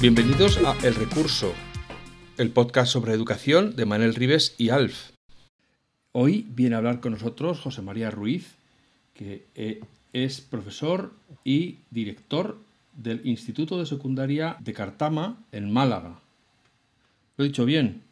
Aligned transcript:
Bienvenidos 0.00 0.58
a 0.58 0.76
El 0.86 0.94
Recurso, 0.94 1.52
el 2.36 2.50
podcast 2.50 2.92
sobre 2.92 3.12
educación 3.12 3.74
de 3.74 3.84
Manuel 3.84 4.14
Rives 4.14 4.54
y 4.56 4.68
Alf. 4.68 5.10
Hoy 6.12 6.46
viene 6.50 6.76
a 6.76 6.78
hablar 6.78 7.00
con 7.00 7.14
nosotros 7.14 7.58
José 7.58 7.82
María 7.82 8.08
Ruiz, 8.12 8.54
que 9.12 9.44
eh, 9.56 9.80
es 10.12 10.40
profesor 10.40 11.12
y 11.42 11.78
director 11.90 12.58
del 12.92 13.26
Instituto 13.26 13.76
de 13.76 13.86
Secundaria 13.86 14.56
de 14.60 14.72
Cartama 14.72 15.42
en 15.50 15.72
Málaga. 15.72 16.20
Lo 17.36 17.44
he 17.44 17.48
dicho 17.48 17.64
bien. 17.64 18.02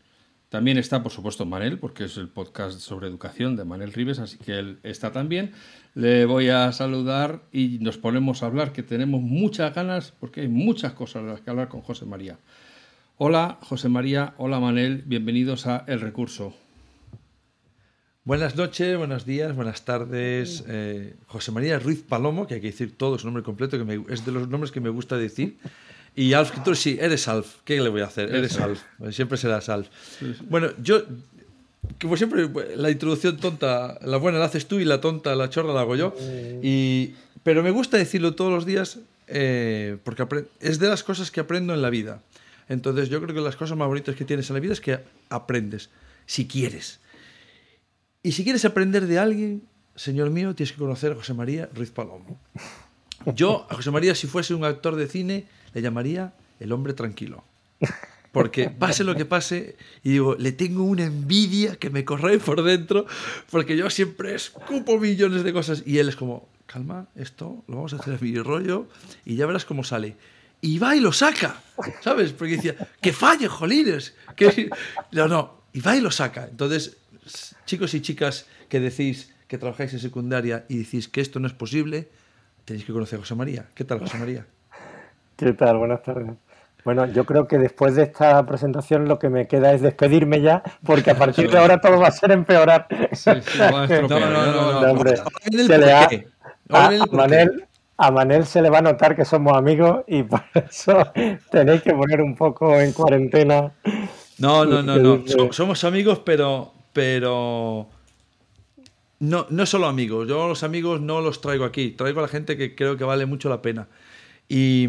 También 0.48 0.78
está, 0.78 1.02
por 1.02 1.10
supuesto, 1.10 1.44
Manel, 1.44 1.78
porque 1.78 2.04
es 2.04 2.16
el 2.16 2.28
podcast 2.28 2.78
sobre 2.78 3.08
educación 3.08 3.56
de 3.56 3.64
Manel 3.64 3.92
Rives, 3.92 4.20
así 4.20 4.38
que 4.38 4.58
él 4.58 4.78
está 4.84 5.10
también. 5.10 5.52
Le 5.94 6.24
voy 6.24 6.50
a 6.50 6.70
saludar 6.70 7.42
y 7.52 7.78
nos 7.80 7.98
ponemos 7.98 8.42
a 8.42 8.46
hablar, 8.46 8.72
que 8.72 8.84
tenemos 8.84 9.20
muchas 9.20 9.74
ganas, 9.74 10.12
porque 10.20 10.42
hay 10.42 10.48
muchas 10.48 10.92
cosas 10.92 11.24
de 11.24 11.30
las 11.30 11.40
que 11.40 11.50
hablar 11.50 11.68
con 11.68 11.80
José 11.80 12.04
María. 12.04 12.38
Hola, 13.16 13.58
José 13.62 13.88
María. 13.88 14.34
Hola, 14.38 14.60
Manel. 14.60 15.02
Bienvenidos 15.06 15.66
a 15.66 15.84
El 15.88 16.00
Recurso. 16.00 16.54
Buenas 18.26 18.56
noches, 18.56 18.98
buenos 18.98 19.24
días, 19.24 19.54
buenas 19.54 19.84
tardes. 19.84 20.64
Eh, 20.68 21.14
José 21.26 21.52
María 21.52 21.78
Ruiz 21.78 22.02
Palomo, 22.02 22.46
que 22.46 22.54
hay 22.54 22.60
que 22.60 22.66
decir 22.66 22.96
todo 22.96 23.18
su 23.18 23.26
nombre 23.26 23.42
completo, 23.42 23.78
que 23.78 24.02
es 24.10 24.26
de 24.26 24.32
los 24.32 24.48
nombres 24.48 24.70
que 24.70 24.80
me 24.80 24.90
gusta 24.90 25.16
decir. 25.16 25.58
Y 26.16 26.32
Alf, 26.32 26.50
tú 26.64 26.74
sí, 26.74 26.96
eres 26.98 27.28
Alf. 27.28 27.56
¿Qué 27.64 27.78
le 27.78 27.90
voy 27.90 28.00
a 28.00 28.06
hacer? 28.06 28.34
Eres 28.34 28.58
Alf. 28.58 28.80
Siempre 29.10 29.36
serás 29.36 29.68
Alf. 29.68 29.88
Bueno, 30.48 30.70
yo, 30.82 31.02
como 32.00 32.16
siempre, 32.16 32.48
la 32.74 32.90
introducción 32.90 33.36
tonta, 33.36 33.98
la 34.02 34.16
buena 34.16 34.38
la 34.38 34.46
haces 34.46 34.66
tú 34.66 34.80
y 34.80 34.86
la 34.86 35.02
tonta, 35.02 35.36
la 35.36 35.50
chorra 35.50 35.74
la 35.74 35.82
hago 35.82 35.94
yo. 35.94 36.14
Y, 36.62 37.14
pero 37.42 37.62
me 37.62 37.70
gusta 37.70 37.98
decirlo 37.98 38.34
todos 38.34 38.50
los 38.50 38.64
días 38.64 38.98
eh, 39.28 39.98
porque 40.04 40.46
es 40.60 40.78
de 40.78 40.88
las 40.88 41.02
cosas 41.02 41.30
que 41.30 41.40
aprendo 41.40 41.74
en 41.74 41.82
la 41.82 41.90
vida. 41.90 42.22
Entonces 42.68 43.10
yo 43.10 43.20
creo 43.20 43.34
que 43.34 43.42
las 43.42 43.56
cosas 43.56 43.76
más 43.76 43.86
bonitas 43.86 44.16
que 44.16 44.24
tienes 44.24 44.48
en 44.50 44.54
la 44.54 44.60
vida 44.60 44.72
es 44.72 44.80
que 44.80 45.00
aprendes, 45.28 45.90
si 46.24 46.48
quieres. 46.48 46.98
Y 48.22 48.32
si 48.32 48.42
quieres 48.42 48.64
aprender 48.64 49.06
de 49.06 49.18
alguien, 49.18 49.62
señor 49.94 50.30
mío, 50.30 50.54
tienes 50.54 50.72
que 50.72 50.78
conocer 50.78 51.12
a 51.12 51.16
José 51.16 51.34
María 51.34 51.68
Ruiz 51.74 51.90
Palomo. 51.90 52.40
Yo, 53.34 53.66
a 53.70 53.74
José 53.74 53.90
María, 53.90 54.14
si 54.14 54.26
fuese 54.26 54.54
un 54.54 54.64
actor 54.64 54.96
de 54.96 55.06
cine, 55.06 55.46
le 55.76 55.82
llamaría 55.82 56.32
el 56.58 56.72
hombre 56.72 56.94
tranquilo. 56.94 57.44
Porque 58.32 58.70
pase 58.70 59.04
lo 59.04 59.14
que 59.14 59.26
pase, 59.26 59.76
y 60.02 60.12
digo, 60.12 60.34
le 60.34 60.52
tengo 60.52 60.84
una 60.84 61.04
envidia 61.04 61.76
que 61.76 61.90
me 61.90 62.02
corre 62.02 62.38
por 62.38 62.62
dentro, 62.62 63.04
porque 63.50 63.76
yo 63.76 63.90
siempre 63.90 64.34
escupo 64.34 64.98
millones 64.98 65.44
de 65.44 65.52
cosas. 65.52 65.82
Y 65.84 65.98
él 65.98 66.08
es 66.08 66.16
como, 66.16 66.48
calma, 66.64 67.08
esto 67.14 67.62
lo 67.68 67.76
vamos 67.76 67.92
a 67.92 67.96
hacer 67.96 68.14
a 68.14 68.18
mi 68.18 68.38
rollo, 68.38 68.88
y 69.26 69.36
ya 69.36 69.44
verás 69.44 69.66
cómo 69.66 69.84
sale. 69.84 70.16
Y 70.62 70.78
va 70.78 70.96
y 70.96 71.00
lo 71.00 71.12
saca, 71.12 71.62
¿sabes? 72.00 72.32
Porque 72.32 72.56
decía, 72.56 72.74
que 73.02 73.12
falle, 73.12 73.46
jolines. 73.46 74.14
Que... 74.34 74.70
No, 75.12 75.28
no, 75.28 75.60
y 75.74 75.80
va 75.80 75.94
y 75.94 76.00
lo 76.00 76.10
saca. 76.10 76.48
Entonces, 76.50 76.96
chicos 77.66 77.92
y 77.92 78.00
chicas 78.00 78.46
que 78.70 78.80
decís 78.80 79.30
que 79.46 79.58
trabajáis 79.58 79.92
en 79.92 80.00
secundaria 80.00 80.64
y 80.70 80.78
decís 80.78 81.06
que 81.08 81.20
esto 81.20 81.38
no 81.38 81.46
es 81.46 81.52
posible, 81.52 82.08
tenéis 82.64 82.86
que 82.86 82.94
conocer 82.94 83.18
a 83.18 83.20
José 83.20 83.34
María. 83.34 83.68
¿Qué 83.74 83.84
tal, 83.84 83.98
José 83.98 84.16
María? 84.16 84.46
¿Qué 85.36 85.52
tal? 85.52 85.76
Buenas 85.76 86.02
tardes. 86.02 86.30
Bueno, 86.82 87.04
yo 87.06 87.26
creo 87.26 87.46
que 87.46 87.58
después 87.58 87.94
de 87.94 88.04
esta 88.04 88.46
presentación 88.46 89.06
lo 89.06 89.18
que 89.18 89.28
me 89.28 89.46
queda 89.46 89.74
es 89.74 89.82
despedirme 89.82 90.40
ya, 90.40 90.62
porque 90.84 91.10
a 91.10 91.14
partir 91.18 91.50
de 91.50 91.58
ahora 91.58 91.78
todo 91.78 92.00
va 92.00 92.08
a 92.08 92.12
ser 92.12 92.32
empeorar. 92.32 92.86
Sí, 93.12 93.30
sí, 93.42 93.58
no, 93.58 93.86
no, 93.86 94.30
no, 94.30 94.80
no, 94.80 94.92
hombre. 94.92 95.16
a, 97.98 98.10
Manel, 98.10 98.46
se 98.46 98.62
le 98.62 98.70
va 98.70 98.78
a 98.78 98.82
notar 98.82 99.14
que 99.14 99.26
somos 99.26 99.54
amigos 99.56 100.04
y 100.06 100.22
por 100.22 100.42
eso 100.54 101.12
tenéis 101.50 101.82
que 101.82 101.92
poner 101.92 102.22
un 102.22 102.34
poco 102.34 102.80
en 102.80 102.92
cuarentena. 102.92 103.72
No, 104.38 104.64
no, 104.64 104.82
no, 104.82 104.96
no. 104.96 105.52
Somos 105.52 105.84
amigos, 105.84 106.20
pero, 106.24 106.72
pero 106.94 107.88
no, 109.20 109.46
no 109.50 109.66
solo 109.66 109.86
amigos. 109.86 110.28
Yo 110.28 110.48
los 110.48 110.62
amigos 110.62 111.02
no 111.02 111.20
los 111.20 111.42
traigo 111.42 111.66
aquí. 111.66 111.90
Traigo 111.90 112.20
a 112.20 112.22
la 112.22 112.28
gente 112.28 112.56
que 112.56 112.74
creo 112.74 112.96
que 112.96 113.04
vale 113.04 113.26
mucho 113.26 113.50
la 113.50 113.60
pena. 113.60 113.86
Y, 114.48 114.88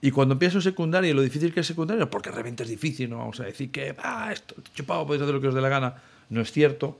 y, 0.00 0.10
cuando 0.10 0.32
empiezo 0.32 0.60
secundaria, 0.60 1.14
lo 1.14 1.22
difícil 1.22 1.54
que 1.54 1.60
es 1.60 1.66
secundaria, 1.66 2.10
porque 2.10 2.32
realmente 2.32 2.64
es 2.64 2.68
difícil, 2.68 3.08
no 3.08 3.18
vamos 3.18 3.38
a 3.38 3.44
decir 3.44 3.70
que, 3.70 3.94
ah, 4.02 4.30
esto, 4.32 4.56
chupado, 4.74 5.06
podéis 5.06 5.22
hacer 5.22 5.34
lo 5.34 5.40
que 5.40 5.46
os 5.48 5.54
dé 5.54 5.60
la 5.60 5.68
gana, 5.68 6.02
no 6.28 6.40
es 6.40 6.50
cierto. 6.50 6.98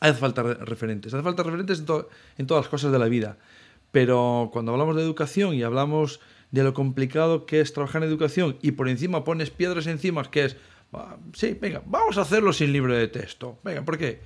Hace 0.00 0.18
falta 0.18 0.42
referentes, 0.42 1.14
hace 1.14 1.22
falta 1.22 1.44
referentes 1.44 1.78
en, 1.78 1.86
en 2.38 2.46
todas 2.46 2.64
las 2.64 2.68
cosas 2.68 2.90
de 2.90 2.98
la 2.98 3.06
vida. 3.06 3.36
Pero 3.92 4.50
cuando 4.52 4.72
hablamos 4.72 4.96
de 4.96 5.02
educación 5.02 5.54
y 5.54 5.62
hablamos 5.62 6.20
de 6.50 6.64
lo 6.64 6.74
complicado 6.74 7.46
que 7.46 7.60
es 7.60 7.72
trabajar 7.72 8.02
en 8.02 8.08
educación 8.08 8.56
y 8.60 8.72
por 8.72 8.88
encima 8.88 9.22
pones 9.22 9.50
piedras 9.50 9.86
encima, 9.86 10.28
que 10.30 10.46
es, 10.46 10.56
ah, 10.92 11.16
sí, 11.32 11.56
venga, 11.60 11.80
vamos 11.86 12.18
a 12.18 12.22
hacerlo 12.22 12.52
sin 12.52 12.72
libro 12.72 12.92
de 12.94 13.06
texto. 13.06 13.58
Venga, 13.62 13.82
¿por 13.82 13.98
qué? 13.98 14.20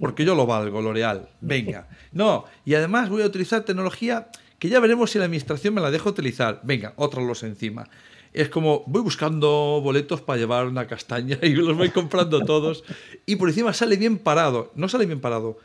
Porque 0.00 0.24
yo 0.24 0.34
lo 0.34 0.46
valgo, 0.46 0.82
lo 0.82 0.92
real. 0.92 1.28
Venga. 1.40 1.88
No, 2.12 2.44
y 2.64 2.74
además 2.74 3.08
voy 3.08 3.22
a 3.22 3.26
utilizar 3.26 3.64
tecnología 3.64 4.28
que 4.58 4.68
ya 4.68 4.80
veremos 4.80 5.10
si 5.10 5.18
la 5.18 5.24
administración 5.24 5.74
me 5.74 5.80
la 5.80 5.90
deja 5.90 6.08
utilizar. 6.08 6.60
Venga, 6.62 6.92
otro 6.96 7.24
los 7.24 7.42
encima. 7.42 7.88
Es 8.32 8.48
como 8.48 8.82
voy 8.86 9.02
buscando 9.02 9.80
boletos 9.82 10.20
para 10.20 10.38
llevar 10.38 10.66
una 10.66 10.86
castaña 10.86 11.38
y 11.42 11.50
los 11.50 11.76
voy 11.76 11.90
comprando 11.90 12.44
todos. 12.44 12.84
Y 13.26 13.36
por 13.36 13.48
encima 13.48 13.72
sale 13.72 13.96
bien 13.96 14.18
parado. 14.18 14.72
No 14.74 14.88
sale 14.88 15.06
bien 15.06 15.20
parado. 15.20 15.58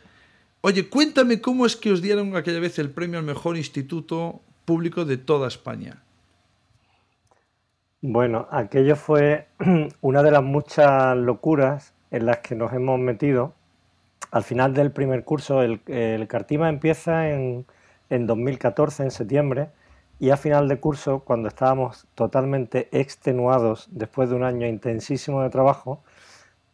Oye, 0.61 0.89
cuéntame 0.89 1.41
cómo 1.41 1.65
es 1.65 1.75
que 1.75 1.91
os 1.91 2.01
dieron 2.01 2.35
aquella 2.35 2.59
vez 2.59 2.77
el 2.79 2.89
premio 2.89 3.17
al 3.17 3.25
mejor 3.25 3.57
instituto 3.57 4.41
público 4.65 5.05
de 5.05 5.17
toda 5.17 5.47
España. 5.47 6.03
Bueno, 8.01 8.47
aquello 8.51 8.95
fue 8.95 9.47
una 10.01 10.21
de 10.21 10.31
las 10.31 10.43
muchas 10.43 11.17
locuras 11.17 11.93
en 12.11 12.25
las 12.25 12.39
que 12.39 12.55
nos 12.55 12.71
hemos 12.73 12.99
metido. 12.99 13.53
Al 14.31 14.43
final 14.43 14.73
del 14.73 14.91
primer 14.91 15.23
curso, 15.23 15.63
el, 15.63 15.81
el 15.87 16.27
Cartima 16.27 16.69
empieza 16.69 17.29
en, 17.29 17.65
en 18.09 18.27
2014, 18.27 19.03
en 19.03 19.11
septiembre, 19.11 19.69
y 20.19 20.31
a 20.31 20.37
final 20.37 20.67
de 20.67 20.79
curso, 20.79 21.19
cuando 21.19 21.47
estábamos 21.47 22.07
totalmente 22.15 22.89
extenuados 22.91 23.87
después 23.91 24.29
de 24.29 24.35
un 24.35 24.43
año 24.43 24.67
intensísimo 24.67 25.41
de 25.41 25.49
trabajo, 25.49 26.03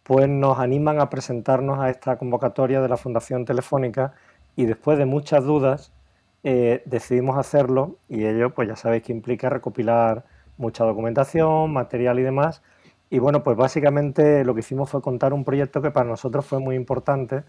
pues 0.03 0.28
nos 0.29 0.59
animan 0.59 1.00
a 1.00 1.09
presentarnos 1.09 1.79
a 1.79 1.90
esta 1.90 2.18
convocatoria 2.18 2.81
de 2.81 2.90
la 2.90 2.97
Fundación 2.97 3.45
Telefónica 3.45 4.13
y 4.56 4.66
después 4.66 4.97
de 4.97 5.06
muchas 5.06 5.44
dudas 5.44 5.91
eh, 6.44 6.84
decidimos 6.85 7.38
hacerlo 7.38 7.97
y 8.07 8.25
ello 8.25 8.53
pues 8.53 8.68
ya 8.68 8.75
sabéis 8.75 9.04
que 9.04 9.12
implica 9.12 9.50
recopilar 9.50 10.25
mucha 10.57 10.83
documentación, 10.83 11.74
material 11.74 12.19
y 12.19 12.24
demás. 12.24 12.62
Y 13.09 13.19
bueno, 13.19 13.44
pues 13.44 13.57
básicamente 13.57 14.44
lo 14.45 14.54
que 14.54 14.59
hicimos 14.62 14.89
fue 14.89 15.01
contar 15.01 15.33
un 15.33 15.44
proyecto 15.44 15.81
que 15.81 15.92
para 15.92 16.07
nosotros 16.07 16.45
fue 16.45 16.59
muy 16.59 16.75
importante, 16.75 17.44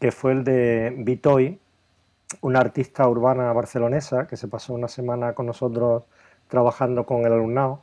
que 0.00 0.12
fue 0.12 0.32
el 0.32 0.44
de 0.44 0.94
Bitoy, 0.98 1.60
una 2.40 2.60
artista 2.60 3.08
urbana 3.08 3.52
barcelonesa 3.52 4.26
que 4.26 4.36
se 4.36 4.48
pasó 4.48 4.74
una 4.74 4.88
semana 4.88 5.34
con 5.34 5.46
nosotros 5.46 6.04
trabajando 6.48 7.04
con 7.06 7.24
el 7.26 7.32
alumnado 7.32 7.80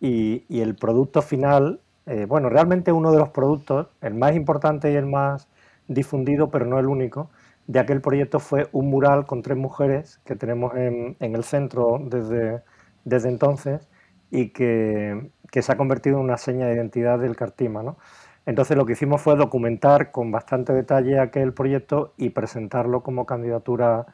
y, 0.00 0.44
el 0.60 0.74
producto 0.74 1.22
final, 1.22 1.80
eh, 2.06 2.24
bueno, 2.26 2.48
realmente 2.48 2.92
uno 2.92 3.12
de 3.12 3.18
los 3.18 3.28
productos, 3.28 3.88
el 4.00 4.14
más 4.14 4.34
importante 4.34 4.90
y 4.92 4.96
el 4.96 5.06
más 5.06 5.48
difundido, 5.88 6.50
pero 6.50 6.64
no 6.64 6.78
el 6.78 6.86
único, 6.86 7.30
de 7.66 7.78
aquel 7.78 8.00
proyecto 8.00 8.40
fue 8.40 8.68
un 8.72 8.90
mural 8.90 9.26
con 9.26 9.42
tres 9.42 9.56
mujeres 9.58 10.20
que 10.24 10.36
tenemos 10.36 10.74
en, 10.74 11.16
el 11.20 11.44
centro 11.44 12.00
desde, 12.02 12.62
desde 13.04 13.28
entonces 13.28 13.88
y 14.30 14.48
que, 14.50 15.30
que, 15.52 15.62
se 15.62 15.72
ha 15.72 15.76
convertido 15.76 16.18
en 16.18 16.24
una 16.24 16.36
seña 16.36 16.66
de 16.66 16.74
identidad 16.74 17.18
del 17.18 17.36
Cartima. 17.36 17.82
¿no? 17.82 17.96
Entonces 18.46 18.76
lo 18.76 18.86
que 18.86 18.94
hicimos 18.94 19.20
fue 19.20 19.36
documentar 19.36 20.10
con 20.10 20.30
bastante 20.32 20.72
detalle 20.72 21.18
aquel 21.20 21.52
proyecto 21.52 22.14
y 22.16 22.30
presentarlo 22.30 23.02
como 23.02 23.26
candidatura 23.26 24.06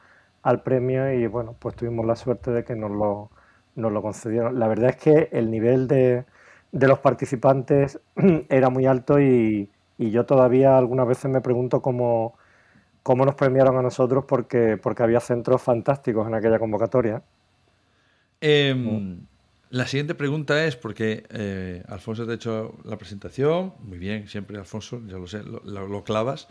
al 0.43 0.61
premio 0.61 1.11
y 1.11 1.27
bueno, 1.27 1.55
pues 1.59 1.75
tuvimos 1.75 2.05
la 2.05 2.15
suerte 2.15 2.51
de 2.51 2.63
que 2.63 2.75
nos 2.75 2.91
lo, 2.91 3.29
nos 3.75 3.91
lo 3.91 4.01
concedieron. 4.01 4.59
La 4.59 4.67
verdad 4.67 4.91
es 4.91 4.97
que 4.97 5.29
el 5.31 5.49
nivel 5.51 5.87
de, 5.87 6.25
de 6.71 6.87
los 6.87 6.99
participantes 6.99 7.99
era 8.49 8.69
muy 8.69 8.85
alto 8.85 9.19
y, 9.19 9.69
y, 9.97 10.11
yo 10.11 10.25
todavía 10.25 10.77
algunas 10.77 11.07
veces 11.07 11.31
me 11.31 11.41
pregunto 11.41 11.81
cómo, 11.81 12.35
cómo 13.03 13.25
nos 13.25 13.35
premiaron 13.35 13.77
a 13.77 13.81
nosotros 13.81 14.25
porque, 14.27 14.77
porque 14.77 15.03
había 15.03 15.19
centros 15.19 15.61
fantásticos 15.61 16.27
en 16.27 16.35
aquella 16.35 16.59
convocatoria. 16.59 17.21
Eh, 18.39 19.17
la 19.69 19.87
siguiente 19.87 20.15
pregunta 20.15 20.65
es, 20.65 20.75
porque 20.75 21.25
eh, 21.29 21.83
Alfonso 21.87 22.25
te 22.25 22.31
ha 22.31 22.35
hecho 22.35 22.77
la 22.85 22.97
presentación, 22.97 23.73
muy 23.79 23.97
bien, 23.97 24.27
siempre 24.27 24.57
Alfonso, 24.57 25.01
ya 25.07 25.17
lo 25.17 25.27
sé, 25.27 25.43
lo, 25.43 25.61
lo 25.63 26.03
clavas, 26.03 26.47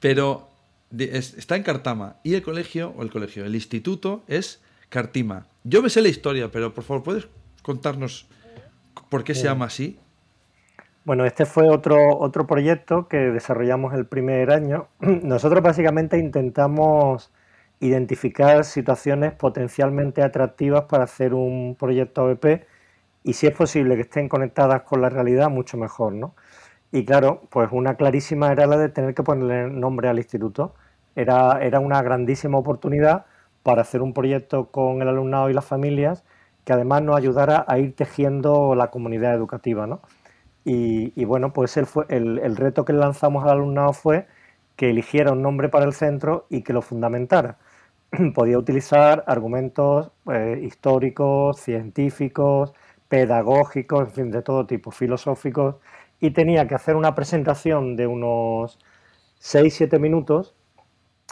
pero 0.00 0.50
de, 0.90 1.16
es, 1.16 1.34
está 1.34 1.56
en 1.56 1.62
Cartama 1.62 2.16
y 2.22 2.34
el 2.34 2.42
colegio, 2.42 2.94
o 2.96 3.02
el 3.02 3.10
colegio, 3.10 3.44
el 3.44 3.54
instituto 3.54 4.22
es 4.28 4.62
Cartima. 4.88 5.46
Yo 5.64 5.82
me 5.82 5.90
sé 5.90 6.02
la 6.02 6.08
historia, 6.08 6.50
pero 6.50 6.74
por 6.74 6.84
favor, 6.84 7.02
¿puedes 7.02 7.28
contarnos 7.62 8.26
por 9.08 9.24
qué 9.24 9.34
se 9.34 9.44
llama 9.44 9.66
así? 9.66 9.98
Bueno, 11.04 11.24
este 11.24 11.46
fue 11.46 11.70
otro, 11.70 12.18
otro 12.18 12.46
proyecto 12.46 13.08
que 13.08 13.16
desarrollamos 13.16 13.94
el 13.94 14.06
primer 14.06 14.50
año. 14.50 14.88
Nosotros 15.00 15.62
básicamente 15.62 16.18
intentamos 16.18 17.30
identificar 17.80 18.64
situaciones 18.64 19.32
potencialmente 19.32 20.22
atractivas 20.22 20.84
para 20.84 21.04
hacer 21.04 21.34
un 21.34 21.76
proyecto 21.78 22.22
ABP 22.22 22.66
y 23.24 23.34
si 23.34 23.46
es 23.46 23.54
posible 23.54 23.96
que 23.96 24.02
estén 24.02 24.28
conectadas 24.28 24.82
con 24.82 25.02
la 25.02 25.10
realidad, 25.10 25.50
mucho 25.50 25.76
mejor, 25.76 26.14
¿no? 26.14 26.34
Y 26.92 27.04
claro, 27.04 27.42
pues 27.50 27.68
una 27.72 27.96
clarísima 27.96 28.50
era 28.52 28.66
la 28.66 28.78
de 28.78 28.88
tener 28.88 29.14
que 29.14 29.22
ponerle 29.22 29.68
nombre 29.70 30.08
al 30.08 30.18
instituto. 30.18 30.74
Era, 31.16 31.60
era 31.62 31.80
una 31.80 32.02
grandísima 32.02 32.58
oportunidad 32.58 33.26
para 33.62 33.82
hacer 33.82 34.02
un 34.02 34.14
proyecto 34.14 34.70
con 34.70 35.02
el 35.02 35.08
alumnado 35.08 35.50
y 35.50 35.52
las 35.54 35.64
familias 35.66 36.24
que 36.64 36.72
además 36.72 37.02
nos 37.02 37.16
ayudara 37.16 37.64
a 37.68 37.78
ir 37.78 37.94
tejiendo 37.96 38.74
la 38.74 38.90
comunidad 38.90 39.34
educativa, 39.34 39.86
¿no? 39.86 40.00
Y, 40.64 41.24
bueno, 41.24 41.52
pues 41.54 41.78
el, 41.78 41.86
el, 42.10 42.38
el 42.40 42.56
reto 42.56 42.84
que 42.84 42.92
lanzamos 42.92 43.44
al 43.44 43.50
alumnado 43.52 43.94
fue 43.94 44.26
que 44.76 44.90
eligiera 44.90 45.32
un 45.32 45.42
nombre 45.42 45.68
para 45.70 45.86
el 45.86 45.94
centro 45.94 46.46
y 46.50 46.62
que 46.62 46.74
lo 46.74 46.82
fundamentara. 46.82 47.58
podía 48.34 48.58
utilizar 48.58 49.24
argumentos 49.26 50.10
eh, 50.32 50.60
históricos, 50.62 51.60
científicos, 51.60 52.72
pedagógicos, 53.08 54.00
en 54.00 54.10
fin, 54.10 54.30
de 54.30 54.42
todo 54.42 54.66
tipo, 54.66 54.90
filosóficos, 54.90 55.76
y 56.20 56.30
tenía 56.30 56.66
que 56.68 56.74
hacer 56.74 56.96
una 56.96 57.14
presentación 57.14 57.96
de 57.96 58.06
unos 58.06 58.78
6-7 59.40 59.98
minutos 60.00 60.54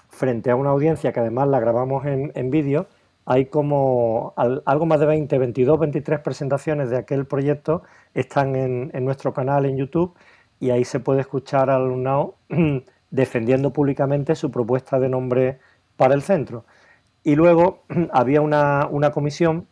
frente 0.09 0.51
a 0.51 0.57
una 0.57 0.71
audiencia 0.71 1.13
que 1.13 1.21
además 1.21 1.49
la 1.49 1.61
grabamos 1.61 2.07
en, 2.07 2.33
en 2.35 2.51
vídeo. 2.51 2.87
Hay 3.25 3.47
como 3.47 4.35
al, 4.37 4.63
algo 4.67 4.87
más 4.87 5.01
de 5.01 5.07
20, 5.07 5.39
22, 5.39 5.79
23 5.81 6.21
presentaciones 6.21 6.91
de 6.91 6.97
aquel 6.99 7.27
proyecto, 7.27 7.83
están 8.15 8.55
en, 8.57 8.91
en 8.95 9.05
nuestro 9.05 9.33
canal 9.35 9.67
en 9.67 9.77
YouTube 9.77 10.15
y 10.61 10.71
ahí 10.71 10.85
se 10.85 11.01
puede 11.01 11.21
escuchar 11.21 11.71
al 11.71 11.83
alumnado 11.83 12.37
defendiendo 13.11 13.73
públicamente 13.73 14.35
su 14.37 14.51
propuesta 14.51 14.99
de 15.01 15.09
nombre 15.09 15.59
para 15.97 16.15
el 16.15 16.23
centro. 16.23 16.65
Y 17.25 17.37
luego 17.37 17.85
había 18.13 18.41
una, 18.41 18.87
una 18.91 19.11
comisión 19.11 19.67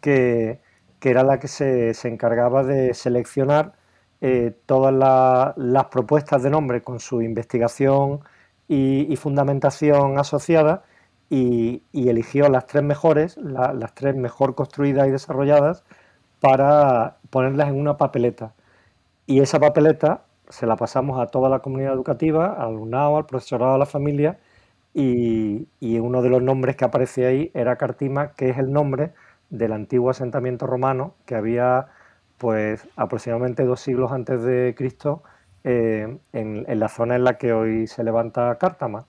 que, 0.00 0.60
que, 1.00 1.10
era 1.10 1.22
la 1.22 1.38
que 1.38 1.48
se, 1.48 1.94
se 1.94 2.08
encargaba 2.08 2.64
de 2.64 2.94
seleccionar 2.94 3.74
eh, 4.22 4.54
todas 4.66 4.92
la, 4.92 5.54
las 5.56 5.86
propuestas 5.86 6.42
de 6.42 6.50
nombre 6.50 6.82
con 6.82 7.00
su 7.00 7.22
investigación 7.22 8.20
y, 8.68 9.16
fundamentación 9.16 10.18
asociada 10.18 10.84
y, 11.30 11.82
eligió 11.94 12.48
las 12.48 12.66
tres 12.66 12.82
mejores, 12.84 13.36
la, 13.38 13.72
las 13.72 13.94
tres 13.94 14.16
mejor 14.16 14.54
construidas 14.54 15.08
y 15.08 15.10
desarrolladas 15.10 15.84
para 16.40 17.18
ponerlas 17.30 17.68
en 17.70 17.80
una 17.80 17.96
papeleta. 17.96 18.54
Y 19.26 19.40
esa 19.40 19.60
papeleta 19.60 20.24
se 20.48 20.66
la 20.66 20.76
pasamos 20.76 21.20
a 21.20 21.26
toda 21.28 21.48
la 21.48 21.60
comunidad 21.60 21.94
educativa, 21.94 22.54
al 22.54 22.70
alumnado, 22.70 23.16
al 23.16 23.26
profesorado, 23.26 23.74
a 23.74 23.78
la 23.78 23.86
familia 23.86 24.38
y, 24.94 25.68
uno 25.98 26.22
de 26.22 26.30
los 26.30 26.42
nombres 26.42 26.76
que 26.76 26.84
aparece 26.84 27.26
ahí 27.26 27.50
era 27.54 27.76
Cartima, 27.76 28.32
que 28.32 28.50
es 28.50 28.58
el 28.58 28.72
nombre 28.72 29.12
del 29.50 29.72
antiguo 29.72 30.10
asentamiento 30.10 30.66
romano 30.66 31.14
que 31.26 31.34
había 31.34 31.88
pues 32.38 32.88
aproximadamente 32.96 33.64
dos 33.64 33.80
siglos 33.80 34.12
antes 34.12 34.42
de 34.42 34.74
Cristo 34.76 35.22
eh, 35.64 36.18
en, 36.32 36.64
en, 36.68 36.78
la 36.80 36.88
zona 36.88 37.16
en 37.16 37.24
la 37.24 37.38
que 37.38 37.52
hoy 37.52 37.86
se 37.86 38.04
levanta 38.04 38.56
Cártama 38.58 39.06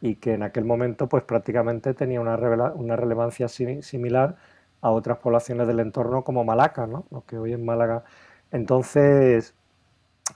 y 0.00 0.16
que 0.16 0.34
en 0.34 0.42
aquel 0.42 0.64
momento 0.64 1.08
pues 1.08 1.22
prácticamente 1.24 1.94
tenía 1.94 2.20
una, 2.20 2.36
una 2.74 2.96
relevancia 2.96 3.48
similar 3.48 4.36
a 4.80 4.90
otras 4.90 5.18
poblaciones 5.18 5.66
del 5.68 5.80
entorno 5.80 6.24
como 6.24 6.44
Malaca, 6.44 6.86
¿no? 6.86 7.06
lo 7.10 7.24
que 7.24 7.38
hoy 7.38 7.52
es 7.52 7.58
Málaga. 7.60 8.04
Entonces, 8.50 9.54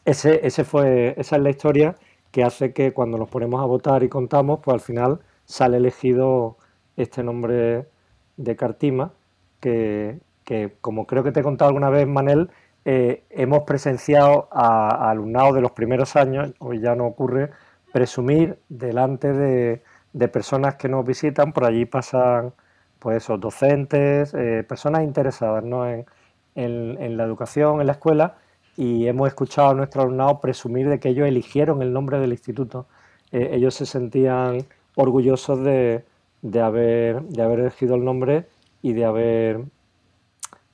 ese, 0.04 0.46
ese 0.46 0.64
fue, 0.64 1.14
esa 1.18 1.36
es 1.36 1.42
la 1.42 1.50
historia 1.50 1.96
que 2.30 2.44
hace 2.44 2.72
que 2.72 2.92
cuando 2.92 3.18
nos 3.18 3.28
ponemos 3.28 3.62
a 3.62 3.66
votar 3.66 4.02
y 4.02 4.08
contamos, 4.08 4.60
pues 4.62 4.74
al 4.74 4.80
final 4.80 5.20
sale 5.44 5.78
elegido 5.78 6.58
este 6.96 7.22
nombre 7.22 7.88
de 8.36 8.56
Cartima, 8.56 9.12
que, 9.60 10.20
que 10.44 10.76
como 10.80 11.06
creo 11.06 11.22
que 11.24 11.32
te 11.32 11.40
he 11.40 11.42
contado 11.42 11.68
alguna 11.68 11.90
vez, 11.90 12.06
Manel, 12.06 12.50
eh, 12.84 13.24
hemos 13.30 13.64
presenciado 13.64 14.48
a, 14.52 15.10
a, 15.10 15.14
de 15.14 15.60
los 15.60 15.72
primeros 15.72 16.16
años, 16.16 16.52
hoy 16.58 16.80
ya 16.80 16.94
no 16.94 17.06
ocurre, 17.06 17.50
presumir 17.92 18.58
delante 18.68 19.32
de, 19.32 19.82
de 20.12 20.28
personas 20.28 20.76
que 20.76 20.88
nos 20.88 21.04
visitan, 21.04 21.52
por 21.52 21.64
allí 21.64 21.84
pasan 21.86 22.54
pues 22.98 23.26
docentes, 23.38 24.34
eh, 24.34 24.64
personas 24.68 25.02
interesadas 25.02 25.64
¿no? 25.64 25.88
en, 25.88 26.06
en 26.54 27.16
la 27.16 27.24
educación, 27.24 27.80
en 27.80 27.86
la 27.86 27.92
escuela, 27.92 28.36
y 28.76 29.06
hemos 29.06 29.28
escuchado 29.28 29.70
a 29.70 29.74
nuestro 29.74 30.02
alumnado 30.02 30.40
presumir 30.40 30.88
de 30.88 31.00
que 31.00 31.08
ellos 31.08 31.26
eligieron 31.26 31.82
el 31.82 31.92
nombre 31.92 32.18
del 32.18 32.32
instituto. 32.32 32.86
Eh, 33.32 33.50
ellos 33.52 33.74
se 33.74 33.86
sentían 33.86 34.66
orgullosos 34.94 35.62
de, 35.64 36.04
de, 36.42 36.60
haber, 36.60 37.22
de 37.22 37.42
haber 37.42 37.60
elegido 37.60 37.94
el 37.94 38.04
nombre 38.04 38.46
y 38.82 38.92
de 38.92 39.04
haber 39.04 39.64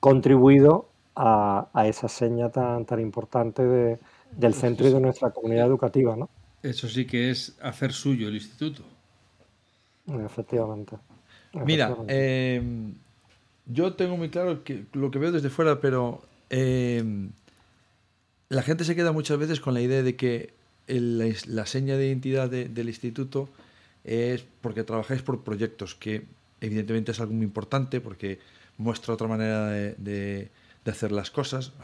contribuido 0.01 0.89
a, 1.15 1.69
a 1.73 1.87
esa 1.87 2.09
seña 2.09 2.51
tan, 2.51 2.85
tan 2.85 3.01
importante 3.01 3.63
de, 3.63 3.99
del 4.33 4.55
centro 4.55 4.89
y 4.89 4.93
de 4.93 5.01
nuestra 5.01 5.31
comunidad 5.31 5.67
educativa. 5.67 6.17
¿no? 6.17 6.29
Eso 6.63 6.89
sí 6.89 7.07
que 7.07 7.31
es 7.31 7.57
hacer 7.63 7.93
suyo 7.93 8.29
el 8.29 8.35
instituto. 8.35 8.83
Efectivamente. 10.07 10.97
Mira, 11.65 11.97
eh, 12.09 12.63
yo 13.67 13.95
tengo 13.95 14.17
muy 14.17 14.31
claro 14.31 14.65
que 14.65 14.87
lo 14.93 15.11
que 15.11 15.19
veo 15.19 15.33
desde 15.33 15.51
fuera, 15.51 15.81
pero 15.81 16.23
eh, 16.51 17.31
la 18.53 18.63
gente 18.63 18.85
se 18.85 18.95
queda 18.95 19.13
muchas 19.13 19.39
veces 19.39 19.61
con 19.61 19.73
la 19.73 19.81
idea 19.81 20.03
de 20.03 20.15
que 20.15 20.53
el, 20.87 21.35
la 21.47 21.65
seña 21.65 21.97
de 21.97 22.09
identidad 22.09 22.51
de, 22.51 22.69
del 22.69 22.89
instituto 22.89 23.49
es 24.05 24.45
porque 24.61 24.85
trabajáis 24.85 25.23
por 25.23 25.43
proyectos, 25.43 25.95
que 25.95 26.25
evidentemente 26.61 27.13
es 27.13 27.21
algo 27.21 27.33
muy 27.33 27.45
importante 27.45 28.03
porque 28.03 28.41
muestra 28.77 29.15
otra 29.15 29.27
manera 29.27 29.69
de, 29.69 29.95
de, 29.95 30.51
de 30.85 30.91
hacer 30.91 31.13
las 31.13 31.31
cosas. 31.31 31.73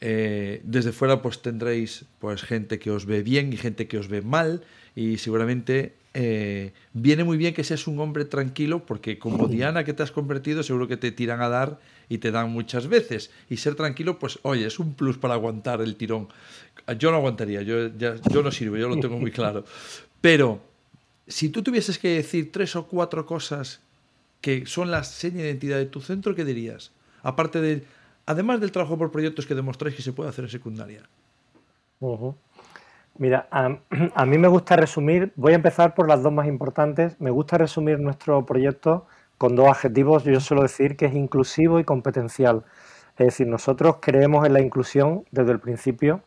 Eh, 0.00 0.60
desde 0.64 0.92
fuera 0.92 1.22
pues 1.22 1.40
tendréis 1.40 2.04
pues 2.18 2.42
gente 2.42 2.78
que 2.78 2.90
os 2.90 3.06
ve 3.06 3.22
bien 3.22 3.52
y 3.52 3.56
gente 3.56 3.86
que 3.86 3.96
os 3.96 4.08
ve 4.08 4.20
mal 4.20 4.62
y 4.94 5.16
seguramente 5.16 5.94
eh, 6.12 6.72
viene 6.92 7.24
muy 7.24 7.38
bien 7.38 7.54
que 7.54 7.64
seas 7.64 7.86
un 7.86 8.00
hombre 8.00 8.26
tranquilo 8.26 8.84
porque 8.84 9.18
como 9.18 9.46
Diana 9.48 9.84
que 9.84 9.94
te 9.94 10.02
has 10.02 10.10
convertido 10.10 10.62
seguro 10.62 10.88
que 10.88 10.98
te 10.98 11.10
tiran 11.12 11.40
a 11.40 11.48
dar 11.48 11.78
y 12.08 12.18
te 12.18 12.30
dan 12.30 12.50
muchas 12.50 12.88
veces. 12.88 13.30
Y 13.48 13.56
ser 13.56 13.74
tranquilo, 13.74 14.18
pues 14.18 14.38
oye, 14.42 14.66
es 14.66 14.78
un 14.78 14.94
plus 14.94 15.18
para 15.18 15.34
aguantar 15.34 15.80
el 15.80 15.96
tirón. 15.96 16.28
Yo 16.98 17.10
no 17.10 17.18
aguantaría, 17.18 17.62
yo, 17.62 17.88
ya, 17.96 18.16
yo 18.30 18.42
no 18.42 18.50
sirvo, 18.50 18.76
yo 18.76 18.88
lo 18.88 18.98
tengo 18.98 19.18
muy 19.18 19.30
claro. 19.30 19.64
Pero 20.20 20.60
si 21.26 21.48
tú 21.48 21.62
tuvieses 21.62 21.98
que 21.98 22.16
decir 22.16 22.52
tres 22.52 22.76
o 22.76 22.86
cuatro 22.86 23.26
cosas 23.26 23.80
que 24.40 24.66
son 24.66 24.90
la 24.90 25.04
seña 25.04 25.38
de 25.38 25.48
identidad 25.48 25.78
de 25.78 25.86
tu 25.86 26.00
centro, 26.00 26.34
¿qué 26.34 26.44
dirías? 26.44 26.92
Aparte 27.22 27.60
de, 27.60 27.84
además 28.26 28.60
del 28.60 28.72
trabajo 28.72 28.98
por 28.98 29.10
proyectos 29.10 29.46
que 29.46 29.54
demostráis 29.54 29.96
que 29.96 30.02
se 30.02 30.12
puede 30.12 30.30
hacer 30.30 30.44
en 30.44 30.50
secundaria. 30.50 31.02
Mira, 33.16 33.48
a, 33.50 34.26
mí 34.26 34.38
me 34.38 34.48
gusta 34.48 34.76
resumir, 34.76 35.32
voy 35.36 35.52
a 35.52 35.56
empezar 35.56 35.94
por 35.94 36.08
las 36.08 36.22
dos 36.22 36.32
más 36.32 36.46
importantes, 36.46 37.18
me 37.20 37.30
gusta 37.30 37.58
resumir 37.58 37.98
nuestro 37.98 38.44
proyecto 38.44 39.06
con 39.38 39.56
dos 39.56 39.68
adjetivos, 39.68 40.24
yo 40.24 40.40
suelo 40.40 40.62
decir 40.62 40.96
que 40.96 41.06
es 41.06 41.14
inclusivo 41.14 41.80
y 41.80 41.84
competencial. 41.84 42.64
Es 43.16 43.26
decir, 43.26 43.46
nosotros 43.46 43.96
creemos 44.00 44.46
en 44.46 44.52
la 44.54 44.60
inclusión 44.60 45.24
desde 45.30 45.52
el 45.52 45.60
principio 45.60 46.22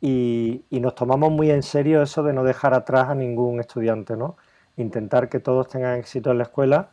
y, 0.00 0.64
nos 0.70 0.94
tomamos 0.94 1.30
muy 1.30 1.50
en 1.50 1.62
serio 1.62 2.02
eso 2.02 2.22
de 2.22 2.32
no 2.32 2.44
dejar 2.44 2.74
atrás 2.74 3.08
a 3.08 3.14
ningún 3.14 3.60
estudiante, 3.60 4.16
¿no? 4.16 4.36
Intentar 4.76 5.28
que 5.28 5.40
todos 5.40 5.68
tengan 5.68 5.98
éxito 5.98 6.30
en 6.32 6.38
la 6.38 6.44
escuela, 6.44 6.90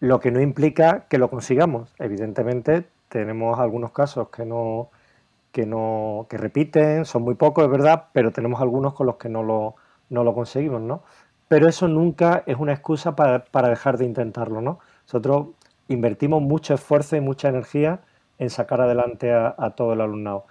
lo 0.00 0.20
que 0.20 0.30
no 0.30 0.40
implica 0.40 1.06
que 1.08 1.18
lo 1.18 1.30
consigamos. 1.30 1.94
Evidentemente, 1.98 2.88
tenemos 3.08 3.58
algunos 3.58 3.92
casos 3.92 4.28
que 4.30 4.44
no, 4.46 4.90
que 5.52 5.66
no 5.66 6.26
que 6.28 6.36
repiten, 6.38 7.04
son 7.04 7.22
muy 7.22 7.34
pocos, 7.34 7.64
es 7.64 7.70
verdad, 7.70 8.08
pero 8.12 8.32
tenemos 8.32 8.60
algunos 8.60 8.94
con 8.94 9.06
los 9.06 9.16
que 9.16 9.28
no 9.28 9.42
lo, 9.42 9.76
no 10.10 10.24
lo 10.24 10.34
conseguimos, 10.34 10.80
¿no? 10.82 11.02
Pero 11.48 11.68
eso 11.68 11.88
nunca 11.88 12.42
es 12.46 12.56
una 12.56 12.72
excusa 12.72 13.14
para, 13.14 13.68
dejar 13.68 13.98
de 13.98 14.04
intentarlo, 14.04 14.60
¿no? 14.60 14.78
Nosotros 15.04 15.48
invertimos 15.88 16.42
mucho 16.42 16.74
esfuerzo 16.74 17.16
y 17.16 17.20
mucha 17.20 17.48
energía 17.48 18.00
en 18.38 18.50
sacar 18.50 18.80
adelante 18.80 19.32
a, 19.32 19.72
todo 19.76 19.92
el 19.92 20.00
alumnado. 20.00 20.46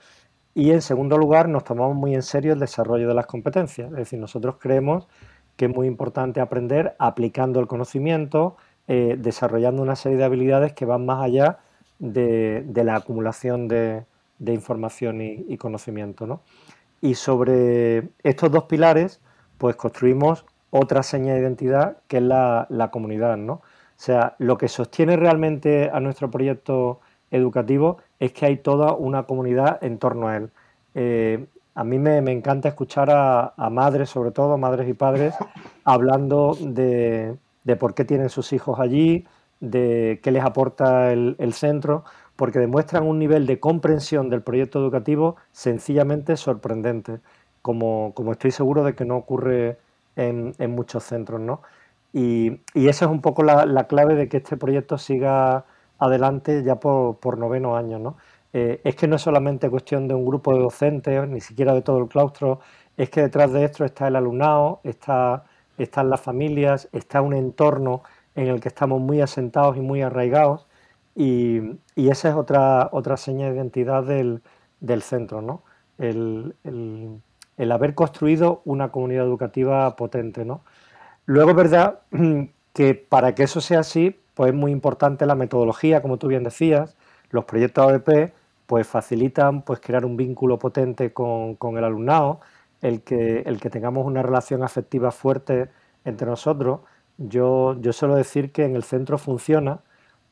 Y 0.54 0.72
en 0.72 0.82
segundo 0.82 1.18
lugar, 1.18 1.50
nos 1.50 1.64
tomamos 1.64 1.96
muy 1.96 2.14
en 2.14 2.22
serio 2.22 2.54
el 2.54 2.60
desarrollo 2.60 3.08
de 3.08 3.16
las 3.16 3.26
competencias. 3.26 3.90
Es 3.92 3.98
decir, 3.98 4.20
nosotros 4.20 4.56
creemos 4.60 5.08
que 5.56 5.66
es 5.66 5.76
muy 5.76 5.88
importante 5.88 6.40
aprender 6.40 6.96
aplicando 7.00 7.60
el 7.60 7.68
conocimiento, 7.68 8.56
eh, 8.88 9.16
desarrollando 9.18 9.82
una 9.82 9.96
serie 9.96 10.18
de 10.18 10.24
habilidades 10.24 10.74
que 10.74 10.86
van 10.86 11.06
más 11.06 11.24
allá 11.24 11.60
de, 12.00 12.66
la 12.76 12.96
acumulación 12.96 13.68
de, 13.68 14.06
información 14.46 15.22
y, 15.22 15.58
conocimiento. 15.58 16.42
Y 17.02 17.16
sobre 17.16 18.10
estos 18.24 18.52
dos 18.52 18.66
pilares, 18.66 19.22
pues 19.58 19.76
construimos 19.76 20.46
otra 20.76 21.04
seña 21.04 21.36
de 21.36 21.42
identidad 21.42 21.98
que 22.08 22.18
es 22.18 22.24
la, 22.24 22.90
comunidad. 22.92 23.38
¿no? 23.38 23.54
O 23.54 23.62
sea, 23.96 24.36
lo 24.40 24.58
que 24.58 24.68
sostiene 24.68 25.16
realmente 25.18 25.92
a 25.94 26.00
nuestro 26.00 26.32
proyecto 26.32 27.00
educativo 27.30 28.00
es 28.20 28.34
que 28.34 28.48
hay 28.48 28.58
toda 28.58 28.94
una 28.94 29.24
comunidad 29.24 29.84
en 29.84 30.00
torno 30.00 30.30
a 30.30 30.38
él. 30.38 30.50
Eh, 30.96 31.46
a 31.76 31.84
mí 31.84 32.00
me, 32.00 32.18
encanta 32.32 32.70
escuchar 32.70 33.10
a, 33.12 33.70
madres, 33.70 34.10
sobre 34.10 34.32
todo 34.32 34.58
madres 34.58 34.90
y 34.90 34.94
padres, 34.94 35.36
hablando 35.84 36.58
de, 36.60 37.38
por 37.80 37.94
qué 37.94 38.04
tienen 38.04 38.30
sus 38.30 38.52
hijos 38.52 38.80
allí, 38.80 39.28
de 39.60 40.20
qué 40.24 40.32
les 40.32 40.44
aporta 40.44 41.12
el, 41.12 41.54
centro, 41.54 42.04
porque 42.36 42.58
demuestran 42.58 43.04
un 43.04 43.20
nivel 43.20 43.46
de 43.46 43.60
comprensión 43.60 44.32
del 44.32 44.42
proyecto 44.42 44.80
educativo 44.80 45.36
sencillamente 45.52 46.36
sorprendente, 46.36 47.20
como, 47.62 48.12
como 48.16 48.32
estoy 48.32 48.50
seguro 48.50 48.84
de 48.84 48.96
que 48.96 49.06
no 49.06 49.18
ocurre 49.18 49.78
en, 50.16 50.54
muchos 50.72 51.04
centros. 51.04 51.40
¿no? 51.42 51.62
Y, 52.14 52.62
esa 52.74 53.06
es 53.06 53.12
un 53.12 53.22
poco 53.22 53.44
la, 53.44 53.88
clave 53.88 54.16
de 54.16 54.30
que 54.30 54.38
este 54.38 54.58
proyecto 54.58 54.98
siga 54.98 55.66
adelante 56.00 56.64
ya 56.64 56.76
por, 56.80 57.18
por 57.18 57.38
noveno 57.38 57.76
año. 57.76 58.00
¿no? 58.00 58.18
Eh, 58.54 58.82
es 58.84 58.96
que 58.96 59.08
no 59.08 59.16
es 59.16 59.22
solamente 59.22 59.70
cuestión 59.70 60.08
de 60.08 60.14
un 60.14 60.26
grupo 60.26 60.54
de 60.54 60.60
docentes, 60.60 61.28
ni 61.28 61.42
siquiera 61.42 61.74
de 61.74 61.82
todo 61.82 62.00
el 62.00 62.08
claustro, 62.08 62.60
es 62.98 63.10
que 63.10 63.22
detrás 63.22 63.52
de 63.52 63.66
esto 63.66 63.84
está 63.86 64.08
el 64.08 64.16
alumnado, 64.16 64.80
está, 64.84 65.46
están 65.78 66.10
las 66.10 66.22
familias, 66.22 66.88
está 66.92 67.22
un 67.22 67.34
entorno 67.34 68.04
en 68.36 68.48
el 68.48 68.62
que 68.62 68.68
estamos 68.70 69.02
muy 69.02 69.22
asentados 69.22 69.78
y 69.78 69.82
muy 69.82 70.02
arraigados 70.02 70.68
y, 71.16 71.80
esa 71.96 72.30
es 72.30 72.36
otra, 72.36 72.90
otra 72.92 73.18
seña 73.18 73.50
de 73.50 73.56
identidad 73.56 74.04
del, 74.04 74.42
centro, 75.02 75.42
¿no? 75.42 75.64
El, 75.98 76.56
haber 77.72 77.96
construido 77.96 78.62
una 78.66 78.92
comunidad 78.92 79.26
educativa 79.26 79.96
potente, 79.96 80.46
¿no? 80.46 80.62
Luego 81.26 81.52
es 81.52 81.56
verdad 81.56 82.00
que 82.74 82.96
para 82.96 83.36
que 83.36 83.44
eso 83.44 83.62
sea 83.62 83.80
así, 83.82 84.20
pues 84.34 84.50
es 84.52 84.56
muy 84.56 84.72
importante 84.72 85.26
la 85.26 85.36
metodología, 85.36 86.02
como 86.02 86.18
tú 86.18 86.28
bien 86.28 86.44
decías, 86.44 86.96
los 87.30 87.46
proyectos 87.46 87.86
ABP 87.86 88.34
pues 88.66 88.88
facilitan 88.88 89.62
pues 89.62 89.80
crear 89.80 90.06
un 90.06 90.18
vínculo 90.18 90.58
potente 90.60 91.14
con, 91.14 91.58
el 91.78 91.84
alumnado, 91.84 92.40
el 92.82 93.02
que, 93.02 93.42
el 93.42 93.60
que 93.60 93.70
tengamos 93.70 94.06
una 94.06 94.24
relación 94.24 94.64
afectiva 94.64 95.12
fuerte 95.12 95.70
entre 96.06 96.28
nosotros. 96.28 96.82
Yo, 97.18 97.80
yo 97.80 97.94
suelo 97.94 98.16
decir 98.16 98.52
que 98.52 98.66
en 98.66 98.76
el 98.76 98.84
centro 98.84 99.18
funciona 99.18 99.82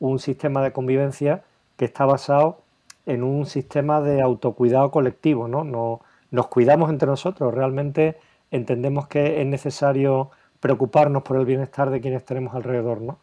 un 0.00 0.18
sistema 0.18 0.62
de 0.62 0.72
convivencia 0.72 1.44
que 1.76 1.84
está 1.84 2.04
basado 2.04 2.62
en 3.06 3.22
un 3.22 3.46
sistema 3.46 4.00
de 4.00 4.20
autocuidado 4.22 4.90
colectivo, 4.90 5.48
¿no? 5.48 6.00
Nos 6.32 6.48
cuidamos 6.48 6.90
entre 6.90 7.06
nosotros, 7.06 7.54
realmente 7.54 8.18
entendemos 8.50 9.06
que 9.06 9.40
es 9.40 9.46
necesario 9.46 10.32
preocuparnos 10.58 11.22
por 11.22 11.36
el 11.36 11.46
bienestar 11.46 11.90
de 11.90 12.00
quienes 12.00 12.24
tenemos 12.24 12.54
alrededor, 12.56 13.00
¿no? 13.00 13.18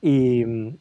Y, 0.00 0.78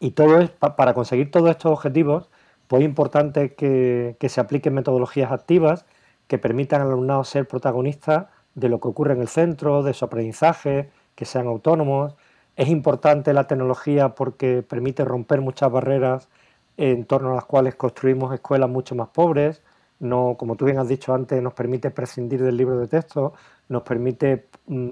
y 0.00 0.10
todo 0.10 0.40
es, 0.40 0.50
para 0.50 0.94
conseguir 0.94 1.30
todos 1.30 1.48
estos 1.50 1.70
objetivos, 1.70 2.28
pues 2.66 2.82
es 2.82 2.88
importante 2.88 3.54
que, 3.54 4.16
se 4.28 4.40
apliquen 4.40 4.74
metodologías 4.74 5.30
activas 5.30 5.84
que 6.26 6.38
permitan 6.38 6.80
al 6.80 6.88
alumnado 6.88 7.22
ser 7.22 7.46
protagonista 7.46 8.30
de 8.54 8.68
lo 8.68 8.80
que 8.80 8.88
ocurre 8.88 9.12
en 9.12 9.20
el 9.20 9.28
centro, 9.28 9.82
de 9.82 9.94
su 9.94 10.04
aprendizaje, 10.04 10.90
que 11.14 11.24
sean 11.24 11.46
autónomos. 11.46 12.16
Es 12.56 12.68
importante 12.68 13.32
la 13.32 13.46
tecnología 13.46 14.14
porque 14.14 14.62
permite 14.62 15.04
romper 15.04 15.40
muchas 15.40 15.70
barreras 15.70 16.30
en 16.78 17.04
torno 17.04 17.32
a 17.32 17.34
las 17.34 17.44
cuales 17.44 17.74
construimos 17.74 18.32
escuelas 18.34 18.70
mucho 18.70 18.94
más 18.94 19.08
pobres. 19.08 19.62
No, 20.02 20.36
como 20.36 20.56
tú 20.56 20.64
bien 20.64 20.78
has 20.78 20.88
dicho 20.88 21.14
antes, 21.14 21.40
nos 21.40 21.54
permite 21.54 21.90
prescindir 21.90 22.42
del 22.42 22.56
libro 22.56 22.76
de 22.76 22.88
texto, 22.88 23.34
nos 23.68 23.82
permite 23.84 24.46
mm, 24.66 24.88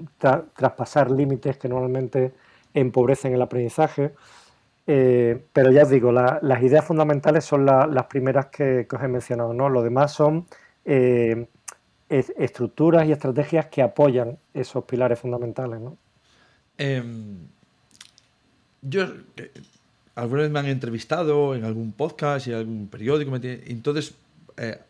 traspasar 0.55 1.11
límites 1.11 1.57
que 1.57 1.67
normalmente 1.67 2.33
empobrecen 2.73 3.33
el 3.33 3.41
aprendizaje. 3.41 4.13
Eh, 4.87 5.43
pero 5.51 5.69
ya 5.69 5.83
os 5.83 5.89
digo, 5.89 6.13
las 6.13 6.63
ideas 6.63 6.85
fundamentales 6.85 7.43
son 7.43 7.65
las 7.65 8.05
primeras 8.05 8.45
que, 8.47 8.87
os 8.89 9.03
he 9.03 9.07
mencionado, 9.09 9.53
¿no? 9.53 9.67
Lo 9.67 9.83
demás 9.83 10.13
son 10.13 10.45
eh, 10.85 11.45
estructuras 12.09 13.05
y 13.05 13.11
estrategias 13.11 13.65
que 13.65 13.81
apoyan 13.81 14.37
esos 14.53 14.85
pilares 14.85 15.19
fundamentales, 15.19 15.81
¿no? 15.81 15.97
Em, 16.77 17.37
yo, 18.81 19.03
eh, 19.35 19.51
alguna 20.15 20.47
me 20.47 20.59
han 20.59 20.67
entrevistado 20.67 21.53
en 21.53 21.65
algún 21.65 21.91
podcast 21.91 22.47
y 22.47 22.51
en 22.51 22.59
algún 22.59 22.87
periódico, 22.87 23.35
entonces, 23.35 24.15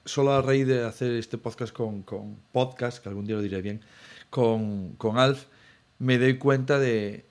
solo 0.05 0.33
a 0.33 0.41
raíz 0.41 0.67
de 0.67 0.83
hacer 0.83 1.11
este 1.11 1.37
podcast 1.37 1.73
con, 1.73 2.03
podcast, 2.51 3.01
que 3.01 3.09
algún 3.09 3.25
día 3.25 3.35
lo 3.35 3.41
diré 3.41 3.61
bien, 3.61 3.81
con, 4.29 4.93
con 4.95 5.17
Alf, 5.17 5.45
me 6.01 6.17
doy 6.17 6.37
cuenta 6.37 6.79
de, 6.79 7.25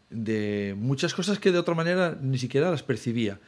muchas 0.79 1.13
cosas 1.13 1.41
que 1.41 1.51
de 1.51 1.59
otra 1.59 1.75
manera 1.75 2.17
ni 2.21 2.39
siquiera 2.39 2.71
las 2.71 2.85
percibía. 2.85 3.41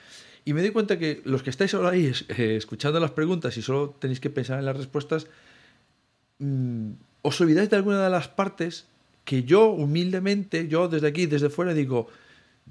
Y 0.45 0.53
me 0.53 0.63
doy 0.63 0.71
cuenta 0.71 0.99
que 0.99 1.23
los 1.25 1.45
que 1.45 1.51
estáis 1.51 1.73
ahora 1.75 1.91
ahí 1.91 2.13
eh, 2.29 2.57
escuchando 2.57 2.99
las 2.99 3.13
preguntas 3.13 3.57
y 3.57 3.63
solo 3.63 3.91
tenéis 4.01 4.19
que 4.19 4.31
pensar 4.31 4.59
en 4.59 4.65
las 4.65 4.77
respuestas, 4.77 5.29
mm, 6.41 6.91
os 7.23 7.41
olvidáis 7.41 7.71
de 7.71 7.77
alguna 7.77 8.03
de 8.03 8.11
las 8.11 8.27
partes 8.27 8.87
que 9.25 9.45
yo 9.45 9.71
humildemente, 9.71 10.67
yo 10.67 10.89
desde 10.89 11.07
aquí, 11.07 11.27
desde 11.27 11.51
fuera, 11.51 11.73
digo, 11.73 12.09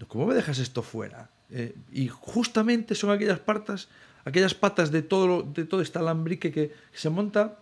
¿cómo 0.10 0.28
me 0.28 0.34
dejas 0.34 0.60
esto 0.60 0.82
fuera? 0.82 1.30
Eh, 1.50 1.74
y 1.94 2.10
justamente 2.10 2.96
son 2.96 3.12
aquellas 3.12 3.40
patas, 3.40 3.88
aquellas 4.26 4.54
patas 4.54 4.92
de 4.92 5.02
todo, 5.02 5.44
de 5.44 5.66
todo 5.66 5.82
este 5.82 6.00
alambrique 6.00 6.52
que 6.52 6.74
se 6.94 7.10
monta, 7.10 7.60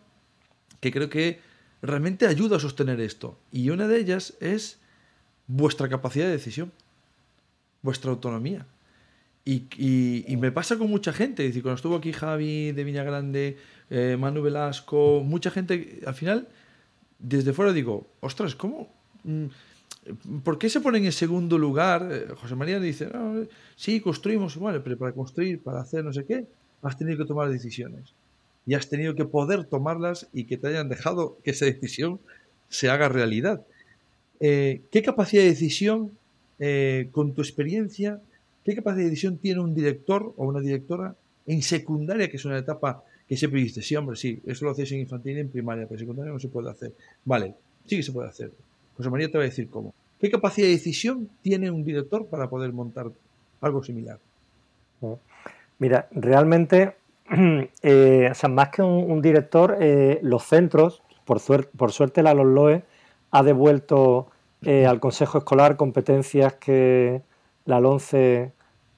que 0.80 0.92
creo 0.92 1.10
que 1.10 1.40
realmente 1.82 2.28
ayuda 2.28 2.58
a 2.58 2.60
sostener 2.60 3.00
esto. 3.00 3.38
Y 3.52 3.70
una 3.70 3.88
de 3.88 4.00
ellas 4.00 4.36
es 4.40 4.80
vuestra 5.48 5.90
capacidad 5.90 6.26
de 6.26 6.32
decisión, 6.32 6.72
vuestra 7.82 8.12
autonomía. 8.12 8.66
Y, 9.46 10.38
me 10.38 10.52
pasa 10.52 10.78
con 10.78 10.90
mucha 10.92 11.12
gente, 11.12 11.52
cuando 11.54 11.74
estuvo 11.74 11.96
aquí 11.96 12.14
Javi 12.14 12.72
de 12.72 12.84
Viña 12.84 13.04
Grande, 13.04 13.58
eh, 13.90 14.16
Manu 14.20 14.44
Velasco, 14.44 15.24
mucha 15.26 15.50
gente, 15.50 16.02
al 16.06 16.14
final, 16.14 16.48
desde 17.18 17.54
fuera 17.54 17.74
digo, 17.74 18.08
ostras, 18.20 18.54
¿cómo? 18.54 18.94
Mm, 19.24 19.46
¿Por 20.44 20.58
qué 20.58 20.70
se 20.70 20.82
ponen 20.82 21.06
en 21.06 21.12
segundo 21.12 21.58
lugar? 21.58 22.10
Eh, 22.12 22.28
José 22.36 22.56
María 22.56 22.80
dice, 22.80 23.10
ah, 23.14 23.44
sí, 23.76 24.00
construimos, 24.00 24.58
vale, 24.58 24.80
pero 24.80 24.98
para 24.98 25.12
construir, 25.12 25.62
para 25.62 25.82
hacer 25.82 26.04
no 26.04 26.14
sé 26.14 26.26
qué, 26.26 26.46
has 26.82 26.98
tenido 26.98 27.18
que 27.18 27.26
tomar 27.26 27.50
decisiones. 27.50 28.14
Y 28.66 28.74
has 28.74 28.90
tenido 28.90 29.16
que 29.16 29.26
poder 29.26 29.66
tomarlas 29.66 30.28
y 30.34 30.46
que 30.46 30.58
te 30.58 30.68
hayan 30.68 30.90
dejado 30.90 31.38
que 31.44 31.52
esa 31.52 31.66
decisión 31.66 32.20
se 32.70 32.90
haga 32.90 33.10
realidad. 33.10 33.66
Eh, 34.40 34.82
¿qué 34.92 35.02
capacidad 35.02 35.44
de 35.44 35.50
decisión, 35.50 36.12
eh, 36.60 37.10
con 37.12 37.34
tu 37.34 37.42
experiencia, 37.42 38.22
qué 38.64 38.76
capacidad 38.76 39.04
de 39.04 39.10
decisión 39.10 39.38
tiene 39.38 39.60
un 39.60 39.76
director 39.76 40.34
o 40.38 40.46
una 40.46 40.62
directora 40.62 41.16
en 41.46 41.62
secundaria, 41.62 42.30
que 42.30 42.38
es 42.38 42.46
una 42.46 42.58
etapa 42.58 43.04
que 43.28 43.38
siempre 43.38 43.62
dices, 43.62 43.86
sí, 43.86 43.96
hombre, 43.96 44.16
sí, 44.16 44.42
eso 44.46 44.66
lo 44.66 44.72
haces 44.72 44.92
en 44.92 45.00
infantil 45.00 45.38
y 45.38 45.42
en 45.42 45.50
primaria, 45.50 45.86
pero 45.86 45.96
en 45.96 46.00
secundaria 46.00 46.32
no 46.32 46.40
se 46.40 46.48
puede 46.48 46.70
hacer. 46.70 46.94
Vale, 47.26 47.54
sí 47.86 47.98
que 47.98 48.04
se 48.04 48.12
puede 48.12 48.30
hacer. 48.30 48.52
José 49.00 49.10
María 49.10 49.32
te 49.32 49.38
va 49.40 49.46
a 49.46 49.48
decir 49.48 49.70
cómo. 49.70 49.96
¿Qué 50.20 50.30
capacidad 50.30 50.68
de 50.68 50.74
decisión 50.74 51.30
tiene 51.42 51.72
un 51.72 51.84
director 51.84 52.28
para 52.28 52.50
poder 52.50 52.74
montar 52.74 53.08
algo 53.62 53.82
similar? 53.82 54.20
Mira, 55.80 56.08
realmente, 56.12 56.98
eh, 57.82 58.32
más 58.50 58.70
que 58.70 58.82
un, 58.82 59.22
director, 59.22 59.78
los 60.22 60.44
centros, 60.44 61.02
por, 61.26 61.40
por 61.70 61.92
suerte 61.94 62.22
la 62.22 62.34
LOE 62.34 62.84
ha 63.32 63.44
devuelto 63.44 64.28
eh, 64.64 64.86
al 64.86 65.00
Consejo 65.00 65.38
Escolar 65.38 65.78
competencias 65.78 66.56
que 66.56 67.22
la 67.66 67.80
LONCE 67.80 68.52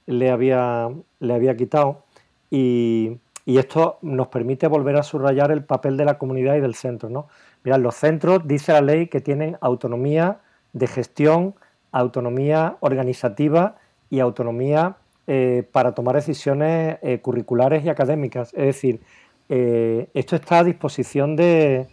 le 0.06 0.30
había, 0.30 0.88
le 1.20 1.34
había 1.34 1.56
quitado 1.56 2.04
y, 2.50 3.18
esto 3.46 3.98
nos 4.02 4.28
permite 4.28 4.66
volver 4.68 4.96
a 4.96 5.02
subrayar 5.02 5.50
el 5.50 5.64
papel 5.64 5.96
de 5.96 6.04
la 6.04 6.18
comunidad 6.18 6.56
y 6.56 6.60
del 6.60 6.74
centro. 6.74 7.08
¿no? 7.08 7.28
Mirad, 7.64 7.80
los 7.80 7.94
centros, 7.96 8.46
dice 8.46 8.72
la 8.72 8.80
ley, 8.80 9.08
que 9.08 9.20
tienen 9.20 9.56
autonomía 9.60 10.40
de 10.72 10.86
gestión, 10.86 11.54
autonomía 11.90 12.76
organizativa 12.80 13.76
y 14.10 14.20
autonomía 14.20 14.96
eh, 15.26 15.68
para 15.72 15.92
tomar 15.92 16.14
decisiones 16.14 16.98
eh, 17.02 17.20
curriculares 17.20 17.84
y 17.84 17.88
académicas. 17.88 18.52
Es 18.54 18.66
decir, 18.66 19.00
esto 19.48 20.36
está 20.36 20.60
a 20.60 20.64
disposición 20.64 21.36
de, 21.36 21.86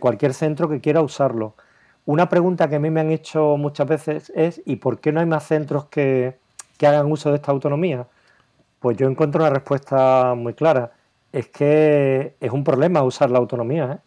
cualquier 0.00 0.34
centro 0.34 0.68
que 0.68 0.80
quiera 0.80 1.00
usarlo. 1.00 1.54
Una 2.06 2.28
pregunta 2.28 2.68
que 2.68 2.76
a 2.76 2.80
mí 2.80 2.90
me 2.90 3.00
han 3.00 3.12
hecho 3.12 3.56
muchas 3.56 3.86
veces 3.86 4.32
es 4.34 4.60
¿y 4.64 4.76
por 4.76 4.98
qué 4.98 5.12
no 5.12 5.20
hay 5.20 5.26
más 5.26 5.46
centros 5.46 5.84
que 5.84 6.34
hagan 6.80 7.12
uso 7.12 7.30
de 7.30 7.36
esta 7.36 7.52
autonomía? 7.52 8.08
Pues 8.84 8.98
yo 8.98 9.08
encuentro 9.08 9.40
una 9.40 9.48
respuesta 9.48 10.34
muy 10.36 10.52
clara. 10.52 10.92
Es 11.34 11.48
que 11.48 12.36
es 12.38 12.52
un 12.52 12.62
problema 12.62 13.02
usar 13.02 13.28
la 13.28 13.38
autonomía. 13.38 13.94
¿eh? 13.94 13.98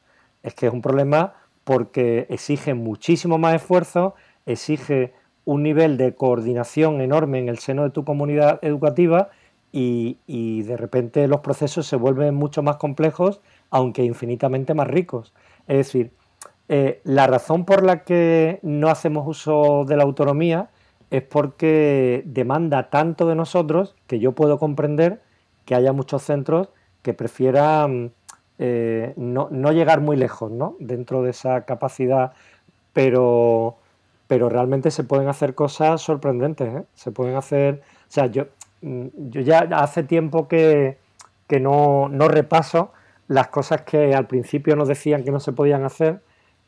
Es 0.44 0.54
que 0.54 0.68
es 0.68 0.72
un 0.72 0.82
problema 0.82 1.34
porque 1.66 2.26
exige 2.30 2.74
muchísimo 2.74 3.38
más 3.38 3.56
esfuerzo, 3.56 4.16
exige 4.46 5.14
un 5.44 5.62
nivel 5.62 5.98
de 5.98 6.16
coordinación 6.16 7.02
enorme 7.02 7.40
en 7.40 7.50
el 7.50 7.58
seno 7.58 7.84
de 7.84 7.90
tu 7.90 8.06
comunidad 8.06 8.60
educativa 8.62 9.28
y, 9.74 10.16
de 10.64 10.78
repente 10.78 11.28
los 11.28 11.42
procesos 11.42 11.86
se 11.86 11.98
vuelven 11.98 12.34
mucho 12.34 12.64
más 12.64 12.78
complejos, 12.78 13.42
aunque 13.72 14.06
infinitamente 14.06 14.74
más 14.74 14.88
ricos. 14.88 15.34
Es 15.68 15.78
decir, 15.78 16.12
eh, 16.70 17.02
la 17.04 17.28
razón 17.28 17.66
por 17.66 17.84
la 17.84 18.06
que 18.06 18.60
no 18.64 18.88
hacemos 18.88 19.28
uso 19.28 19.84
de 19.86 19.98
la 19.98 20.04
autonomía 20.04 20.70
es 21.12 21.24
porque 21.24 22.24
demanda 22.26 22.90
tanto 22.90 23.28
de 23.28 23.36
nosotros 23.36 23.98
que 24.08 24.20
yo 24.20 24.32
puedo 24.32 24.60
comprender 24.60 25.22
que 25.66 25.76
haya 25.76 25.92
muchos 25.92 26.24
centros 26.24 26.70
que 27.08 27.14
prefieran 27.14 28.12
eh, 28.60 29.14
no, 29.16 29.48
llegar 29.72 30.02
muy 30.02 30.18
lejos 30.18 30.52
¿no? 30.52 30.76
dentro 30.78 31.24
de 31.24 31.30
esa 31.30 31.62
capacidad, 31.64 32.34
pero, 32.92 33.78
pero 34.28 34.50
realmente 34.50 34.92
se 34.92 35.06
pueden 35.06 35.30
hacer 35.30 35.56
cosas 35.56 36.02
sorprendentes. 36.02 36.68
¿eh? 36.68 36.84
Se 36.96 37.12
pueden 37.12 37.38
hacer. 37.38 37.82
O 38.10 38.12
sea, 38.12 38.26
yo, 38.26 38.48
mm, 38.82 39.06
yo 39.30 39.40
ya 39.40 39.60
hace 39.60 40.04
tiempo 40.04 40.50
que, 40.50 40.98
que 41.48 41.62
no, 41.62 42.10
no, 42.10 42.28
repaso 42.28 42.92
las 43.30 43.48
cosas 43.48 43.84
que 43.84 44.14
al 44.14 44.28
principio 44.28 44.76
nos 44.76 44.90
decían 44.90 45.24
que 45.24 45.32
no 45.32 45.40
se 45.40 45.54
podían 45.54 45.86
hacer 45.86 46.20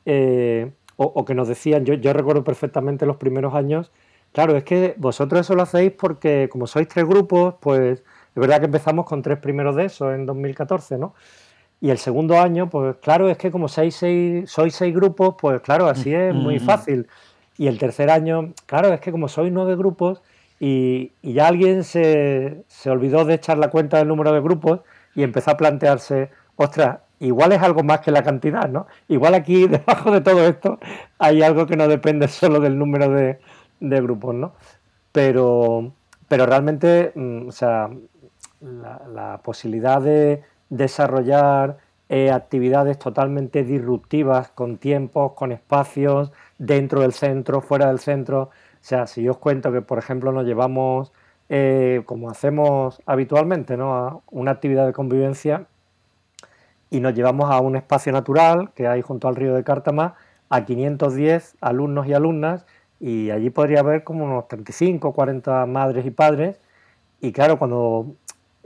eh, 0.05 0.71
o, 0.95 1.03
o, 1.03 1.25
que 1.25 1.35
nos 1.35 1.49
decían. 1.49 1.83
Yo, 1.83 1.95
yo 1.95 2.13
recuerdo 2.13 2.45
perfectamente 2.45 3.05
los 3.05 3.17
primeros 3.17 3.55
años 3.55 3.91
Claro, 4.31 4.55
es 4.55 4.63
que 4.63 4.93
vosotros 4.97 5.41
eso 5.41 5.55
lo 5.55 5.63
hacéis 5.63 5.91
porque 5.91 6.49
como 6.51 6.67
sois 6.67 6.87
tres 6.87 7.05
grupos, 7.05 7.55
pues 7.59 8.03
es 8.39 8.47
verdad 8.47 8.59
que 8.59 8.65
empezamos 8.67 9.05
con 9.05 9.21
tres 9.21 9.37
primeros 9.37 9.75
de 9.75 9.85
eso 9.85 10.13
en 10.13 10.25
2014, 10.25 10.97
¿no? 10.97 11.13
Y 11.81 11.89
el 11.89 11.97
segundo 11.97 12.39
año, 12.39 12.69
pues 12.69 12.95
claro, 13.01 13.29
es 13.29 13.37
que 13.37 13.51
como 13.51 13.67
seis, 13.67 13.95
seis, 13.95 14.49
sois 14.49 14.73
seis 14.73 14.95
grupos, 14.95 15.35
pues 15.39 15.61
claro, 15.61 15.87
así 15.87 16.13
es 16.13 16.33
muy 16.33 16.55
mm-hmm. 16.55 16.65
fácil. 16.65 17.07
Y 17.57 17.67
el 17.67 17.77
tercer 17.77 18.09
año, 18.09 18.53
claro, 18.65 18.93
es 18.93 19.01
que 19.01 19.11
como 19.11 19.27
sois 19.27 19.51
nueve 19.51 19.75
grupos 19.75 20.21
y, 20.59 21.11
y 21.21 21.33
ya 21.33 21.47
alguien 21.47 21.83
se, 21.83 22.63
se, 22.67 22.89
olvidó 22.89 23.25
de 23.25 23.33
echar 23.35 23.57
la 23.57 23.69
cuenta 23.69 23.97
del 23.97 24.07
número 24.07 24.31
de 24.31 24.39
grupos 24.39 24.81
y 25.15 25.23
empezó 25.23 25.51
a 25.51 25.57
plantearse, 25.57 26.29
ostras, 26.55 26.99
igual 27.19 27.51
es 27.51 27.61
algo 27.61 27.83
más 27.83 27.99
que 27.99 28.11
la 28.11 28.23
cantidad, 28.23 28.69
¿no? 28.69 28.87
Igual 29.09 29.33
aquí, 29.35 29.67
debajo 29.67 30.11
de 30.11 30.21
todo 30.21 30.47
esto, 30.47 30.79
hay 31.17 31.41
algo 31.41 31.65
que 31.67 31.75
no 31.75 31.89
depende 31.89 32.29
solo 32.29 32.61
del 32.61 32.77
número 32.77 33.09
de, 33.09 33.39
de 33.79 34.01
grupos, 34.01 34.35
¿no? 34.35 34.53
Pero, 35.11 35.91
pero 36.29 36.45
realmente, 36.45 37.11
mm, 37.15 37.47
o 37.47 37.51
sea, 37.51 37.89
la, 38.61 39.39
posibilidad 39.43 40.01
de 40.01 40.43
desarrollar 40.69 41.77
eh, 42.09 42.31
actividades 42.31 42.97
totalmente 42.99 43.63
disruptivas, 43.63 44.49
con 44.49 44.77
tiempos, 44.77 45.33
con 45.33 45.51
espacios, 45.51 46.31
dentro 46.57 47.01
del 47.01 47.13
centro, 47.13 47.61
fuera 47.61 47.87
del 47.87 47.99
centro. 47.99 48.43
O 48.43 48.49
sea, 48.81 49.07
si 49.07 49.23
yo 49.23 49.31
os 49.31 49.37
cuento 49.37 49.71
que, 49.71 49.81
por 49.81 49.97
ejemplo, 49.99 50.31
nos 50.31 50.45
llevamos, 50.45 51.11
eh, 51.49 52.01
como 52.05 52.29
hacemos 52.29 53.01
habitualmente, 53.05 53.77
¿no? 53.77 53.95
a 53.95 54.19
una 54.31 54.51
actividad 54.51 54.85
de 54.85 54.93
convivencia 54.93 55.67
y 56.89 56.99
nos 56.99 57.13
llevamos 57.13 57.51
a 57.51 57.59
un 57.59 57.75
espacio 57.75 58.11
natural 58.11 58.71
que 58.73 58.87
hay 58.87 59.01
junto 59.01 59.27
al 59.27 59.35
río 59.35 59.53
de 59.53 59.63
Cártama 59.63 60.15
a 60.49 60.65
510 60.65 61.55
alumnos 61.61 62.07
y 62.07 62.13
alumnas 62.13 62.65
y 62.99 63.29
allí 63.31 63.49
podría 63.49 63.79
haber 63.81 64.03
como 64.03 64.25
unos 64.25 64.47
35, 64.47 65.13
40 65.13 65.65
madres 65.67 66.05
y 66.05 66.11
padres. 66.11 66.59
Y 67.21 67.31
claro, 67.31 67.57
cuando 67.57 68.15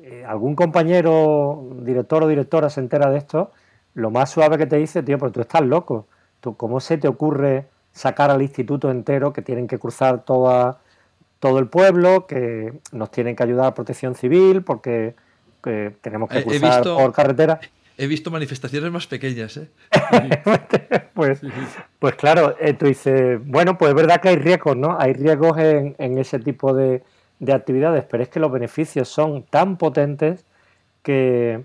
eh, 0.06 0.26
algún 0.28 0.54
compañero, 0.54 1.66
director 1.80 2.24
o 2.24 2.28
directora 2.28 2.70
se 2.70 2.82
entera 2.82 3.10
de 3.10 3.18
esto, 3.18 3.52
lo 3.94 4.12
más 4.12 4.30
suave 4.30 4.58
que 4.58 4.66
te 4.66 4.76
dice, 4.76 5.02
tío, 5.02 5.18
pero 5.18 5.32
tú 5.32 5.40
estás 5.40 5.62
loco. 5.62 6.08
¿Tú, 6.42 6.58
¿Cómo 6.58 6.82
se 6.82 6.98
te 6.98 7.08
ocurre 7.08 7.68
sacar 7.94 8.30
al 8.30 8.42
instituto 8.42 8.92
entero 8.92 9.32
que 9.32 9.42
tienen 9.42 9.66
que 9.66 9.80
cruzar 9.80 10.26
toda, 10.26 10.80
todo 11.40 11.58
el 11.58 11.68
pueblo, 11.68 12.28
que 12.28 12.74
nos 12.92 13.12
tienen 13.12 13.38
que 13.38 13.44
ayudar 13.44 13.68
a 13.68 13.74
protección 13.74 14.14
civil 14.14 14.62
porque 14.64 15.16
tenemos 16.02 16.30
que 16.30 16.44
cruzar 16.44 16.84
por 16.84 17.14
carretera? 17.14 17.62
He 17.98 18.08
visto 18.08 18.32
manifestaciones 18.32 18.92
más 18.92 19.06
pequeñas, 19.08 19.56
¿eh? 19.56 19.70
pues, 21.14 21.40
pues 22.00 22.16
claro, 22.16 22.56
eh, 22.60 22.74
tú 22.74 22.88
dices, 22.88 23.40
bueno, 23.46 23.78
pues 23.78 23.90
es 23.90 23.96
verdad 23.96 24.20
que 24.20 24.30
hay 24.30 24.36
riesgos, 24.36 24.76
¿no? 24.76 24.98
Hay 25.00 25.14
riesgos 25.14 25.58
en, 25.60 26.18
ese 26.18 26.40
tipo 26.40 26.74
de, 26.74 27.04
actividades, 27.52 28.06
pero 28.06 28.24
es 28.24 28.30
que 28.30 28.40
los 28.40 28.52
beneficios 28.52 29.10
son 29.10 29.44
tan 29.44 29.78
potentes 29.78 30.46
que, 31.02 31.64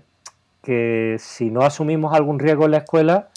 que 0.61 1.17
si 1.19 1.51
no 1.51 1.61
asumimos 1.61 2.13
algún 2.13 2.39
riesgo 2.39 2.65
en 2.65 2.71
la 2.71 2.77
escuela, 2.77 3.29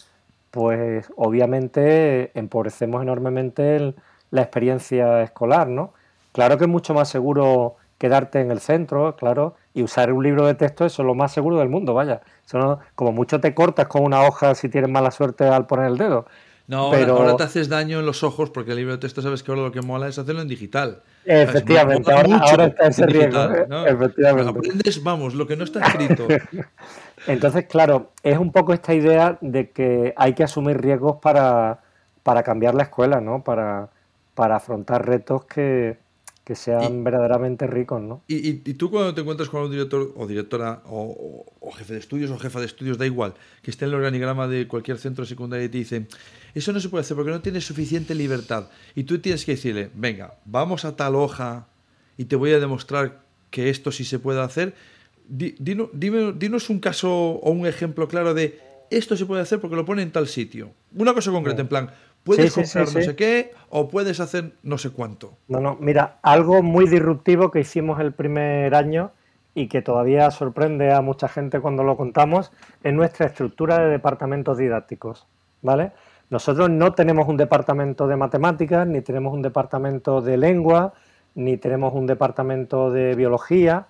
pues 0.51 1.11
obviamente 1.17 2.31
empobrecemos 2.39 3.03
enormemente 3.03 3.95
la 4.31 4.43
experiencia 4.43 5.23
escolar, 5.23 5.69
¿no? 5.69 5.93
Claro 6.33 6.59
que 6.59 6.65
es 6.65 6.71
mucho 6.71 6.95
más 6.95 7.09
seguro 7.09 7.77
quedarte 7.99 8.41
en 8.41 8.51
el 8.51 8.61
centro, 8.61 9.15
claro, 9.17 9.55
y 9.75 9.83
usar 9.83 10.13
un 10.13 10.25
libro 10.25 10.47
de 10.47 10.55
texto, 10.55 10.85
eso 10.85 11.03
es 11.03 11.07
lo 11.07 11.15
más 11.15 11.33
seguro 11.33 11.59
del 11.59 11.69
mundo, 11.69 11.95
vaya. 11.95 12.21
Eso 12.45 12.81
como 12.97 13.13
mucho 13.13 13.41
te 13.41 13.55
cortas 13.55 13.87
con 13.87 14.03
una 14.03 14.23
hoja 14.23 14.55
si 14.55 14.69
tienes 14.69 14.91
mala 14.91 15.11
suerte 15.11 15.47
al 15.47 15.67
poner 15.67 15.87
el 15.87 15.99
dedo. 15.99 16.27
No, 16.67 16.91
pero... 16.91 17.17
ahora 17.17 17.37
te 17.37 17.43
haces 17.43 17.69
daño 17.69 18.01
en 18.01 18.07
los 18.07 18.23
ojos 18.23 18.51
porque 18.51 18.71
el 18.71 18.79
libro 18.79 18.93
de 18.93 18.99
texto 18.99 19.21
sabes 19.21 19.43
que 19.43 19.51
ahora 19.51 19.63
lo 19.63 19.73
que 19.73 19.83
mola 19.83 20.09
es 20.09 20.19
hacerlo 20.19 20.43
en 20.43 20.49
digital. 20.49 21.03
Efectivamente, 21.25 22.13
ahora, 22.13 22.67
está 22.67 22.87
ese 22.87 23.07
riesgo. 23.07 23.41
¿eh? 23.43 23.67
Efectivamente. 23.87 24.51
Aprendes, 24.51 25.03
vamos, 25.03 25.35
lo 25.35 25.47
que 25.47 25.57
no 25.57 25.65
está 25.65 25.81
escrito. 25.81 26.27
Entonces, 27.27 27.67
claro, 27.67 28.13
es 28.23 28.39
un 28.39 28.53
poco 28.53 28.73
esta 28.73 28.95
idea 28.95 29.39
de 29.41 29.71
que 29.71 30.15
hay 30.17 30.35
que 30.35 30.45
asumir 30.45 30.81
riesgos 30.81 31.19
para, 31.21 31.81
para 32.23 32.43
cambiar 32.43 32.75
la 32.75 32.85
escuela, 32.85 33.21
¿no? 33.21 33.43
Para, 33.43 33.91
para 34.35 34.57
afrontar 34.57 35.07
retos 35.07 35.45
que, 35.45 35.99
que 36.45 36.57
sean 36.57 37.05
verdaderamente 37.05 37.67
ricos, 37.67 38.03
¿no? 38.03 38.23
Y, 38.27 38.49
y, 38.49 38.75
tú 38.75 38.91
cuando 38.91 39.15
te 39.15 39.21
encuentras 39.21 39.49
con 39.49 39.63
un 39.63 39.71
director 39.71 40.13
o 40.17 40.27
directora 40.27 40.83
o, 40.87 41.45
jefe 41.77 41.95
de 41.95 42.01
estudios 42.01 42.31
o 42.31 42.39
jefa 42.39 42.59
de 42.59 42.67
estudios, 42.67 42.99
da 42.99 43.07
igual, 43.07 43.35
que 43.63 43.71
esté 43.71 43.85
en 43.85 43.91
el 43.91 43.95
organigrama 43.95 44.49
de 44.49 44.67
cualquier 44.67 44.99
centro 44.99 45.25
secundario 45.25 45.65
y 45.65 45.69
te 45.69 45.79
dicen, 45.79 46.09
eso 46.55 46.73
no 46.73 46.81
se 46.81 46.89
puede 46.89 47.03
hacer 47.03 47.17
porque 47.17 47.31
no 47.31 47.41
tienes 47.41 47.65
suficiente 47.65 48.15
libertad. 48.15 48.69
Y 48.95 49.05
tú 49.05 49.21
tienes 49.21 49.45
que 49.45 49.53
decirle, 49.53 49.91
venga, 49.95 50.35
vamos 50.45 50.85
a 50.85 50.97
tal 50.97 51.15
hoja 51.15 51.69
y 52.17 52.25
te 52.25 52.37
voy 52.37 52.53
a 52.53 52.59
demostrar 52.59 53.23
que 53.51 53.71
esto 53.71 53.93
sí 53.93 54.05
se 54.05 54.19
puede 54.19 54.41
hacer. 54.41 54.75
dinos 55.29 56.71
un 56.71 56.81
caso 56.81 57.13
o 57.13 57.51
un 57.53 57.67
ejemplo 57.67 58.09
claro 58.09 58.35
de 58.35 58.59
esto 58.91 59.17
se 59.17 59.27
puede 59.27 59.43
hacer 59.43 59.61
porque 59.61 59.77
lo 59.77 59.85
pone 59.85 60.03
en 60.03 60.11
tal 60.11 60.27
sitio. 60.29 60.73
Una 60.95 61.15
cosa 61.15 61.31
concreta, 61.31 61.63
en 61.63 61.69
plan, 61.69 61.91
Puedes 62.25 62.55
comprar 62.55 62.85
no 62.85 63.01
sé 63.01 63.17
qué 63.17 63.53
o 63.69 63.89
puedes 63.89 64.21
hacer 64.21 64.53
no 64.63 64.79
sé 64.79 64.91
cuánto. 64.91 65.33
No, 65.49 65.61
no, 65.61 65.77
mira, 65.81 66.19
algo 66.23 66.63
muy 66.63 66.87
disruptivo 66.89 67.51
que 67.51 67.61
hicimos 67.61 68.01
el 68.01 68.13
primer 68.13 68.75
año 68.75 69.11
y 69.55 69.67
que 69.69 69.83
todavía 69.83 70.31
sorprende 70.31 70.93
a 70.93 71.01
mucha 71.01 71.29
gente 71.29 71.61
cuando 71.61 71.83
lo 71.83 71.97
contamos 71.97 72.53
es 72.83 72.93
nuestra 72.95 73.27
estructura 73.27 73.79
de 73.79 73.91
departamentos 73.91 74.57
didácticos, 74.57 75.27
¿vale? 75.63 75.93
Nosotros 76.31 76.71
no 76.71 76.95
tenemos 76.95 77.29
un 77.29 77.37
departamento 77.37 78.07
de 78.07 78.17
matemáticas, 78.17 78.87
ni 78.87 79.03
tenemos 79.03 79.35
un 79.35 79.43
departamento 79.43 80.23
de 80.23 80.39
lengua, 80.39 80.95
ni 81.35 81.59
tenemos 81.59 81.93
un 81.93 82.07
departamento 82.07 82.91
de 82.91 83.15
biología. 83.15 83.87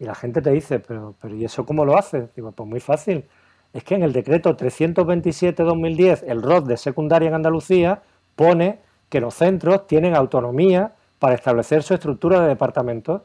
Y 0.00 0.04
la 0.04 0.14
gente 0.14 0.42
te 0.42 0.50
dice, 0.50 0.80
pero, 0.80 1.14
pero 1.20 1.36
¿y 1.36 1.44
eso 1.44 1.64
cómo 1.64 1.84
lo 1.84 1.96
haces? 1.96 2.34
Digo, 2.34 2.50
pues 2.50 2.68
muy 2.68 2.80
fácil 2.80 3.24
es 3.72 3.84
que 3.84 3.94
en 3.94 4.02
el 4.02 4.12
decreto 4.12 4.56
327-2010, 4.56 6.24
el 6.26 6.42
ROD 6.42 6.66
de 6.66 6.76
secundaria 6.76 7.28
en 7.28 7.34
Andalucía 7.34 8.02
pone 8.36 8.80
que 9.08 9.20
los 9.20 9.34
centros 9.34 9.86
tienen 9.86 10.14
autonomía 10.14 10.94
para 11.18 11.34
establecer 11.34 11.82
su 11.82 11.94
estructura 11.94 12.40
de 12.40 12.48
departamentos. 12.48 13.22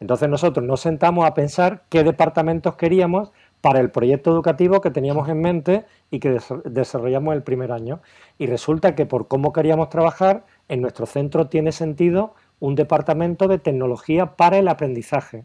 Entonces 0.00 0.28
nosotros 0.28 0.64
nos 0.64 0.80
sentamos 0.80 1.24
a 1.26 1.34
pensar 1.34 1.82
qué 1.88 2.04
departamentos 2.04 2.76
queríamos 2.76 3.32
para 3.60 3.80
el 3.80 3.90
proyecto 3.90 4.30
educativo 4.30 4.80
que 4.80 4.90
teníamos 4.90 5.28
en 5.28 5.40
mente 5.40 5.84
y 6.10 6.20
que 6.20 6.38
desarrollamos 6.64 7.34
el 7.34 7.42
primer 7.42 7.72
año. 7.72 8.00
Y 8.38 8.46
resulta 8.46 8.94
que 8.94 9.06
por 9.06 9.26
cómo 9.26 9.52
queríamos 9.52 9.88
trabajar, 9.88 10.44
en 10.68 10.82
nuestro 10.82 11.06
centro 11.06 11.48
tiene 11.48 11.72
sentido 11.72 12.34
un 12.60 12.74
departamento 12.74 13.48
de 13.48 13.58
tecnología 13.58 14.36
para 14.36 14.58
el 14.58 14.68
aprendizaje. 14.68 15.44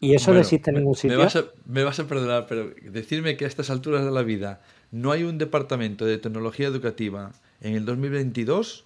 Y 0.00 0.14
eso 0.14 0.32
no 0.32 0.40
existe 0.40 0.70
en 0.70 0.76
ningún 0.76 0.94
sitio. 0.94 1.18
Me 1.66 1.84
vas, 1.84 1.98
a, 1.98 2.06
perdonar, 2.06 2.46
pero 2.46 2.70
decirme 2.82 3.36
que 3.36 3.44
a 3.44 3.48
estas 3.48 3.70
alturas 3.70 4.04
de 4.04 4.10
la 4.10 4.22
vida 4.22 4.60
no 4.92 5.10
hay 5.10 5.24
un 5.24 5.38
departamento 5.38 6.04
de 6.04 6.18
tecnología 6.18 6.68
educativa 6.68 7.32
en 7.60 7.74
el 7.74 7.84
2022 7.84 8.84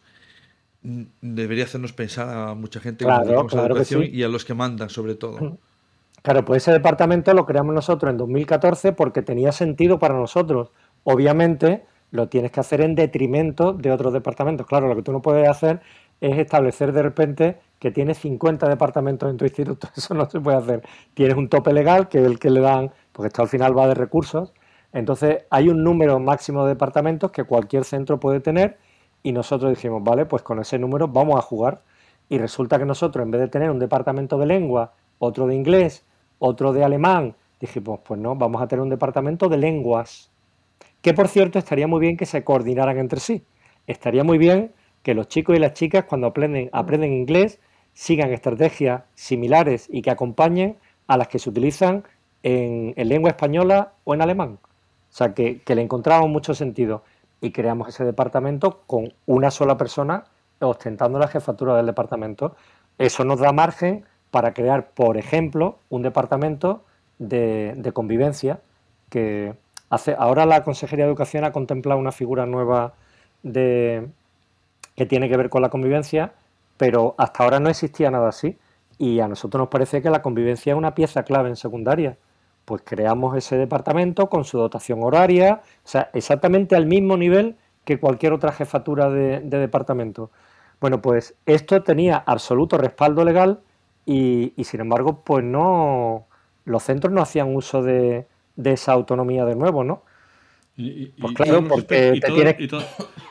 debería 1.21 1.65
hacernos 1.65 1.93
pensar 1.93 2.29
a 2.29 2.55
mucha 2.55 2.81
gente 2.81 3.05
claro, 3.05 3.47
que 3.47 3.57
educación 3.57 4.05
y 4.11 4.23
a 4.23 4.29
los 4.29 4.45
que 4.45 4.55
mandan 4.55 4.89
sobre 4.89 5.15
todo. 5.15 5.59
Claro, 6.23 6.45
pues 6.45 6.63
ese 6.63 6.73
departamento 6.73 7.33
lo 7.35 7.47
creamos 7.47 7.75
nosotros 7.75 8.11
en 8.11 8.17
2014 8.17 8.93
porque 8.93 9.23
tenía 9.23 9.53
sentido 9.53 9.99
para 9.99 10.15
nosotros. 10.15 10.71
Obviamente 11.05 11.85
lo 12.11 12.29
tienes 12.29 12.53
que 12.53 12.61
hacer 12.61 12.81
en 12.81 12.95
detrimento 12.95 13.73
de 13.73 13.91
otros 13.91 14.13
departamentos. 14.13 14.67
Claro, 14.67 14.89
lo 14.89 14.97
que 14.97 15.03
tú 15.03 15.13
no 15.13 15.23
puedes 15.23 15.49
hacer 15.49 15.81
es 16.23 16.39
establecer 16.39 16.93
de 16.93 17.03
repente 17.03 17.59
que 17.81 17.91
tienes 17.91 18.17
50 18.19 18.69
departamentos 18.69 19.29
en 19.29 19.37
tu 19.37 19.45
instituto. 19.45 19.89
Eso 19.97 20.15
no 20.15 20.31
se 20.31 20.41
puede 20.41 20.57
hacer. 20.57 20.83
Tienes 21.15 21.37
un 21.37 21.49
tope 21.49 21.73
legal, 21.73 22.09
que 22.09 22.21
es 22.21 22.27
el 22.27 22.39
que 22.39 22.49
le 22.49 22.61
dan, 22.61 22.93
porque 23.11 23.27
esto 23.27 23.43
al 23.43 23.49
final 23.49 23.77
va 23.77 23.89
de 23.89 23.95
recursos. 23.95 24.55
Entonces, 24.93 25.47
hay 25.51 25.69
un 25.69 25.83
número 25.83 26.21
máximo 26.21 26.63
de 26.63 26.71
departamentos 26.71 27.33
que 27.33 27.43
cualquier 27.43 27.85
centro 27.85 28.21
puede 28.21 28.39
tener 28.39 28.79
y 29.25 29.33
nosotros 29.33 29.71
dijimos, 29.71 30.05
vale, 30.05 30.25
pues 30.25 30.43
con 30.43 30.61
ese 30.61 30.79
número 30.79 31.09
vamos 31.09 31.37
a 31.37 31.43
jugar. 31.43 31.83
Y 32.29 32.39
resulta 32.39 32.79
que 32.79 32.85
nosotros, 32.85 33.25
en 33.25 33.33
vez 33.33 33.41
de 33.41 33.49
tener 33.49 33.71
un 33.71 33.81
departamento 33.81 34.39
de 34.39 34.47
lengua, 34.47 34.93
otro 35.19 35.49
de 35.49 35.57
inglés, 35.57 36.05
otro 36.39 36.73
de 36.73 36.85
alemán, 36.85 37.35
dijimos, 37.61 37.99
pues 38.05 38.21
no, 38.21 38.37
vamos 38.37 38.63
a 38.63 38.69
tener 38.69 38.81
un 38.81 38.91
departamento 38.91 39.49
de 39.49 39.57
lenguas. 39.57 40.31
Que 41.01 41.15
por 41.15 41.27
cierto, 41.27 41.59
estaría 41.59 41.89
muy 41.89 41.99
bien 41.99 42.17
que 42.17 42.27
se 42.27 42.45
coordinaran 42.45 42.99
entre 42.99 43.19
sí. 43.19 43.43
Estaría 43.89 44.23
muy 44.23 44.39
bien 44.39 44.73
que 45.03 45.15
los 45.15 45.29
chicos 45.29 45.57
y 45.57 45.59
las 45.59 45.75
chicas, 45.75 46.05
cuando 46.05 46.29
aprenden, 46.29 46.71
aprenden 46.73 47.13
inglés, 47.13 47.59
sigan 47.93 48.33
estrategias 48.33 49.03
similares 49.15 49.89
y 49.91 50.03
que 50.03 50.11
acompañen 50.11 50.77
a 51.07 51.17
las 51.17 51.29
que 51.29 51.39
se 51.39 51.51
utilizan 51.51 52.05
en, 52.43 52.95
lengua 52.97 53.31
española 53.31 53.93
o 54.05 54.15
en 54.15 54.23
alemán. 54.23 54.59
O 54.63 55.15
sea, 55.15 55.35
que, 55.35 55.61
que 55.61 55.75
le 55.75 55.83
encontramos 55.83 56.31
mucho 56.31 56.55
sentido 56.55 57.03
y 57.41 57.51
creamos 57.51 57.89
ese 57.89 58.05
departamento 58.05 58.83
con 58.87 59.13
una 59.27 59.51
sola 59.51 59.77
persona 59.77 60.25
ostentando 60.61 61.19
la 61.19 61.29
jefatura 61.29 61.77
del 61.77 61.87
departamento. 61.87 62.57
Eso 62.99 63.25
nos 63.25 63.41
da 63.41 63.53
margen 63.53 64.05
para 64.31 64.55
crear, 64.55 64.91
por 64.91 65.19
ejemplo, 65.19 65.79
un 65.91 66.03
departamento 66.03 66.85
de, 67.19 67.91
convivencia 67.93 68.61
que 69.11 69.55
hace 69.91 70.15
ahora 70.19 70.47
la 70.47 70.65
Consejería 70.65 71.05
de 71.05 71.11
Educación 71.11 71.45
ha 71.45 71.53
contemplado 71.53 72.01
una 72.01 72.13
figura 72.13 72.47
nueva 72.47 72.95
de 73.43 74.09
que 74.97 75.07
tiene 75.07 75.29
que 75.29 75.37
ver 75.37 75.51
con 75.51 75.63
la 75.63 75.71
convivencia, 75.71 76.33
pero 76.77 77.15
hasta 77.19 77.45
ahora 77.45 77.61
no 77.61 77.69
existía 77.69 78.11
nada 78.11 78.29
así 78.29 78.59
y 78.99 79.21
a 79.21 79.29
nosotros 79.29 79.61
nos 79.61 79.69
parece 79.69 80.03
que 80.03 80.11
la 80.11 80.23
convivencia 80.23 80.73
es 80.73 80.79
una 80.79 80.95
pieza 80.95 81.23
clave 81.23 81.49
en 81.49 81.57
secundaria 81.57 82.17
pues 82.65 82.83
creamos 82.85 83.37
ese 83.37 83.57
departamento 83.57 84.29
con 84.29 84.45
su 84.45 84.59
dotación 84.59 85.03
horaria, 85.03 85.63
o 85.85 85.89
sea, 85.89 86.11
exactamente 86.13 86.77
al 86.77 86.87
mismo 86.87 87.17
nivel 87.17 87.57
que 87.85 87.99
cualquier 87.99 88.33
otra 88.33 88.53
jefatura 88.53 89.11
de, 89.11 89.41
departamento. 89.41 90.31
Bueno, 90.81 91.03
pues 91.03 91.35
esto 91.47 91.83
tenía 91.83 92.17
absoluto 92.17 92.79
respaldo 92.79 93.25
legal 93.25 93.61
y, 94.07 94.53
sin 94.65 94.81
embargo, 94.81 95.23
pues 95.25 95.45
no, 95.45 96.27
los 96.65 96.83
centros 96.83 97.13
no 97.13 97.23
hacían 97.23 97.55
uso 97.55 97.83
de, 97.83 98.27
esa 98.65 98.93
autonomía 98.93 99.45
de 99.45 99.57
nuevo, 99.57 99.85
¿no? 99.85 100.03
Y, 100.77 101.07
pues 101.09 101.35
claro, 101.35 101.69
porque 101.69 102.15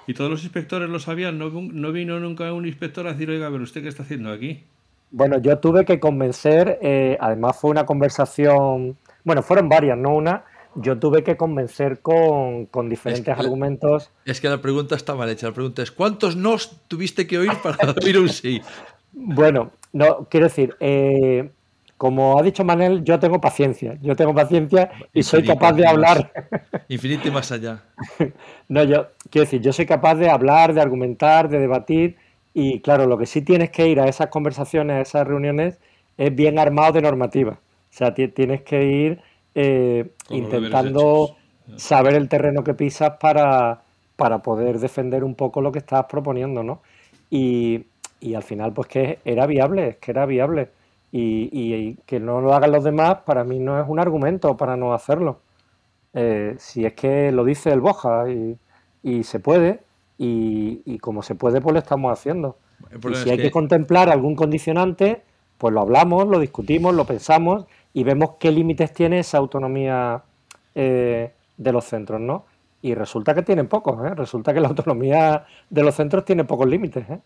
y, 0.07 0.13
todos 0.13 0.29
los 0.29 0.43
inspectores 0.43 0.89
lo 0.89 0.99
sabían, 0.99 1.39
no, 1.39 1.49
no, 1.49 1.91
vino 1.91 2.19
nunca 2.19 2.53
un 2.53 2.67
inspector 2.67 3.07
a 3.07 3.13
decir, 3.13 3.29
oiga, 3.31 3.49
pero 3.49 3.63
usted 3.63 3.81
qué 3.81 3.87
está 3.87 4.03
haciendo 4.03 4.31
aquí. 4.31 4.63
Bueno, 5.09 5.39
yo 5.41 5.57
tuve 5.57 5.83
que 5.83 5.99
convencer, 5.99 6.77
eh, 6.81 7.17
además 7.19 7.57
fue 7.59 7.71
una 7.71 7.85
conversación 7.85 8.97
bueno, 9.23 9.43
fueron 9.43 9.69
varias, 9.69 9.97
no 9.97 10.15
una. 10.15 10.45
Yo 10.75 10.97
tuve 10.97 11.23
que 11.23 11.35
convencer 11.35 11.99
con, 11.99 12.69
diferentes 12.89 13.37
argumentos. 13.37 14.09
Es 14.25 14.39
que 14.39 14.47
la 14.47 14.61
pregunta 14.61 14.95
está 14.95 15.15
mal 15.15 15.29
hecha. 15.29 15.47
La 15.47 15.53
pregunta 15.53 15.83
es: 15.83 15.91
¿cuántos 15.91 16.35
nos 16.35 16.87
tuviste 16.87 17.27
que 17.27 17.37
oír 17.37 17.51
para 17.61 17.77
oír 18.05 18.17
un 18.17 18.29
sí? 18.29 18.61
Bueno, 19.11 19.71
no, 19.91 20.27
quiero 20.29 20.47
decir, 20.47 20.75
eh, 20.79 21.51
como 22.01 22.39
ha 22.39 22.41
dicho 22.41 22.63
Manel, 22.63 23.03
yo 23.03 23.19
tengo 23.19 23.39
paciencia. 23.39 23.95
Yo 24.01 24.15
tengo 24.15 24.33
paciencia 24.33 24.89
y 25.13 25.21
soy 25.21 25.43
capaz 25.43 25.73
de 25.73 25.85
hablar. 25.85 26.33
Infinito 26.87 27.27
y 27.27 27.31
más 27.31 27.51
allá. 27.51 27.83
no, 28.67 28.83
yo 28.83 29.09
quiero 29.29 29.45
decir, 29.45 29.61
yo 29.61 29.71
soy 29.71 29.85
capaz 29.85 30.15
de 30.15 30.27
hablar, 30.27 30.73
de 30.73 30.81
argumentar, 30.81 31.47
de 31.47 31.59
debatir. 31.59 32.17
Y 32.55 32.79
claro, 32.79 33.05
lo 33.05 33.19
que 33.19 33.27
sí 33.27 33.43
tienes 33.43 33.69
que 33.69 33.87
ir 33.87 33.99
a 33.99 34.07
esas 34.07 34.29
conversaciones, 34.29 34.95
a 34.95 35.01
esas 35.01 35.27
reuniones, 35.27 35.77
es 36.17 36.35
bien 36.35 36.57
armado 36.57 36.93
de 36.93 37.03
normativa. 37.03 37.51
O 37.51 37.93
sea, 37.93 38.15
tienes 38.15 38.63
que 38.63 38.83
ir 38.83 39.21
eh, 39.53 40.09
intentando 40.31 41.35
saber 41.75 42.15
el 42.15 42.29
terreno 42.29 42.63
que 42.63 42.73
pisas 42.73 43.11
para, 43.19 43.83
para, 44.15 44.39
poder 44.39 44.79
defender 44.79 45.23
un 45.23 45.35
poco 45.35 45.61
lo 45.61 45.71
que 45.71 45.77
estás 45.77 46.05
proponiendo, 46.05 46.63
¿no? 46.63 46.81
Y, 47.29 47.85
al 48.35 48.41
final, 48.41 48.73
pues 48.73 48.87
que 48.87 49.19
era 49.23 49.45
viable, 49.45 49.89
es 49.89 49.97
que 49.97 50.09
era 50.09 50.25
viable. 50.25 50.69
Y, 51.13 51.95
que 52.05 52.19
no 52.19 52.39
lo 52.39 52.53
hagan 52.53 52.71
los 52.71 52.83
demás, 52.83 53.19
para 53.25 53.43
mí 53.43 53.59
no 53.59 53.81
es 53.81 53.85
un 53.87 53.99
argumento 53.99 54.55
para 54.55 54.77
no 54.77 54.93
hacerlo. 54.93 55.41
Eh, 56.13 56.55
si 56.57 56.85
es 56.85 56.93
que 56.93 57.31
lo 57.31 57.43
dice 57.43 57.71
el 57.71 57.81
Boja 57.81 58.25
y, 58.29 59.23
se 59.23 59.39
puede, 59.39 59.81
y, 60.17 60.97
como 60.99 61.21
se 61.21 61.35
puede, 61.35 61.59
pues 61.59 61.73
lo 61.73 61.79
estamos 61.79 62.11
haciendo. 62.11 62.57
Y 63.09 63.15
si 63.15 63.29
hay 63.29 63.37
que 63.37 63.51
contemplar 63.51 64.09
algún 64.09 64.35
condicionante, 64.35 65.23
pues 65.57 65.73
lo 65.73 65.81
hablamos, 65.81 66.27
lo 66.27 66.39
discutimos, 66.39 66.95
lo 66.95 67.05
pensamos 67.05 67.65
y 67.93 68.03
vemos 68.03 68.31
qué 68.39 68.51
límites 68.51 68.93
tiene 68.93 69.19
esa 69.19 69.37
autonomía 69.37 70.23
eh, 70.73 71.33
de 71.57 71.71
los 71.71 71.85
centros, 71.85 72.19
¿no? 72.19 72.45
Y 72.81 72.95
resulta 72.95 73.35
que 73.35 73.43
tienen 73.43 73.67
pocos, 73.67 74.03
¿eh? 74.05 74.15
Resulta 74.15 74.53
que 74.53 74.59
la 74.59 74.69
autonomía 74.69 75.45
de 75.69 75.83
los 75.83 75.93
centros 75.93 76.25
tiene 76.25 76.45
pocos 76.45 76.67
límites, 76.67 77.07
¿eh? 77.09 77.19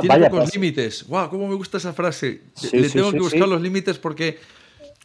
Tiene 0.00 0.30
pocos 0.30 0.54
límites. 0.54 1.06
¡Wow! 1.06 1.30
¿Cómo 1.30 1.48
me 1.48 1.54
gusta 1.54 1.78
esa 1.78 1.92
frase? 1.92 2.42
Le 2.72 2.88
tengo 2.88 3.12
que 3.12 3.20
buscar 3.20 3.48
los 3.48 3.60
límites 3.60 3.98
porque 3.98 4.38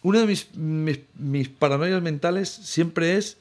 una 0.01 0.19
de 0.19 0.27
mis, 0.27 0.47
mis, 0.55 1.49
paranoias 1.49 2.01
mentales 2.01 2.49
siempre 2.49 3.17
es 3.17 3.37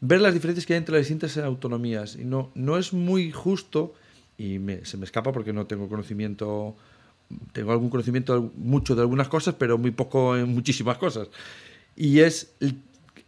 ver 0.00 0.20
las 0.20 0.34
diferencias 0.34 0.66
que 0.66 0.74
hay 0.74 0.78
entre 0.78 0.94
las 0.94 1.02
distintas 1.02 1.36
autonomías. 1.38 2.16
Y 2.16 2.24
no, 2.24 2.50
no 2.54 2.78
es 2.78 2.92
muy 2.92 3.30
justo, 3.30 3.94
y 4.36 4.58
se 4.84 4.96
me 4.96 5.04
escapa 5.04 5.32
porque 5.32 5.52
no 5.52 5.66
tengo 5.66 5.88
conocimiento 5.88 6.76
tengo 7.52 7.72
algún 7.72 7.90
conocimiento 7.90 8.50
mucho 8.56 8.94
de 8.94 9.02
algunas 9.02 9.28
cosas, 9.28 9.54
pero 9.58 9.78
muy 9.78 9.90
poco 9.90 10.36
en 10.36 10.48
muchísimas 10.48 10.98
cosas. 10.98 11.28
Y 11.96 12.20
es 12.20 12.52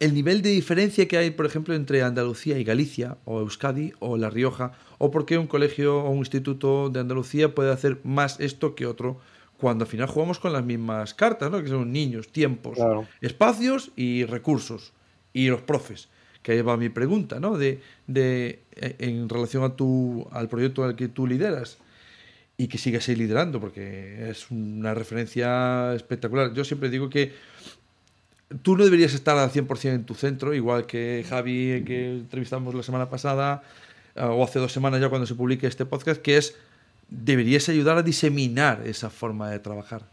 el, 0.01 0.15
nivel 0.15 0.43
de 0.43 0.51
diferencia 0.51 1.07
que 1.07 1.17
hay, 1.17 1.31
por 1.31 1.47
ejemplo, 1.47 1.75
entre 1.75 2.03
Andalucía 2.03 2.59
y 2.59 2.65
Galicia, 2.65 3.19
o 3.25 3.41
Euskadi, 3.41 3.93
o 4.01 4.17
La 4.17 4.31
Rioja, 4.31 4.73
o 4.99 5.11
por 5.11 5.27
qué 5.27 5.39
un 5.39 5.47
colegio 5.47 6.01
o 6.01 6.11
un 6.11 6.19
instituto 6.19 6.91
de 6.91 7.01
Andalucía 7.01 7.55
puede 7.55 7.73
hacer 7.73 8.01
más 8.03 8.41
esto 8.41 8.75
que 8.75 8.87
otro, 8.87 9.21
cuando 9.59 9.85
al 9.85 9.91
final 9.91 10.09
jugamos 10.09 10.39
con 10.39 10.53
las 10.53 10.65
mismas 10.65 11.15
cartas, 11.15 11.51
¿no? 11.51 11.63
que 11.63 11.69
son 11.69 11.93
niños, 11.93 12.29
tiempos, 12.29 12.79
espacios 13.21 13.93
y 13.95 14.25
recursos, 14.25 14.93
y 15.33 15.49
los 15.49 15.61
profes. 15.61 16.09
Que 16.43 16.53
ahí 16.53 16.63
va 16.63 16.79
mi 16.79 16.89
pregunta, 16.89 17.39
¿no? 17.39 17.59
De, 17.59 17.83
de, 18.07 18.63
en 18.73 19.29
relación 19.29 19.63
a 19.63 19.77
tu, 19.77 20.27
al 20.33 20.49
proyecto 20.49 20.83
al 20.85 20.97
que 20.97 21.09
tú 21.09 21.27
lideras 21.27 21.77
y 22.57 22.69
que 22.69 22.79
sigas 22.79 23.09
ahí 23.09 23.17
liderando, 23.17 23.61
porque 23.61 24.31
es 24.31 24.51
una 24.51 24.95
referencia 24.95 25.95
espectacular. 25.95 26.55
Yo 26.55 26.65
siempre 26.65 26.89
digo 26.89 27.11
que 27.11 27.33
tú 28.63 28.77
no 28.77 28.85
deberías 28.85 29.15
estar 29.15 29.37
al 29.39 29.51
100% 29.51 29.95
en 29.95 30.05
tu 30.05 30.15
centro, 30.15 30.55
igual 30.55 30.87
que 30.87 31.25
Javi, 31.29 31.83
que 31.87 32.11
entrevistamos 32.11 32.75
la 32.75 32.83
semana 32.83 33.09
pasada, 33.09 33.63
eh, 34.15 34.23
o 34.23 34.43
hace 34.45 34.59
dos 34.59 34.73
semanas 34.73 35.01
ya 35.01 35.09
cuando 35.09 35.27
se 35.27 35.35
publique 35.35 35.67
este 35.67 35.87
podcast, 35.87 36.21
que 36.21 36.37
es, 36.37 36.57
deberías 37.09 37.69
ayudar 37.69 37.99
a 37.99 38.03
diseminar 38.03 38.83
esa 38.85 39.11
forma 39.11 39.51
de 39.51 39.59
trabajar. 39.59 40.09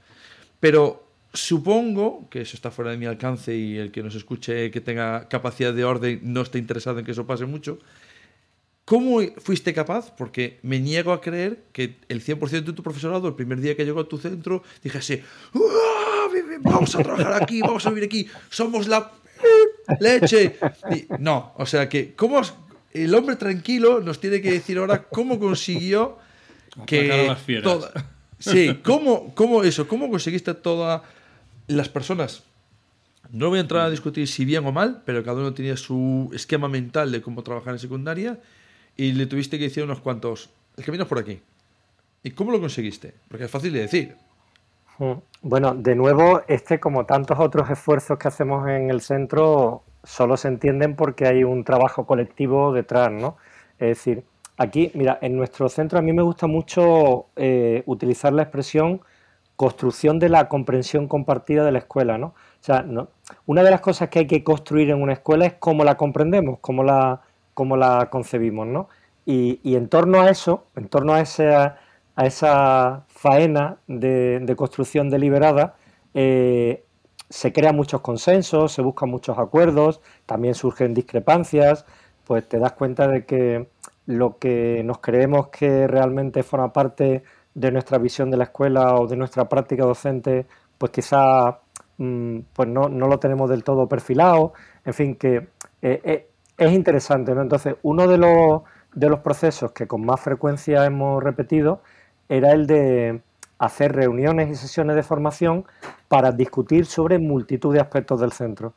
Pero 0.60 1.04
supongo 1.34 2.28
que 2.30 2.42
eso 2.42 2.56
está 2.56 2.72
fuera 2.72 2.92
de 2.92 2.98
mi 2.98 3.06
alcance 3.06 3.56
y 3.56 3.78
el 3.78 3.92
que 3.92 4.02
nos 4.02 4.16
escuche 4.16 4.72
que 4.72 4.82
tenga 4.82 5.28
capacidad 5.28 5.74
de 5.74 5.84
orden 5.84 6.20
no 6.24 6.42
esté 6.42 6.58
interesado 6.58 7.00
en 7.00 7.06
que 7.06 7.12
eso 7.12 7.28
pase 7.28 7.46
mucho, 7.46 7.80
¿Cómo 8.88 9.20
fuiste 9.40 9.74
capaz? 9.74 10.16
Porque 10.16 10.60
me 10.64 10.80
niego 10.80 11.12
a 11.12 11.20
creer 11.20 11.66
que 11.74 11.98
el 12.08 12.24
100% 12.24 12.64
de 12.64 12.72
tu 12.72 12.84
profesorado, 12.84 13.28
el 13.28 13.34
primer 13.34 13.60
día 13.60 13.76
que 13.76 13.84
llegó 13.84 14.00
a 14.00 14.08
tu 14.08 14.18
centro, 14.18 14.64
dijese, 14.82 15.26
vamos 16.62 16.96
a 16.96 17.04
trabajar 17.04 17.42
aquí, 17.42 17.62
vamos 17.62 17.86
a 17.86 17.90
vivir 17.90 18.06
aquí, 18.06 18.28
somos 18.50 18.88
la 18.88 19.12
leche. 20.00 20.58
no, 21.20 21.54
o 21.58 21.66
sea 21.66 21.88
que, 21.90 22.14
¿cómo 22.16 22.42
el 22.94 23.14
hombre 23.14 23.36
tranquilo 23.36 24.02
nos 24.02 24.20
tiene 24.20 24.42
que 24.42 24.52
decir 24.52 24.78
ahora 24.78 25.04
cómo 25.04 25.40
consiguió 25.40 26.18
que... 26.86 27.36
Toda, 27.64 27.92
sí, 28.40 28.80
¿cómo, 28.84 29.34
¿cómo 29.36 29.64
eso? 29.64 29.88
¿Cómo 29.88 30.10
conseguiste 30.10 30.54
todas 30.54 31.02
las 31.68 31.90
personas? 31.90 32.44
No 33.32 33.50
voy 33.50 33.58
a 33.58 33.62
entrar 33.62 33.86
a 33.86 33.90
discutir 33.90 34.28
si 34.28 34.46
bien 34.46 34.66
o 34.66 34.72
mal, 34.72 35.04
pero 35.06 35.24
cada 35.24 35.40
uno 35.40 35.54
tenía 35.54 35.76
su 35.76 36.30
esquema 36.34 36.70
mental 36.70 37.12
de 37.12 37.22
cómo 37.22 37.44
trabajar 37.44 37.74
en 37.74 37.80
secundaria 37.80 38.40
y 38.96 39.12
le 39.12 39.26
tuviste 39.26 39.58
que 39.58 39.66
decir 39.66 39.84
unos 39.84 40.00
cuantos, 40.00 40.50
el 40.78 40.86
camino 40.86 41.04
es 41.04 41.10
por 41.10 41.20
aquí. 41.20 41.40
¿Y 42.24 42.32
cómo 42.32 42.52
lo 42.52 42.60
conseguiste? 42.60 43.14
Porque 43.28 43.46
es 43.46 43.52
fácil 43.52 43.74
de 43.74 43.82
decir. 43.82 44.16
Mm. 45.00 45.14
Bueno, 45.42 45.76
de 45.76 45.96
nuevo, 45.96 46.42
este 46.48 46.80
como 46.80 47.06
tantos 47.06 47.40
otros 47.40 47.70
esfuerzos 47.70 48.18
que 48.18 48.28
hacemos 48.28 48.68
en 48.68 48.90
el 48.90 49.02
centro, 49.02 49.84
solo 50.04 50.38
se 50.38 50.48
entienden 50.48 50.96
porque 50.96 51.28
hay 51.28 51.44
un 51.44 51.64
trabajo 51.64 52.06
colectivo 52.06 52.74
detrás, 52.74 53.12
¿no? 53.12 53.38
Es 53.80 53.90
decir, 53.90 54.26
aquí, 54.58 54.92
mira, 54.96 55.20
en 55.22 55.36
nuestro 55.38 55.70
centro 55.70 56.00
a 56.00 56.02
mí 56.02 56.14
me 56.14 56.24
gusta 56.24 56.48
mucho 56.48 57.28
eh, 57.36 57.84
utilizar 57.86 58.34
la 58.34 58.44
expresión 58.44 59.02
construcción 59.58 60.20
de 60.20 60.30
la 60.30 60.48
comprensión 60.48 61.08
compartida 61.08 61.66
de 61.66 61.72
la 61.72 61.80
escuela, 61.80 62.18
¿no? 62.18 62.28
O 62.28 62.62
sea, 62.62 62.84
no, 62.84 63.10
una 63.48 63.64
de 63.64 63.72
las 63.72 63.82
cosas 63.82 64.10
que 64.10 64.20
hay 64.20 64.28
que 64.28 64.44
construir 64.44 64.92
en 64.92 65.02
una 65.02 65.14
escuela 65.14 65.46
es 65.48 65.54
cómo 65.56 65.84
la 65.84 65.98
comprendemos, 65.98 66.60
cómo 66.62 66.84
la, 66.84 67.22
cómo 67.56 67.76
la 67.76 68.10
concebimos, 68.10 68.68
¿no? 68.68 68.88
Y, 69.26 69.60
en 69.76 69.90
torno 69.90 70.22
a 70.22 70.30
eso, 70.30 70.66
en 70.76 70.88
torno 70.88 71.14
a 71.14 71.20
ese, 71.22 71.54
a 72.18 72.26
esa 72.26 73.06
faena 73.08 73.78
de, 73.88 74.54
construcción 74.58 75.10
deliberada, 75.10 75.76
eh, 76.16 76.84
se 77.30 77.54
crean 77.54 77.76
muchos 77.76 78.02
consensos, 78.02 78.72
se 78.72 78.82
buscan 78.82 79.10
muchos 79.10 79.38
acuerdos, 79.38 80.02
también 80.26 80.56
surgen 80.56 80.96
discrepancias, 80.96 81.86
pues 82.26 82.50
te 82.50 82.58
das 82.58 82.74
cuenta 82.74 83.08
de 83.08 83.26
que 83.26 83.70
lo 84.08 84.40
que 84.40 84.82
nos 84.84 84.98
creemos 84.98 85.50
que 85.50 85.86
realmente 85.88 86.42
forma 86.42 86.74
parte 86.74 87.24
de 87.54 87.72
nuestra 87.72 88.00
visión 88.00 88.32
de 88.32 88.38
la 88.38 88.46
escuela 88.46 88.96
o 88.96 89.06
de 89.06 89.16
nuestra 89.16 89.48
práctica 89.48 89.84
docente, 89.84 90.48
pues 90.80 90.92
quizá 90.92 91.60
mm, 91.98 92.40
pues 92.54 92.68
no, 92.68 92.90
lo 92.90 93.20
tenemos 93.20 93.48
del 93.50 93.64
todo 93.64 93.88
perfilado. 93.88 94.54
En 94.86 94.94
fin, 94.94 95.16
que 95.16 95.50
eh, 95.82 96.02
eh, 96.04 96.30
es 96.58 96.72
interesante. 96.72 97.36
¿no? 97.36 97.42
Entonces, 97.42 97.76
uno 97.84 98.08
de 98.08 98.18
los, 98.18 98.62
de 98.96 99.10
los 99.10 99.20
procesos 99.20 99.72
que 99.74 99.88
con 99.88 100.06
más 100.06 100.20
frecuencia 100.20 100.86
hemos 100.86 101.24
repetido 101.24 101.82
era 102.30 102.52
el 102.52 102.68
de 102.68 103.22
hacer 103.60 103.94
reuniones 103.94 104.50
y 104.50 104.56
sesiones 104.56 104.96
de 104.96 105.04
formación 105.04 105.66
para 106.08 106.32
discutir 106.32 106.86
sobre 106.86 107.20
multitud 107.20 107.74
de 107.74 107.82
aspectos 107.82 108.20
del 108.20 108.32
centro. 108.32 108.74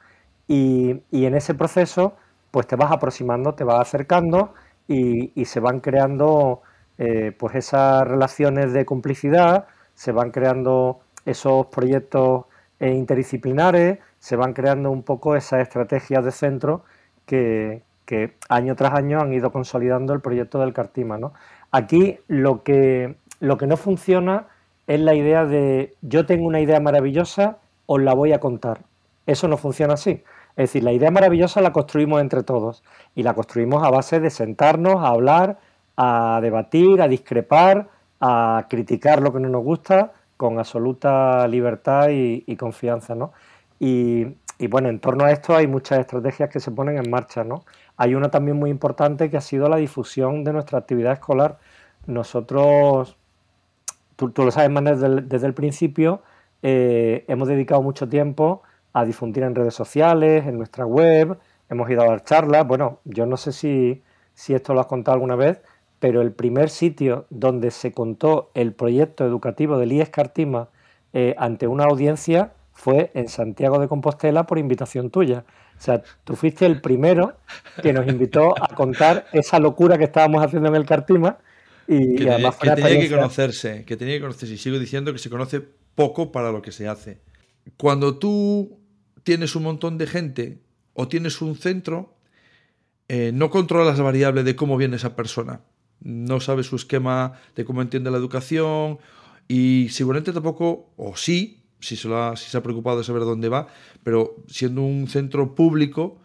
Y, 0.48 1.02
en 1.12 1.34
ese 1.34 1.54
proceso, 1.54 2.14
pues 2.50 2.66
te 2.66 2.76
vas 2.76 2.90
aproximando, 2.90 3.54
te 3.54 3.64
vas 3.64 3.80
acercando 3.80 4.54
y, 4.88 5.44
se 5.44 5.60
van 5.60 5.80
creando 5.80 6.62
eh, 6.98 7.32
pues 7.38 7.54
esas 7.54 8.06
relaciones 8.06 8.72
de 8.72 8.84
complicidad, 8.84 9.66
se 9.94 10.12
van 10.12 10.30
creando 10.30 11.00
esos 11.24 11.66
proyectos 11.66 12.46
eh, 12.80 12.92
interdisciplinares, 12.94 13.98
se 14.18 14.36
van 14.36 14.52
creando 14.52 14.90
un 14.90 15.02
poco 15.02 15.36
esas 15.36 15.60
estrategias 15.60 16.24
de 16.24 16.32
centro 16.32 16.84
que, 17.26 17.82
año 18.48 18.74
tras 18.74 18.94
año 18.94 19.20
han 19.20 19.32
ido 19.32 19.52
consolidando 19.52 20.12
el 20.12 20.20
proyecto 20.20 20.58
del 20.58 20.72
Cartima. 20.72 21.16
¿no? 21.16 21.32
Aquí 21.70 22.18
lo 22.26 22.64
que, 22.64 23.16
lo 23.40 23.58
que 23.58 23.66
no 23.66 23.76
funciona 23.76 24.46
es 24.86 25.00
la 25.00 25.14
idea 25.14 25.44
de 25.44 25.94
yo 26.02 26.26
tengo 26.26 26.46
una 26.46 26.60
idea 26.60 26.80
maravillosa, 26.80 27.58
os 27.86 28.00
la 28.00 28.14
voy 28.14 28.32
a 28.32 28.40
contar. 28.40 28.82
Eso 29.26 29.48
no 29.48 29.56
funciona 29.56 29.94
así. 29.94 30.22
Es 30.56 30.70
decir, 30.70 30.84
la 30.84 30.92
idea 30.92 31.10
maravillosa 31.10 31.60
la 31.60 31.72
construimos 31.72 32.20
entre 32.20 32.42
todos 32.42 32.82
y 33.14 33.22
la 33.22 33.34
construimos 33.34 33.82
a 33.82 33.90
base 33.90 34.20
de 34.20 34.30
sentarnos, 34.30 34.96
a 34.96 35.08
hablar, 35.08 35.58
a 35.96 36.40
debatir, 36.42 37.00
a 37.00 37.08
discrepar, 37.08 37.88
a 38.20 38.66
criticar 38.68 39.22
lo 39.22 39.32
que 39.32 39.40
no 39.40 39.48
nos 39.48 39.62
gusta 39.62 40.12
con 40.36 40.58
absoluta 40.58 41.46
libertad 41.48 42.08
y, 42.10 42.56
confianza. 42.56 43.14
¿no? 43.14 43.32
Y, 43.78 44.26
bueno, 44.68 44.88
en 44.88 44.98
torno 44.98 45.24
a 45.24 45.32
esto 45.32 45.54
hay 45.54 45.66
muchas 45.66 46.00
estrategias 46.00 46.50
que 46.50 46.60
se 46.60 46.70
ponen 46.70 46.98
en 46.98 47.10
marcha. 47.10 47.44
¿no? 47.44 47.64
Hay 47.96 48.14
una 48.14 48.30
también 48.30 48.58
muy 48.58 48.70
importante 48.70 49.30
que 49.30 49.36
ha 49.36 49.42
sido 49.42 49.68
la 49.68 49.76
difusión 49.76 50.42
de 50.44 50.52
nuestra 50.52 50.78
actividad 50.78 51.12
escolar. 51.12 51.58
Nosotros 52.06 53.16
tú, 54.28 54.44
lo 54.44 54.50
sabes 54.50 54.70
más 54.70 54.84
desde 55.00 55.46
el, 55.46 55.54
principio, 55.54 56.22
eh, 56.62 57.24
hemos 57.28 57.48
dedicado 57.48 57.82
mucho 57.82 58.08
tiempo 58.08 58.62
a 58.92 59.04
difundir 59.04 59.44
en 59.44 59.54
redes 59.54 59.74
sociales, 59.74 60.46
en 60.46 60.58
nuestra 60.58 60.84
web, 60.84 61.38
hemos 61.68 61.88
ido 61.88 62.02
a 62.02 62.06
dar 62.06 62.24
charlas. 62.24 62.66
Bueno, 62.66 63.00
yo 63.04 63.26
no 63.26 63.36
sé 63.36 63.52
si, 63.52 64.02
esto 64.48 64.74
lo 64.74 64.80
has 64.80 64.86
contado 64.86 65.14
alguna 65.14 65.36
vez, 65.36 65.62
pero 65.98 66.20
el 66.20 66.32
primer 66.32 66.70
sitio 66.70 67.26
donde 67.30 67.70
se 67.70 67.92
contó 67.92 68.50
el 68.54 68.72
proyecto 68.72 69.24
educativo 69.24 69.78
del 69.78 69.92
IES 69.92 70.10
Cartima 70.10 70.68
eh, 71.12 71.34
ante 71.38 71.66
una 71.66 71.84
audiencia 71.84 72.52
fue 72.72 73.10
en 73.14 73.28
Santiago 73.28 73.78
de 73.78 73.88
Compostela 73.88 74.46
por 74.46 74.58
invitación 74.58 75.10
tuya. 75.10 75.44
O 75.78 75.82
sea, 75.82 76.02
tú 76.24 76.36
fuiste 76.36 76.66
el 76.66 76.80
primero 76.80 77.34
que 77.82 77.92
nos 77.92 78.06
invitó 78.06 78.54
a 78.60 78.74
contar 78.74 79.26
esa 79.32 79.58
locura 79.58 79.98
que 79.98 80.04
estábamos 80.04 80.44
haciendo 80.44 80.68
en 80.68 80.76
el 80.76 80.86
Cartima 80.86 81.38
y, 81.90 82.14
que, 82.14 82.30
además 82.30 82.56
que 82.56 82.70
tenía 82.70 83.00
que 83.00 83.10
conocerse, 83.10 83.84
que 83.84 83.96
tenía 83.96 84.14
que 84.14 84.20
conocerse. 84.20 84.54
Y 84.54 84.58
sigo 84.58 84.78
diciendo 84.78 85.12
que 85.12 85.18
se 85.18 85.28
conoce 85.28 85.60
poco 85.60 86.30
para 86.30 86.52
lo 86.52 86.62
que 86.62 86.70
se 86.70 86.86
hace. 86.86 87.20
Cuando 87.76 88.16
tú 88.16 88.78
tienes 89.24 89.56
un 89.56 89.64
montón 89.64 89.98
de 89.98 90.06
gente 90.06 90.62
o 90.94 91.08
tienes 91.08 91.42
un 91.42 91.56
centro, 91.56 92.14
eh, 93.08 93.32
no 93.34 93.50
controlas 93.50 93.88
las 93.88 94.00
variables 94.00 94.44
de 94.44 94.54
cómo 94.54 94.76
viene 94.76 94.96
esa 94.96 95.16
persona. 95.16 95.62
No 96.00 96.38
sabes 96.38 96.66
su 96.66 96.76
esquema 96.76 97.32
de 97.56 97.64
cómo 97.64 97.82
entiende 97.82 98.10
la 98.12 98.18
educación 98.18 98.98
y 99.48 99.88
seguramente 99.90 100.32
tampoco, 100.32 100.92
o 100.96 101.16
sí, 101.16 101.64
si 101.80 101.96
se, 101.96 102.08
si 102.36 102.50
se 102.50 102.56
ha 102.56 102.62
preocupado 102.62 102.98
de 102.98 103.04
saber 103.04 103.22
dónde 103.22 103.48
va, 103.48 103.66
pero 104.04 104.36
siendo 104.46 104.82
un 104.82 105.08
centro 105.08 105.56
público, 105.56 106.20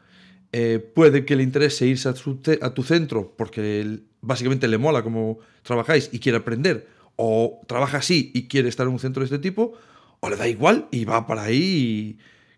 eh, 0.52 0.80
puede 0.80 1.26
que 1.26 1.36
le 1.36 1.44
interese 1.44 1.86
irse 1.86 2.08
a 2.08 2.14
tu, 2.14 2.84
centro 2.84 3.34
porque 3.36 4.00
básicamente 4.26 4.68
le 4.68 4.78
mola 4.78 5.04
cómo 5.04 5.40
trabajáis 5.64 6.10
y 6.12 6.20
quiere 6.20 6.40
aprender, 6.40 6.88
o 7.16 7.62
trabaja 7.68 7.98
así 7.98 8.32
y 8.34 8.48
quiere 8.48 8.70
estar 8.70 8.88
en 8.88 8.94
un 8.94 9.00
centro 9.00 9.22
de 9.22 9.26
este 9.26 9.40
tipo, 9.40 9.74
o 10.20 10.30
le 10.30 10.36
da 10.36 10.48
igual 10.48 10.88
y 10.92 11.06
va 11.06 11.28
para 11.28 11.44
ahí. 11.44 12.18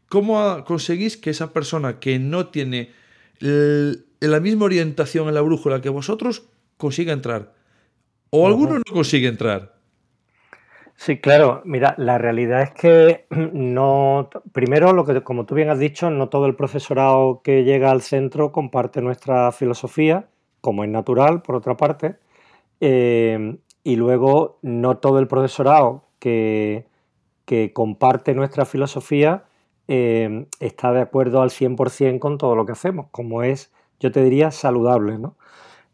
¿Cómo 0.10 0.64
conseguís 0.66 1.18
que 1.18 1.30
esa 1.30 1.52
persona 1.54 2.00
que 2.00 2.18
no 2.18 2.48
tiene 2.48 2.92
la 3.40 4.40
misma 4.40 4.66
orientación 4.66 5.28
en 5.28 5.36
la 5.36 5.42
brújula 5.42 5.82
que 5.82 5.90
vosotros 5.90 6.44
consiga 6.78 7.14
entrar? 7.14 7.54
¿O 8.30 8.48
alguno 8.48 8.78
no 8.78 8.94
consigue 8.94 9.28
entrar? 9.28 9.78
Sí, 10.96 11.20
claro. 11.20 11.62
Mira, 11.64 11.94
la 11.98 12.18
realidad 12.18 12.64
es 12.64 12.72
que 12.72 13.26
no. 13.54 14.30
Primero, 14.52 14.94
lo 14.94 15.06
que, 15.06 15.22
como 15.24 15.46
tú 15.46 15.56
bien 15.56 15.70
has 15.70 15.80
dicho, 15.80 16.10
no 16.10 16.30
todo 16.30 16.48
el 16.48 16.56
profesorado 16.56 17.42
que 17.44 17.64
llega 17.64 17.92
al 17.92 18.02
centro 18.02 18.52
comparte 18.52 19.02
nuestra 19.02 19.52
filosofía, 19.52 20.28
como 20.68 20.84
es 20.84 20.90
natural, 20.90 21.44
por 21.44 21.56
otra 21.56 21.78
parte. 21.78 22.18
Eh, 22.82 23.58
y 23.86 23.96
luego, 23.96 24.60
no 24.62 24.98
todo 24.98 25.20
el 25.20 25.28
profesorado 25.30 26.04
que, 26.20 26.86
que 27.46 27.72
comparte 27.72 28.34
nuestra 28.34 28.66
filosofía 28.66 29.46
eh, 29.88 30.46
está 30.60 30.92
de 30.92 31.00
acuerdo 31.00 31.42
al 31.42 31.52
100% 31.52 32.20
con 32.20 32.38
todo 32.38 32.54
lo 32.58 32.66
que 32.66 32.74
hacemos, 32.74 33.08
como 33.12 33.44
es, 33.44 33.72
yo 34.02 34.12
te 34.12 34.22
diría, 34.22 34.52
saludable. 34.52 35.18
¿no? 35.18 35.38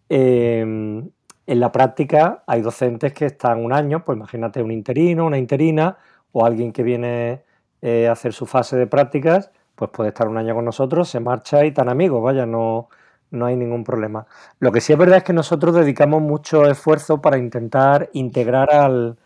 Eh, 0.09 0.61
en 0.61 1.59
la 1.59 1.71
práctica 1.71 2.43
hay 2.47 2.63
docentes 2.63 3.13
que 3.13 3.27
están 3.27 3.63
un 3.63 3.73
año, 3.73 4.03
pues 4.03 4.17
imagínate 4.17 4.63
un 4.63 4.71
interino, 4.71 5.27
una 5.27 5.37
interina 5.37 5.99
o 6.31 6.47
alguien 6.47 6.71
que 6.71 6.81
viene 6.81 7.43
a 7.83 8.11
hacer 8.11 8.33
su 8.33 8.47
fase 8.47 8.75
de 8.75 8.87
prácticas, 8.87 9.51
pues 9.75 9.91
puede 9.91 10.09
estar 10.09 10.27
un 10.27 10.37
año 10.37 10.55
con 10.55 10.65
nosotros, 10.65 11.09
se 11.09 11.19
marcha 11.19 11.63
y 11.63 11.71
tan 11.71 11.89
amigos, 11.89 12.23
vaya, 12.23 12.47
no, 12.47 12.89
no 13.33 13.47
hay 13.47 13.55
ningún 13.55 13.83
problema. 13.83 14.27
Lo 14.59 14.71
que 14.71 14.79
sí 14.79 14.93
es 14.93 14.99
verdad 14.99 15.17
es 15.17 15.23
que 15.23 15.33
nosotros 15.33 15.75
dedicamos 15.75 16.21
mucho 16.21 16.65
esfuerzo 16.65 17.21
para 17.21 17.37
intentar 17.37 18.09
integrar 18.13 18.71
al, 18.71 19.17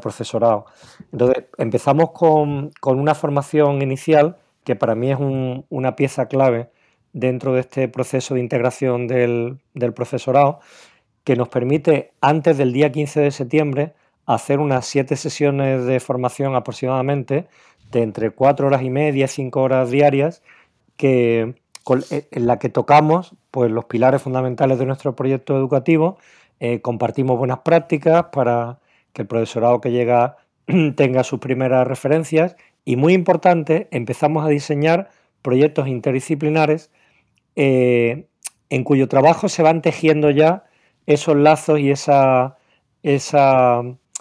profesorado. 0.00 0.66
Entonces, 1.12 1.44
empezamos 1.58 2.10
con, 2.12 2.70
una 2.82 3.14
formación 3.14 3.82
inicial 3.82 4.36
que 4.64 4.76
para 4.76 4.94
mí 4.94 5.12
es 5.12 5.18
una 5.20 5.96
pieza 5.96 6.26
clave 6.26 6.70
dentro 7.12 7.54
de 7.54 7.60
este 7.60 7.88
proceso 7.88 8.34
de 8.34 8.40
integración 8.40 9.06
del, 9.06 9.58
del 9.74 9.92
profesorado 9.92 10.60
que 11.24 11.36
nos 11.36 11.48
permite 11.48 12.12
antes 12.20 12.58
del 12.58 12.72
día 12.72 12.92
15 12.92 13.20
de 13.20 13.30
septiembre 13.30 13.94
hacer 14.26 14.58
unas 14.58 14.86
siete 14.86 15.16
sesiones 15.16 15.84
de 15.86 16.00
formación 16.00 16.54
aproximadamente 16.56 17.46
de 17.90 18.02
entre 18.02 18.30
cuatro 18.30 18.66
horas 18.66 18.82
y 18.82 18.90
media 18.90 19.26
y 19.26 19.28
cinco 19.28 19.62
horas 19.62 19.90
diarias 19.90 20.42
que, 20.96 21.54
en 22.10 22.46
la 22.46 22.58
que 22.58 22.68
tocamos 22.68 23.34
pues, 23.50 23.70
los 23.70 23.84
pilares 23.84 24.22
fundamentales 24.22 24.78
de 24.78 24.86
nuestro 24.86 25.14
proyecto 25.14 25.56
educativo, 25.56 26.18
eh, 26.58 26.80
compartimos 26.80 27.38
buenas 27.38 27.60
prácticas 27.60 28.26
para 28.32 28.78
que 29.12 29.22
el 29.22 29.28
profesorado 29.28 29.80
que 29.80 29.92
llega 29.92 30.36
tenga 30.96 31.24
sus 31.24 31.38
primeras 31.38 31.86
referencias 31.86 32.56
y 32.84 32.96
muy 32.96 33.12
importante, 33.12 33.88
empezamos 33.90 34.44
a 34.44 34.48
diseñar 34.48 35.10
proyectos 35.42 35.88
interdisciplinares 35.88 36.90
eh, 37.56 38.26
en 38.68 38.84
cuyo 38.84 39.08
trabajo 39.08 39.48
se 39.48 39.62
van 39.62 39.82
tejiendo 39.82 40.30
ya 40.30 40.64
esos 41.06 41.36
lazos 41.36 41.78
y 41.78 41.90
esa, 41.90 42.56
ese 43.02 43.38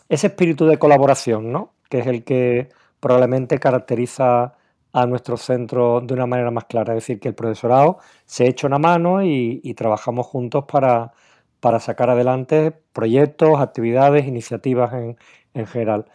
espíritu 0.09 0.67
de 0.67 0.77
colaboración, 0.77 1.51
¿no? 1.51 1.73
que 1.89 1.99
es 1.99 2.07
el 2.07 2.23
que 2.23 2.69
probablemente 2.99 3.59
caracteriza 3.59 4.55
a 4.95 5.05
nuestro 5.05 5.35
centro 5.35 5.99
de 5.99 6.13
una 6.13 6.25
manera 6.25 6.51
más 6.51 6.65
clara. 6.65 6.93
Es 6.93 7.03
decir, 7.03 7.19
que 7.19 7.27
el 7.27 7.35
profesorado 7.35 7.97
se 8.25 8.47
echa 8.47 8.65
una 8.65 8.79
mano 8.79 9.21
y, 9.21 9.73
trabajamos 9.75 10.25
juntos 10.25 10.63
para, 10.71 11.11
para, 11.59 11.81
sacar 11.81 12.09
adelante 12.09 12.71
proyectos, 12.93 13.59
actividades, 13.59 14.25
iniciativas 14.25 14.93
en, 14.93 15.17
en 15.53 15.67
general. 15.67 16.05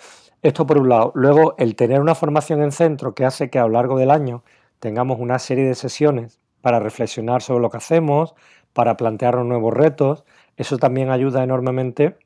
Esto 0.41 0.67
por 0.67 0.79
un 0.79 0.89
lado. 0.89 1.13
Luego, 1.15 1.55
el 1.59 1.77
tener 1.77 2.01
una 2.01 2.15
formación 2.15 2.63
en 2.63 2.73
centro 2.73 3.15
que 3.15 3.27
hace 3.27 3.51
que 3.51 3.59
a 3.59 3.65
lo 3.65 3.69
largo 3.71 3.99
del 3.99 4.11
año 4.11 4.45
tengamos 4.79 5.21
una 5.21 5.39
serie 5.39 5.67
de 5.67 5.75
sesiones 5.75 6.41
para 6.63 6.81
reflexionar 6.81 7.43
sobre 7.43 7.61
lo 7.61 7.69
que 7.69 7.77
hacemos, 7.77 8.35
para 8.73 8.97
plantearnos 8.97 9.45
nuevos 9.45 9.75
retos, 9.75 10.25
eso 10.57 10.79
también 10.79 11.11
ayuda 11.11 11.45
enormemente 11.45 12.17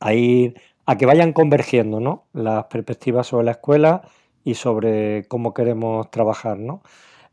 a 0.00 0.12
ir 0.12 0.60
a 0.86 0.96
que 0.96 1.06
vayan 1.06 1.32
convergiendo 1.32 2.00
¿no? 2.00 2.26
las 2.32 2.64
perspectivas 2.64 3.28
sobre 3.28 3.44
la 3.44 3.52
escuela 3.52 4.02
y 4.48 4.54
sobre 4.54 5.24
cómo 5.28 5.52
queremos 5.52 6.10
trabajar. 6.10 6.58
¿no? 6.58 6.82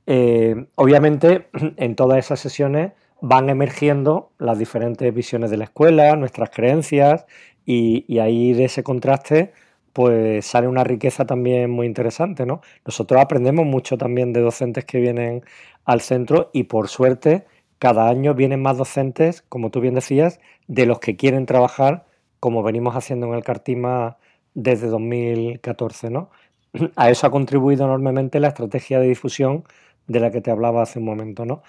Eh, 0.05 0.65
obviamente, 0.75 1.47
en 1.77 1.95
todas 1.95 2.19
esas 2.19 2.41
sesiones 2.41 2.91
van 3.21 3.49
emergiendo 3.49 4.31
las 4.37 4.59
diferentes 4.59 5.13
visiones 5.13 5.49
de 5.49 5.55
la 5.55 5.63
escuela, 5.63 6.17
nuestras 6.17 6.49
creencias 6.49 7.25
y, 7.65 8.19
ahí 8.19 8.51
de 8.53 8.65
ese 8.65 8.83
contraste 8.83 9.53
pues 9.93 10.45
sale 10.45 10.67
una 10.67 10.83
riqueza 10.83 11.25
también 11.25 11.71
muy 11.71 11.87
interesante, 11.87 12.45
¿no? 12.45 12.59
Nosotros 12.85 13.21
aprendemos 13.21 13.65
mucho 13.65 13.97
también 13.97 14.33
de 14.33 14.41
docentes 14.41 14.83
que 14.83 14.99
vienen 14.99 15.45
al 15.85 16.01
centro 16.01 16.49
y 16.51 16.63
por 16.63 16.89
suerte 16.89 17.45
cada 17.79 18.09
año 18.09 18.33
vienen 18.33 18.61
más 18.61 18.77
docentes, 18.77 19.41
como 19.47 19.71
tú 19.71 19.79
bien 19.79 19.95
decías, 19.95 20.41
de 20.67 20.85
los 20.85 20.99
que 20.99 21.15
quieren 21.15 21.45
trabajar 21.45 22.05
como 22.41 22.61
venimos 22.61 22.93
haciendo 22.97 23.27
en 23.27 23.35
el 23.35 23.43
Cartima 23.45 24.17
desde 24.53 24.87
2014, 24.87 26.09
¿no? 26.09 26.29
A 26.95 27.09
eso 27.09 27.27
ha 27.27 27.31
contribuido 27.31 27.85
enormemente 27.85 28.39
la 28.39 28.49
estrategia 28.49 28.99
de 28.99 29.07
difusión 29.07 29.63
de 30.07 30.19
la 30.19 30.31
que 30.31 30.41
te 30.41 30.51
hablaba 30.51 30.83
hace 30.83 30.99
un 30.99 31.05
momento, 31.05 31.45
¿no? 31.45 31.63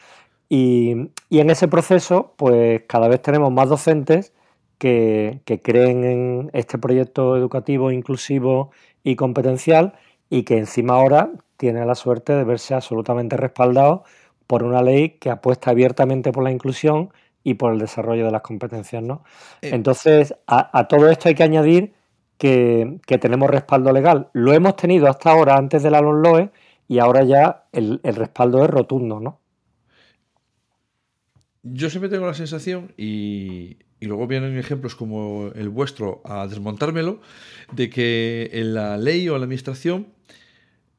Y, 0.48 0.92
en 1.30 1.50
ese 1.50 1.68
proceso, 1.68 2.34
pues 2.36 2.82
cada 2.86 3.08
vez 3.08 3.20
tenemos 3.22 3.52
más 3.52 3.68
docentes 3.68 4.32
que, 4.78 5.40
creen 5.62 6.04
en 6.04 6.50
este 6.52 6.78
proyecto 6.78 7.36
educativo 7.36 7.90
inclusivo 7.90 8.70
y 9.02 9.16
competencial 9.16 9.94
y 10.30 10.44
que 10.44 10.58
encima 10.58 10.94
ahora 10.94 11.30
tiene 11.56 11.84
la 11.86 11.94
suerte 11.94 12.34
de 12.34 12.44
verse 12.44 12.74
absolutamente 12.74 13.36
respaldado 13.36 14.04
por 14.46 14.62
una 14.62 14.82
ley 14.82 15.10
que 15.18 15.30
apuesta 15.30 15.70
abiertamente 15.70 16.30
por 16.30 16.44
la 16.44 16.52
inclusión 16.52 17.10
y 17.42 17.54
por 17.54 17.72
el 17.72 17.78
desarrollo 17.78 18.26
de 18.26 18.32
las 18.32 18.42
competencias. 18.42 19.02
¿no? 19.02 19.24
Eh. 19.62 19.70
Entonces, 19.72 20.34
a, 20.46 20.86
todo 20.88 21.10
esto 21.10 21.28
hay 21.28 21.34
que 21.34 21.42
añadir 21.42 21.94
que, 22.38 22.98
tenemos 23.20 23.50
respaldo 23.50 23.92
legal. 23.92 24.28
Lo 24.32 24.52
hemos 24.52 24.76
tenido 24.76 25.08
hasta 25.08 25.30
ahora, 25.30 25.56
antes 25.56 25.82
de 25.82 25.90
la 25.90 26.00
LOE, 26.00 26.50
y 26.88 26.98
ahora 26.98 27.24
ya 27.24 27.64
el, 27.72 28.00
respaldo 28.02 28.64
es 28.64 28.70
rotundo. 28.70 29.20
¿no? 29.20 29.40
Yo 31.62 31.90
siempre 31.90 32.08
tengo 32.08 32.26
la 32.26 32.34
sensación, 32.34 32.92
y, 32.96 33.78
luego 34.00 34.26
vienen 34.26 34.56
ejemplos 34.58 34.94
como 34.94 35.48
el 35.54 35.68
vuestro 35.68 36.20
a 36.24 36.46
desmontármelo, 36.46 37.20
de 37.72 37.90
que 37.90 38.50
en 38.52 38.74
la 38.74 38.96
ley 38.98 39.28
o 39.28 39.34
en 39.34 39.40
la 39.40 39.44
administración 39.44 40.06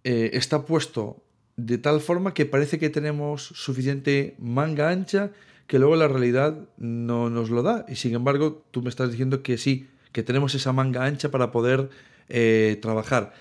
eh, 0.04 0.32
está 0.34 0.66
puesto 0.66 1.24
de 1.56 1.78
tal 1.78 2.02
forma 2.02 2.34
que 2.34 2.46
parece 2.46 2.78
que 2.78 2.90
tenemos 2.90 3.44
suficiente 3.44 4.36
manga 4.38 4.90
ancha 4.90 5.32
que 5.68 5.80
luego 5.80 5.96
la 5.96 6.08
realidad 6.08 6.58
no 6.78 7.30
nos 7.30 7.50
lo 7.50 7.62
da. 7.62 7.86
Y 7.90 7.96
sin 7.96 8.16
embargo, 8.16 8.64
tú 8.72 8.82
me 8.82 8.90
estás 8.90 9.12
diciendo 9.12 9.44
que 9.44 9.58
sí, 9.58 9.88
que 10.18 10.24
tenemos 10.24 10.56
esa 10.56 10.74
manga 10.74 11.06
ancha 11.06 11.30
para 11.30 11.52
poder 11.52 11.92
eh, 12.28 12.80
trabajar. 12.82 13.34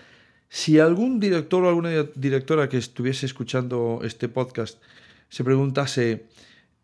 Si 0.51 0.79
algún 0.79 1.21
director 1.21 1.65
o 1.65 1.71
alguna 1.71 2.03
directora 2.15 2.69
que 2.69 2.77
estuviese 2.77 3.25
escuchando 3.25 4.01
este 4.05 4.29
podcast 4.29 4.77
se 5.31 5.43
preguntase, 5.43 6.27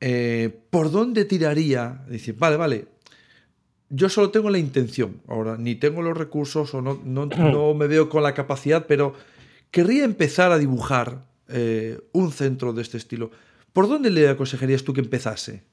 eh, 0.00 0.48
¿por 0.70 0.90
dónde 0.90 1.26
tiraría? 1.26 2.07
Dice, 2.09 2.33
vale, 2.33 2.57
vale, 2.57 2.87
yo 3.90 4.09
solo 4.09 4.31
tengo 4.31 4.48
la 4.48 4.57
intención, 4.57 5.20
ahora 5.28 5.59
ni 5.59 5.74
tengo 5.74 6.00
los 6.00 6.16
recursos 6.16 6.72
o 6.72 6.81
no, 6.81 6.98
no, 7.05 7.28
me 7.74 7.87
veo 7.87 8.09
con 8.09 8.22
la 8.22 8.33
capacidad, 8.33 8.87
pero 8.87 9.12
querría 9.70 10.05
empezar 10.05 10.52
a 10.52 10.59
dibujar 10.59 11.26
eh, 11.48 12.00
un 12.12 12.33
centro 12.33 12.72
de 12.72 12.81
este 12.81 12.96
estilo. 12.96 13.31
¿Por 13.74 13.90
dónde 13.90 14.09
le 14.09 14.31
aconsejarías 14.31 14.85
tú 14.85 14.94
que 14.94 15.02
empezase? 15.02 15.64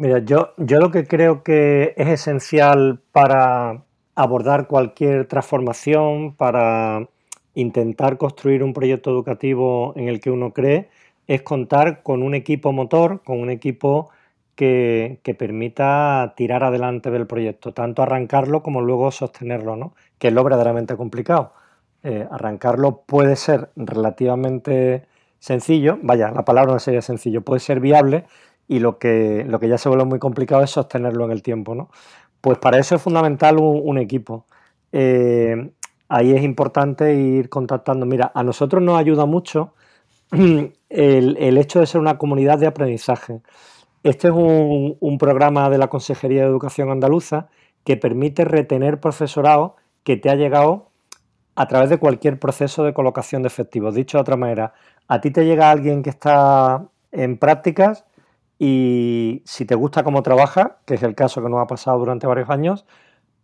Mira, 0.00 0.20
yo, 0.20 0.54
yo 0.56 0.80
lo 0.80 0.90
que 0.90 1.06
creo 1.06 1.42
que 1.42 1.92
es 1.98 2.08
esencial 2.08 3.02
para 3.12 3.84
abordar 4.14 4.66
cualquier 4.66 5.26
transformación, 5.26 6.34
para 6.36 7.06
intentar 7.52 8.16
construir 8.16 8.62
un 8.62 8.72
proyecto 8.72 9.10
educativo 9.10 9.92
en 9.96 10.08
el 10.08 10.18
que 10.20 10.30
uno 10.30 10.54
cree, 10.54 10.88
es 11.26 11.42
contar 11.42 12.02
con 12.02 12.22
un 12.22 12.34
equipo 12.34 12.72
motor, 12.72 13.20
con 13.22 13.40
un 13.40 13.50
equipo 13.50 14.08
que, 14.54 15.20
permita 15.38 16.32
tirar 16.34 16.64
adelante 16.64 17.10
del 17.10 17.26
proyecto, 17.26 17.74
tanto 17.74 18.02
arrancarlo 18.02 18.62
como 18.62 18.80
luego 18.80 19.10
sostenerlo, 19.10 19.76
¿no? 19.76 19.94
que 20.18 20.28
es 20.28 20.32
lo 20.34 20.42
verdaderamente 20.42 20.96
complicado. 20.96 21.52
Eh, 22.04 22.26
arrancarlo 22.30 23.02
puede 23.02 23.36
ser 23.36 23.68
relativamente 23.76 25.04
sencillo, 25.38 25.98
vaya, 26.02 26.30
la 26.30 26.46
palabra 26.46 26.72
no 26.72 26.78
sería 26.78 27.02
sencillo, 27.02 27.42
puede 27.42 27.60
ser 27.60 27.80
viable 27.80 28.24
y 28.70 28.78
lo 28.78 28.98
que, 28.98 29.44
lo 29.48 29.58
que 29.58 29.68
ya 29.68 29.78
se 29.78 29.88
vuelve 29.88 30.04
muy 30.04 30.20
complicado 30.20 30.62
es 30.62 30.70
sostenerlo 30.70 31.24
en 31.24 31.32
el 31.32 31.42
tiempo. 31.42 31.74
¿no? 31.74 31.90
Pues 32.40 32.56
para 32.58 32.78
eso 32.78 32.94
es 32.94 33.02
fundamental 33.02 33.58
un, 33.58 33.98
equipo. 33.98 34.46
Eh, 34.92 35.72
ahí 36.08 36.32
es 36.32 36.44
importante 36.44 37.12
ir 37.16 37.48
contactando. 37.48 38.06
Mira, 38.06 38.30
a 38.32 38.44
nosotros 38.44 38.80
nos 38.80 38.96
ayuda 38.96 39.26
mucho 39.26 39.74
el, 40.30 41.58
hecho 41.58 41.80
de 41.80 41.86
ser 41.86 42.00
una 42.00 42.16
comunidad 42.16 42.60
de 42.60 42.68
aprendizaje. 42.68 43.40
Este 44.04 44.28
es 44.28 44.34
un, 44.34 45.18
programa 45.18 45.68
de 45.68 45.78
la 45.78 45.88
Consejería 45.88 46.42
de 46.42 46.46
Educación 46.46 46.92
Andaluza 46.92 47.48
que 47.82 47.96
permite 47.96 48.44
retener 48.44 49.00
profesorado 49.00 49.74
que 50.04 50.16
te 50.16 50.30
ha 50.30 50.36
llegado 50.36 50.90
a 51.56 51.66
través 51.66 51.90
de 51.90 51.98
cualquier 51.98 52.38
proceso 52.38 52.84
de 52.84 52.94
colocación 52.94 53.42
de 53.42 53.48
efectivos. 53.48 53.96
Dicho 53.96 54.18
de 54.18 54.22
otra 54.22 54.36
manera, 54.36 54.74
a 55.08 55.20
ti 55.20 55.32
te 55.32 55.44
llega 55.44 55.72
alguien 55.72 56.04
que 56.04 56.10
está 56.10 56.86
en 57.10 57.36
prácticas 57.36 58.04
y 58.62 59.42
si 59.46 59.64
te 59.64 59.74
gusta 59.74 60.04
cómo 60.04 60.22
trabaja, 60.22 60.80
que 60.84 60.94
es 60.94 61.02
el 61.02 61.14
caso 61.14 61.42
que 61.42 61.48
nos 61.48 61.62
ha 61.62 61.66
pasado 61.66 61.98
durante 61.98 62.26
varios 62.26 62.50
años, 62.50 62.84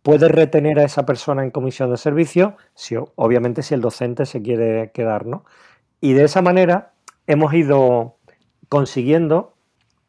puedes 0.03 0.31
retener 0.31 0.79
a 0.79 0.85
esa 0.85 1.07
persona 1.07 1.43
en 1.43 1.51
comisión 1.51 1.91
de 1.91 1.97
servicio, 1.97 2.57
si, 2.75 2.97
obviamente 3.15 3.63
si 3.63 3.73
el 3.73 3.81
docente 3.81 4.27
se 4.27 4.43
quiere 4.43 4.93
quedar, 4.93 5.25
¿no? 5.25 5.47
Y 6.03 6.13
de 6.13 6.25
esa 6.25 6.43
manera 6.43 6.93
hemos 7.27 7.55
ido 7.55 8.19
consiguiendo 8.69 9.55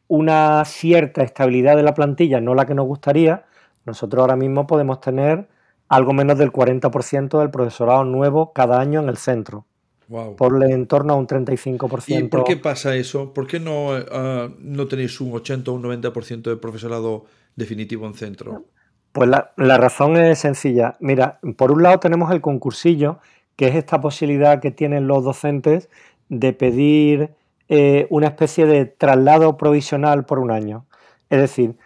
una 0.08 0.62
cierta 0.66 1.22
estabilidad 1.22 1.76
de 1.76 1.84
la 1.84 1.94
plantilla, 1.94 2.42
no 2.42 2.54
la 2.54 2.66
que 2.66 2.74
nos 2.74 2.86
gustaría. 2.86 3.46
Nosotros 3.86 4.20
ahora 4.20 4.36
mismo 4.36 4.66
podemos 4.66 5.00
tener 5.00 5.48
algo 5.88 6.12
menos 6.12 6.36
del 6.36 6.52
40% 6.52 7.38
del 7.38 7.50
profesorado 7.50 8.04
nuevo 8.04 8.52
cada 8.52 8.78
año 8.78 9.00
en 9.00 9.08
el 9.08 9.16
centro. 9.16 9.67
Por 10.08 10.64
en 10.64 10.86
torno 10.86 11.12
a 11.12 11.16
un 11.16 11.26
35%. 11.26 12.24
¿Y 12.24 12.28
por 12.28 12.44
qué 12.44 12.56
pasa 12.56 12.96
eso? 12.96 13.34
¿Por 13.34 13.46
qué 13.46 13.60
no, 13.60 13.92
ah, 13.92 14.48
no 14.58 14.86
tenéis 14.88 15.20
un 15.20 15.34
80 15.34 15.70
o 15.70 15.74
un 15.74 15.82
90% 15.82 16.42
de 16.42 16.56
profesorado 16.56 17.26
definitivo 17.56 18.06
en 18.06 18.14
centro? 18.14 18.64
Pues 19.12 19.28
la, 19.28 19.52
la, 19.56 19.76
razón 19.76 20.16
es 20.16 20.38
sencilla. 20.38 20.96
Mira, 21.00 21.40
por 21.56 21.72
un 21.72 21.82
lado 21.82 21.98
tenemos 21.98 22.32
el 22.32 22.40
concursillo, 22.40 23.18
que 23.56 23.68
es 23.68 23.74
esta 23.74 24.00
posibilidad 24.00 24.60
que 24.60 24.70
tienen 24.70 25.06
los 25.06 25.24
docentes 25.24 25.90
de 26.28 26.52
pedir 26.52 27.30
eh, 27.70 28.06
una 28.08 28.28
especie 28.28 28.64
de 28.64 28.86
traslado 28.86 29.58
provisional 29.58 30.24
por 30.24 30.38
un 30.38 30.50
año. 30.50 30.86
Es 31.28 31.40
decir, 31.40 31.76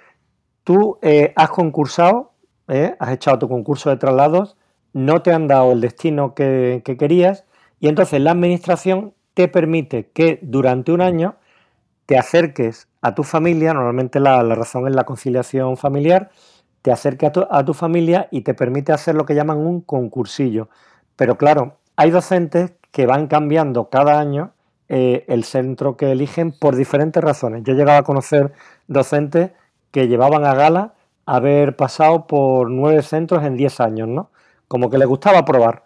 tú 0.62 0.98
eh, 1.02 1.32
has 1.34 1.50
concursado, 1.50 2.32
eh, 2.68 2.94
has 3.00 3.12
echado 3.12 3.40
tu 3.40 3.48
concurso 3.48 3.90
de 3.90 3.96
traslados, 3.96 4.56
no 4.92 5.22
te 5.22 5.32
han 5.32 5.48
dado 5.48 5.72
el 5.72 5.80
destino 5.80 6.34
que, 6.34 6.82
querías 6.84 7.46
y 7.82 7.88
entonces 7.88 8.20
la 8.20 8.30
administración 8.30 9.12
te 9.34 9.48
permite 9.48 10.08
que 10.14 10.38
durante 10.40 10.92
un 10.92 11.00
año 11.00 11.34
te 12.06 12.16
acerques 12.16 12.86
a 13.00 13.12
tu 13.16 13.24
familia, 13.24 13.74
normalmente 13.74 14.20
la, 14.20 14.40
razón 14.54 14.86
es 14.86 14.94
la 14.94 15.02
conciliación 15.02 15.76
familiar, 15.76 16.30
te 16.82 16.92
acerques 16.92 17.30
a 17.30 17.32
tu, 17.32 17.46
a 17.50 17.64
tu 17.64 17.74
familia 17.74 18.28
y 18.30 18.42
te 18.42 18.54
permite 18.54 18.92
hacer 18.92 19.16
lo 19.16 19.26
que 19.26 19.34
llaman 19.34 19.58
un 19.58 19.80
concursillo. 19.80 20.68
Pero 21.16 21.36
claro, 21.36 21.78
hay 21.96 22.12
docentes 22.12 22.72
que 22.92 23.06
van 23.06 23.26
cambiando 23.26 23.90
cada 23.90 24.20
año 24.20 24.52
eh, 24.88 25.24
el 25.26 25.42
centro 25.42 25.96
que 25.96 26.12
eligen 26.12 26.52
por 26.52 26.76
diferentes 26.76 27.20
razones. 27.20 27.64
Yo 27.64 27.72
he 27.72 27.76
llegado 27.76 27.98
a 27.98 28.04
conocer 28.04 28.52
docentes 28.86 29.50
que 29.90 30.06
llevaban 30.06 30.44
a 30.44 30.54
gala 30.54 30.94
haber 31.26 31.74
pasado 31.74 32.28
por 32.28 32.70
nueve 32.70 33.02
centros 33.02 33.42
en 33.42 33.56
diez 33.56 33.80
años, 33.80 34.06
¿no? 34.06 34.30
Como 34.68 34.88
que 34.88 34.98
les 34.98 35.08
gustaba 35.08 35.44
probar. 35.44 35.82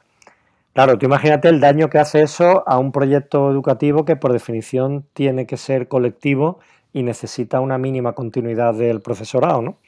Claro, 0.76 0.98
tú 0.98 1.06
imagínate 1.06 1.48
el 1.48 1.58
daño 1.58 1.88
que 1.88 1.98
hace 1.98 2.22
eso 2.22 2.62
a 2.68 2.78
un 2.78 2.92
proyecto 2.92 3.50
educativo 3.50 4.04
que 4.04 4.14
por 4.14 4.32
definición 4.32 5.06
tiene 5.14 5.46
que 5.46 5.56
ser 5.56 5.88
colectivo 5.88 6.60
y 6.92 7.02
necesita 7.02 7.60
una 7.60 7.78
mínima 7.78 8.12
continuidad 8.12 8.74
del 8.74 9.00
profesorado, 9.00 9.62
¿no? 9.62 9.78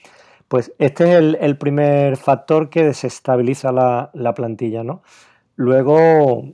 Pues 0.49 0.73
este 0.79 1.05
es 1.13 1.37
el, 1.41 1.59
primer 1.59 2.17
factor 2.17 2.71
que 2.71 2.85
desestabiliza 2.85 3.71
la, 3.71 4.11
la 4.15 4.33
plantilla, 4.33 4.83
¿no? 4.83 5.03
Luego 5.57 6.45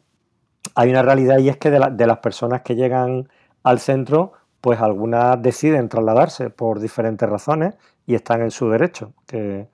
hay 0.75 0.91
una 0.91 1.03
realidad 1.03 1.39
y 1.39 1.49
es 1.49 1.57
que 1.57 1.71
de, 1.71 2.07
las 2.07 2.19
personas 2.19 2.63
que 2.63 2.75
llegan 2.75 3.29
al 3.63 3.79
centro, 3.79 4.33
pues 4.61 4.81
algunas 4.81 5.41
deciden 5.41 5.89
trasladarse 5.89 6.51
por 6.51 6.81
diferentes 6.81 7.29
razones 7.29 7.77
y 8.07 8.15
están 8.15 8.43
en 8.43 8.51
su 8.51 8.69
derecho. 8.71 9.13
Que, 9.27 9.69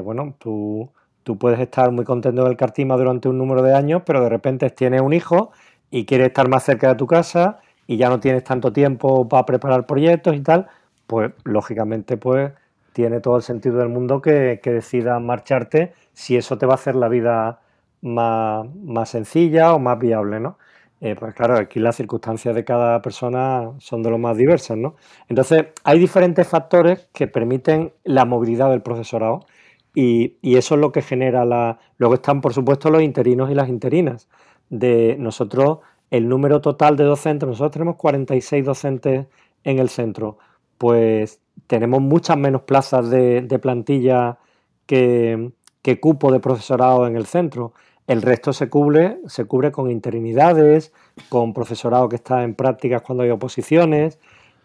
bueno, 0.00 0.36
tú, 0.38 0.92
tú, 1.22 1.38
puedes 1.38 1.60
estar 1.60 1.90
muy 1.92 2.04
contento 2.04 2.44
del 2.44 2.56
Cartima 2.56 2.96
durante 2.96 3.28
un 3.28 3.38
número 3.38 3.62
de 3.62 3.74
años, 3.74 4.02
pero 4.04 4.22
de 4.22 4.28
repente 4.28 4.70
tienes 4.70 5.00
un 5.00 5.12
hijo 5.12 5.52
y 5.90 6.04
quieres 6.06 6.28
estar 6.28 6.48
más 6.48 6.64
cerca 6.64 6.88
de 6.88 6.94
tu 6.96 7.06
casa 7.06 7.60
y 7.86 7.96
ya 7.96 8.08
no 8.08 8.20
tienes 8.20 8.44
tanto 8.44 8.72
tiempo 8.72 9.28
para 9.28 9.44
preparar 9.44 9.86
proyectos 9.86 10.34
y 10.36 10.40
tal, 10.40 10.68
pues 11.06 11.32
lógicamente 11.44 12.16
pues 12.16 12.52
tiene 12.92 13.20
todo 13.20 13.36
el 13.36 13.42
sentido 13.42 13.78
del 13.78 13.88
mundo 13.88 14.20
que, 14.20 14.60
que 14.62 14.72
decidas 14.72 15.20
marcharte 15.20 15.94
si 16.12 16.36
eso 16.36 16.58
te 16.58 16.66
va 16.66 16.72
a 16.72 16.76
hacer 16.76 16.94
la 16.94 17.08
vida 17.08 17.60
más, 18.02 19.08
sencilla 19.08 19.74
o 19.74 19.78
más 19.78 19.98
viable, 19.98 20.40
¿no? 20.40 20.58
eh, 21.00 21.16
pues 21.18 21.34
claro, 21.34 21.58
aquí 21.58 21.80
las 21.80 21.96
circunstancias 21.96 22.54
de 22.54 22.64
cada 22.64 23.02
persona 23.02 23.72
son 23.78 24.02
de 24.04 24.10
lo 24.10 24.18
más 24.18 24.36
diversas, 24.36 24.78
¿no? 24.78 24.94
Entonces, 25.28 25.66
hay 25.82 25.98
diferentes 25.98 26.46
factores 26.46 27.08
que 27.12 27.26
permiten 27.26 27.92
la 28.04 28.24
movilidad 28.24 28.70
del 28.70 28.82
profesorado 28.82 29.40
y, 29.94 30.36
eso 30.42 30.74
es 30.74 30.80
lo 30.80 30.92
que 30.92 31.02
genera 31.02 31.44
la... 31.44 31.78
Luego 31.98 32.14
están, 32.14 32.40
por 32.40 32.54
supuesto, 32.54 32.90
los 32.90 33.02
interinos 33.02 33.50
y 33.50 33.54
las 33.54 33.68
interinas. 33.68 34.28
De 34.70 35.16
nosotros, 35.18 35.80
el 36.10 36.28
número 36.28 36.60
total 36.60 36.96
de 36.96 37.04
docentes, 37.04 37.48
nosotros 37.48 37.72
tenemos 37.72 37.96
46 37.96 38.64
docentes 38.64 39.26
en 39.64 39.78
el 39.78 39.88
centro, 39.88 40.38
pues 40.78 41.40
tenemos 41.66 42.00
muchas 42.00 42.36
menos 42.36 42.62
plazas 42.62 43.10
de, 43.10 43.58
plantilla 43.60 44.38
que, 44.86 45.52
que 45.82 46.00
cupo 46.00 46.32
de 46.32 46.40
profesorado 46.40 47.06
en 47.06 47.16
el 47.16 47.26
centro. 47.26 47.74
El 48.06 48.22
resto 48.22 48.52
se 48.52 48.68
cubre, 48.68 49.18
se 49.26 49.44
cubre 49.44 49.70
con 49.70 49.90
interinidades, 49.90 50.92
con 51.28 51.52
profesorado 51.52 52.08
que 52.08 52.16
está 52.16 52.42
en 52.42 52.54
prácticas 52.54 53.02
cuando 53.02 53.22
hay 53.24 53.30
oposiciones. 53.30 54.18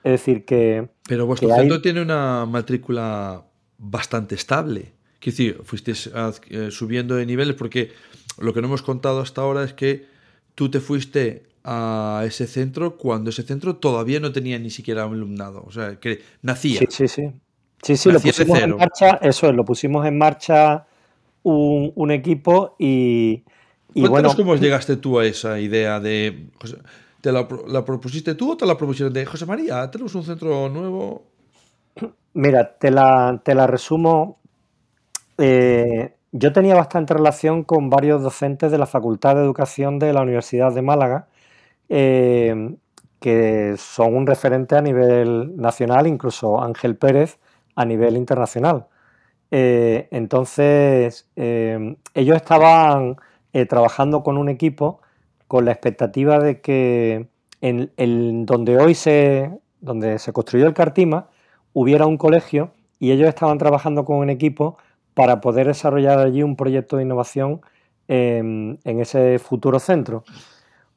Es 0.04 0.12
decir, 0.12 0.46
que. 0.46 0.90
Pero 1.08 1.26
vuestro 1.26 1.54
centro 1.54 1.82
tiene 1.82 2.02
una 2.02 2.46
matrícula 2.46 3.44
bastante 3.78 4.36
estable. 4.36 4.97
Quiero 5.20 5.38
decir, 5.38 5.62
fuisteis 5.64 6.12
eh, 6.50 6.70
subiendo 6.72 7.16
de 7.16 7.26
niveles 7.26 7.56
porque 7.56 7.92
lo 8.40 8.54
que 8.54 8.62
no 8.62 8.68
hemos 8.68 8.82
contado 8.82 9.20
hasta 9.22 9.42
ahora 9.42 9.64
es 9.64 9.74
que 9.74 10.06
tú 10.56 10.70
te 10.70 10.80
fuiste 10.80 11.44
a 11.64 12.24
ese 12.26 12.48
centro 12.48 12.98
cuando 12.98 13.30
ese 13.30 13.44
centro 13.44 13.76
todavía 13.76 14.20
no 14.20 14.32
tenía 14.32 14.58
ni 14.60 14.70
siquiera 14.70 15.06
un 15.06 15.16
alumnado. 15.16 15.64
O 15.66 15.72
sea, 15.72 16.00
que 16.00 16.22
nacía. 16.42 16.80
Sí, 16.80 16.88
sí, 16.90 17.08
sí. 17.08 17.32
Sí, 17.84 17.96
sí, 17.96 18.12
lo 18.12 18.20
pusimos 18.20 18.60
en 18.60 18.76
marcha, 18.76 19.20
eso 19.22 19.50
es, 19.50 19.56
lo 19.56 19.64
pusimos 19.64 20.06
en 20.06 20.18
marcha 20.18 20.88
un, 21.44 22.12
equipo 22.12 22.76
y, 22.80 23.44
y 23.94 24.08
bueno. 24.08 24.36
cómo 24.36 24.56
llegaste 24.56 24.98
tú 24.98 25.20
a 25.20 25.26
esa 25.26 25.60
idea 25.60 26.00
de. 26.00 26.48
¿Te 27.22 27.32
la, 27.32 27.48
propusiste 27.48 28.36
tú 28.36 28.52
o 28.52 28.58
te 28.58 28.66
la 28.66 28.78
propusieron 28.78 29.14
de 29.14 29.26
José 29.26 29.46
María? 29.46 29.90
¿Tenemos 29.92 30.16
un 30.16 30.24
centro 30.24 30.70
nuevo? 30.70 31.26
Mira, 32.34 32.78
te 32.78 32.92
la, 32.92 33.42
te 33.44 33.56
la 33.56 33.68
resumo. 33.68 34.40
Eh, 35.38 36.14
yo 36.32 36.54
tenía 36.54 36.76
bastante 36.76 37.14
relación 37.14 37.64
con 37.64 37.90
varios 37.90 38.24
docentes 38.24 38.72
de 38.72 38.78
la 38.78 38.86
Facultad 38.88 39.36
de 39.36 39.42
Educación 39.42 40.00
de 40.00 40.14
la 40.14 40.22
Universidad 40.22 40.74
de 40.74 40.82
Málaga, 40.82 41.28
eh, 41.90 42.76
que 43.20 43.76
son 43.78 44.16
un 44.16 44.28
referente 44.28 44.76
a 44.76 44.82
nivel 44.82 45.58
nacional, 45.58 46.08
incluso 46.08 46.62
Ángel 46.62 46.98
Pérez 46.98 47.40
a 47.76 47.86
nivel 47.86 48.18
internacional. 48.18 48.88
Eh, 49.52 50.08
entonces, 50.12 51.30
ellos 51.36 52.36
estaban 52.36 53.18
trabajando 53.70 54.24
con 54.24 54.38
un 54.38 54.50
equipo 54.50 55.02
con 55.48 55.66
la 55.66 55.72
expectativa 55.72 56.40
de 56.40 56.62
que 56.62 57.28
en, 57.62 58.46
donde 58.46 58.78
hoy 58.78 58.94
se, 58.96 59.52
donde 59.82 60.20
se 60.20 60.34
construyó 60.34 60.68
el 60.68 60.74
Cartima 60.74 61.30
hubiera 61.74 62.06
un 62.06 62.18
colegio 62.18 62.72
y 63.00 63.12
ellos 63.12 63.30
estaban 63.30 63.58
trabajando 63.58 64.06
con 64.06 64.18
un 64.18 64.30
equipo 64.30 64.78
para 65.18 65.42
poder 65.42 65.66
desarrollar 65.66 66.20
allí 66.20 66.44
un 66.44 66.56
proyecto 66.56 66.98
de 66.98 67.02
innovación 67.04 67.62
en 68.08 68.78
ese 68.86 69.40
futuro 69.40 69.80
centro. 69.80 70.24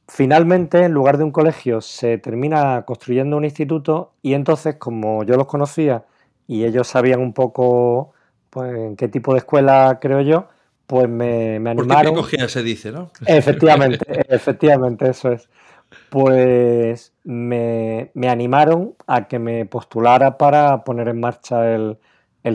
Finalmente, 0.07 0.85
en 0.85 0.93
lugar 0.93 1.17
de 1.17 1.25
un 1.25 1.31
colegio, 1.31 1.81
se 1.81 2.19
termina 2.19 2.83
construyendo 2.85 3.39
un 3.39 3.45
instituto 3.47 4.13
y 4.21 4.35
entonces, 4.35 4.75
como 4.77 5.25
yo 5.25 5.39
los 5.39 5.47
conocía 5.47 6.05
y 6.47 6.65
ellos 6.67 6.87
sabían 6.87 7.21
un 7.21 7.33
poco 7.33 8.13
pues 8.51 8.77
en 8.77 8.97
qué 8.97 9.09
tipo 9.09 9.33
de 9.33 9.39
escuela 9.39 9.99
creo 10.03 10.21
yo, 10.21 10.49
pues 10.87 11.09
me, 11.09 11.59
me 11.61 11.71
animaron. 11.71 12.15
¿Por 12.15 12.29
qué 12.29 12.47
se 12.49 12.63
dice, 12.63 12.93
¿no? 12.93 13.11
Efectivamente, 13.25 14.05
efectivamente, 14.29 15.09
eso 15.09 15.33
es. 15.33 15.49
Pues 16.11 17.15
me, 17.25 18.11
animaron 18.29 18.95
a 19.07 19.27
que 19.29 19.39
me 19.39 19.65
postulara 19.65 20.37
para 20.37 20.85
poner 20.85 21.09
en 21.09 21.21
marcha 21.21 21.75
el, 21.75 21.97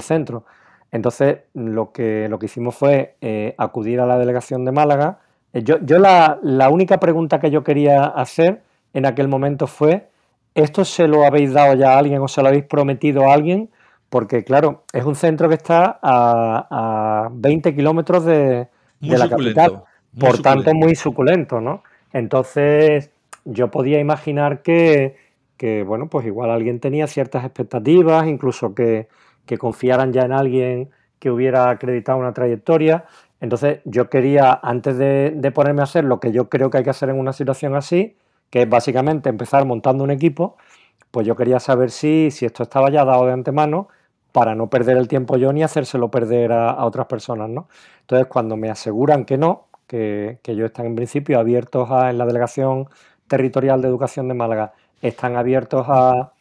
centro. 0.01 0.45
Entonces, 0.92 1.40
lo 1.54 1.92
que, 1.92 2.28
lo 2.30 2.40
que 2.40 2.46
hicimos 2.46 2.76
fue 2.76 3.16
eh, 3.22 3.54
acudir 3.58 4.00
a 4.00 4.06
la 4.06 4.18
delegación 4.18 4.66
de 4.66 4.72
Málaga. 4.72 5.20
Eh, 5.54 5.64
yo, 5.64 5.78
yo 5.82 6.00
la, 6.00 6.40
la, 6.42 6.70
única 6.70 7.00
pregunta 7.00 7.40
que 7.40 7.52
yo 7.52 7.64
quería 7.64 8.06
hacer 8.06 8.62
en 8.94 9.06
aquel 9.06 9.28
momento 9.28 9.68
fue, 9.68 10.08
¿esto 10.54 10.86
se 10.86 11.08
lo 11.08 11.26
habéis 11.26 11.54
dado 11.54 11.74
ya 11.74 11.94
a 11.94 11.98
alguien 11.98 12.22
o 12.22 12.28
se 12.28 12.42
lo 12.42 12.48
habéis 12.48 12.66
prometido 12.66 13.30
a 13.30 13.34
alguien? 13.34 13.70
porque 14.16 14.46
claro, 14.46 14.84
es 14.94 15.04
un 15.04 15.16
centro 15.16 15.50
que 15.50 15.56
está 15.56 16.00
a, 16.02 17.28
20 17.34 17.76
kilómetros 17.76 18.24
de, 18.24 18.70
la 19.02 19.30
capital, 19.30 19.84
por 20.18 20.42
tanto 20.42 20.74
muy 20.74 20.96
suculento, 20.96 21.60
¿no? 21.60 21.84
Entonces 22.14 23.12
yo 23.44 23.70
podía 23.70 24.00
imaginar 24.00 24.62
que, 24.62 25.18
bueno, 25.86 26.08
pues 26.08 26.26
igual 26.26 26.50
alguien 26.50 26.80
tenía 26.80 27.08
ciertas 27.08 27.44
expectativas, 27.44 28.26
incluso 28.28 28.74
que, 28.74 29.10
confiaran 29.58 30.12
ya 30.14 30.24
en 30.24 30.34
alguien 30.34 30.89
que 31.20 31.32
hubiera 31.32 31.70
acreditado 31.70 32.18
una 32.18 32.34
trayectoria. 32.34 33.06
Entonces 33.39 33.80
yo 33.86 34.10
quería, 34.10 34.60
antes 34.62 34.98
de, 34.98 35.52
ponerme 35.54 35.82
a 35.82 35.86
hacer 35.86 36.04
lo 36.04 36.20
que 36.20 36.32
yo 36.32 36.50
creo 36.50 36.70
que 36.70 36.80
hay 36.80 36.84
que 36.84 36.89
hacer 36.89 37.10
en 37.10 37.20
una 37.20 37.34
situación 37.34 37.76
así, 37.76 38.18
que 38.50 38.64
es 38.64 38.70
básicamente 38.70 39.30
empezar 39.30 39.66
montando 39.66 40.04
un 40.04 40.12
equipo, 40.12 40.58
pues 41.12 41.26
yo 41.28 41.36
quería 41.36 41.60
saber 41.60 41.91
si, 41.91 42.32
si 42.32 42.46
esto 42.46 42.64
estaba 42.64 42.89
ya 42.89 43.06
dado 43.06 43.26
de 43.26 43.34
antemano 43.34 43.88
para 44.32 44.56
no 44.56 44.70
perder 44.70 44.98
el 44.98 45.08
tiempo 45.08 45.38
yo 45.38 45.54
ni 45.54 45.64
hacérselo 45.64 46.12
perder 46.12 46.52
a, 46.52 46.84
otras 46.86 47.08
personas, 47.08 47.50
¿no? 47.50 47.70
Entonces, 48.02 48.28
cuando 48.28 48.58
me 48.58 48.70
aseguran 48.70 49.26
que 49.26 49.38
no, 49.38 49.68
que, 49.88 50.39
que 50.43 50.52
ellos 50.52 50.66
están 50.66 50.88
en 50.88 50.96
principio 50.96 51.39
abiertos 51.39 51.89
a, 51.91 52.10
en 52.10 52.18
la 52.18 52.26
Delegación 52.26 52.89
Territorial 53.28 53.82
de 53.82 53.88
Educación 53.88 54.28
de 54.28 54.34
Málaga, 54.34 54.74
están 55.02 55.36
abiertos 55.36 55.86
a, 55.88 56.32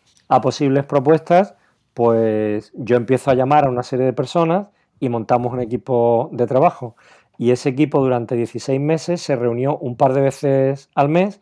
posibles 0.42 0.84
propuestas, 0.84 1.54
pues 1.94 2.72
yo 2.74 2.96
empiezo 2.96 3.30
a 3.30 3.34
llamar 3.34 3.66
a 3.66 3.70
una 3.70 3.82
serie 3.82 4.04
de 4.06 4.12
personas 4.12 4.68
y 5.00 5.08
montamos 5.08 5.52
un 5.52 5.60
equipo 5.60 6.28
de 6.32 6.46
trabajo. 6.46 6.96
Y 7.38 7.50
ese 7.50 7.70
equipo 7.70 8.00
durante 8.00 8.36
16 8.36 8.80
meses 8.80 9.22
se 9.22 9.36
reunió 9.36 9.76
un 9.78 9.96
par 9.96 10.12
de 10.12 10.20
veces 10.20 10.90
al 10.94 11.08
mes, 11.08 11.40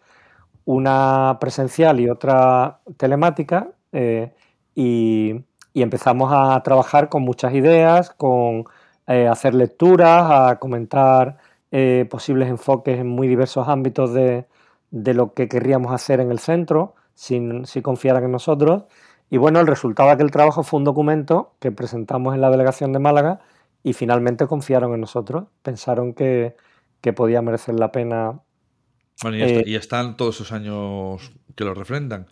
una 0.64 1.38
presencial 1.40 2.00
y 2.00 2.08
otra 2.08 2.80
telemática, 2.96 3.70
eh, 3.92 4.32
y, 4.74 5.44
empezamos 5.74 6.30
a 6.32 6.62
trabajar 6.62 7.08
con 7.08 7.22
muchas 7.22 7.54
ideas, 7.54 8.10
con 8.10 8.64
eh, 9.06 9.26
hacer 9.26 9.54
lecturas, 9.54 10.50
a 10.50 10.58
comentar 10.58 11.38
eh, 11.70 12.06
posibles 12.10 12.48
enfoques 12.48 12.98
en 13.00 13.08
muy 13.08 13.26
diversos 13.26 13.68
ámbitos 13.68 14.12
de, 14.12 14.46
lo 14.90 15.32
que 15.32 15.48
querríamos 15.48 15.92
hacer 15.92 16.20
en 16.20 16.30
el 16.30 16.38
centro, 16.38 16.94
sin, 17.14 17.64
si 17.66 17.80
confiaran 17.80 18.24
en 18.24 18.32
nosotros. 18.32 18.84
Y 19.32 19.38
bueno, 19.38 19.60
el 19.60 19.66
resultado 19.66 20.10
de 20.10 20.16
aquel 20.16 20.30
trabajo 20.30 20.62
fue 20.62 20.76
un 20.76 20.84
documento 20.84 21.54
que 21.58 21.72
presentamos 21.72 22.34
en 22.34 22.42
la 22.42 22.50
delegación 22.50 22.92
de 22.92 22.98
Málaga 22.98 23.40
y 23.82 23.94
finalmente 23.94 24.46
confiaron 24.46 24.92
en 24.92 25.00
nosotros, 25.00 25.46
pensaron 25.62 26.12
que, 26.12 26.54
podía 27.16 27.40
merecer 27.40 27.80
la 27.80 27.90
pena. 27.90 28.42
Bueno, 29.22 29.38
y, 29.38 29.40
eh, 29.40 29.64
y 29.64 29.74
están 29.76 30.18
todos 30.18 30.34
esos 30.34 30.52
años 30.52 31.32
que 31.56 31.64
lo 31.64 31.72
refrendan. 31.72 32.26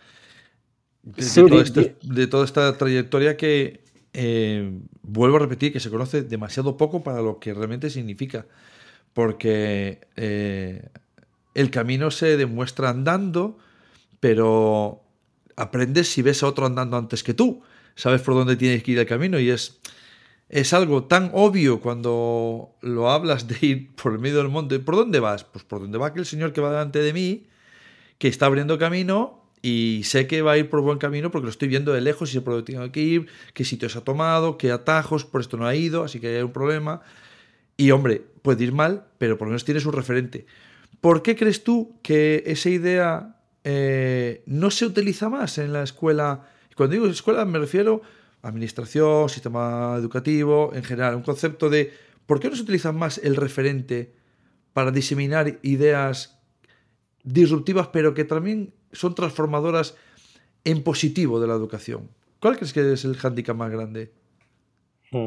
Este, 1.16 1.96
de, 2.02 2.26
toda 2.26 2.44
esta 2.44 2.76
trayectoria 2.76 3.38
que, 3.38 3.82
eh, 4.12 4.70
vuelvo 5.00 5.38
a 5.38 5.40
repetir, 5.40 5.72
que 5.72 5.80
se 5.80 5.88
conoce 5.88 6.20
demasiado 6.20 6.76
poco 6.76 7.02
para 7.02 7.22
lo 7.22 7.38
que 7.38 7.54
realmente 7.54 7.88
significa. 7.88 8.44
Porque 9.14 10.06
eh, 10.16 10.90
el 11.54 11.70
camino 11.70 12.10
se 12.10 12.36
demuestra 12.36 12.90
andando, 12.90 13.56
pero 14.20 15.02
aprendes 15.60 16.08
si 16.08 16.22
ves 16.22 16.42
a 16.42 16.48
otro 16.48 16.66
andando 16.66 16.96
antes 16.96 17.22
que 17.22 17.34
tú. 17.34 17.62
Sabes 17.94 18.22
por 18.22 18.34
dónde 18.34 18.56
tienes 18.56 18.82
que 18.82 18.92
ir 18.92 18.98
el 18.98 19.06
camino 19.06 19.38
y 19.38 19.50
es, 19.50 19.78
es 20.48 20.72
algo 20.72 21.04
tan 21.04 21.30
obvio 21.34 21.80
cuando 21.80 22.76
lo 22.80 23.10
hablas 23.10 23.46
de 23.46 23.58
ir 23.60 23.94
por 23.94 24.12
el 24.12 24.18
medio 24.18 24.38
del 24.38 24.48
monte. 24.48 24.78
¿Por 24.78 24.96
dónde 24.96 25.20
vas? 25.20 25.44
Pues 25.44 25.64
por 25.64 25.80
donde 25.80 25.98
va 25.98 26.08
aquel 26.08 26.24
señor 26.24 26.52
que 26.52 26.60
va 26.60 26.70
delante 26.70 27.00
de 27.00 27.12
mí, 27.12 27.46
que 28.18 28.28
está 28.28 28.46
abriendo 28.46 28.78
camino 28.78 29.44
y 29.60 30.00
sé 30.04 30.26
que 30.26 30.40
va 30.40 30.52
a 30.52 30.58
ir 30.58 30.70
por 30.70 30.80
buen 30.80 30.98
camino 30.98 31.30
porque 31.30 31.44
lo 31.44 31.50
estoy 31.50 31.68
viendo 31.68 31.92
de 31.92 32.00
lejos 32.00 32.30
y 32.30 32.32
sé 32.34 32.40
por 32.40 32.54
dónde 32.54 32.72
tengo 32.72 32.90
que 32.90 33.00
ir, 33.00 33.26
qué 33.52 33.64
sitios 33.64 33.96
ha 33.96 34.00
tomado, 34.02 34.56
qué 34.56 34.70
atajos, 34.70 35.26
por 35.26 35.42
esto 35.42 35.58
no 35.58 35.66
ha 35.66 35.74
ido, 35.74 36.04
así 36.04 36.20
que 36.20 36.36
hay 36.38 36.42
un 36.42 36.52
problema. 36.52 37.02
Y 37.76 37.90
hombre, 37.90 38.22
puede 38.42 38.64
ir 38.64 38.72
mal, 38.72 39.06
pero 39.18 39.36
por 39.36 39.48
lo 39.48 39.50
menos 39.50 39.64
tienes 39.64 39.84
un 39.84 39.92
referente. 39.92 40.46
¿Por 41.02 41.22
qué 41.22 41.36
crees 41.36 41.64
tú 41.64 41.98
que 42.02 42.42
esa 42.46 42.70
idea 42.70 43.39
eh, 43.64 44.42
no 44.46 44.70
se 44.70 44.86
utiliza 44.86 45.28
más 45.28 45.58
en 45.58 45.72
la 45.72 45.82
escuela? 45.82 46.46
Cuando 46.76 46.94
digo 46.94 47.06
escuela 47.06 47.44
me 47.44 47.58
refiero 47.58 48.02
a 48.42 48.48
administración, 48.48 49.28
sistema 49.28 49.94
educativo, 49.96 50.72
en 50.74 50.82
general, 50.82 51.14
un 51.14 51.22
concepto 51.22 51.68
de 51.68 51.92
¿por 52.26 52.40
qué 52.40 52.48
no 52.48 52.56
se 52.56 52.62
utiliza 52.62 52.92
más 52.92 53.18
el 53.18 53.36
referente 53.36 54.14
para 54.72 54.90
diseminar 54.90 55.58
ideas 55.62 56.40
disruptivas, 57.22 57.88
pero 57.88 58.14
que 58.14 58.24
también 58.24 58.72
son 58.92 59.14
transformadoras 59.14 59.96
en 60.64 60.82
positivo 60.82 61.40
de 61.40 61.46
la 61.46 61.54
educación. 61.54 62.08
¿Cuál 62.40 62.56
crees 62.56 62.72
que 62.72 62.92
es 62.92 63.04
el 63.04 63.16
hándicap 63.16 63.56
más 63.56 63.70
grande? 63.70 64.12
Mm. 65.10 65.26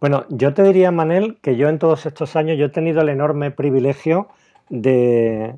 Bueno, 0.00 0.26
yo 0.28 0.54
te 0.54 0.62
diría, 0.62 0.90
Manel, 0.90 1.38
que 1.40 1.56
yo 1.56 1.68
en 1.68 1.78
todos 1.78 2.06
estos 2.06 2.36
años 2.36 2.58
yo 2.58 2.66
he 2.66 2.70
tenido 2.70 3.00
el 3.00 3.08
enorme 3.08 3.50
privilegio 3.50 4.28
de, 4.68 5.56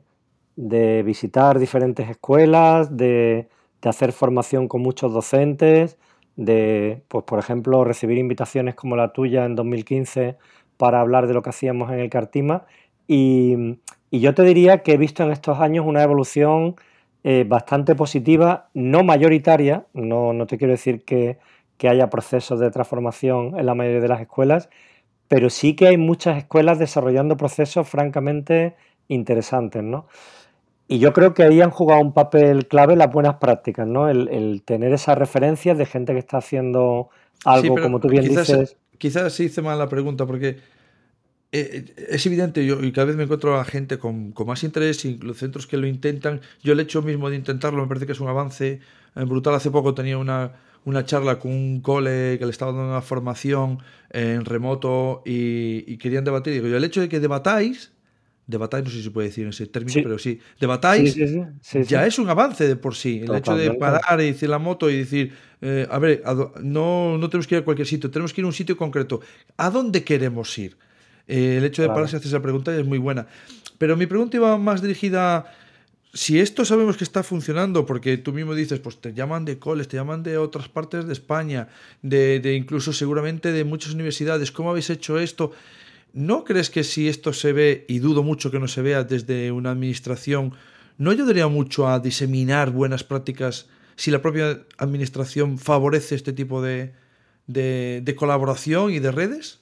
de 0.57 1.03
visitar 1.03 1.59
diferentes 1.59 2.09
escuelas, 2.09 2.97
de, 2.97 3.49
hacer 3.85 4.13
formación 4.13 4.67
con 4.67 4.81
muchos 4.81 5.13
docentes, 5.13 5.99
de, 6.37 7.03
pues 7.09 7.25
por 7.25 7.39
ejemplo, 7.39 7.85
recibir 7.85 8.17
invitaciones 8.17 8.75
como 8.75 8.97
la 8.97 9.13
tuya 9.13 9.45
en 9.45 9.55
2015 9.55 10.39
para 10.79 11.01
hablar 11.01 11.27
de 11.27 11.35
lo 11.35 11.43
que 11.43 11.51
hacíamos 11.51 11.93
en 11.93 12.01
el 12.01 12.09
Cartima. 12.09 12.65
Y, 13.07 13.79
yo 14.11 14.33
te 14.33 14.45
diría 14.45 14.83
que 14.83 14.93
he 14.93 14.97
visto 14.97 15.25
en 15.25 15.33
estos 15.33 15.59
años 15.61 15.85
una 15.87 16.03
evolución 16.03 16.77
eh, 17.25 17.45
bastante 17.47 17.97
positiva, 17.97 18.71
no 18.73 19.03
mayoritaria, 19.03 19.87
no, 19.93 20.33
no 20.33 20.47
te 20.47 20.57
quiero 20.57 20.73
decir 20.73 21.05
que, 21.05 21.39
que 21.77 21.89
haya 21.89 22.11
procesos 22.11 22.61
de 22.61 22.71
transformación 22.71 23.59
en 23.59 23.67
la 23.67 23.75
mayoría 23.75 24.01
de 24.01 24.09
las 24.09 24.21
escuelas, 24.21 24.71
pero 25.29 25.51
sí 25.51 25.75
que 25.75 25.89
hay 25.89 25.97
muchas 25.97 26.39
escuelas 26.39 26.79
desarrollando 26.79 27.37
procesos 27.37 27.89
francamente 27.89 28.77
interesantes, 29.09 29.83
¿no? 29.83 30.07
Y 30.87 30.99
yo 30.99 31.13
creo 31.13 31.33
que 31.33 31.43
ahí 31.43 31.61
han 31.61 31.71
jugado 31.71 32.01
un 32.03 32.13
papel 32.13 32.69
clave 32.69 32.97
las 32.97 33.11
buenas 33.11 33.37
prácticas, 33.37 33.87
¿no? 33.87 34.09
El, 34.09 34.63
tener 34.65 34.93
esas 34.93 35.17
referencias 35.17 35.79
de 35.79 35.87
gente 35.87 36.13
que 36.13 36.19
está 36.19 36.39
haciendo 36.39 37.09
algo, 37.45 37.77
como 37.81 38.01
tú 38.01 38.09
bien 38.09 38.25
dices. 38.25 38.77
Quizás 38.99 39.33
sí 39.33 39.45
hice 39.45 39.63
mal 39.63 39.79
la 39.79 39.89
pregunta, 39.89 40.27
porque 40.27 40.59
eh, 41.57 41.85
es 42.09 42.27
evidente, 42.27 42.67
yo 42.67 42.83
y 42.83 42.91
cada 42.91 43.07
vez 43.07 43.17
me 43.17 43.23
encuentro 43.23 43.57
a 43.59 43.65
gente 43.65 43.97
con, 43.97 44.33
con, 44.33 44.49
más 44.49 44.65
interés 44.65 45.05
y 45.05 45.19
los 45.19 45.39
centros 45.39 45.69
que 45.69 45.77
lo 45.77 45.87
intentan. 45.87 46.41
Yo 46.65 46.73
el 46.73 46.81
hecho 46.81 47.01
mismo 47.01 47.31
de 47.31 47.37
intentarlo 47.37 47.81
me 47.81 47.87
parece 47.87 48.07
que 48.07 48.13
es 48.13 48.21
un 48.21 48.29
avance 48.29 48.81
eh, 49.15 49.25
brutal. 49.25 49.55
Hace 49.55 49.71
poco 49.71 49.95
tenía 49.95 50.19
una, 50.19 50.53
una 50.85 51.05
charla 51.05 51.39
con 51.39 51.53
un 51.53 51.81
cole 51.81 52.39
que 52.39 52.45
le 52.45 52.51
estaba 52.51 52.73
dando 52.73 52.91
una 52.91 53.03
formación 53.03 53.79
en 54.11 54.45
remoto 54.45 55.23
y, 55.25 55.97
querían 55.99 56.25
debatir. 56.25 56.53
Digo, 56.55 56.67
yo 56.67 56.77
el 56.77 56.85
hecho 56.85 57.01
de 57.01 57.09
que 57.09 57.21
debatáis 57.21 57.93
debatáis, 58.47 58.85
no 58.85 58.91
sé 58.91 58.99
si 58.99 59.03
se 59.05 59.11
puede 59.11 59.29
decir 59.29 59.45
en 59.45 59.51
ese 59.51 59.67
término, 59.67 60.01
pero 60.03 60.19
sí, 60.19 60.39
debatáis, 60.61 61.17
ya 61.89 62.07
es 62.07 62.19
un 62.19 62.29
avance 62.29 62.67
de 62.69 62.77
por 62.77 62.95
sí. 62.95 63.23
El 63.27 63.35
hecho 63.35 63.57
de 63.57 63.73
parar 63.75 64.21
y 64.21 64.27
decir 64.27 64.49
la 64.49 64.59
moto 64.59 64.91
y 64.91 64.99
decir, 64.99 65.33
eh, 65.61 65.87
a 65.91 65.99
ver, 65.99 66.23
no, 66.63 67.17
no 67.17 67.29
tenemos 67.31 67.47
que 67.47 67.57
ir 67.57 67.63
a 67.63 67.65
cualquier 67.65 67.89
sitio, 67.89 68.11
tenemos 68.11 68.33
que 68.33 68.41
ir 68.41 68.45
a 68.45 68.49
un 68.49 68.53
sitio 68.53 68.77
concreto. 68.77 69.21
¿A 69.57 69.71
dónde 69.71 70.05
queremos 70.05 70.57
ir? 70.59 70.77
Eh, 71.27 71.57
el 71.59 71.65
hecho 71.65 71.83
de 71.83 71.89
pararse 71.89 72.17
y 72.17 72.19
hacer 72.19 72.29
esa 72.29 72.43
pregunta 72.43 72.77
es 72.77 72.85
muy 72.85 72.99
buena. 72.99 73.27
Pero 73.79 73.97
mi 73.97 74.07
pregunta 74.07 74.37
iba 74.37 74.57
más 74.59 74.83
dirigida 74.83 75.47
si 76.13 76.39
esto 76.39 76.65
sabemos 76.65 76.97
que 76.97 77.03
está 77.03 77.25
funcionando, 77.25 77.87
porque 77.87 78.17
tú 78.19 78.33
mismo 78.33 78.55
dices, 78.55 78.79
pues 78.79 79.01
te 79.01 79.13
llaman 79.13 79.45
de 79.45 79.59
coles, 79.59 79.89
te 79.89 79.97
llaman 79.97 80.23
de 80.23 80.39
otras 80.39 80.69
partes 80.69 81.07
de 81.07 81.13
España, 81.13 81.69
de, 82.03 82.39
de, 82.39 82.55
incluso 82.55 82.93
seguramente 82.93 83.51
de 83.51 83.65
muchas 83.65 83.95
universidades, 83.95 84.53
¿cómo 84.53 84.71
habéis 84.71 84.91
hecho 84.91 85.19
esto? 85.19 85.51
¿No 86.15 86.45
crees 86.45 86.71
que 86.71 86.85
si 86.85 87.09
esto 87.09 87.33
se 87.33 87.53
ve, 87.53 87.85
y 87.89 87.99
dudo 87.99 88.23
mucho 88.23 88.53
que 88.53 88.61
no 88.61 88.69
se 88.69 88.83
vea 88.83 89.03
desde 89.03 89.51
una 89.51 89.73
administración, 89.73 90.55
no 90.97 91.11
ayudaría 91.11 91.49
mucho 91.49 91.89
a 91.89 91.99
diseminar 91.99 92.71
buenas 92.71 93.03
prácticas 93.03 93.69
si 93.97 94.13
la 94.13 94.23
propia 94.23 94.61
administración 94.79 95.59
favorece 95.59 96.15
este 96.15 96.33
tipo 96.33 96.63
de, 96.63 96.95
de, 97.49 98.15
colaboración 98.17 98.93
y 98.93 99.01
de 99.01 99.11
redes? 99.11 99.61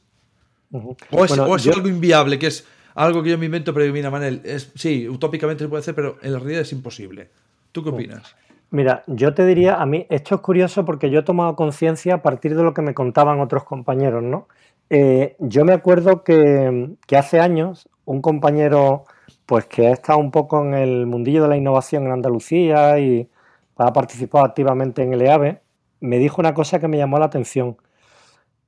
¿O 0.70 1.24
es, 1.24 1.32
algo 1.68 1.88
inviable, 1.88 2.38
que 2.38 2.48
es 2.48 2.66
algo 2.94 3.22
que 3.22 3.30
yo 3.30 3.38
me 3.38 3.46
invento, 3.46 3.72
pero 3.72 3.90
mira, 3.90 4.10
Manel, 4.10 4.42
es, 4.44 4.72
sí, 4.74 5.08
utópicamente 5.08 5.64
se 5.64 5.68
puede 5.68 5.80
hacer, 5.80 5.94
pero 5.94 6.18
en 6.20 6.34
la 6.34 6.38
realidad 6.38 6.60
es 6.60 6.72
imposible. 6.72 7.30
¿Tú 7.72 7.82
qué 7.82 7.88
opinas? 7.88 8.36
Mira, 8.70 9.04
yo 9.06 9.32
te 9.32 9.46
diría, 9.46 9.76
a 9.76 9.86
mí 9.86 10.06
esto 10.10 10.34
es 10.34 10.40
curioso 10.42 10.84
porque 10.84 11.10
yo 11.10 11.20
he 11.20 11.22
tomado 11.22 11.56
conciencia 11.56 12.16
a 12.16 12.22
partir 12.22 12.54
de 12.54 12.62
lo 12.62 12.74
que 12.74 12.82
me 12.82 12.92
contaban 12.92 13.40
otros 13.40 13.64
compañeros, 13.64 14.22
¿no? 14.22 14.48
Eh, 14.94 15.36
yo 15.38 15.64
me 15.64 15.72
acuerdo 15.72 16.22
que, 16.22 16.98
hace 17.16 17.40
años 17.40 17.88
un 18.04 18.20
compañero, 18.20 19.04
pues 19.46 19.64
que 19.64 19.86
ha 19.86 19.92
estado 19.92 20.18
un 20.18 20.30
poco 20.30 20.62
en 20.62 20.74
el 20.74 21.06
mundillo 21.06 21.42
de 21.42 21.48
la 21.48 21.56
innovación 21.56 22.04
en 22.04 22.12
Andalucía 22.12 22.98
y 22.98 23.30
ha 23.76 23.90
participado 23.94 24.44
activamente 24.44 25.02
en 25.02 25.14
el 25.14 25.22
EAVE, 25.22 25.62
me 26.00 26.18
dijo 26.18 26.42
una 26.42 26.52
cosa 26.52 26.78
que 26.78 26.88
me 26.88 26.98
llamó 26.98 27.18
la 27.18 27.24
atención. 27.24 27.78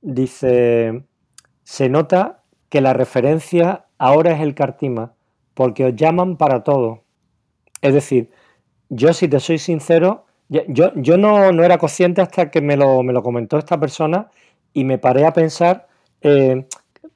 Dice, 0.01 1.03
se 1.63 1.89
nota 1.89 2.41
que 2.69 2.81
la 2.81 2.93
referencia 2.93 3.85
ahora 3.99 4.31
es 4.31 4.41
el 4.41 4.55
Cartima, 4.55 5.13
porque 5.53 5.85
os 5.85 5.95
llaman 5.95 6.37
para 6.37 6.63
todo. 6.63 7.03
Es 7.83 7.93
decir, 7.93 8.31
yo 8.89 9.13
si 9.13 9.27
te 9.27 9.39
soy 9.39 9.59
sincero, 9.59 10.25
yo, 10.49 10.91
no, 11.17 11.51
no, 11.51 11.63
era 11.63 11.77
consciente 11.77 12.21
hasta 12.21 12.49
que 12.49 12.61
me 12.61 12.77
lo, 12.77 13.03
me 13.03 13.13
lo 13.13 13.21
comentó 13.21 13.59
esta 13.59 13.79
persona 13.79 14.31
y 14.73 14.85
me 14.85 14.97
paré 14.97 15.27
a 15.27 15.33
pensar 15.33 15.87
eh, 16.27 16.65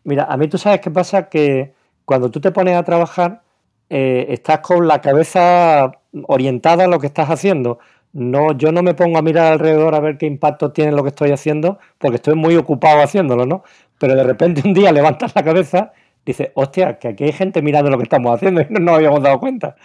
mira, 0.04 0.26
a 0.26 0.38
mí 0.38 0.48
tú 0.48 0.60
sabes 0.60 0.82
qué 0.82 0.92
pasa, 0.92 1.30
que 1.30 1.74
cuando 2.06 2.30
tú 2.30 2.40
te 2.40 2.52
pones 2.52 2.76
a 2.76 2.84
trabajar, 2.84 3.42
eh, 3.90 4.28
estás 4.30 4.60
con 4.60 4.88
la 4.88 5.02
cabeza 5.02 5.92
orientada 6.28 6.84
a 6.86 6.88
lo 6.88 7.00
que 7.00 7.08
estás 7.08 7.30
haciendo. 7.30 7.80
No, 8.14 8.52
yo 8.54 8.72
no 8.72 8.84
me 8.84 8.94
pongo 8.94 9.18
a 9.18 9.24
mirar 9.24 9.54
alrededor 9.54 9.96
a 9.96 10.00
ver 10.00 10.20
qué 10.20 10.28
impacto 10.28 10.72
tiene 10.74 10.92
lo 10.92 11.02
que 11.02 11.10
estoy 11.10 11.32
haciendo, 11.32 11.80
porque 11.98 12.18
estoy 12.18 12.36
muy 12.36 12.56
ocupado 12.56 13.02
haciéndolo, 13.02 13.48
¿no? 13.48 13.64
Pero 13.98 14.14
de 14.14 14.24
repente 14.24 14.62
un 14.64 14.76
día 14.76 14.92
levantas 15.00 15.34
la 15.36 15.44
cabeza, 15.44 15.94
dices, 16.24 16.52
hostia, 16.54 17.00
que 17.00 17.08
aquí 17.08 17.24
hay 17.24 17.32
gente 17.32 17.64
mirando 17.64 17.90
lo 17.90 17.98
que 17.98 18.04
estamos 18.04 18.36
haciendo 18.36 18.62
y 18.62 18.68
no 18.70 18.80
nos 18.80 18.96
habíamos 18.96 19.24
dado 19.24 19.40
cuenta. 19.40 19.76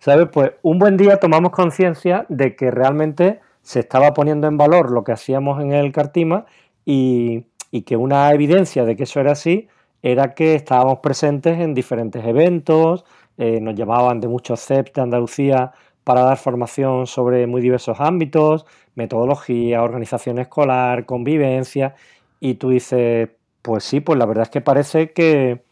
¿Sabes? 0.00 0.28
Pues 0.30 0.52
un 0.60 0.78
buen 0.78 0.98
día 0.98 1.16
tomamos 1.16 1.50
conciencia 1.52 2.26
de 2.28 2.54
que 2.56 2.70
realmente 2.70 3.40
se 3.62 3.80
estaba 3.80 4.12
poniendo 4.12 4.48
en 4.48 4.58
valor 4.58 4.90
lo 4.90 5.02
que 5.02 5.12
hacíamos 5.12 5.62
en 5.62 5.72
el 5.72 5.92
Cartima 5.92 6.44
y, 6.84 7.46
y 7.70 7.82
que 7.82 7.96
una 7.96 8.32
evidencia 8.32 8.84
de 8.84 8.96
que 8.96 9.04
eso 9.04 9.20
era 9.20 9.32
así 9.32 9.68
era 10.02 10.34
que 10.34 10.54
estábamos 10.54 11.00
presentes 11.00 11.58
en 11.58 11.74
diferentes 11.74 12.24
eventos, 12.24 13.04
eh, 13.38 13.60
nos 13.60 13.74
llamaban 13.74 14.20
de 14.20 14.28
muchos 14.28 14.60
CEP 14.60 14.94
de 14.94 15.02
Andalucía 15.02 15.72
para 16.04 16.22
dar 16.22 16.36
formación 16.36 17.06
sobre 17.06 17.46
muy 17.46 17.60
diversos 17.60 18.00
ámbitos, 18.00 18.66
metodología, 18.94 19.82
organización 19.82 20.38
escolar, 20.38 21.04
convivencia, 21.06 21.96
y 22.38 22.54
tú 22.54 22.70
dices, 22.70 23.30
pues 23.62 23.84
sí, 23.84 24.00
pues 24.00 24.18
la 24.18 24.26
verdad 24.26 24.44
es 24.44 24.50
que 24.50 24.60
parece 24.60 25.12
que, 25.12 25.62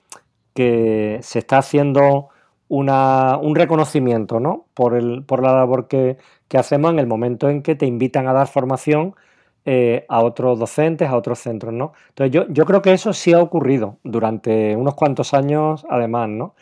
que 0.55 1.21
se 1.23 1.39
está 1.39 1.59
haciendo 1.59 2.31
una, 2.69 3.37
un 3.37 3.55
reconocimiento 3.55 4.41
¿no? 4.41 4.67
por, 4.75 4.95
el, 4.97 5.23
por 5.25 5.43
la 5.43 5.53
labor 5.53 5.87
que, 5.87 6.17
que 6.49 6.59
hacemos 6.59 6.93
en 6.93 6.99
el 6.99 7.07
momento 7.07 7.49
en 7.49 7.63
que 7.63 7.77
te 7.77 7.87
invitan 7.87 8.27
a 8.27 8.33
dar 8.33 8.49
formación 8.49 9.15
eh, 9.67 10.05
a 10.09 10.23
otros 10.23 10.59
docentes, 10.59 11.09
a 11.09 11.17
otros 11.17 11.39
centros, 11.39 11.73
¿no? 11.73 11.95
Entonces 12.11 12.33
yo, 12.33 12.47
yo, 12.49 12.67
creo 12.67 12.83
que 12.83 12.93
eso 12.93 13.13
sí 13.15 13.33
ha 13.33 13.41
ocurrido 13.41 13.99
durante 14.05 14.77
unos 14.77 14.95
cuantos 14.95 15.33
años, 15.33 15.87
además, 15.89 16.29
¿no? 16.29 16.55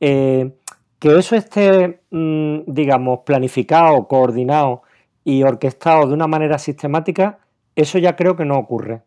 Eh, 0.00 0.52
que 0.98 1.16
eso 1.16 1.36
esté, 1.36 2.00
mm, 2.10 2.60
digamos, 2.66 3.20
planificado, 3.20 4.08
coordinado 4.08 4.82
y 5.24 5.42
orquestado 5.44 6.08
de 6.08 6.14
una 6.14 6.26
manera 6.26 6.58
sistemática, 6.58 7.38
eso 7.76 7.98
ya 7.98 8.16
creo 8.16 8.34
que 8.34 8.44
no 8.44 8.58
ocurre. 8.58 9.02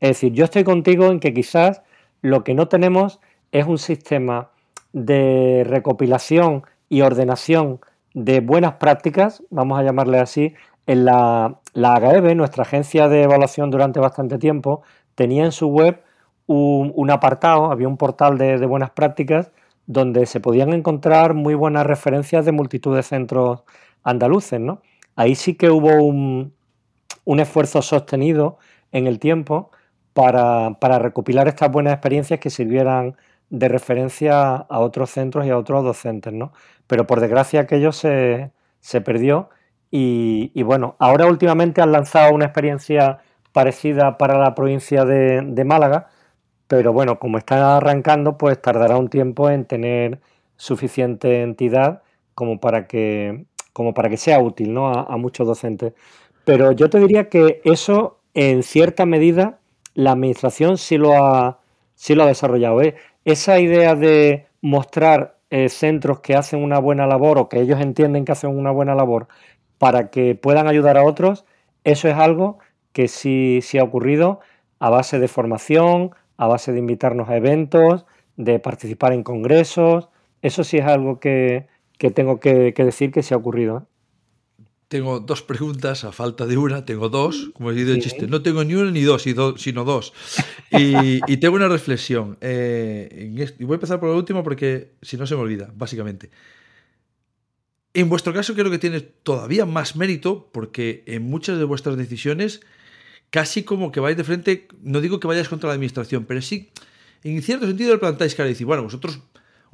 Es 0.00 0.10
decir, 0.10 0.32
yo 0.32 0.44
estoy 0.44 0.62
contigo 0.64 1.06
en 1.06 1.18
que 1.18 1.34
quizás 1.34 1.82
lo 2.22 2.44
que 2.44 2.54
no 2.54 2.68
tenemos 2.68 3.20
es 3.50 3.66
un 3.66 3.78
sistema 3.78 4.50
de 4.92 5.64
recopilación 5.66 6.62
y 6.88 7.00
ordenación 7.00 7.80
de 8.14 8.40
buenas 8.40 8.74
prácticas, 8.74 9.42
vamos 9.50 9.78
a 9.78 9.82
llamarle 9.82 10.20
así, 10.20 10.54
en 10.86 11.06
la, 11.06 11.58
la 11.74 11.94
AGEB, 11.94 12.34
nuestra 12.36 12.62
agencia 12.62 13.08
de 13.08 13.24
evaluación 13.24 13.70
durante 13.70 14.00
bastante 14.00 14.38
tiempo, 14.38 14.82
tenía 15.14 15.44
en 15.44 15.52
su 15.52 15.68
web 15.68 16.02
un, 16.46 17.10
apartado, 17.10 17.70
había 17.70 17.88
un 17.88 17.96
portal 17.96 18.38
de, 18.38 18.64
buenas 18.66 18.90
prácticas 18.90 19.50
donde 19.86 20.26
se 20.26 20.40
podían 20.40 20.72
encontrar 20.72 21.34
muy 21.34 21.54
buenas 21.54 21.86
referencias 21.86 22.44
de 22.44 22.52
multitud 22.52 22.94
de 22.96 23.02
centros 23.02 23.64
andaluces. 24.02 24.60
¿no? 24.60 24.82
Ahí 25.16 25.34
sí 25.34 25.54
que 25.54 25.70
hubo 25.70 26.02
un, 26.02 26.54
esfuerzo 27.26 27.82
sostenido 27.82 28.58
en 28.92 29.06
el 29.06 29.18
tiempo 29.18 29.70
para, 30.12 30.70
recopilar 30.98 31.48
estas 31.48 31.72
buenas 31.72 31.94
experiencias 31.94 32.38
que 32.40 32.50
sirvieran 32.50 33.16
de 33.50 33.68
referencia 33.68 34.54
a 34.56 34.78
otros 34.78 35.10
centros 35.10 35.44
y 35.44 35.50
a 35.50 35.58
otros 35.58 35.82
docentes. 35.82 36.32
¿no? 36.32 36.52
Pero 36.86 37.06
por 37.06 37.20
desgracia 37.20 37.62
aquello 37.62 37.90
se 37.90 38.50
perdió 39.04 39.50
y, 39.96 40.60
bueno, 40.64 40.96
ahora 40.98 41.26
últimamente 41.26 41.80
han 41.80 41.92
lanzado 41.92 42.34
una 42.34 42.46
experiencia 42.46 43.20
parecida 43.52 44.18
para 44.18 44.36
la 44.40 44.52
provincia 44.52 45.04
de, 45.04 45.64
Málaga, 45.64 46.08
pero 46.66 46.92
bueno, 46.92 47.20
como 47.20 47.38
están 47.38 47.60
arrancando, 47.60 48.36
pues 48.36 48.60
tardará 48.60 48.96
un 48.96 49.08
tiempo 49.08 49.50
en 49.50 49.66
tener 49.66 50.20
suficiente 50.56 51.42
entidad 51.42 52.02
como 52.34 52.58
para 52.58 52.88
que, 52.88 53.46
como 53.72 53.94
para 53.94 54.08
que 54.08 54.16
sea 54.16 54.40
útil 54.40 54.74
¿no? 54.74 54.90
a, 54.90 55.16
muchos 55.16 55.46
docentes. 55.46 55.92
Pero 56.44 56.72
yo 56.72 56.90
te 56.90 56.98
diría 56.98 57.28
que 57.28 57.60
eso, 57.64 58.18
en 58.34 58.64
cierta 58.64 59.06
medida, 59.06 59.60
la 59.94 60.10
administración 60.10 60.76
sí 60.76 60.98
lo 60.98 61.12
ha, 61.24 61.60
sí 61.94 62.16
lo 62.16 62.24
ha 62.24 62.26
desarrollado. 62.26 62.82
¿eh? 62.82 62.96
Esa 63.24 63.60
idea 63.60 63.94
de 63.94 64.48
mostrar 64.60 65.36
eh, 65.50 65.68
centros 65.68 66.18
que 66.18 66.34
hacen 66.34 66.64
una 66.64 66.80
buena 66.80 67.06
labor 67.06 67.38
o 67.38 67.48
que 67.48 67.60
ellos 67.60 67.80
entienden 67.80 68.24
que 68.24 68.32
hacen 68.32 68.50
una 68.50 68.72
buena 68.72 68.96
labor 68.96 69.28
para 69.78 70.10
que 70.10 70.34
puedan 70.34 70.68
ayudar 70.68 70.96
a 70.96 71.04
otros, 71.04 71.44
eso 71.84 72.08
es 72.08 72.14
algo 72.14 72.58
que 72.92 73.08
sí, 73.08 73.60
sí 73.62 73.78
ha 73.78 73.84
ocurrido 73.84 74.40
a 74.78 74.90
base 74.90 75.18
de 75.18 75.28
formación, 75.28 76.10
a 76.36 76.46
base 76.46 76.72
de 76.72 76.78
invitarnos 76.78 77.28
a 77.28 77.36
eventos, 77.36 78.04
de 78.36 78.58
participar 78.58 79.12
en 79.12 79.22
congresos. 79.22 80.08
Eso 80.42 80.64
sí 80.64 80.78
es 80.78 80.84
algo 80.84 81.20
que, 81.20 81.66
que 81.98 82.10
tengo 82.10 82.40
que, 82.40 82.72
decir 82.76 83.10
que 83.10 83.22
se 83.22 83.34
ha 83.34 83.36
ocurrido. 83.36 83.78
¿eh? 83.78 84.64
Tengo 84.88 85.20
dos 85.20 85.42
preguntas, 85.42 86.04
a 86.04 86.12
falta 86.12 86.46
de 86.46 86.56
una, 86.56 86.84
tengo 86.84 87.08
dos, 87.08 87.50
como 87.54 87.70
he 87.70 87.74
dicho 87.74 87.92
el 87.92 88.02
chiste. 88.02 88.26
No 88.26 88.42
tengo 88.42 88.62
ni 88.62 88.74
una 88.74 88.90
ni 88.90 89.02
dos, 89.02 89.22
sino 89.22 89.84
dos. 89.84 90.12
Y, 90.70 91.36
tengo 91.38 91.56
una 91.56 91.68
reflexión. 91.68 92.36
Eh, 92.40 93.54
y 93.58 93.64
voy 93.64 93.74
a 93.74 93.76
empezar 93.76 93.98
por 93.98 94.10
lo 94.10 94.16
último 94.16 94.42
porque 94.42 94.92
si 95.02 95.16
no 95.16 95.26
se 95.26 95.34
me 95.34 95.42
olvida, 95.42 95.72
básicamente. 95.74 96.30
En 97.94 98.08
vuestro 98.08 98.32
caso 98.32 98.54
creo 98.54 98.70
que 98.70 98.78
tiene 98.78 99.00
todavía 99.00 99.66
más 99.66 99.94
mérito 99.94 100.50
porque 100.52 101.04
en 101.06 101.22
muchas 101.22 101.58
de 101.58 101.64
vuestras 101.64 101.96
decisiones 101.96 102.60
casi 103.30 103.62
como 103.62 103.92
que 103.92 104.00
vais 104.00 104.16
de 104.16 104.24
frente, 104.24 104.68
no 104.82 105.00
digo 105.00 105.20
que 105.20 105.26
vayáis 105.26 105.48
contra 105.48 105.68
la 105.68 105.74
administración, 105.74 106.24
pero 106.24 106.42
sí, 106.42 106.70
en 107.22 107.40
cierto 107.42 107.66
sentido 107.66 107.92
le 107.92 107.98
plantáis 107.98 108.34
cara 108.34 108.48
y 108.48 108.52
decir, 108.52 108.66
bueno, 108.66 108.82
vosotros 108.82 109.20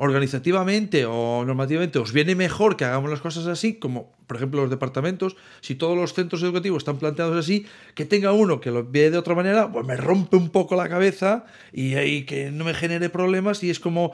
organizativamente 0.02 1.04
o 1.04 1.44
normativamente 1.44 1.98
os 1.98 2.14
viene 2.14 2.34
mejor 2.34 2.78
que 2.78 2.86
hagamos 2.86 3.10
las 3.10 3.20
cosas 3.20 3.46
así, 3.46 3.74
como 3.74 4.12
por 4.26 4.38
ejemplo 4.38 4.62
los 4.62 4.70
departamentos, 4.70 5.36
si 5.60 5.74
todos 5.74 5.94
los 5.94 6.14
centros 6.14 6.42
educativos 6.42 6.78
están 6.78 6.98
planteados 6.98 7.36
así, 7.36 7.66
que 7.94 8.06
tenga 8.06 8.32
uno 8.32 8.62
que 8.62 8.70
lo 8.70 8.88
ve 8.88 9.10
de 9.10 9.18
otra 9.18 9.34
manera, 9.34 9.70
pues 9.70 9.86
me 9.86 9.98
rompe 9.98 10.38
un 10.38 10.48
poco 10.48 10.74
la 10.74 10.88
cabeza 10.88 11.44
y, 11.70 11.96
ahí 11.96 12.24
que 12.24 12.50
no 12.50 12.64
me 12.64 12.72
genere 12.72 13.10
problemas 13.10 13.62
y 13.62 13.68
es 13.68 13.78
como, 13.78 14.12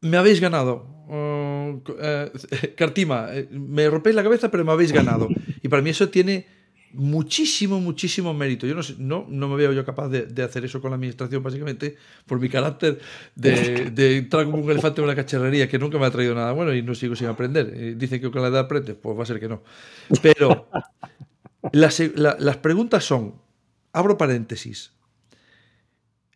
me 0.00 0.16
habéis 0.16 0.40
ganado. 0.40 0.86
Uh, 1.08 1.82
Cartima, 2.76 3.28
eh, 3.32 3.48
me 3.50 3.88
rompéis 3.88 4.14
la 4.14 4.22
cabeza, 4.22 4.50
pero 4.50 4.64
me 4.64 4.72
habéis 4.72 4.92
ganado. 4.92 5.28
Y 5.62 5.68
para 5.68 5.82
mí 5.82 5.90
eso 5.90 6.08
tiene 6.08 6.46
muchísimo, 6.92 7.80
muchísimo 7.80 8.34
mérito. 8.34 8.66
Yo 8.66 8.74
no, 8.74 8.82
no, 8.98 9.26
no 9.28 9.48
me 9.48 9.56
veo 9.56 9.72
yo 9.72 9.84
capaz 9.84 10.08
de, 10.08 10.42
hacer 10.42 10.64
eso 10.64 10.80
con 10.80 10.90
la 10.90 10.96
administración, 10.96 11.42
básicamente, 11.42 11.96
por 12.26 12.40
mi 12.40 12.48
carácter 12.48 13.00
de, 13.34 13.90
de, 13.90 14.28
como 14.28 14.58
un 14.58 14.70
elefante 14.70 15.00
en 15.00 15.04
una 15.04 15.14
cacharrería 15.14 15.68
que 15.68 15.78
nunca 15.78 15.98
me 15.98 16.06
ha 16.06 16.10
traído 16.10 16.34
nada 16.34 16.52
bueno 16.52 16.74
y 16.74 16.82
no 16.82 16.94
sigo 16.94 17.16
sin 17.16 17.28
aprender. 17.28 17.72
Eh, 17.74 17.94
dicen 17.96 18.20
que 18.20 18.30
con 18.30 18.42
la 18.42 18.48
edad 18.48 18.60
aprendes, 18.60 18.96
pues 19.00 19.18
va 19.18 19.22
a 19.22 19.26
ser 19.26 19.40
que 19.40 19.48
no. 19.48 19.62
Pero 20.22 20.68
las, 21.72 22.00
las 22.16 22.56
preguntas 22.58 23.04
son, 23.04 23.34
abro 23.92 24.16
paréntesis, 24.16 24.92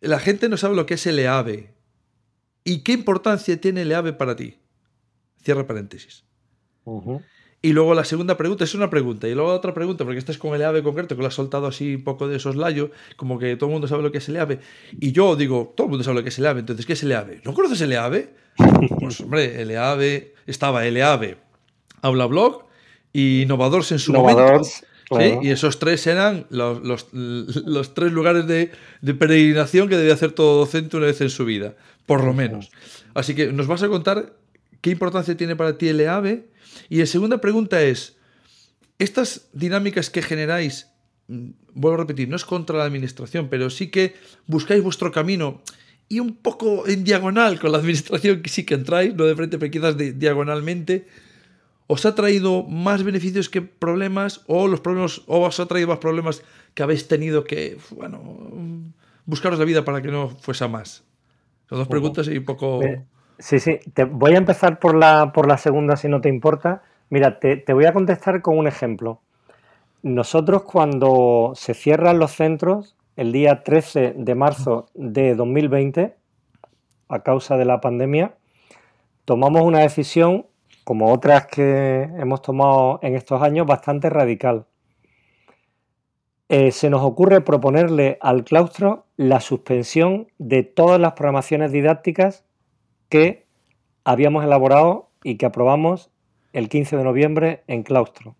la 0.01 0.19
gente 0.19 0.49
no 0.49 0.57
sabe 0.57 0.75
lo 0.75 0.85
que 0.85 0.95
es 0.95 1.07
el 1.07 1.17
EAVE 1.17 1.73
y 2.63 2.79
qué 2.83 2.93
importancia 2.93 3.59
tiene 3.59 3.81
el 3.81 3.91
EAVE 3.91 4.13
para 4.13 4.35
ti. 4.35 4.57
Cierra 5.41 5.67
paréntesis. 5.67 6.23
Y 7.65 7.71
luego 7.71 7.93
la 7.93 8.03
segunda 8.03 8.35
pregunta 8.35 8.65
es 8.65 8.75
una 8.75 8.89
pregunta. 8.89 9.27
Y 9.27 9.35
luego 9.35 9.51
otra 9.53 9.73
pregunta, 9.73 10.03
porque 10.03 10.19
esta 10.19 10.33
es 10.33 10.37
con 10.37 10.53
el 10.53 10.63
AVE 10.63 10.83
concreto, 10.83 11.15
que 11.15 11.21
lo 11.21 11.29
has 11.29 11.33
soltado 11.33 11.65
así 11.65 11.95
un 11.95 12.03
poco 12.03 12.27
de 12.27 12.37
soslayo, 12.37 12.91
como 13.15 13.39
que 13.39 13.55
todo 13.55 13.67
el 13.67 13.73
mundo 13.73 13.87
sabe 13.87 14.03
lo 14.03 14.11
que 14.11 14.17
es 14.17 14.27
el 14.27 14.37
AVE. 14.37 14.59
Y 14.99 15.13
yo 15.13 15.37
digo, 15.37 15.73
todo 15.75 15.87
el 15.87 15.91
mundo 15.91 16.03
sabe 16.03 16.15
lo 16.15 16.23
que 16.23 16.29
es 16.29 16.39
el 16.39 16.45
AVE. 16.45 16.59
Entonces, 16.59 16.85
¿qué 16.85 16.91
es 16.93 17.03
el 17.03 17.13
AVE? 17.13 17.41
¿No 17.45 17.53
conoces 17.53 17.79
el 17.81 17.95
AVE? 17.95 18.33
Pues, 18.99 19.19
hombre, 19.21 19.61
el 19.61 19.75
AVE 19.77 20.35
estaba 20.45 20.85
el 20.85 21.01
AVE, 21.01 21.37
Aula 22.01 22.25
Blog 22.25 22.65
y 23.11 23.41
Innovadores 23.43 23.91
en 23.91 23.99
su 23.99 24.11
Y 25.41 25.49
esos 25.49 25.79
tres 25.79 26.05
eran 26.07 26.45
los, 26.49 26.81
los, 27.13 27.93
tres 27.93 28.11
lugares 28.11 28.47
de, 28.47 28.71
de, 29.01 29.13
peregrinación 29.13 29.89
que 29.89 29.97
debía 29.97 30.13
hacer 30.13 30.31
todo 30.31 30.59
docente 30.59 30.97
una 30.97 31.07
vez 31.07 31.21
en 31.21 31.29
su 31.29 31.45
vida, 31.45 31.75
por 32.05 32.23
lo 32.23 32.33
menos. 32.33 32.71
Así 33.13 33.35
que 33.35 33.51
nos 33.51 33.67
vas 33.67 33.83
a 33.83 33.89
contar 33.89 34.33
qué 34.81 34.91
importancia 34.91 35.37
tiene 35.37 35.55
para 35.55 35.77
ti 35.77 35.87
el 35.87 36.07
AVE 36.07 36.47
y 36.89 36.99
la 36.99 37.05
segunda 37.05 37.39
pregunta 37.39 37.81
es, 37.81 38.17
estas 38.99 39.47
dinámicas 39.53 40.09
que 40.09 40.21
generáis, 40.21 40.87
mm, 41.27 41.49
vuelvo 41.73 41.95
a 41.95 42.03
repetir, 42.03 42.29
no 42.29 42.35
es 42.35 42.45
contra 42.45 42.77
la 42.77 42.85
administración, 42.85 43.49
pero 43.49 43.69
sí 43.69 43.87
que 43.87 44.15
buscáis 44.47 44.83
vuestro 44.83 45.11
camino 45.11 45.61
y 46.09 46.19
un 46.19 46.35
poco 46.35 46.87
en 46.87 47.03
diagonal 47.03 47.59
con 47.59 47.71
la 47.71 47.79
administración 47.79 48.41
que 48.41 48.49
sí 48.49 48.65
que 48.65 48.75
entráis, 48.75 49.15
no 49.15 49.25
de 49.25 49.35
frente, 49.35 49.57
pero 49.57 49.71
quizás 49.71 49.95
diagonalmente, 50.19 51.07
¿os 51.87 52.05
ha 52.05 52.15
traído 52.15 52.63
más 52.63 53.03
beneficios 53.03 53.49
que 53.49 53.61
problemas 53.61 54.43
o 54.47 54.67
los 54.67 54.81
problemas 54.81 55.21
o 55.27 55.41
os 55.41 55.59
ha 55.59 55.65
traído 55.65 55.89
más 55.89 55.99
problemas 55.99 56.43
que 56.73 56.83
habéis 56.83 57.07
tenido 57.07 57.43
que, 57.43 57.77
bueno, 57.91 58.21
buscaros 59.25 59.59
la 59.59 59.65
vida 59.65 59.85
para 59.85 60.01
que 60.01 60.09
no 60.09 60.29
fuese 60.29 60.67
más? 60.67 61.03
Son 61.69 61.77
dos 61.77 61.87
preguntas 61.87 62.27
y 62.27 62.37
un 62.37 62.45
poco... 62.45 62.81
Sí, 63.39 63.59
sí. 63.59 63.79
Te 63.93 64.05
voy 64.05 64.33
a 64.33 64.37
empezar 64.37 64.79
por 64.79 64.95
la, 64.95 65.31
por 65.33 65.47
la 65.47 65.57
segunda, 65.57 65.97
si 65.97 66.07
no 66.07 66.21
te 66.21 66.29
importa. 66.29 66.83
Mira, 67.09 67.39
te, 67.39 67.57
te 67.57 67.73
voy 67.73 67.85
a 67.85 67.93
contestar 67.93 68.41
con 68.41 68.57
un 68.57 68.67
ejemplo. 68.67 69.21
Nosotros 70.03 70.63
cuando 70.63 71.53
se 71.55 71.73
cierran 71.73 72.19
los 72.19 72.31
centros, 72.31 72.95
el 73.15 73.31
día 73.31 73.63
13 73.63 74.15
de 74.17 74.35
marzo 74.35 74.87
de 74.93 75.35
2020, 75.35 76.15
a 77.09 77.19
causa 77.23 77.57
de 77.57 77.65
la 77.65 77.79
pandemia, 77.79 78.35
tomamos 79.25 79.61
una 79.63 79.79
decisión, 79.79 80.45
como 80.83 81.11
otras 81.11 81.47
que 81.47 82.09
hemos 82.17 82.41
tomado 82.41 82.99
en 83.01 83.15
estos 83.15 83.41
años, 83.41 83.65
bastante 83.65 84.09
radical. 84.09 84.65
Eh, 86.49 86.71
se 86.71 86.89
nos 86.89 87.01
ocurre 87.01 87.41
proponerle 87.41 88.17
al 88.21 88.43
claustro 88.43 89.05
la 89.15 89.39
suspensión 89.39 90.27
de 90.37 90.63
todas 90.63 90.99
las 90.99 91.13
programaciones 91.13 91.71
didácticas 91.71 92.45
que 93.09 93.47
habíamos 94.03 94.43
elaborado 94.43 95.09
y 95.23 95.37
que 95.37 95.45
aprobamos 95.45 96.11
el 96.51 96.69
15 96.69 96.97
de 96.97 97.03
noviembre 97.03 97.63
en 97.67 97.83
claustro. 97.83 98.35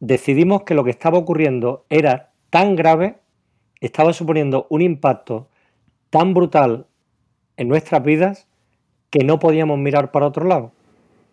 Decidimos 0.00 0.62
que 0.62 0.74
lo 0.74 0.84
que 0.84 0.90
estaba 0.90 1.18
ocurriendo 1.18 1.84
era 1.90 2.32
tan 2.50 2.76
grave, 2.76 3.18
estaba 3.80 4.12
suponiendo 4.12 4.66
un 4.70 4.80
impacto 4.80 5.48
tan 6.10 6.34
brutal 6.34 6.86
en 7.56 7.68
nuestras 7.68 8.02
vidas 8.02 8.48
que 9.10 9.24
no 9.24 9.38
podíamos 9.38 9.78
mirar 9.78 10.12
para 10.12 10.26
otro 10.26 10.46
lado. 10.46 10.72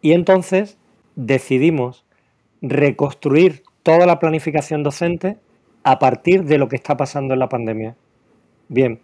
Y 0.05 0.13
entonces 0.13 0.77
decidimos 1.15 2.05
reconstruir 2.61 3.63
toda 3.81 4.05
la 4.05 4.19
planificación 4.19 4.83
docente 4.83 5.39
a 5.83 5.97
partir 5.97 6.43
de 6.43 6.59
lo 6.59 6.67
que 6.67 6.75
está 6.75 6.95
pasando 6.95 7.33
en 7.33 7.39
la 7.39 7.49
pandemia. 7.49 7.95
Bien, 8.67 8.99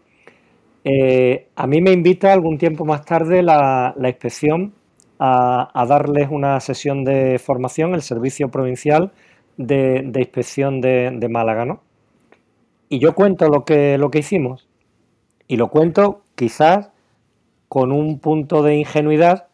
eh, 0.84 1.48
a 1.56 1.66
mí 1.66 1.82
me 1.82 1.92
invita 1.92 2.32
algún 2.32 2.60
tiempo 2.60 2.86
más 2.86 3.04
tarde 3.04 3.42
la, 3.42 3.96
inspección 3.98 4.76
a, 5.18 5.86
darles 5.90 6.28
una 6.30 6.60
sesión 6.60 7.04
de 7.04 7.40
formación, 7.40 7.96
el 7.96 8.04
Servicio 8.04 8.52
Provincial 8.52 9.12
de, 9.58 10.04
Inspección 10.16 10.82
de, 10.82 11.28
Málaga, 11.32 11.66
¿no? 11.66 11.82
Y 12.90 13.00
yo 13.00 13.16
cuento 13.16 13.50
lo 13.50 13.66
que, 13.66 13.98
lo 13.98 14.12
que 14.12 14.20
hicimos. 14.20 14.70
Y 15.48 15.58
lo 15.58 15.70
cuento 15.70 16.22
quizás 16.36 16.92
con 17.70 17.92
un 17.92 18.20
punto 18.20 18.62
de 18.62 18.76
ingenuidad, 18.76 19.48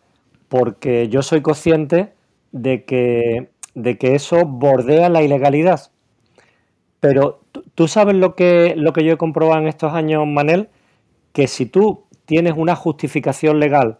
porque 0.49 1.09
yo 1.09 1.21
soy 1.21 1.41
consciente 1.41 2.13
de 2.51 2.85
que, 2.85 3.49
de 3.75 3.97
que 3.97 4.15
eso 4.15 4.45
bordea 4.45 5.09
la 5.09 5.21
ilegalidad. 5.21 5.91
Pero 6.99 7.41
tú 7.75 7.87
sabes 7.87 8.15
lo 8.15 8.35
que, 8.35 8.73
lo 8.75 8.93
que 8.93 9.03
yo 9.03 9.13
he 9.13 9.17
comprobado 9.17 9.61
en 9.61 9.67
estos 9.67 9.93
años, 9.93 10.25
Manel, 10.27 10.69
que 11.33 11.47
si 11.47 11.65
tú 11.65 12.05
tienes 12.25 12.53
una 12.57 12.75
justificación 12.75 13.59
legal 13.59 13.99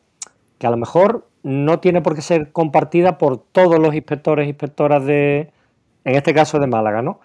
que 0.57 0.67
a 0.67 0.71
lo 0.71 0.77
mejor 0.77 1.27
no 1.43 1.79
tiene 1.79 2.01
por 2.01 2.15
qué 2.15 2.21
ser 2.21 2.51
compartida 2.51 3.17
por 3.17 3.37
todos 3.37 3.79
los 3.79 3.93
inspectores 3.95 4.45
e 4.45 4.49
inspectoras 4.49 5.05
de, 5.05 5.51
en 6.03 6.15
este 6.15 6.33
caso 6.33 6.59
de 6.59 6.67
Málaga, 6.67 7.01
¿no? 7.01 7.19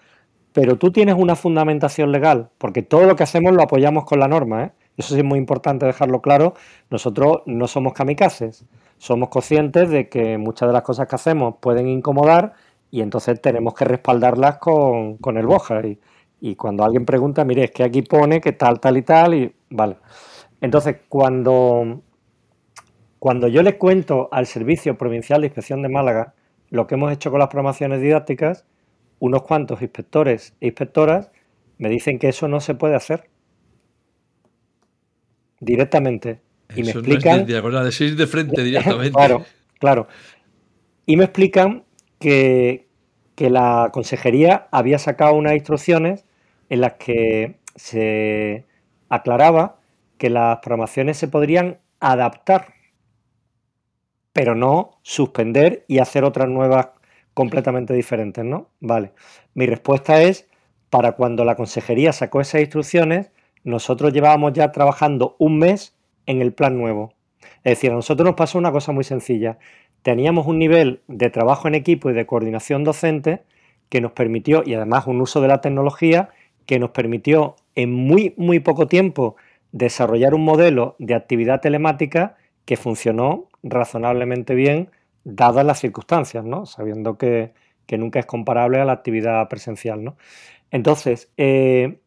Pero 0.53 0.77
tú 0.77 0.91
tienes 0.91 1.15
una 1.17 1.35
fundamentación 1.35 2.11
legal, 2.11 2.49
porque 2.59 2.83
todo 2.83 3.05
lo 3.05 3.15
que 3.15 3.23
hacemos 3.23 3.53
lo 3.53 3.63
apoyamos 3.63 4.05
con 4.05 4.19
la 4.19 4.27
norma, 4.27 4.65
¿eh? 4.65 4.71
Eso 4.97 5.15
sí 5.15 5.21
es 5.21 5.25
muy 5.25 5.39
importante 5.39 5.87
dejarlo 5.87 6.21
claro. 6.21 6.53
Nosotros 6.91 7.41
no 7.47 7.67
somos 7.67 7.93
kamikazes, 7.93 8.65
somos 9.03 9.27
conscientes 9.27 9.89
de 9.89 10.07
que 10.07 10.37
muchas 10.37 10.69
de 10.69 10.73
las 10.73 10.81
cosas 10.81 11.09
que 11.09 11.15
hacemos 11.15 11.55
pueden 11.59 11.89
incomodar 11.89 12.53
y 12.89 13.01
entonces 13.01 13.41
tenemos 13.41 13.73
que 13.73 13.83
respaldarlas 13.83 14.59
con, 14.59 15.17
el 15.35 15.45
BOJA. 15.45 15.85
Y, 15.85 15.99
y 16.39 16.55
cuando 16.55 16.85
alguien 16.85 17.05
pregunta, 17.05 17.43
mire, 17.43 17.65
es 17.65 17.71
que 17.71 17.83
aquí 17.83 18.01
pone 18.01 18.39
que 18.39 18.53
tal, 18.53 18.79
tal 18.79 18.95
y 18.95 19.01
tal, 19.01 19.33
y 19.33 19.53
vale. 19.69 19.97
Entonces, 20.61 21.01
cuando, 21.09 22.01
cuando 23.19 23.49
yo 23.49 23.61
le 23.61 23.77
cuento 23.77 24.29
al 24.31 24.45
Servicio 24.45 24.97
Provincial 24.97 25.41
de 25.41 25.47
Inspección 25.47 25.81
de 25.81 25.89
Málaga 25.89 26.33
lo 26.69 26.87
que 26.87 26.95
hemos 26.95 27.11
hecho 27.11 27.29
con 27.29 27.39
las 27.39 27.49
programaciones 27.49 27.99
didácticas, 27.99 28.65
unos 29.19 29.43
cuantos 29.43 29.81
inspectores 29.81 30.55
e 30.61 30.67
inspectoras 30.67 31.29
me 31.77 31.89
dicen 31.89 32.19
que 32.19 32.29
eso 32.29 32.47
no 32.47 32.61
se 32.61 32.73
puede 32.73 32.95
hacer 32.95 33.29
directamente. 35.59 36.39
Y 36.75 36.83
me 36.83 36.91
explican. 36.91 37.45
No 37.47 37.81
es 37.87 37.99
de, 37.99 38.15
de 38.15 38.27
frente 38.27 38.63
directamente. 38.63 39.11
claro, 39.11 39.45
claro. 39.79 40.07
Y 41.05 41.17
me 41.17 41.25
explican 41.25 41.83
que, 42.19 42.87
que 43.35 43.49
la 43.49 43.89
consejería 43.91 44.67
había 44.71 44.99
sacado 44.99 45.33
unas 45.35 45.53
instrucciones 45.53 46.25
en 46.69 46.81
las 46.81 46.93
que 46.93 47.57
se 47.75 48.65
aclaraba 49.09 49.79
que 50.17 50.29
las 50.29 50.59
programaciones 50.59 51.17
se 51.17 51.27
podrían 51.27 51.79
adaptar, 51.99 52.73
pero 54.31 54.55
no 54.55 54.99
suspender 55.01 55.85
y 55.87 55.99
hacer 55.99 56.23
otras 56.23 56.47
nuevas 56.47 56.89
completamente 57.33 57.93
diferentes, 57.93 58.43
¿no? 58.43 58.69
Vale. 58.79 59.13
Mi 59.53 59.65
respuesta 59.65 60.21
es, 60.21 60.47
para 60.89 61.13
cuando 61.13 61.45
la 61.45 61.55
consejería 61.55 62.13
sacó 62.13 62.41
esas 62.41 62.61
instrucciones, 62.61 63.31
nosotros 63.63 64.13
llevábamos 64.13 64.53
ya 64.53 64.71
trabajando 64.71 65.35
un 65.39 65.59
mes 65.59 65.95
en 66.25 66.41
el 66.41 66.53
plan 66.53 66.77
nuevo. 66.77 67.13
Es 67.63 67.73
decir, 67.73 67.91
a 67.91 67.95
nosotros 67.95 68.25
nos 68.25 68.35
pasó 68.35 68.57
una 68.57 68.71
cosa 68.71 68.91
muy 68.91 69.03
sencilla. 69.03 69.57
Teníamos 70.01 70.47
un 70.47 70.59
nivel 70.59 71.01
de 71.07 71.29
trabajo 71.29 71.67
en 71.67 71.75
equipo 71.75 72.09
y 72.09 72.13
de 72.13 72.25
coordinación 72.25 72.83
docente 72.83 73.43
que 73.89 74.01
nos 74.01 74.11
permitió, 74.11 74.63
y 74.65 74.73
además 74.73 75.07
un 75.07 75.21
uso 75.21 75.41
de 75.41 75.47
la 75.47 75.61
tecnología, 75.61 76.29
que 76.65 76.79
nos 76.79 76.91
permitió 76.91 77.55
en 77.75 77.93
muy, 77.93 78.33
muy 78.37 78.59
poco 78.59 78.87
tiempo 78.87 79.35
desarrollar 79.71 80.33
un 80.33 80.45
modelo 80.45 80.95
de 80.99 81.15
actividad 81.15 81.61
telemática 81.61 82.37
que 82.65 82.77
funcionó 82.77 83.49
razonablemente 83.63 84.55
bien 84.55 84.89
dadas 85.23 85.65
las 85.65 85.79
circunstancias, 85.79 86.43
¿no? 86.43 86.65
Sabiendo 86.65 87.17
que, 87.17 87.53
nunca 87.97 88.19
es 88.19 88.25
comparable 88.25 88.79
a 88.79 88.85
la 88.85 88.93
actividad 88.93 89.47
presencial, 89.49 90.03
¿no? 90.03 90.17
Entonces, 90.71 91.29
eh, 91.37 91.99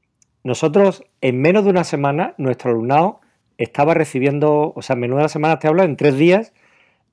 nosotros 0.43 1.05
en 1.21 1.41
menos 1.41 1.65
de 1.65 1.71
una 1.71 1.85
semana, 1.85 2.35
nuestro 2.39 2.73
alumnado 2.73 3.21
estaba 3.59 3.95
recibiendo, 3.95 4.73
o 4.75 4.83
sea, 4.83 4.97
una 4.97 5.29
semana 5.29 5.59
te 5.59 5.69
hablo, 5.69 5.83
en 5.83 5.97
tres 5.97 6.17
días, 6.17 6.53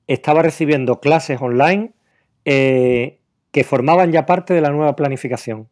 estaba 0.06 0.42
recibiendo 0.42 1.00
clases 1.00 1.40
online 1.40 1.92
eh, 2.44 3.18
que 3.52 3.64
formaban 3.64 4.12
ya 4.12 4.26
parte 4.26 4.54
de 4.54 4.60
la 4.60 4.70
nueva 4.70 4.96
planificación. 4.96 5.68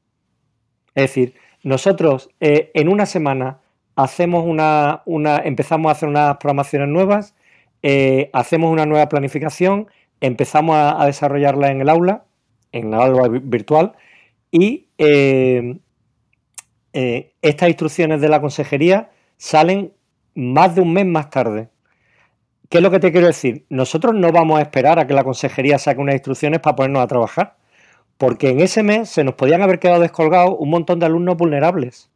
Es 0.95 1.05
decir, 1.05 1.35
nosotros 1.63 2.31
eh, 2.41 2.71
en 2.75 2.89
una 2.89 3.07
semana 3.07 3.61
hacemos 3.97 4.45
una, 4.47 5.03
empezamos 5.45 5.91
a 5.91 5.93
hacer 5.93 6.09
unas 6.09 6.37
programaciones 6.39 6.89
nuevas, 6.89 7.35
hacemos 8.33 8.71
una 8.71 8.87
nueva 8.87 9.09
planificación 9.09 9.89
empezamos 10.23 10.77
a, 10.77 11.05
desarrollarla 11.05 11.71
en 11.71 11.81
el 11.83 11.89
aula, 11.89 12.25
en 12.71 12.89
el 12.89 12.95
aula 12.95 13.29
virtual, 13.29 13.93
y 14.51 14.87
eh, 14.97 15.77
eh, 16.93 17.33
estas 17.43 17.69
instrucciones 17.69 18.21
de 18.21 18.29
la 18.29 18.41
consejería 18.41 19.11
salen 19.37 19.93
más 20.35 20.75
de 20.75 20.81
un 20.81 20.93
mes 20.93 21.07
más 21.07 21.31
tarde. 21.31 21.69
¿Qué 22.69 22.79
es 22.79 22.83
lo 22.83 22.91
que 22.91 23.01
te 23.01 23.13
quiero 23.13 23.27
decir? 23.27 23.67
Nosotros 23.69 24.15
no 24.15 24.33
vamos 24.33 24.59
a 24.59 24.63
esperar 24.63 24.99
a 24.99 25.07
que 25.07 25.15
la 25.15 25.25
consejería 25.25 25.79
saque 25.79 26.01
unas 26.01 26.15
instrucciones 26.15 26.61
para 26.61 26.77
ponernos 26.77 27.03
a 27.03 27.07
trabajar, 27.07 27.57
porque 28.17 28.49
en 28.49 28.61
ese 28.61 28.83
mes 28.83 29.11
se 29.11 29.25
nos 29.25 29.35
podían 29.35 29.63
haber 29.63 29.79
quedado 29.79 30.01
descolgados 30.01 30.57
un 30.59 30.71
montón 30.71 30.99
de 30.99 31.07
alumnos 31.07 31.37
vulnerables. 31.37 32.11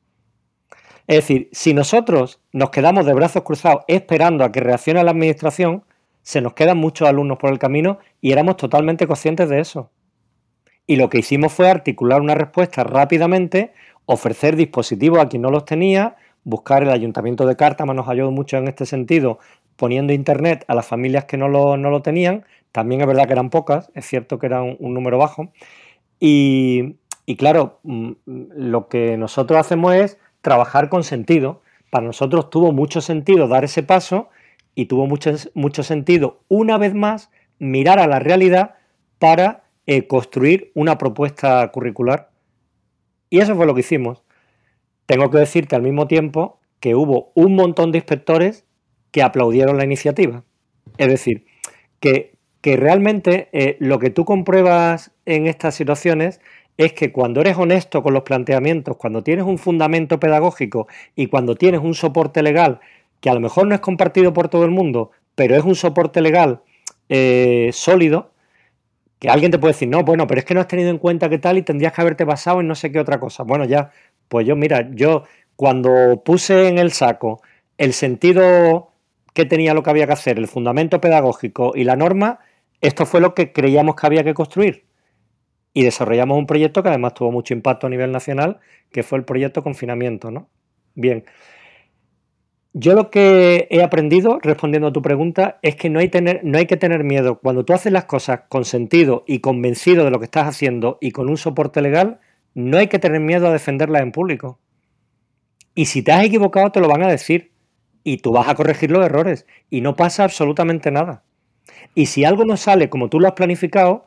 Es 1.06 1.16
decir, 1.16 1.50
si 1.52 1.74
nosotros 1.74 2.40
nos 2.52 2.70
quedamos 2.70 3.06
de 3.06 3.14
brazos 3.14 3.42
cruzados 3.42 3.84
esperando 3.86 4.44
a 4.44 4.50
que 4.50 4.60
reaccione 4.60 5.04
la 5.04 5.10
administración, 5.10 5.84
se 6.22 6.40
nos 6.40 6.54
quedan 6.54 6.78
muchos 6.78 7.06
alumnos 7.06 7.38
por 7.38 7.52
el 7.52 7.58
camino 7.58 7.98
y 8.20 8.32
éramos 8.32 8.56
totalmente 8.56 9.06
conscientes 9.06 9.48
de 9.48 9.60
eso. 9.60 9.90
Y 10.86 10.96
lo 10.96 11.08
que 11.08 11.18
hicimos 11.18 11.52
fue 11.52 11.68
articular 11.68 12.20
una 12.20 12.34
respuesta 12.34 12.82
rápidamente, 12.82 13.72
ofrecer 14.06 14.56
dispositivos 14.56 15.20
a 15.20 15.28
quien 15.28 15.42
no 15.42 15.50
los 15.50 15.64
tenía, 15.64 16.16
buscar 16.46 16.84
el 16.84 16.90
ayuntamiento 16.90 17.44
de 17.44 17.56
Cártama 17.56 17.92
nos 17.92 18.08
ayudó 18.08 18.30
mucho 18.30 18.56
en 18.56 18.68
este 18.68 18.86
sentido, 18.86 19.40
poniendo 19.74 20.12
internet 20.12 20.64
a 20.68 20.76
las 20.76 20.86
familias 20.86 21.24
que 21.24 21.36
no 21.36 21.48
lo, 21.48 22.02
tenían. 22.02 22.46
También 22.70 23.00
es 23.00 23.06
verdad 23.08 23.26
que 23.26 23.32
eran 23.32 23.50
pocas, 23.50 23.90
es 23.94 24.06
cierto 24.06 24.38
que 24.38 24.46
era 24.46 24.62
un, 24.62 24.94
número 24.94 25.18
bajo. 25.18 25.50
Y, 26.20 26.98
y 27.26 27.34
claro, 27.34 27.80
mm, 27.82 28.12
lo 28.26 28.88
que 28.88 29.16
nosotros 29.16 29.58
hacemos 29.58 29.94
es 29.96 30.18
trabajar 30.40 30.88
con 30.88 31.02
sentido. 31.02 31.62
Para 31.90 32.06
nosotros 32.06 32.48
tuvo 32.48 32.70
mucho 32.70 33.00
sentido 33.00 33.48
dar 33.48 33.64
ese 33.64 33.82
paso 33.82 34.28
y 34.76 34.86
tuvo 34.86 35.06
mucho, 35.06 35.32
mucho 35.54 35.82
sentido, 35.82 36.42
una 36.46 36.78
vez 36.78 36.94
más, 36.94 37.28
mirar 37.58 37.98
a 37.98 38.06
la 38.06 38.20
realidad 38.20 38.76
para 39.18 39.64
eh, 39.86 40.06
construir 40.06 40.70
una 40.74 40.96
propuesta 40.96 41.68
curricular. 41.72 42.30
Y 43.30 43.40
eso 43.40 43.56
fue 43.56 43.66
lo 43.66 43.74
que 43.74 43.80
hicimos. 43.80 44.22
Tengo 45.06 45.30
que 45.30 45.38
decirte 45.38 45.76
al 45.76 45.82
mismo 45.82 46.06
tiempo 46.06 46.60
que 46.80 46.94
hubo 46.94 47.32
un 47.34 47.54
montón 47.54 47.92
de 47.92 47.98
inspectores 47.98 48.64
que 49.10 49.22
aplaudieron 49.22 49.76
la 49.76 49.84
iniciativa. 49.84 50.44
Es 50.98 51.08
decir, 51.08 51.46
que, 52.00 52.34
que 52.60 52.76
realmente 52.76 53.48
eh, 53.52 53.76
lo 53.80 53.98
que 53.98 54.10
tú 54.10 54.24
compruebas 54.24 55.12
en 55.24 55.46
estas 55.46 55.74
situaciones 55.74 56.40
es 56.76 56.92
que 56.92 57.12
cuando 57.12 57.40
eres 57.40 57.56
honesto 57.56 58.02
con 58.02 58.12
los 58.12 58.22
planteamientos, 58.22 58.96
cuando 58.96 59.22
tienes 59.22 59.44
un 59.44 59.58
fundamento 59.58 60.20
pedagógico 60.20 60.88
y 61.14 61.28
cuando 61.28 61.54
tienes 61.54 61.80
un 61.80 61.94
soporte 61.94 62.42
legal 62.42 62.80
que 63.20 63.30
a 63.30 63.34
lo 63.34 63.40
mejor 63.40 63.66
no 63.66 63.74
es 63.74 63.80
compartido 63.80 64.32
por 64.32 64.48
todo 64.48 64.64
el 64.64 64.70
mundo, 64.70 65.10
pero 65.34 65.56
es 65.56 65.64
un 65.64 65.74
soporte 65.74 66.20
legal 66.20 66.60
eh, 67.08 67.70
sólido, 67.72 68.32
que 69.18 69.30
alguien 69.30 69.50
te 69.50 69.58
puede 69.58 69.72
decir, 69.72 69.88
no, 69.88 70.02
bueno, 70.02 70.26
pero 70.26 70.40
es 70.40 70.44
que 70.44 70.52
no 70.52 70.60
has 70.60 70.68
tenido 70.68 70.90
en 70.90 70.98
cuenta 70.98 71.30
qué 71.30 71.38
tal 71.38 71.56
y 71.56 71.62
tendrías 71.62 71.92
que 71.92 72.00
haberte 72.02 72.24
basado 72.24 72.60
en 72.60 72.68
no 72.68 72.74
sé 72.74 72.92
qué 72.92 73.00
otra 73.00 73.18
cosa. 73.18 73.44
Bueno, 73.44 73.64
ya, 73.64 73.90
pues 74.28 74.46
yo, 74.46 74.56
mira, 74.56 74.88
yo 74.92 75.24
cuando 75.56 76.22
puse 76.24 76.68
en 76.68 76.78
el 76.78 76.92
saco 76.92 77.42
el 77.78 77.92
sentido 77.92 78.92
que 79.34 79.44
tenía 79.44 79.74
lo 79.74 79.82
que 79.82 79.90
había 79.90 80.06
que 80.06 80.14
hacer, 80.14 80.38
el 80.38 80.48
fundamento 80.48 81.00
pedagógico 81.00 81.72
y 81.74 81.84
la 81.84 81.96
norma, 81.96 82.40
esto 82.80 83.06
fue 83.06 83.20
lo 83.20 83.34
que 83.34 83.52
creíamos 83.52 83.96
que 83.96 84.06
había 84.06 84.24
que 84.24 84.34
construir. 84.34 84.86
Y 85.74 85.82
desarrollamos 85.82 86.38
un 86.38 86.46
proyecto 86.46 86.82
que 86.82 86.88
además 86.88 87.14
tuvo 87.14 87.32
mucho 87.32 87.52
impacto 87.52 87.86
a 87.86 87.90
nivel 87.90 88.12
nacional, 88.12 88.60
que 88.90 89.02
fue 89.02 89.18
el 89.18 89.24
proyecto 89.24 89.62
confinamiento, 89.62 90.30
¿no? 90.30 90.48
Bien, 90.94 91.24
yo 92.78 92.94
lo 92.94 93.10
que 93.10 93.68
he 93.70 93.82
aprendido, 93.82 94.38
respondiendo 94.42 94.88
a 94.88 94.92
tu 94.92 95.00
pregunta, 95.00 95.58
es 95.62 95.76
que 95.76 95.88
no 95.88 95.98
hay, 95.98 96.10
no 96.42 96.58
hay 96.58 96.66
que 96.66 96.76
tener 96.76 97.04
miedo. 97.04 97.38
Cuando 97.38 97.64
tú 97.64 97.72
haces 97.72 97.90
las 97.90 98.04
cosas 98.04 98.42
con 98.50 98.66
sentido 98.66 99.24
y 99.26 99.38
convencido 99.38 100.04
de 100.04 100.10
lo 100.10 100.18
que 100.18 100.26
estás 100.26 100.46
haciendo 100.46 100.98
y 101.00 101.10
con 101.10 101.30
un 101.30 101.38
soporte 101.38 101.80
legal, 101.80 102.20
no 102.56 102.78
hay 102.78 102.86
que 102.86 102.98
tener 102.98 103.20
miedo 103.20 103.46
a 103.46 103.52
defenderlas 103.52 104.00
en 104.00 104.12
público. 104.12 104.58
Y 105.74 105.84
si 105.84 106.00
te 106.00 106.12
has 106.12 106.24
equivocado, 106.24 106.72
te 106.72 106.80
lo 106.80 106.88
van 106.88 107.02
a 107.02 107.08
decir. 107.08 107.52
Y 108.02 108.16
tú 108.16 108.32
vas 108.32 108.48
a 108.48 108.54
corregir 108.54 108.90
los 108.90 109.04
errores. 109.04 109.46
Y 109.68 109.82
no 109.82 109.94
pasa 109.94 110.24
absolutamente 110.24 110.90
nada. 110.90 111.22
Y 111.94 112.06
si 112.06 112.24
algo 112.24 112.46
no 112.46 112.56
sale 112.56 112.88
como 112.88 113.10
tú 113.10 113.20
lo 113.20 113.28
has 113.28 113.34
planificado, 113.34 114.06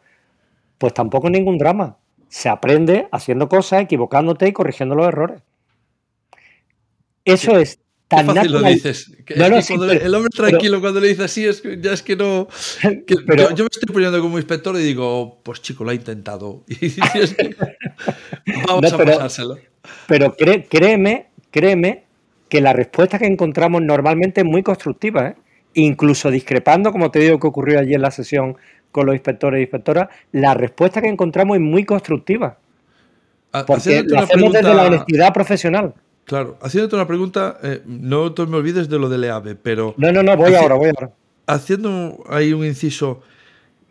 pues 0.80 0.96
tampoco 0.96 1.30
ningún 1.30 1.60
drama. 1.60 2.00
Se 2.28 2.50
aprende 2.50 3.08
haciendo 3.12 3.50
cosas, 3.50 3.84
equivocándote 3.84 4.48
y 4.48 4.54
corrigiendo 4.54 4.96
los 4.96 5.08
errores. 5.08 5.44
Eso 7.26 7.60
es 7.60 7.80
Qué 8.10 8.24
fácil 8.24 8.52
lo 8.52 8.62
dices. 8.64 9.12
el 9.28 10.16
hombre 10.16 10.30
tranquilo 10.36 10.82
cuando 10.82 11.00
le 11.00 11.10
dice 11.10 11.24
así, 11.26 11.46
es 11.46 11.62
que, 11.62 11.80
ya 11.80 11.94
es 11.94 12.02
que 12.02 12.16
no. 12.16 12.48
pero, 13.28 13.54
yo, 13.54 13.66
me 13.66 13.70
estoy 13.72 13.94
poniendo 13.94 14.20
como 14.20 14.38
inspector 14.38 14.76
y 14.78 14.84
digo, 14.84 15.40
pues 15.44 15.62
chico, 15.62 15.84
lo 15.84 15.92
ha 15.92 15.94
intentado. 15.94 16.64
Y 16.82 16.96
vamos 18.68 18.94
a 18.94 18.98
pasárselo. 18.98 19.58
Pero 20.08 20.36
créeme, 20.36 21.28
créeme 21.52 22.06
que 22.48 22.62
la 22.62 22.74
respuesta 22.74 23.20
que 23.20 23.28
encontramos 23.28 23.82
normalmente 23.84 24.42
es 24.42 24.46
muy 24.46 24.64
constructiva, 24.64 25.28
¿eh? 25.28 25.36
incluso 25.76 26.32
discrepando, 26.32 26.92
como 26.92 27.12
te 27.12 27.20
digo 27.20 27.40
que 27.40 27.46
ocurrió 27.46 27.80
allí 27.80 27.94
en 27.94 28.02
la 28.02 28.12
sesión 28.12 28.58
con 28.92 29.06
los 29.06 29.14
inspectores 29.14 29.60
y 29.60 29.64
inspectoras, 29.64 30.10
la 30.32 30.56
respuesta 30.56 31.00
que 31.00 31.10
encontramos 31.10 31.58
es 31.58 31.62
muy 31.62 31.86
constructiva. 31.86 32.58
Porque 33.68 34.04
lo 34.04 34.20
hacemos 34.20 34.54
desde 34.54 34.74
la 34.74 34.84
honestidad 34.84 35.34
profesional. 35.34 35.94
Claro, 36.30 36.60
haciéndote 36.62 36.96
una 36.96 37.08
pregunta, 37.08 37.58
eh, 37.64 37.82
no 37.88 38.32
te 38.34 38.46
me 38.46 38.58
olvides 38.58 38.88
de 38.88 39.00
lo 39.00 39.10
del 39.10 39.24
EAVE, 39.24 39.56
pero... 39.56 39.96
No, 39.98 40.12
no, 40.12 40.22
no, 40.22 40.38
voy 40.38 40.54
ahora, 40.54 40.76
voy 40.76 40.92
ahora. 40.96 41.12
Haciendo 41.48 42.24
ahí 42.30 42.54
un 42.54 42.64
inciso, 42.64 43.24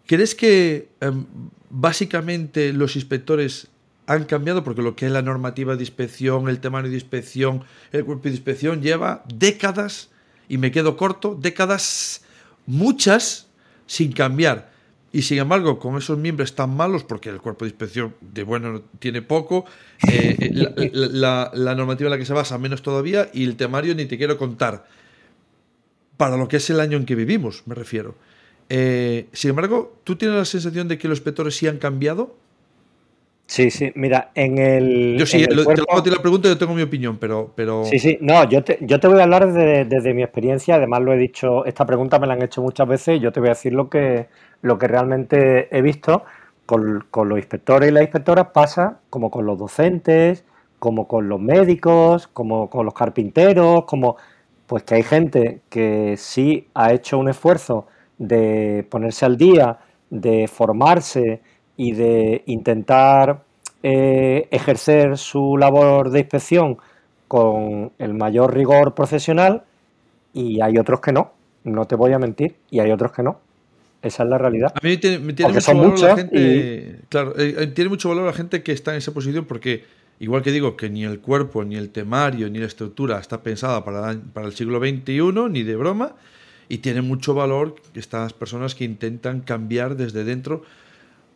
¿crees 0.06 0.36
que 0.36 0.88
em, 1.00 1.26
básicamente 1.68 2.72
los 2.72 2.94
inspectores 2.94 3.66
han 4.06 4.22
cambiado? 4.22 4.62
Porque 4.62 4.82
lo 4.82 4.94
que 4.94 5.06
es 5.06 5.10
la 5.10 5.20
normativa 5.20 5.74
de 5.74 5.82
inspección, 5.82 6.48
el 6.48 6.60
temario 6.60 6.90
de 6.90 6.96
inspección, 6.96 7.64
el 7.90 8.04
cuerpo 8.04 8.22
de 8.28 8.30
inspección 8.30 8.82
lleva 8.82 9.24
décadas, 9.34 10.08
y 10.48 10.58
me 10.58 10.70
quedo 10.70 10.96
corto, 10.96 11.36
décadas, 11.40 12.22
muchas, 12.66 13.48
sin 13.88 14.12
cambiar. 14.12 14.70
Y 15.18 15.22
sin 15.22 15.38
embargo, 15.38 15.80
con 15.80 15.96
esos 15.96 16.16
miembros 16.16 16.54
tan 16.54 16.76
malos, 16.76 17.02
porque 17.02 17.28
el 17.28 17.40
cuerpo 17.40 17.64
de 17.64 17.70
inspección 17.70 18.14
de 18.20 18.44
bueno 18.44 18.82
tiene 19.00 19.20
poco, 19.20 19.64
eh, 20.08 20.36
eh, 20.38 20.90
la, 20.92 21.50
normativa 21.74 22.06
en 22.06 22.12
la 22.12 22.18
que 22.18 22.24
se 22.24 22.32
basa 22.32 22.56
menos 22.56 22.82
todavía, 22.82 23.28
y 23.34 23.42
el 23.42 23.56
temario 23.56 23.96
ni 23.96 24.04
te 24.04 24.16
quiero 24.16 24.38
contar. 24.38 24.86
Para 26.16 26.36
lo 26.36 26.46
que 26.46 26.58
es 26.58 26.70
el 26.70 26.78
año 26.78 26.96
en 26.96 27.04
que 27.04 27.16
vivimos, 27.16 27.64
me 27.66 27.74
refiero. 27.74 28.14
Eh, 28.68 29.26
sin 29.32 29.50
embargo, 29.50 29.98
¿tú 30.04 30.14
tienes 30.14 30.38
la 30.38 30.44
sensación 30.44 30.86
de 30.86 30.98
que 30.98 31.08
los 31.08 31.18
inspectores 31.18 31.56
sí 31.56 31.66
han 31.66 31.78
cambiado? 31.78 32.36
Sí, 33.48 33.70
sí, 33.70 33.90
mira, 33.94 34.30
en 34.34 34.58
el. 34.58 35.16
Yo 35.18 35.24
sí, 35.26 35.44
te 35.46 35.54
lo 35.54 35.64
la 35.64 36.22
pregunta, 36.22 36.48
yo 36.48 36.58
tengo 36.58 36.74
mi 36.74 36.82
opinión, 36.82 37.16
pero. 37.18 37.50
pero... 37.56 37.82
Sí, 37.86 37.98
sí, 37.98 38.18
no, 38.20 38.46
yo 38.48 38.62
te, 38.62 38.78
yo 38.82 39.00
te 39.00 39.08
voy 39.08 39.18
a 39.18 39.22
hablar 39.24 39.50
desde, 39.50 40.14
mi 40.14 40.22
experiencia, 40.22 40.74
además 40.74 41.00
lo 41.00 41.14
he 41.14 41.16
dicho, 41.16 41.64
esta 41.64 41.86
pregunta 41.86 42.20
me 42.20 42.28
la 42.28 42.34
han 42.34 42.42
hecho 42.42 42.60
muchas 42.60 42.86
veces 42.86 43.16
y 43.16 43.20
yo 43.20 43.32
te 43.32 43.40
voy 43.40 43.48
a 43.48 43.52
decir 43.54 43.72
lo 43.72 43.88
que, 43.88 44.28
lo 44.62 44.78
que 44.78 44.88
realmente 44.88 45.74
he 45.76 45.82
visto 45.82 46.24
con, 46.66 47.04
los 47.12 47.38
inspectores 47.38 47.88
y 47.88 47.92
las 47.92 48.02
inspectoras 48.02 48.48
pasa 48.52 49.00
como 49.10 49.30
con 49.30 49.46
los 49.46 49.58
docentes, 49.58 50.44
como 50.78 51.08
con 51.08 51.28
los 51.28 51.40
médicos, 51.40 52.28
como 52.28 52.68
con 52.70 52.84
los 52.84 52.94
carpinteros, 52.94 53.84
como. 53.84 54.16
Pues 54.66 54.82
que 54.82 54.96
hay 54.96 55.02
gente 55.02 55.62
que 55.70 56.16
sí 56.18 56.68
ha 56.74 56.92
hecho 56.92 57.18
un 57.18 57.30
esfuerzo 57.30 57.86
de 58.18 58.86
ponerse 58.90 59.24
al 59.24 59.38
día, 59.38 59.78
de 60.10 60.46
formarse 60.46 61.40
y 61.78 61.92
de 61.92 62.42
intentar 62.44 63.44
eh, 63.82 64.46
ejercer 64.50 65.16
su 65.16 65.56
labor 65.56 66.10
de 66.10 66.20
inspección 66.20 66.76
con 67.28 67.92
el 67.98 68.12
mayor 68.12 68.52
rigor 68.54 68.94
profesional 68.94 69.62
y 70.32 70.60
hay 70.60 70.78
otros 70.78 71.00
que 71.00 71.12
no. 71.12 71.32
no 71.64 71.86
te 71.86 71.96
voy 71.96 72.12
a 72.12 72.18
mentir, 72.18 72.56
y 72.70 72.80
hay 72.80 72.90
otros 72.90 73.12
que 73.12 73.22
no. 73.22 73.40
Esa 74.02 74.22
es 74.22 74.28
la 74.28 74.38
realidad. 74.38 74.72
A 74.74 74.86
mí 74.86 74.96
tiene, 74.96 75.18
mucho 75.18 75.74
valor 75.74 76.00
la 76.00 76.16
gente. 76.16 77.00
Claro, 77.08 77.34
eh, 77.36 77.56
eh, 77.58 77.66
tiene 77.68 77.90
mucho 77.90 78.08
valor 78.08 78.26
la 78.26 78.32
gente 78.32 78.62
que 78.62 78.72
está 78.72 78.92
en 78.92 78.98
esa 78.98 79.12
posición 79.12 79.44
porque, 79.44 79.84
igual 80.20 80.42
que 80.42 80.52
digo, 80.52 80.76
que 80.76 80.88
ni 80.88 81.04
el 81.04 81.20
cuerpo, 81.20 81.64
ni 81.64 81.76
el 81.76 81.90
temario, 81.90 82.48
ni 82.48 82.60
la 82.60 82.66
estructura 82.66 83.18
está 83.18 83.42
pensada 83.42 83.84
para, 83.84 84.16
para 84.32 84.46
el 84.46 84.52
siglo 84.52 84.78
XXI, 84.78 85.50
ni 85.50 85.64
de 85.64 85.76
broma, 85.76 86.14
y 86.68 86.78
tiene 86.78 87.02
mucho 87.02 87.34
valor 87.34 87.74
estas 87.94 88.32
personas 88.32 88.74
que 88.74 88.84
intentan 88.84 89.40
cambiar 89.40 89.96
desde 89.96 90.22
dentro 90.22 90.62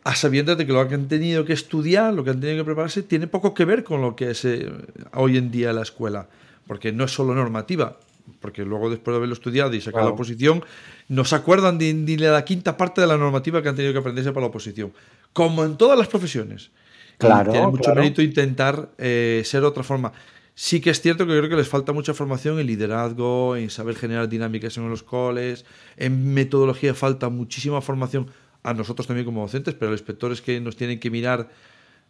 a 0.03 0.15
sabiendas 0.15 0.57
de 0.57 0.65
que 0.65 0.73
lo 0.73 0.87
que 0.87 0.95
han 0.95 1.07
tenido 1.07 1.45
que 1.45 1.53
estudiar, 1.53 2.13
lo 2.13 2.23
que 2.23 2.31
han 2.31 2.39
tenido 2.39 2.59
que 2.59 2.65
prepararse, 2.65 3.03
tiene 3.03 3.27
poco 3.27 3.53
que 3.53 3.65
ver 3.65 3.83
con 3.83 4.01
lo 4.01 4.15
que 4.15 4.31
es 4.31 4.43
eh, 4.45 4.69
hoy 5.13 5.37
en 5.37 5.49
día 5.49 5.71
la 5.73 5.81
escuela, 5.81 6.27
porque 6.67 6.91
no 6.91 7.05
es 7.05 7.11
solo 7.11 7.33
normativa, 7.33 7.97
porque 8.39 8.63
luego 8.63 8.89
después 8.89 9.13
de 9.13 9.17
haberlo 9.17 9.33
estudiado 9.33 9.73
y 9.73 9.81
sacar 9.81 10.03
la 10.03 10.11
oposición, 10.11 10.63
no 11.07 11.25
se 11.25 11.35
acuerdan 11.35 11.77
ni, 11.77 11.93
de 11.93 12.29
la 12.29 12.45
quinta 12.45 12.77
parte 12.77 13.01
de 13.01 13.07
la 13.07 13.17
normativa 13.17 13.61
que 13.61 13.69
han 13.69 13.75
tenido 13.75 13.93
que 13.93 13.99
aprenderse 13.99 14.31
para 14.31 14.41
la 14.41 14.47
oposición, 14.47 14.93
como 15.33 15.63
en 15.63 15.77
todas 15.77 15.97
las 15.97 16.07
profesiones. 16.07 16.71
Claro, 17.17 17.51
tiene 17.51 17.67
mucho 17.67 17.93
mérito 17.93 18.21
intentar 18.21 18.89
eh, 18.97 19.41
ser 19.45 19.63
otra 19.63 19.83
forma. 19.83 20.11
Sí 20.55 20.81
que 20.81 20.91
es 20.91 21.01
cierto 21.01 21.25
que 21.25 21.37
creo 21.37 21.49
que 21.49 21.55
les 21.55 21.67
falta 21.67 21.93
mucha 21.93 22.13
formación 22.13 22.59
en 22.59 22.67
liderazgo, 22.67 23.55
en 23.55 23.69
saber 23.69 23.95
generar 23.95 24.29
dinámicas 24.29 24.77
en 24.77 24.87
los 24.89 25.01
coles, 25.01 25.65
en 25.97 26.33
metodología 26.33 26.93
falta 26.93 27.29
muchísima 27.29 27.81
formación 27.81 28.29
a 28.61 28.73
nosotros 28.73 29.07
también 29.07 29.25
como 29.25 29.41
docentes, 29.41 29.73
pero 29.73 29.89
a 29.89 29.91
los 29.91 30.01
inspectores 30.01 30.41
que 30.41 30.59
nos 30.59 30.75
tienen 30.75 30.99
que 30.99 31.09
mirar 31.09 31.49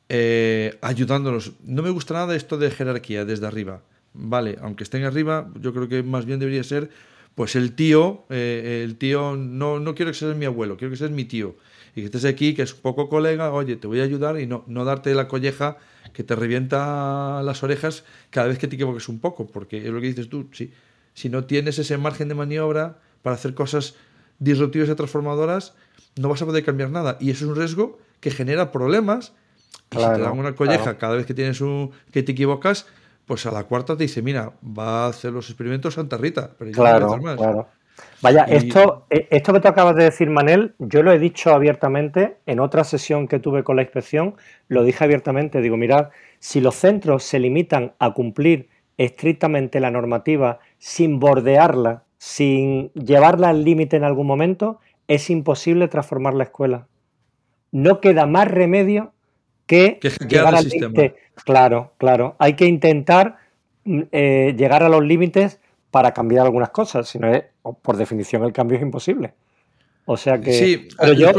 eh, 0.10 0.78
ayudándonos. 0.82 1.54
No 1.66 1.82
me 1.82 1.90
gusta 1.90 2.14
nada 2.14 2.36
esto 2.36 2.58
de 2.58 2.70
jerarquía 2.70 3.26
desde 3.26 3.48
arriba. 3.48 3.82
Vale, 4.14 4.58
aunque 4.62 4.84
estén 4.84 5.04
arriba, 5.04 5.50
yo 5.60 5.74
creo 5.74 5.88
que 5.88 6.04
más 6.04 6.26
bien 6.26 6.40
debería 6.40 6.64
ser, 6.64 6.90
pues 7.36 7.56
el 7.56 7.74
tío, 7.74 8.26
eh, 8.30 8.82
el 8.84 8.98
tío, 8.98 9.36
no, 9.36 9.80
no 9.80 9.96
quiero 9.96 10.12
que 10.12 10.18
seas 10.18 10.36
mi 10.36 10.46
abuelo, 10.46 10.78
quiero 10.78 10.92
que 10.92 10.98
seas 10.98 11.12
mi 11.12 11.26
tío. 11.26 11.56
Y 11.96 12.02
que 12.02 12.06
estés 12.06 12.26
aquí, 12.26 12.54
que 12.54 12.64
es 12.64 12.74
un 12.74 12.82
poco 12.82 13.10
colega, 13.10 13.52
oye, 13.52 13.76
te 13.76 13.88
voy 13.88 14.00
a 14.00 14.04
ayudar 14.04 14.40
y 14.40 14.48
no, 14.48 14.64
no 14.68 14.86
darte 14.86 15.14
la 15.14 15.28
colleja 15.28 15.78
que 16.14 16.24
te 16.24 16.36
revienta 16.36 17.42
las 17.44 17.64
orejas 17.64 18.04
cada 18.30 18.48
vez 18.48 18.58
que 18.58 18.68
te 18.68 18.76
equivoques 18.76 19.10
un 19.10 19.20
poco, 19.20 19.48
porque 19.48 19.78
es 19.78 19.92
lo 19.92 20.02
que 20.02 20.08
dices 20.08 20.30
tú, 20.30 20.48
si, 20.52 20.74
si 21.14 21.30
no 21.30 21.46
tienes 21.46 21.78
ese 21.80 21.98
margen 21.98 22.30
de 22.30 22.36
maniobra 22.36 23.00
para 23.22 23.36
hacer 23.36 23.54
cosas 23.54 23.96
disruptivas 24.40 24.90
y 24.90 24.96
transformadoras, 24.96 25.74
no 26.16 26.30
vas 26.30 26.42
a 26.42 26.46
poder 26.46 26.64
cambiar 26.64 26.90
nada. 26.90 27.18
Y 27.20 27.32
eso 27.32 27.46
es 27.46 27.52
un 27.52 27.56
riesgo 27.56 28.00
que 28.20 28.32
genera 28.32 28.72
problemas. 28.72 29.34
Y 29.92 29.98
si 29.98 30.04
te 30.04 30.20
dan 30.20 30.38
una 30.38 30.56
colleja 30.56 30.98
cada 30.98 31.16
vez 31.16 31.26
que 31.26 31.34
tienes 31.34 31.62
un 31.62 31.92
que 32.12 32.24
te 32.24 32.32
equivocas, 32.32 32.88
pues 33.26 33.46
a 33.46 33.52
la 33.52 33.64
cuarta 33.64 33.96
te 33.96 34.04
dice, 34.04 34.22
mira, 34.22 34.54
va 34.64 35.06
a 35.06 35.08
hacer 35.10 35.32
los 35.32 35.50
experimentos 35.50 35.94
Santa 35.94 36.18
Rita. 36.18 36.52
Pero 36.58 36.72
claro, 36.72 37.18
claro. 37.20 37.68
Vaya, 38.22 38.44
esto, 38.46 39.06
eh, 39.10 39.28
esto 39.30 39.54
que 39.54 39.60
tú 39.60 39.68
acabas 39.68 39.96
de 39.96 40.06
decir, 40.06 40.30
Manel, 40.30 40.74
yo 40.80 41.04
lo 41.04 41.12
he 41.12 41.20
dicho 41.20 41.54
abiertamente 41.54 42.38
en 42.46 42.60
otra 42.60 42.84
sesión 42.84 43.28
que 43.28 43.40
tuve 43.40 43.64
con 43.64 43.76
la 43.76 43.84
inspección, 43.84 44.36
lo 44.68 44.84
dije 44.84 45.04
abiertamente, 45.04 45.62
digo, 45.62 45.78
mirad, 45.78 46.10
si 46.40 46.60
los 46.62 46.76
centros 46.76 47.24
se 47.24 47.40
limitan 47.40 47.94
a 48.00 48.14
cumplir 48.14 48.70
estrictamente 48.98 49.80
la 49.80 49.92
normativa 49.92 50.60
sin 50.78 51.20
bordearla, 51.20 52.04
sin 52.18 52.92
llevarla 52.94 53.50
al 53.50 53.64
límite 53.64 53.98
en 53.98 54.04
algún 54.04 54.28
momento, 54.28 54.80
es 55.08 55.30
imposible 55.30 55.88
transformar 55.88 56.34
la 56.34 56.46
escuela. 56.46 56.88
No 57.72 58.00
queda 58.00 58.26
más 58.26 58.48
remedio 58.48 59.13
que, 59.66 60.00
llegar 60.28 60.56
al 60.56 60.68
límite. 60.68 61.16
Claro, 61.46 61.94
claro. 61.98 62.36
Hay 62.40 62.56
que 62.56 62.66
intentar 62.66 63.38
mm, 63.86 64.02
eh, 64.12 64.56
llegar 64.58 64.84
a 64.84 64.90
los 64.90 65.04
límites 65.04 65.60
para 65.92 66.12
cambiar 66.14 66.46
algunas 66.46 66.70
cosas, 66.70 67.08
si 67.08 67.20
no 67.20 67.32
es, 67.32 67.44
por 67.82 67.98
definición, 67.98 68.44
el 68.44 68.52
cambio 68.52 68.78
es 68.78 68.84
imposible. 68.84 69.34
O 70.06 70.18
sea 70.18 70.42
que. 70.42 70.54
Sí, 70.54 70.88
le, 71.02 71.32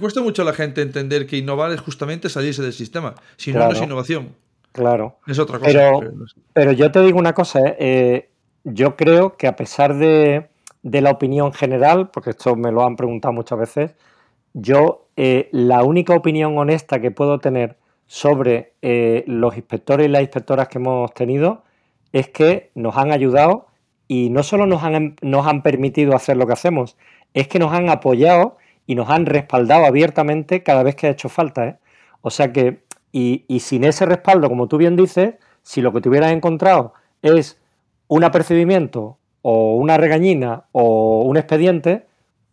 cuesta, 0.00 0.22
mucho 0.22 0.42
a 0.42 0.44
la 0.44 0.54
gente 0.54 0.82
entender 0.82 1.26
que 1.26 1.36
innovar 1.36 1.70
es 1.72 1.80
justamente 1.80 2.28
salirse 2.28 2.62
del 2.62 2.72
sistema. 2.72 3.14
Si 3.36 3.52
no, 3.52 3.60
no 3.60 3.72
es 3.72 3.80
innovación. 3.80 4.34
Claro. 4.72 5.18
Es 5.26 5.38
otra 5.38 5.58
cosa. 5.58 5.70
Pero, 5.70 6.00
pero 6.52 6.72
yo 6.72 6.90
te 6.90 7.02
digo 7.02 7.18
una 7.18 7.34
cosa, 7.34 7.60
¿eh? 7.60 7.76
Eh, 7.78 8.28
yo 8.64 8.96
creo 8.96 9.36
que 9.36 9.46
a 9.46 9.56
pesar 9.56 9.96
de, 9.96 10.48
de 10.82 11.00
la 11.00 11.10
opinión 11.10 11.52
general, 11.52 12.10
porque 12.10 12.30
esto 12.30 12.56
me 12.56 12.72
lo 12.72 12.84
han 12.84 12.96
preguntado 12.96 13.32
muchas 13.32 13.58
veces, 13.58 13.94
yo 14.54 15.08
eh, 15.16 15.48
la 15.52 15.82
única 15.82 16.14
opinión 16.14 16.56
honesta 16.58 17.00
que 17.00 17.10
puedo 17.10 17.38
tener 17.38 17.76
sobre 18.06 18.74
eh, 18.82 19.24
los 19.26 19.56
inspectores 19.56 20.06
y 20.06 20.10
las 20.10 20.22
inspectoras 20.22 20.68
que 20.68 20.78
hemos 20.78 21.12
tenido 21.14 21.62
es 22.12 22.28
que 22.28 22.70
nos 22.74 22.96
han 22.96 23.10
ayudado 23.10 23.66
y 24.08 24.30
no 24.30 24.42
solo 24.42 24.66
nos 24.66 24.82
han, 24.82 25.16
nos 25.22 25.46
han 25.46 25.62
permitido 25.62 26.14
hacer 26.14 26.36
lo 26.36 26.46
que 26.46 26.52
hacemos, 26.52 26.98
es 27.32 27.48
que 27.48 27.58
nos 27.58 27.72
han 27.72 27.88
apoyado 27.88 28.58
y 28.86 28.94
nos 28.94 29.08
han 29.08 29.26
respaldado 29.26 29.86
abiertamente 29.86 30.62
cada 30.62 30.82
vez 30.82 30.96
que 30.96 31.06
ha 31.06 31.10
hecho 31.10 31.28
falta. 31.28 31.66
¿eh? 31.66 31.76
O 32.20 32.30
sea 32.30 32.52
que, 32.52 32.82
y, 33.12 33.44
y 33.48 33.60
sin 33.60 33.84
ese 33.84 34.04
respaldo, 34.04 34.48
como 34.48 34.68
tú 34.68 34.76
bien 34.76 34.96
dices, 34.96 35.34
si 35.62 35.80
lo 35.80 35.92
que 35.92 36.00
te 36.00 36.08
hubieras 36.08 36.32
encontrado 36.32 36.92
es 37.22 37.60
un 38.08 38.24
apercibimiento 38.24 39.16
o 39.40 39.76
una 39.76 39.96
regañina 39.96 40.64
o 40.72 41.22
un 41.22 41.36
expediente, 41.36 42.06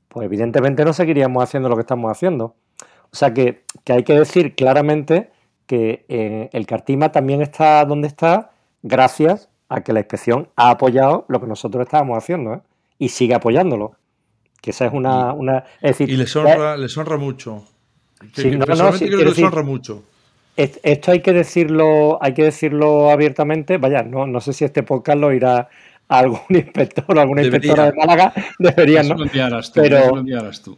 pues 0.09 0.25
evidentemente 0.25 0.83
no 0.83 0.91
seguiríamos 0.91 1.41
haciendo 1.41 1.69
lo 1.69 1.75
que 1.75 1.81
estamos 1.81 2.11
haciendo. 2.11 2.55
O 3.11 3.15
sea 3.15 3.33
que, 3.33 3.63
hay 3.87 4.03
que 4.03 4.13
decir 4.13 4.55
claramente 4.55 5.31
que 5.65 6.05
eh, 6.09 6.49
el 6.51 6.65
Cartima 6.65 7.11
también 7.11 7.41
está 7.41 7.85
donde 7.85 8.07
está 8.07 8.51
gracias 8.81 9.49
a 9.69 9.81
que 9.81 9.93
la 9.93 9.99
inspección 9.99 10.49
ha 10.55 10.71
apoyado 10.71 11.25
lo 11.27 11.39
que 11.39 11.47
nosotros 11.47 11.83
estábamos 11.83 12.17
haciendo 12.17 12.55
¿eh? 12.55 12.61
y 12.97 13.09
sigue 13.09 13.35
apoyándolo. 13.35 13.93
Que 14.61 14.71
esa 14.71 14.87
es 14.87 14.93
una... 14.93 15.31
una 15.33 15.63
y 15.81 16.17
les 16.17 16.35
honra, 16.35 16.75
les 16.75 16.97
honra 16.97 17.17
mucho. 17.17 17.63
Sí, 18.33 18.51
no, 18.51 18.65
no, 18.65 18.91
les 18.91 19.39
honra 19.39 19.63
mucho. 19.63 20.03
Esto 20.57 21.11
hay 21.11 21.21
que 21.21 21.31
decirlo, 21.31 22.21
hay 22.21 22.33
que 22.33 22.43
decirlo 22.43 23.11
abiertamente. 23.11 23.77
Vaya, 23.77 24.03
no, 24.03 24.27
no 24.27 24.41
sé 24.41 24.51
si 24.51 24.65
este 24.65 24.83
podcast 24.83 25.17
lo 25.17 25.31
irá 25.31 25.69
algún 26.09 26.39
inspector 26.49 27.05
o 27.07 27.21
alguna 27.21 27.43
inspectora 27.43 27.85
de 27.85 27.93
Málaga 27.93 28.33
deberían, 28.57 29.07
¿no? 29.07 29.15
Pero, 29.75 30.23
tú. 30.61 30.77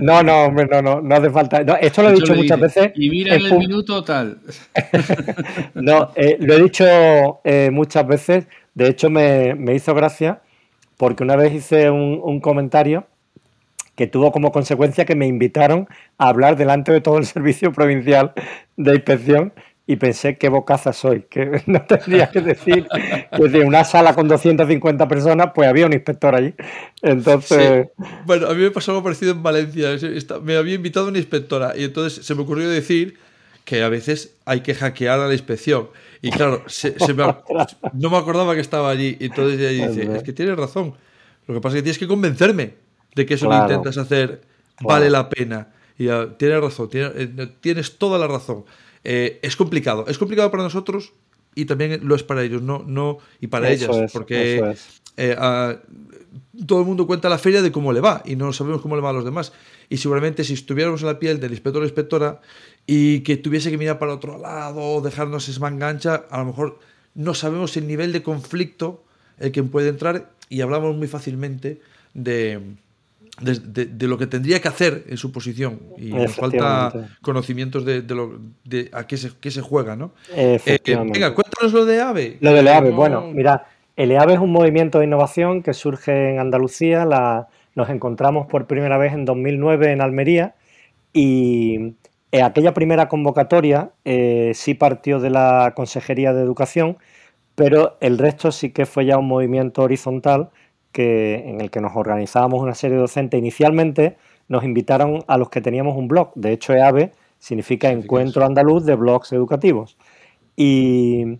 no, 0.00 0.22
no, 0.22 0.44
hombre, 0.44 0.66
no, 0.66 0.82
no, 0.82 1.00
no 1.00 1.14
hace 1.14 1.30
falta. 1.30 1.58
esto 1.78 2.02
lo 2.02 2.08
he 2.08 2.14
dicho 2.14 2.34
muchas 2.34 2.58
veces. 2.58 2.92
Y 2.96 3.10
mira 3.10 3.36
en 3.36 3.46
el 3.46 3.58
minuto 3.58 4.02
tal. 4.02 4.38
no, 5.74 6.10
eh, 6.16 6.38
lo 6.40 6.54
he 6.54 6.62
dicho 6.62 7.40
eh, 7.44 7.70
muchas 7.70 8.06
veces. 8.06 8.46
De 8.74 8.88
hecho, 8.88 9.08
me, 9.10 9.54
hizo 9.74 9.94
gracia 9.94 10.40
porque 10.96 11.22
una 11.22 11.36
vez 11.36 11.52
hice 11.52 11.90
un, 11.90 12.20
un 12.22 12.40
comentario 12.40 13.06
que 13.94 14.06
tuvo 14.06 14.32
como 14.32 14.52
consecuencia 14.52 15.04
que 15.04 15.16
me 15.16 15.26
invitaron 15.26 15.88
a 16.18 16.28
hablar 16.28 16.56
delante 16.56 16.92
de 16.92 17.00
todo 17.00 17.18
el 17.18 17.26
servicio 17.26 17.72
provincial 17.72 18.32
de 18.76 18.94
inspección 18.94 19.52
y 19.88 19.96
pensé 19.96 20.36
qué 20.36 20.48
bocaza 20.48 20.92
soy, 20.92 21.22
que 21.22 21.62
no 21.66 21.82
tendría 21.82 22.30
que 22.30 22.40
decir 22.40 22.88
que 23.34 23.48
de 23.48 23.60
una 23.60 23.84
sala 23.84 24.14
con 24.14 24.26
250 24.26 25.06
personas, 25.06 25.52
pues 25.54 25.68
había 25.68 25.86
un 25.86 25.92
inspector 25.92 26.34
allí. 26.34 26.54
Entonces. 27.02 27.88
Bueno, 28.24 28.48
a 28.48 28.54
mí 28.54 28.62
me 28.62 28.70
pasó 28.70 28.90
algo 28.90 29.04
parecido 29.04 29.32
en 29.32 29.42
Valencia. 29.42 29.90
Me 30.42 30.56
había 30.56 30.74
invitado 30.74 31.08
una 31.08 31.18
inspectora 31.18 31.74
y 31.76 31.84
entonces 31.84 32.24
se 32.24 32.34
me 32.34 32.42
ocurrió 32.42 32.68
decir 32.68 33.18
que 33.64 33.82
a 33.82 33.88
veces 33.88 34.34
hay 34.44 34.60
que 34.60 34.74
hackear 34.74 35.20
a 35.20 35.28
la 35.28 35.32
inspección. 35.32 35.88
Y 36.20 36.30
claro, 36.30 36.64
no 37.92 38.10
me 38.10 38.16
acordaba 38.16 38.54
que 38.54 38.60
estaba 38.60 38.90
allí. 38.90 39.16
Y 39.20 39.26
entonces 39.26 39.60
ella 39.60 39.88
dice: 39.88 40.16
Es 40.16 40.22
que 40.24 40.32
tienes 40.32 40.56
razón. 40.56 40.94
Lo 41.46 41.54
que 41.54 41.60
pasa 41.60 41.76
es 41.76 41.80
que 41.80 41.84
tienes 41.84 41.98
que 41.98 42.08
convencerme 42.08 42.74
de 43.14 43.24
que 43.24 43.34
eso 43.34 43.48
que 43.48 43.56
intentas 43.56 43.98
hacer 43.98 44.40
vale 44.80 45.10
la 45.10 45.28
pena. 45.28 45.68
Y 45.98 46.08
tienes 46.36 46.60
razón, 46.60 46.90
eh, 46.92 47.48
tienes 47.60 47.96
toda 47.98 48.18
la 48.18 48.26
razón. 48.26 48.64
Eh, 49.08 49.38
es 49.40 49.54
complicado. 49.54 50.04
Es 50.08 50.18
complicado 50.18 50.50
para 50.50 50.64
nosotros 50.64 51.12
y 51.54 51.64
también 51.64 52.00
lo 52.02 52.16
es 52.16 52.24
para 52.24 52.42
ellos, 52.42 52.60
no, 52.60 52.82
no 52.84 53.18
y 53.40 53.46
para 53.46 53.70
ellas, 53.70 53.88
porque 54.12 54.74
eh, 55.16 55.36
todo 56.66 56.80
el 56.80 56.86
mundo 56.86 57.06
cuenta 57.06 57.28
la 57.28 57.38
feria 57.38 57.62
de 57.62 57.70
cómo 57.70 57.92
le 57.92 58.00
va 58.00 58.22
y 58.24 58.34
no 58.34 58.52
sabemos 58.52 58.82
cómo 58.82 58.96
le 58.96 59.02
va 59.02 59.10
a 59.10 59.12
los 59.12 59.24
demás. 59.24 59.52
Y 59.88 59.98
seguramente 59.98 60.42
si 60.42 60.54
estuviéramos 60.54 61.02
en 61.02 61.06
la 61.06 61.20
piel 61.20 61.38
del 61.38 61.52
inspector 61.52 61.82
o 61.82 61.84
inspectora 61.84 62.40
y 62.84 63.20
que 63.20 63.36
tuviese 63.36 63.70
que 63.70 63.78
mirar 63.78 64.00
para 64.00 64.12
otro 64.12 64.38
lado, 64.38 65.00
dejarnos 65.00 65.48
esmangancha, 65.48 66.24
a 66.28 66.38
lo 66.38 66.46
mejor 66.46 66.80
no 67.14 67.32
sabemos 67.32 67.76
el 67.76 67.86
nivel 67.86 68.12
de 68.12 68.24
conflicto 68.24 69.04
el 69.38 69.52
que 69.52 69.62
puede 69.62 69.90
entrar 69.90 70.32
y 70.48 70.62
hablamos 70.62 70.96
muy 70.96 71.06
fácilmente 71.06 71.80
de, 72.12 72.60
de, 73.40 74.08
lo 74.08 74.18
que 74.18 74.26
tendría 74.26 74.60
que 74.60 74.68
hacer 74.68 75.04
en 75.08 75.16
su 75.16 75.32
posición 75.32 75.80
y 75.98 76.12
nos 76.12 76.34
falta 76.34 76.92
conocimientos 77.22 77.84
de, 77.84 78.02
lo, 78.02 78.38
de 78.64 78.90
a 78.92 79.06
qué 79.06 79.16
se, 79.16 79.32
qué 79.40 79.50
se 79.50 79.60
juega, 79.60 79.96
¿no? 79.96 80.12
Eh, 80.34 80.58
venga, 80.86 81.34
cuéntanos 81.34 81.72
lo 81.72 81.84
de 81.84 82.00
AVE. 82.00 82.38
Lo 82.40 82.52
de 82.52 82.70
AVE, 82.70 82.90
bueno, 82.90 83.30
mira, 83.32 83.66
el 83.96 84.12
EAVE 84.12 84.34
es 84.34 84.40
un 84.40 84.52
movimiento 84.52 84.98
de 84.98 85.06
innovación 85.06 85.62
que 85.62 85.72
surge 85.72 86.30
en 86.30 86.38
Andalucía, 86.38 87.06
la, 87.06 87.48
nos 87.74 87.88
encontramos 87.88 88.46
por 88.46 88.66
primera 88.66 88.98
vez 88.98 89.14
en 89.14 89.24
2009 89.24 89.90
en 89.90 90.02
Almería 90.02 90.54
y 91.14 91.94
eh, 92.30 92.42
aquella 92.42 92.74
primera 92.74 93.08
convocatoria 93.08 93.92
eh, 94.04 94.52
sí 94.54 94.74
partió 94.74 95.18
de 95.18 95.30
la 95.30 95.72
Consejería 95.74 96.34
de 96.34 96.42
Educación, 96.42 96.98
pero 97.54 97.96
el 98.00 98.18
resto 98.18 98.52
sí 98.52 98.70
que 98.70 98.84
fue 98.84 99.06
ya 99.06 99.16
un 99.16 99.28
movimiento 99.28 99.82
horizontal 99.82 100.50
que, 100.96 101.34
en 101.46 101.60
el 101.60 101.70
que 101.70 101.82
nos 101.82 101.94
organizábamos 101.94 102.62
una 102.62 102.74
serie 102.74 102.96
de 102.96 103.02
docentes. 103.02 103.36
Inicialmente 103.38 104.16
nos 104.48 104.64
invitaron 104.64 105.22
a 105.26 105.36
los 105.36 105.50
que 105.50 105.60
teníamos 105.60 105.94
un 105.94 106.08
blog. 106.08 106.32
De 106.34 106.52
hecho, 106.52 106.72
EAVE 106.72 107.12
significa 107.38 107.90
Encuentro 107.90 108.46
Andaluz 108.46 108.86
de 108.86 108.94
Blogs 108.94 109.30
Educativos. 109.34 109.98
Y, 110.56 111.38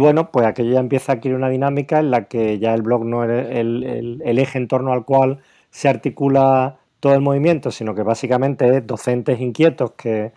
bueno, 0.00 0.32
pues 0.32 0.46
aquello 0.46 0.72
ya 0.72 0.80
empieza 0.80 1.12
a 1.12 1.14
adquirir 1.14 1.36
una 1.36 1.48
dinámica 1.48 2.00
en 2.00 2.10
la 2.10 2.24
que 2.26 2.58
ya 2.58 2.74
el 2.74 2.82
blog 2.82 3.04
no 3.04 3.22
es 3.22 3.56
el, 3.56 4.20
eje 4.24 4.58
en 4.58 4.66
torno 4.66 4.92
al 4.92 5.04
cual 5.04 5.38
se 5.70 5.88
articula 5.88 6.78
todo 6.98 7.14
el 7.14 7.20
movimiento, 7.20 7.70
sino 7.70 7.94
que 7.94 8.02
básicamente 8.02 8.78
es 8.78 8.84
docentes 8.84 9.40
inquietos 9.40 9.92
que, 9.92 10.32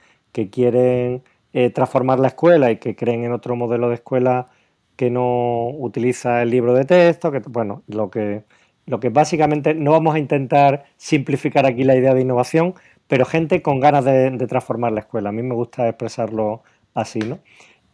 quieren 0.52 1.24
eh, 1.54 1.72
transformar 1.72 2.20
la 2.20 2.28
escuela 2.28 2.70
y 2.70 2.78
que 2.78 2.96
creen 2.96 3.24
en 3.24 3.32
otro 3.34 3.56
modelo 3.56 3.90
de 3.90 3.96
escuela 3.96 4.50
que 4.96 5.10
no 5.10 5.70
utiliza 5.70 6.42
el 6.42 6.50
libro 6.50 6.74
de 6.74 6.86
texto, 6.86 7.32
que 7.32 7.40
bueno, 7.48 7.84
lo 7.88 8.10
que, 8.10 8.44
lo 8.86 9.00
que 9.00 9.10
básicamente 9.10 9.74
no 9.74 9.92
vamos 9.92 10.16
a 10.16 10.20
intentar 10.20 10.86
simplificar 10.98 11.66
aquí 11.66 11.84
la 11.84 11.96
idea 11.96 12.14
de 12.14 12.22
innovación, 12.22 12.76
pero 13.08 13.26
gente 13.26 13.62
con 13.62 13.80
ganas 13.80 14.06
de, 14.06 14.32
transformar 14.48 14.94
la 14.94 15.02
escuela. 15.02 15.30
A 15.30 15.32
mí 15.32 15.44
me 15.44 15.56
gusta 15.56 15.88
expresarlo 15.88 16.64
así, 16.94 17.20
¿no? 17.20 17.40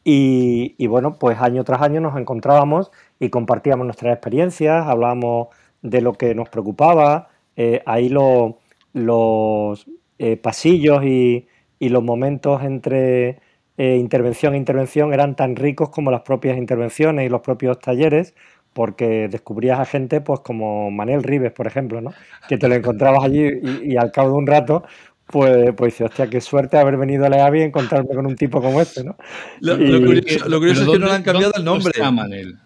Y, 0.04 0.88
bueno, 0.88 1.18
pues 1.20 1.42
año 1.42 1.64
tras 1.66 1.82
año 1.82 2.00
nos 2.00 2.18
encontrábamos 2.18 2.92
y 3.20 3.30
compartíamos 3.30 3.86
nuestras 3.86 4.14
experiencias, 4.14 4.88
hablábamos 4.88 5.50
de 5.82 6.02
lo 6.02 6.14
que 6.14 6.34
nos 6.34 6.50
preocupaba, 6.50 7.30
eh, 7.58 7.82
ahí 7.86 8.10
los 8.10 9.88
eh, 10.20 10.38
pasillos 10.38 11.04
y, 11.04 11.48
los 11.80 12.04
momentos 12.04 12.64
entre 12.64 13.40
eh, 13.78 13.96
intervención 13.98 14.54
e 14.54 14.58
intervención 14.58 15.14
eran 15.14 15.36
tan 15.36 15.56
ricos 15.56 15.90
como 15.90 16.12
las 16.12 16.22
propias 16.22 16.58
intervenciones 16.58 17.26
y 17.26 17.30
los 17.30 17.42
propios 17.42 17.80
talleres, 17.80 18.34
porque 18.74 19.28
descubrías 19.30 19.80
a 19.80 19.86
gente 19.86 20.22
pues 20.22 20.40
como 20.42 20.92
Manel 20.92 21.24
Rives, 21.24 21.52
por 21.52 21.68
ejemplo, 21.68 22.02
¿no? 22.02 22.14
que 22.48 22.58
te 22.58 22.68
lo 22.68 22.76
encontrabas 22.76 23.24
allí 23.24 23.50
y, 23.84 23.98
al 23.98 24.12
cabo 24.12 24.30
de 24.30 24.36
un 24.36 24.48
rato 24.48 24.84
pues, 25.28 25.74
pues 25.76 25.94
dice, 25.94 26.06
hostia, 26.06 26.28
qué 26.28 26.40
suerte 26.42 26.78
haber 26.78 26.98
venido 26.98 27.26
a 27.26 27.30
la 27.30 27.46
AVI 27.46 27.60
y 27.60 27.64
encontrarme 27.64 28.16
con 28.16 28.26
un 28.26 28.36
tipo 28.36 28.62
como 28.62 28.80
este, 28.80 29.04
¿no? 29.04 29.18
Lo, 29.60 29.76
curioso, 29.78 30.84
es 30.84 30.90
que 30.90 31.00
no 31.00 31.08
le 31.08 31.12
han 31.12 31.24
cambiado 31.24 31.52
el 31.58 31.66
nombre. 31.66 31.92
¿Dónde 31.94 31.98
está 31.98 32.12
Manel? 32.12 32.58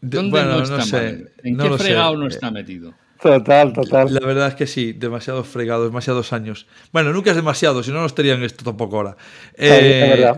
¿Dónde 0.00 0.30
bueno, 0.30 0.56
no, 0.56 0.62
está 0.64 0.82
sé, 0.82 0.96
Manel? 0.96 1.32
¿En 1.44 1.58
qué 1.58 1.70
fregado 1.78 2.16
no 2.16 2.26
está 2.26 2.50
metido? 2.50 2.92
Total, 3.22 3.72
total. 3.72 4.12
La 4.14 4.26
verdad 4.26 4.48
es 4.48 4.54
que 4.54 4.66
sí, 4.66 4.92
demasiado 4.92 5.44
fregado, 5.44 5.84
demasiados 5.84 6.32
años. 6.32 6.66
Bueno, 6.92 7.12
nunca 7.12 7.30
es 7.30 7.36
demasiado, 7.36 7.82
si 7.82 7.90
no, 7.90 8.00
no 8.00 8.06
estarían 8.06 8.42
esto 8.42 8.64
tampoco 8.64 8.96
ahora. 8.96 9.16
Eh, 9.54 10.32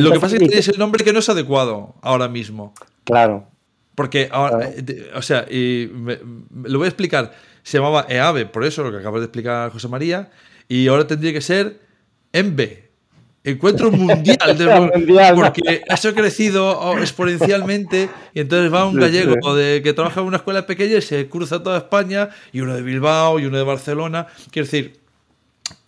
lo 0.00 0.12
que 0.12 0.20
pasa 0.20 0.36
es 0.36 0.42
que 0.42 0.48
tienes 0.48 0.68
el 0.68 0.78
nombre 0.78 1.04
que 1.04 1.12
no 1.12 1.20
es 1.20 1.28
adecuado 1.28 1.94
ahora 2.02 2.28
mismo. 2.28 2.74
Claro, 3.04 3.46
porque 3.98 4.28
ahora, 4.30 4.70
eh, 4.70 5.10
o 5.12 5.22
sea, 5.22 5.44
y 5.50 5.90
lo 6.62 6.78
voy 6.78 6.84
a 6.84 6.88
explicar. 6.88 7.34
Se 7.64 7.78
llamaba 7.78 8.06
EAVE, 8.08 8.46
por 8.46 8.64
eso 8.64 8.84
lo 8.84 8.92
que 8.92 8.98
acabas 8.98 9.20
de 9.20 9.26
explicar 9.26 9.72
José 9.72 9.88
María, 9.88 10.30
y 10.68 10.86
ahora 10.86 11.06
tendría 11.06 11.32
que 11.32 11.40
ser 11.40 11.80
ENVE, 12.32 12.88
Encuentro 13.42 13.90
Mundial, 13.90 14.56
de, 14.56 15.32
porque 15.34 15.82
eso 15.84 16.08
ha 16.10 16.12
crecido 16.12 16.96
exponencialmente 16.98 18.08
y 18.34 18.40
entonces 18.40 18.72
va 18.72 18.86
un 18.86 18.94
gallego 18.94 19.56
de, 19.56 19.82
que 19.82 19.92
trabaja 19.92 20.20
en 20.20 20.26
una 20.26 20.36
escuela 20.36 20.64
pequeña 20.64 20.98
y 20.98 21.02
se 21.02 21.28
cruza 21.28 21.62
toda 21.62 21.78
España 21.78 22.28
y 22.52 22.60
uno 22.60 22.76
de 22.76 22.82
Bilbao 22.82 23.40
y 23.40 23.46
uno 23.46 23.56
de 23.56 23.64
Barcelona. 23.64 24.28
Quiero 24.52 24.66
decir, 24.66 25.00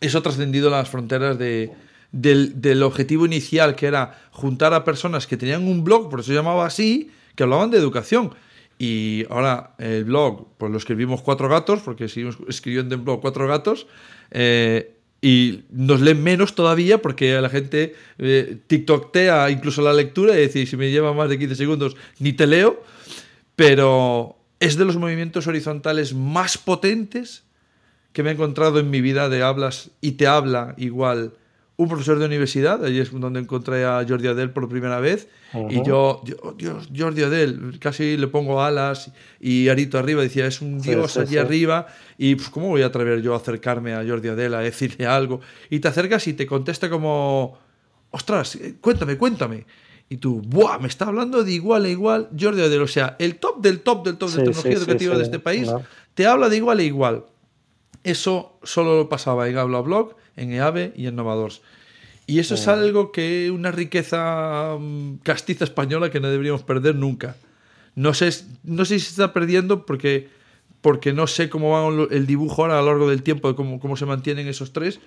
eso 0.00 0.18
ha 0.18 0.22
trascendido 0.22 0.68
las 0.68 0.88
fronteras 0.88 1.38
de, 1.38 1.70
del, 2.12 2.82
objetivo 2.82 3.26
inicial 3.26 3.76
que 3.76 3.86
era 3.86 4.18
juntar 4.30 4.74
a 4.74 4.84
personas 4.84 5.26
que 5.26 5.36
tenían 5.36 5.66
un 5.66 5.84
blog, 5.84 6.10
por 6.10 6.20
eso 6.20 6.28
se 6.28 6.34
llamaba 6.34 6.66
así, 6.66 7.10
que 7.34 7.42
hablaban 7.42 7.70
de 7.70 7.78
educación. 7.78 8.34
Y 8.78 9.26
ahora 9.28 9.74
el 9.78 10.04
blog, 10.04 10.48
pues 10.56 10.72
lo 10.72 10.78
escribimos 10.78 11.22
cuatro 11.22 11.48
gatos, 11.48 11.80
porque 11.80 12.08
seguimos 12.08 12.38
escribiendo 12.48 12.94
en 12.94 13.04
blog 13.04 13.20
cuatro 13.20 13.46
gatos, 13.46 13.86
eh, 14.30 14.96
y 15.22 15.64
nos 15.70 16.00
leen 16.00 16.22
menos 16.22 16.54
todavía 16.54 17.02
porque 17.02 17.38
la 17.40 17.50
gente 17.50 17.94
eh, 18.18 18.58
TikToktea 18.66 19.50
incluso 19.50 19.82
la 19.82 19.92
lectura 19.92 20.34
y 20.34 20.40
decir, 20.40 20.66
si 20.66 20.76
me 20.78 20.90
lleva 20.90 21.12
más 21.12 21.28
de 21.28 21.38
15 21.38 21.56
segundos, 21.56 21.96
ni 22.18 22.32
te 22.32 22.46
leo, 22.46 22.82
pero 23.54 24.36
es 24.60 24.78
de 24.78 24.86
los 24.86 24.96
movimientos 24.96 25.46
horizontales 25.46 26.14
más 26.14 26.56
potentes 26.56 27.44
que 28.12 28.22
me 28.22 28.30
he 28.30 28.32
encontrado 28.32 28.80
en 28.80 28.88
mi 28.90 29.02
vida 29.02 29.28
de 29.28 29.42
hablas 29.42 29.90
y 30.00 30.12
te 30.12 30.26
habla 30.26 30.74
igual 30.78 31.34
un 31.80 31.88
profesor 31.88 32.18
de 32.18 32.26
universidad, 32.26 32.84
allí 32.84 33.00
es 33.00 33.10
donde 33.10 33.40
encontré 33.40 33.86
a 33.86 34.04
Jordi 34.06 34.28
Adel 34.28 34.50
por 34.50 34.68
primera 34.68 35.00
vez, 35.00 35.28
y 35.70 35.82
yo, 35.82 36.22
Dios, 36.58 36.90
Jordi 36.94 37.22
Adel, 37.22 37.78
casi 37.80 38.18
le 38.18 38.26
pongo 38.26 38.62
alas 38.62 39.10
y 39.40 39.68
arito 39.68 39.98
arriba, 39.98 40.20
decía, 40.20 40.46
es 40.46 40.60
un 40.60 40.82
dios 40.82 41.16
allí 41.16 41.38
arriba, 41.38 41.86
y 42.18 42.34
pues, 42.34 42.50
¿cómo 42.50 42.68
voy 42.68 42.82
a 42.82 42.86
atrever 42.86 43.22
yo 43.22 43.32
a 43.32 43.38
acercarme 43.38 43.94
a 43.94 44.04
Jordi 44.06 44.28
Adel 44.28 44.52
a 44.52 44.60
decirle 44.60 45.06
algo? 45.06 45.40
Y 45.70 45.80
te 45.80 45.88
acercas 45.88 46.26
y 46.26 46.34
te 46.34 46.46
contesta 46.46 46.90
como, 46.90 47.58
ostras, 48.10 48.56
eh, 48.56 48.74
cuéntame, 48.78 49.16
cuéntame. 49.16 49.64
Y 50.10 50.18
tú, 50.18 50.42
¡buah! 50.44 50.78
Me 50.80 50.88
está 50.88 51.06
hablando 51.06 51.42
de 51.44 51.52
igual 51.52 51.86
a 51.86 51.88
igual 51.88 52.28
Jordi 52.38 52.60
Adel, 52.60 52.82
o 52.82 52.88
sea, 52.88 53.16
el 53.18 53.36
top 53.36 53.62
del 53.62 53.80
top 53.80 54.04
del 54.04 54.18
top 54.18 54.28
de 54.32 54.36
tecnología 54.42 54.72
educativa 54.72 55.16
de 55.16 55.22
este 55.22 55.38
país, 55.38 55.70
te 56.12 56.26
habla 56.26 56.50
de 56.50 56.58
igual 56.58 56.80
a 56.80 56.82
igual. 56.82 57.24
Eso 58.04 58.58
solo 58.64 58.98
lo 58.98 59.08
pasaba 59.08 59.48
en 59.48 59.56
Habla 59.56 59.80
Blog, 59.80 60.19
en 60.36 60.52
EAVE 60.52 60.92
y 60.96 61.06
en 61.06 61.16
Novadors. 61.16 61.62
Y 62.26 62.38
eso 62.38 62.54
es 62.54 62.68
algo 62.68 63.10
que 63.10 63.50
una 63.50 63.72
riqueza 63.72 64.76
mm, 64.78 65.16
castiza 65.24 65.64
española 65.64 66.10
que 66.10 66.20
no 66.20 66.30
deberíamos 66.30 66.62
perder 66.62 66.94
nunca. 66.94 67.36
No 67.96 68.14
sé, 68.14 68.30
no 68.62 68.84
sé 68.84 69.00
si 69.00 69.06
se 69.06 69.10
está 69.10 69.32
perdiendo 69.32 69.84
porque, 69.84 70.28
porque 70.80 71.12
no 71.12 71.26
sé 71.26 71.50
cómo 71.50 71.70
va 71.70 72.06
el 72.14 72.26
dibujo 72.26 72.62
ahora 72.62 72.78
a 72.78 72.82
lo 72.82 72.86
largo 72.86 73.10
del 73.10 73.24
tiempo, 73.24 73.48
de 73.48 73.56
cómo, 73.56 73.80
cómo 73.80 73.96
se 73.96 74.06
mantienen 74.06 74.46
esos 74.46 74.72
tres, 74.72 75.00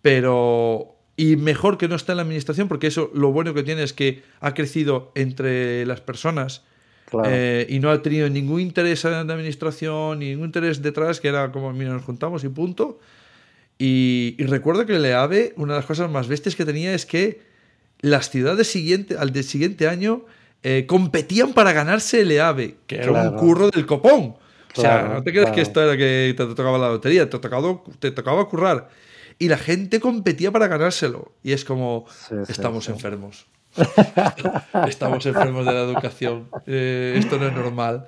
pero... 0.00 0.90
Y 1.16 1.36
mejor 1.36 1.78
que 1.78 1.86
no 1.86 1.94
está 1.94 2.12
en 2.12 2.16
la 2.16 2.22
administración 2.22 2.66
porque 2.66 2.88
eso 2.88 3.10
lo 3.14 3.30
bueno 3.30 3.54
que 3.54 3.62
tiene 3.62 3.84
es 3.84 3.92
que 3.92 4.24
ha 4.40 4.52
crecido 4.52 5.12
entre 5.14 5.86
las 5.86 6.00
personas 6.00 6.62
eh, 7.24 7.66
y 7.68 7.78
no 7.78 7.90
ha 7.90 8.02
tenido 8.02 8.28
ningún 8.28 8.60
interés 8.60 9.04
en 9.04 9.12
la 9.12 9.20
administración, 9.20 10.18
ningún 10.18 10.46
interés 10.46 10.82
detrás, 10.82 11.20
que 11.20 11.28
era 11.28 11.52
como, 11.52 11.72
mira, 11.72 11.92
nos 11.92 12.02
juntamos 12.02 12.42
y 12.44 12.48
punto. 12.48 12.98
Y, 13.78 14.36
recuerdo 14.38 14.86
que 14.86 14.96
el 14.96 15.04
EAVE, 15.04 15.52
una 15.56 15.74
de 15.74 15.80
las 15.80 15.86
cosas 15.86 16.10
más 16.10 16.28
bestias 16.28 16.54
que 16.54 16.64
tenía 16.64 16.94
es 16.94 17.06
que 17.06 17.42
las 18.00 18.30
ciudades 18.30 18.68
siguiente, 18.70 19.16
al 19.18 19.32
del 19.32 19.44
siguiente 19.44 19.88
año 19.88 20.24
eh, 20.62 20.84
competían 20.86 21.52
para 21.52 21.72
ganarse 21.72 22.20
el 22.20 22.30
EAVE, 22.30 22.76
que 22.86 22.96
era 22.96 23.12
un 23.12 23.36
curro 23.36 23.70
del 23.70 23.86
copón. 23.86 24.36
o 24.76 24.80
sea, 24.80 25.10
no 25.14 25.22
te 25.22 25.32
creas 25.32 25.50
que 25.50 25.60
esto 25.60 25.82
era 25.82 25.96
que 25.96 26.34
te 26.36 26.46
tocaba 26.46 26.78
la 26.78 26.88
lotería, 26.88 27.28
te, 27.28 27.38
tocaba, 27.38 27.80
te 27.98 28.10
tocaba 28.10 28.48
currar. 28.48 28.88
Y 29.38 29.48
la 29.48 29.58
gente 29.58 29.98
competía 29.98 30.52
para 30.52 30.68
ganárselo. 30.68 31.32
Y 31.42 31.52
es 31.52 31.64
como, 31.64 32.06
estamos 32.48 32.88
enfermos. 32.88 33.46
Estamos 34.88 35.24
enfermos 35.26 35.66
de 35.66 35.72
la 35.72 35.80
educación. 35.82 36.48
Eh, 36.66 37.16
esto 37.18 37.38
no 37.38 37.46
es 37.46 37.52
normal. 37.52 38.06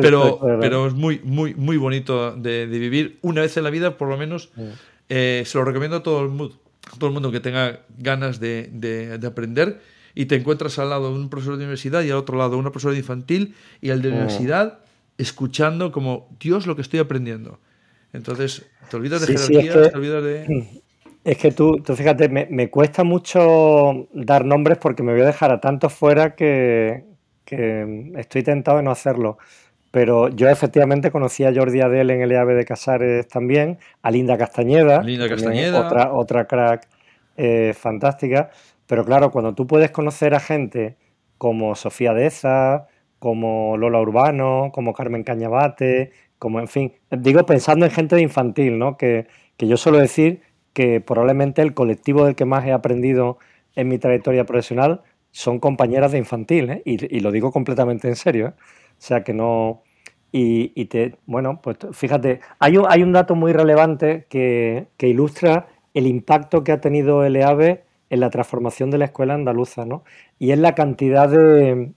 Pero, 0.00 0.40
pero 0.60 0.86
es 0.86 0.94
muy, 0.94 1.20
muy, 1.24 1.54
muy 1.54 1.76
bonito 1.76 2.34
de, 2.36 2.66
vivir 2.66 3.18
una 3.22 3.40
vez 3.40 3.56
en 3.56 3.64
la 3.64 3.70
vida, 3.70 3.96
por 3.96 4.08
lo 4.08 4.16
menos. 4.16 4.50
Eh, 5.08 5.42
se 5.46 5.58
lo 5.58 5.64
recomiendo 5.64 5.98
a 5.98 6.02
todo 6.02 6.22
el 6.22 6.28
mundo, 6.28 6.56
todo 6.98 7.08
el 7.08 7.14
mundo 7.14 7.30
que 7.30 7.40
tenga 7.40 7.80
ganas 7.98 8.40
de, 8.40 9.20
aprender 9.26 9.80
y 10.14 10.26
te 10.26 10.36
encuentras 10.36 10.78
al 10.78 10.90
lado 10.90 11.12
de 11.12 11.18
un 11.18 11.28
profesor 11.28 11.56
de 11.56 11.64
universidad 11.64 12.02
y 12.02 12.10
al 12.10 12.18
otro 12.18 12.38
lado 12.38 12.50
de 12.50 12.56
una 12.56 12.70
profesora 12.70 12.92
de 12.92 13.00
infantil 13.00 13.54
y 13.80 13.90
al 13.90 14.00
de 14.00 14.08
universidad 14.10 14.78
escuchando 15.18 15.92
como 15.92 16.28
Dios 16.40 16.66
lo 16.66 16.76
que 16.76 16.82
estoy 16.82 17.00
aprendiendo. 17.00 17.58
Entonces, 18.12 18.66
te 18.88 18.96
olvidas 18.96 19.26
de 19.26 19.36
jerarquía, 19.36 19.90
te 19.90 19.96
olvidas 19.96 20.22
de... 20.22 20.82
Es 21.24 21.38
que 21.38 21.50
tú, 21.50 21.78
tú 21.78 21.96
fíjate, 21.96 22.28
me, 22.28 22.70
cuesta 22.70 23.02
mucho 23.02 24.08
dar 24.12 24.44
nombres 24.44 24.76
porque 24.76 25.02
me 25.02 25.12
voy 25.12 25.22
a 25.22 25.26
dejar 25.26 25.50
a 25.52 25.60
tantos 25.60 25.94
fuera 25.94 26.34
que, 26.34 27.04
estoy 28.16 28.42
tentado 28.42 28.76
de 28.76 28.82
no 28.82 28.90
hacerlo. 28.90 29.38
Pero 29.90 30.28
yo 30.28 30.50
efectivamente 30.50 31.10
conocí 31.10 31.44
a 31.44 31.54
Jordi 31.54 31.80
Adel 31.80 32.10
en 32.10 32.20
el 32.20 32.32
EAB 32.32 32.48
de 32.48 32.64
Casares 32.64 33.28
también, 33.28 33.78
a 34.02 34.10
Linda 34.10 34.36
Castañeda, 34.36 35.02
Linda 35.02 35.28
Castañeda. 35.28 35.80
Otra, 35.80 36.12
otra 36.12 36.46
crack 36.46 36.88
eh, 37.36 37.72
fantástica. 37.74 38.50
Pero 38.86 39.04
claro, 39.04 39.30
cuando 39.30 39.54
tú 39.54 39.66
puedes 39.66 39.90
conocer 39.92 40.34
a 40.34 40.40
gente 40.40 40.96
como 41.38 41.74
Sofía 41.74 42.12
Deza, 42.12 42.86
como 43.18 43.78
Lola 43.78 44.00
Urbano, 44.00 44.70
como 44.74 44.92
Carmen 44.92 45.24
Cañabate, 45.24 46.12
como 46.38 46.60
en 46.60 46.68
fin, 46.68 46.92
digo 47.10 47.46
pensando 47.46 47.86
en 47.86 47.92
gente 47.92 48.16
de 48.16 48.22
infantil, 48.22 48.78
¿no? 48.78 48.98
Que, 48.98 49.26
que 49.56 49.66
yo 49.66 49.78
suelo 49.78 49.98
decir 49.98 50.42
que 50.74 51.00
probablemente 51.00 51.62
el 51.62 51.72
colectivo 51.72 52.26
del 52.26 52.34
que 52.34 52.44
más 52.44 52.66
he 52.66 52.72
aprendido 52.72 53.38
en 53.76 53.88
mi 53.88 53.98
trayectoria 53.98 54.44
profesional 54.44 55.02
son 55.30 55.58
compañeras 55.58 56.12
de 56.12 56.18
infantil, 56.18 56.70
¿eh? 56.70 56.82
y, 56.84 57.20
lo 57.20 57.32
digo 57.32 57.50
completamente 57.50 58.08
en 58.08 58.16
serio. 58.16 58.48
¿eh? 58.48 58.52
O 58.52 58.94
sea 58.98 59.24
que 59.24 59.32
no. 59.32 59.82
Y, 60.30 60.84
te, 60.86 61.16
bueno, 61.26 61.60
pues 61.62 61.78
fíjate, 61.92 62.40
hay 62.58 62.76
un, 62.76 62.86
hay 62.88 63.04
un 63.04 63.12
dato 63.12 63.36
muy 63.36 63.52
relevante 63.52 64.26
que, 64.28 64.88
ilustra 64.98 65.68
el 65.94 66.08
impacto 66.08 66.64
que 66.64 66.72
ha 66.72 66.80
tenido 66.80 67.24
el 67.24 67.36
EAVE 67.36 67.84
en 68.10 68.20
la 68.20 68.30
transformación 68.30 68.90
de 68.90 68.98
la 68.98 69.04
escuela 69.06 69.34
andaluza, 69.34 69.84
¿no? 69.84 70.02
Y 70.40 70.50
es 70.50 70.58
la 70.58 70.74
cantidad 70.74 71.28
de, 71.28 71.92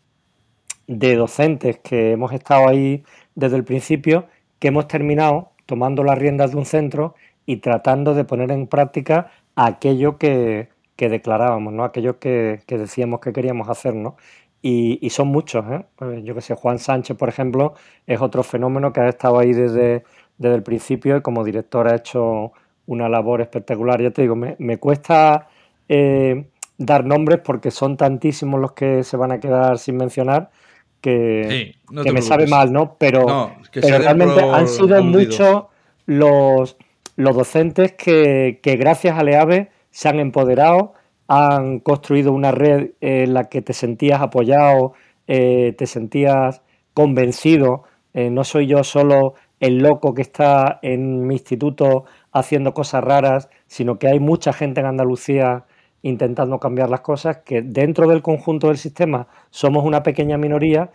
de 0.86 1.16
docentes 1.16 1.80
que 1.80 2.12
hemos 2.12 2.32
estado 2.32 2.68
ahí 2.68 3.04
desde 3.34 3.58
el 3.58 3.64
principio 3.64 4.28
que 4.60 4.68
hemos 4.68 4.88
terminado 4.88 5.52
tomando 5.66 6.04
las 6.04 6.18
riendas 6.18 6.52
de 6.52 6.58
un 6.58 6.66
centro 6.66 7.16
y 7.48 7.58
tratando 7.58 8.14
de 8.14 8.26
poner 8.26 8.52
en 8.52 8.68
práctica 8.68 9.32
aquello 9.56 10.18
que, 10.18 10.70
declarábamos, 10.98 11.74
¿no? 11.74 11.86
aquello 11.86 12.20
que, 12.20 12.62
decíamos 12.68 13.22
que 13.22 13.34
queríamos 13.34 13.70
hacer. 13.70 13.96
¿no? 13.96 14.18
Y, 14.62 15.10
son 15.10 15.30
muchos. 15.30 15.66
¿eh? 15.72 15.86
Pues 15.96 16.24
yo 16.24 16.36
que 16.36 16.42
sé, 16.42 16.54
Juan 16.54 16.78
Sánchez, 16.78 17.18
por 17.18 17.30
ejemplo, 17.30 17.74
es 18.06 18.22
otro 18.22 18.44
fenómeno 18.44 18.92
que 18.92 19.00
ha 19.00 19.08
estado 19.08 19.40
ahí 19.40 19.54
desde, 19.54 20.04
desde 20.38 20.56
el 20.56 20.62
principio 20.62 21.18
y 21.18 21.22
como 21.22 21.46
director 21.46 21.88
ha 21.88 21.96
hecho 21.96 22.52
una 22.86 23.08
labor 23.08 23.40
espectacular. 23.40 24.02
Ya 24.02 24.12
te 24.12 24.24
digo, 24.24 24.36
me, 24.36 24.78
cuesta 24.78 25.48
eh, 25.88 26.50
dar 26.78 27.06
nombres 27.06 27.40
porque 27.40 27.72
son 27.72 27.96
tantísimos 27.96 28.60
los 28.60 28.74
que 28.74 29.06
se 29.06 29.16
van 29.16 29.32
a 29.32 29.40
quedar 29.40 29.80
sin 29.80 29.96
mencionar 29.96 30.52
que, 31.00 31.76
me 31.90 32.22
sabe 32.22 32.48
mal, 32.48 32.74
¿no? 32.74 32.98
Pero, 32.98 33.54
realmente 33.74 34.42
han 34.42 34.68
sido 34.68 35.02
muchos 35.02 35.66
los, 36.06 36.78
los 37.18 37.36
docentes 37.36 37.94
que, 37.94 38.60
gracias 38.64 39.18
a 39.18 39.24
LEAVE 39.24 39.70
se 39.90 40.08
han 40.08 40.20
empoderado, 40.20 40.94
han 41.28 41.80
construido 41.80 42.32
una 42.32 42.52
red 42.52 42.92
en 43.02 43.34
la 43.34 43.46
que 43.46 43.62
te 43.62 43.74
sentías 43.74 44.22
apoyado, 44.22 44.94
eh, 45.26 45.74
te 45.78 45.88
sentías 45.88 46.62
convencido. 46.94 47.84
Eh, 48.14 48.30
no 48.30 48.44
soy 48.44 48.68
yo 48.68 48.84
solo 48.84 49.34
el 49.60 49.80
loco 49.80 50.14
que 50.14 50.22
está 50.22 50.80
en 50.84 51.26
mi 51.26 51.34
instituto 51.36 52.06
haciendo 52.32 52.74
cosas 52.74 53.04
raras, 53.04 53.50
sino 53.66 53.98
que 53.98 54.08
hay 54.08 54.20
mucha 54.20 54.54
gente 54.54 54.80
en 54.80 54.86
Andalucía 54.86 55.66
intentando 56.04 56.60
cambiar 56.60 56.90
las 56.90 57.02
cosas, 57.02 57.40
que 57.44 57.64
dentro 57.64 58.08
del 58.08 58.22
conjunto 58.22 58.68
del 58.68 58.78
sistema 58.78 59.28
somos 59.50 59.84
una 59.84 60.04
pequeña 60.04 60.38
minoría, 60.38 60.92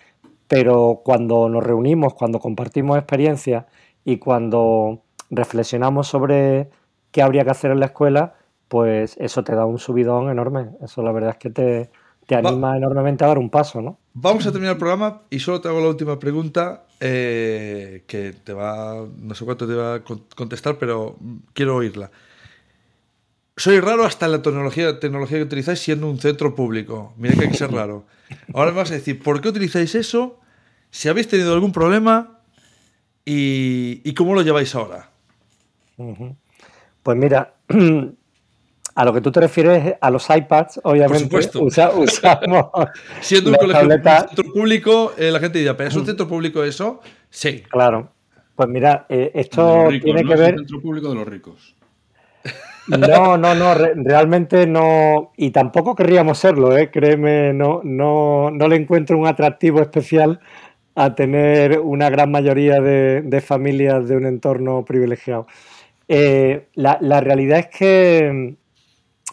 pero 0.46 1.00
cuando 1.04 1.48
nos 1.48 1.64
reunimos, 1.64 2.14
cuando 2.14 2.38
compartimos 2.38 2.96
experiencias 2.96 3.66
y 4.04 4.18
cuando 4.18 5.02
reflexionamos 5.32 6.06
sobre 6.06 6.70
qué 7.10 7.22
habría 7.22 7.44
que 7.44 7.50
hacer 7.50 7.72
en 7.72 7.80
la 7.80 7.86
escuela, 7.86 8.34
pues 8.68 9.16
eso 9.18 9.42
te 9.42 9.54
da 9.54 9.66
un 9.66 9.78
subidón 9.78 10.30
enorme. 10.30 10.70
Eso 10.82 11.02
la 11.02 11.10
verdad 11.10 11.30
es 11.30 11.36
que 11.38 11.50
te, 11.50 11.90
te 12.26 12.36
anima 12.36 12.76
enormemente 12.76 13.24
a 13.24 13.28
dar 13.28 13.38
un 13.38 13.50
paso, 13.50 13.82
¿no? 13.82 13.98
Vamos 14.14 14.46
a 14.46 14.52
terminar 14.52 14.74
el 14.74 14.78
programa 14.78 15.22
y 15.30 15.40
solo 15.40 15.60
te 15.60 15.68
hago 15.68 15.80
la 15.80 15.88
última 15.88 16.18
pregunta 16.18 16.84
eh, 17.00 18.04
que 18.06 18.32
te 18.32 18.52
va, 18.52 19.06
no 19.18 19.34
sé 19.34 19.44
cuánto 19.44 19.66
te 19.66 19.74
va 19.74 19.94
a 19.94 20.00
contestar, 20.36 20.76
pero 20.78 21.16
quiero 21.54 21.76
oírla. 21.76 22.10
Soy 23.56 23.80
raro 23.80 24.04
hasta 24.04 24.26
en 24.26 24.32
la 24.32 24.42
tecnología, 24.42 25.00
tecnología 25.00 25.38
que 25.38 25.44
utilizáis 25.44 25.78
siendo 25.78 26.08
un 26.08 26.18
centro 26.18 26.54
público. 26.54 27.14
Mira 27.16 27.34
que 27.34 27.44
hay 27.44 27.50
que 27.50 27.56
ser 27.56 27.72
raro. 27.72 28.04
Ahora 28.54 28.70
me 28.70 28.78
vas 28.78 28.90
a 28.90 28.94
decir, 28.94 29.22
¿por 29.22 29.40
qué 29.40 29.48
utilizáis 29.48 29.94
eso? 29.94 30.40
Si 30.90 31.08
habéis 31.08 31.28
tenido 31.28 31.52
algún 31.52 31.72
problema 31.72 32.38
y, 33.24 34.12
cómo 34.14 34.34
lo 34.34 34.42
lleváis 34.42 34.74
ahora. 34.74 35.10
Pues 37.02 37.16
mira, 37.16 37.54
a 38.94 39.04
lo 39.04 39.12
que 39.12 39.20
tú 39.20 39.32
te 39.32 39.40
refieres 39.40 39.94
a 40.00 40.10
los 40.10 40.28
iPads, 40.28 40.80
obviamente. 40.84 41.28
Por 41.28 41.42
supuesto. 41.42 41.62
usamos 42.00 42.70
Siendo 43.20 43.50
un 43.50 43.56
colegio 43.56 43.86
un 43.86 44.02
centro 44.02 44.44
público, 44.52 45.12
eh, 45.16 45.30
la 45.30 45.40
gente 45.40 45.58
diría, 45.58 45.76
¿pero 45.76 45.88
es 45.88 45.96
un 45.96 46.06
centro 46.06 46.28
público 46.28 46.62
eso? 46.62 47.00
Sí. 47.30 47.62
Claro. 47.70 48.12
Pues 48.54 48.68
mira, 48.68 49.06
eh, 49.08 49.30
esto 49.34 49.88
tiene 50.02 50.24
que 50.24 50.36
ver. 50.36 50.40
Es 50.40 50.48
el 50.50 50.58
centro 50.58 50.80
público 50.80 51.08
de 51.08 51.14
los 51.14 51.26
ricos. 51.26 51.74
No, 52.88 53.38
no, 53.38 53.54
no, 53.54 53.74
realmente 53.74 54.66
no, 54.66 55.32
y 55.36 55.50
tampoco 55.50 55.94
querríamos 55.94 56.38
serlo, 56.38 56.76
¿eh? 56.76 56.90
créeme, 56.90 57.52
no, 57.52 57.80
no, 57.84 58.50
no 58.50 58.68
le 58.68 58.74
encuentro 58.74 59.16
un 59.16 59.28
atractivo 59.28 59.80
especial 59.80 60.40
a 60.94 61.14
tener 61.14 61.78
una 61.78 62.10
gran 62.10 62.30
mayoría 62.30 62.80
de, 62.80 63.40
familias 63.40 64.08
de 64.08 64.16
un 64.16 64.26
entorno 64.26 64.84
privilegiado. 64.84 65.46
Eh, 66.08 66.68
la, 66.74 67.20
realidad 67.20 67.60
es 67.60 67.68
que 67.68 68.56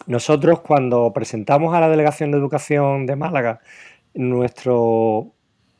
nosotros 0.06 0.60
cuando 0.60 1.12
presentamos 1.12 1.74
a 1.74 1.80
la 1.80 1.88
Delegación 1.88 2.30
de 2.30 2.38
Educación 2.38 3.06
de 3.06 3.16
Málaga 3.16 3.60
nuestro 4.14 5.32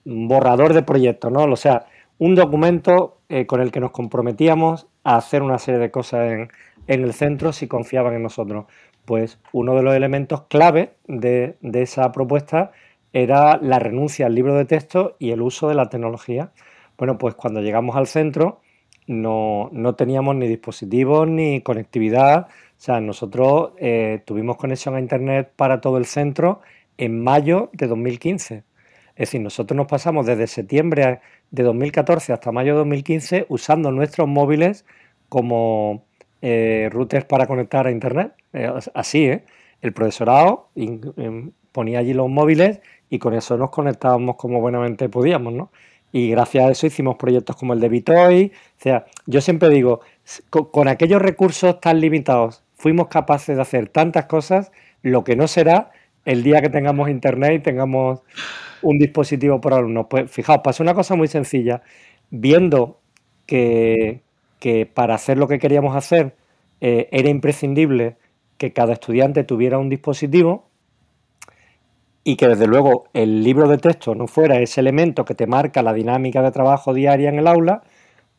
borrador 0.04 0.74
de 0.74 0.82
proyecto, 0.82 1.30
¿no? 1.30 1.44
O 1.44 1.56
sea, 1.56 1.86
un 2.18 2.34
documento 2.34 3.20
eh, 3.28 3.46
con 3.46 3.60
el 3.60 3.72
que 3.72 3.80
nos 3.80 3.90
comprometíamos 3.92 4.86
a 5.04 5.16
hacer 5.16 5.42
una 5.42 5.58
serie 5.58 5.80
de 5.80 5.90
cosas 5.90 6.48
en 6.86 7.04
el 7.04 7.12
centro 7.12 7.52
si 7.52 7.66
confiaban 7.66 8.14
en 8.14 8.22
nosotros. 8.22 8.66
Pues 9.04 9.38
uno 9.52 9.74
de 9.74 9.82
los 9.82 9.94
elementos 9.94 10.42
clave 10.42 10.94
de, 11.06 11.56
esa 11.72 12.12
propuesta 12.12 12.72
era 13.12 13.56
la 13.56 13.78
renuncia 13.78 14.26
al 14.26 14.34
libro 14.34 14.54
de 14.54 14.66
texto 14.66 15.16
y 15.18 15.32
el 15.32 15.42
uso 15.42 15.68
de 15.68 15.74
la 15.74 15.88
tecnología. 15.88 16.52
Bueno, 16.96 17.18
pues 17.18 17.34
cuando 17.34 17.60
llegamos 17.60 17.96
al 17.96 18.06
centro 18.06 18.60
no, 19.10 19.94
teníamos 19.96 20.36
ni 20.36 20.46
dispositivos 20.46 21.28
ni 21.28 21.60
conectividad. 21.62 22.46
O 22.46 22.82
sea, 22.82 23.00
nosotros 23.00 23.72
eh, 23.78 24.22
tuvimos 24.24 24.56
conexión 24.56 24.94
a 24.94 25.00
Internet 25.00 25.52
para 25.56 25.80
todo 25.80 25.98
el 25.98 26.06
centro 26.06 26.60
en 26.96 27.22
mayo 27.22 27.70
de 27.72 27.88
2015. 27.88 28.64
Es 29.16 29.28
decir, 29.28 29.40
nosotros 29.40 29.76
nos 29.76 29.88
pasamos 29.88 30.26
desde 30.26 30.46
septiembre 30.46 31.20
de 31.50 31.62
2014 31.64 32.32
hasta 32.32 32.52
mayo 32.52 32.74
de 32.74 32.78
2015 32.78 33.46
usando 33.48 33.90
nuestros 33.90 34.28
móviles 34.28 34.86
como, 35.28 36.04
eh, 36.40 36.88
routers 36.92 37.24
para 37.24 37.46
conectar 37.46 37.86
a 37.86 37.90
Internet. 37.90 38.32
Eh, 38.52 38.72
así, 38.94 39.24
¿eh? 39.26 39.44
El 39.82 39.92
profesorado 39.92 40.68
em, 40.76 41.50
ponía 41.72 41.98
allí 41.98 42.14
los 42.14 42.28
móviles 42.28 42.80
y 43.08 43.18
con 43.18 43.34
eso 43.34 43.56
nos 43.56 43.70
conectábamos 43.70 44.36
como 44.36 44.60
buenamente 44.60 45.08
podíamos, 45.08 45.52
¿no? 45.52 45.70
Y 46.12 46.30
gracias 46.30 46.64
a 46.64 46.70
eso 46.70 46.86
hicimos 46.86 47.16
proyectos 47.16 47.56
como 47.56 47.72
el 47.72 47.80
de 47.80 47.88
Bitoy. 47.88 48.52
O 48.54 48.82
sea, 48.82 49.06
yo 49.26 49.40
siempre 49.40 49.68
digo, 49.68 50.00
con, 50.48 50.88
aquellos 50.88 51.22
recursos 51.22 51.80
tan 51.80 52.00
limitados 52.00 52.62
fuimos 52.74 53.08
capaces 53.08 53.56
de 53.56 53.62
hacer 53.62 53.88
tantas 53.88 54.26
cosas, 54.26 54.72
lo 55.02 55.22
que 55.24 55.36
no 55.36 55.46
será 55.46 55.90
el 56.24 56.42
día 56.42 56.60
que 56.60 56.68
tengamos 56.68 57.08
internet 57.10 57.52
y 57.54 57.58
tengamos 57.60 58.20
un 58.82 58.98
dispositivo 58.98 59.60
por 59.60 59.74
alumnos. 59.74 60.06
Pues 60.08 60.30
fijaos, 60.30 60.60
pasó 60.64 60.82
una 60.82 60.94
cosa 60.94 61.14
muy 61.14 61.28
sencilla. 61.28 61.82
Viendo 62.30 63.00
que, 63.46 64.20
que 64.58 64.86
para 64.86 65.14
hacer 65.14 65.38
lo 65.38 65.48
que 65.48 65.58
queríamos 65.58 65.96
hacer 65.96 66.34
eh, 66.80 67.08
era 67.12 67.28
imprescindible 67.28 68.16
que 68.56 68.72
cada 68.72 68.94
estudiante 68.94 69.44
tuviera 69.44 69.78
un 69.78 69.88
dispositivo 69.88 70.69
y 72.24 72.36
que 72.36 72.48
desde 72.48 72.66
luego 72.66 73.04
el 73.14 73.42
libro 73.42 73.68
de 73.68 73.78
texto 73.78 74.14
no 74.14 74.26
fuera 74.26 74.58
ese 74.58 74.80
elemento 74.80 75.24
que 75.24 75.34
te 75.34 75.46
marca 75.46 75.82
la 75.82 75.92
dinámica 75.92 76.42
de 76.42 76.50
trabajo 76.50 76.92
diaria 76.92 77.28
en 77.28 77.38
el 77.38 77.46
aula, 77.46 77.82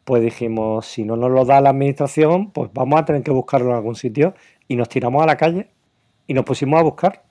pues 0.04 0.22
dijimos, 0.22 0.86
si 0.86 1.04
no 1.04 1.16
nos 1.16 1.32
lo 1.32 1.46
da 1.46 1.62
la 1.62 1.70
administración, 1.70 2.52
pues 2.52 2.70
vamos 2.74 3.00
a 3.00 3.06
tener 3.06 3.24
que 3.24 3.32
buscarlo 3.32 3.70
en 3.70 3.76
algún 3.76 3.96
sitio 3.96 4.34
y 4.68 4.76
nos 4.76 4.90
tiramos 4.90 5.22
a 5.24 5.26
la 5.26 5.38
calle 5.38 5.70
y 6.28 6.34
nos 6.34 6.46
pusimos 6.46 6.80
a 6.80 6.84
buscar. 6.84 7.24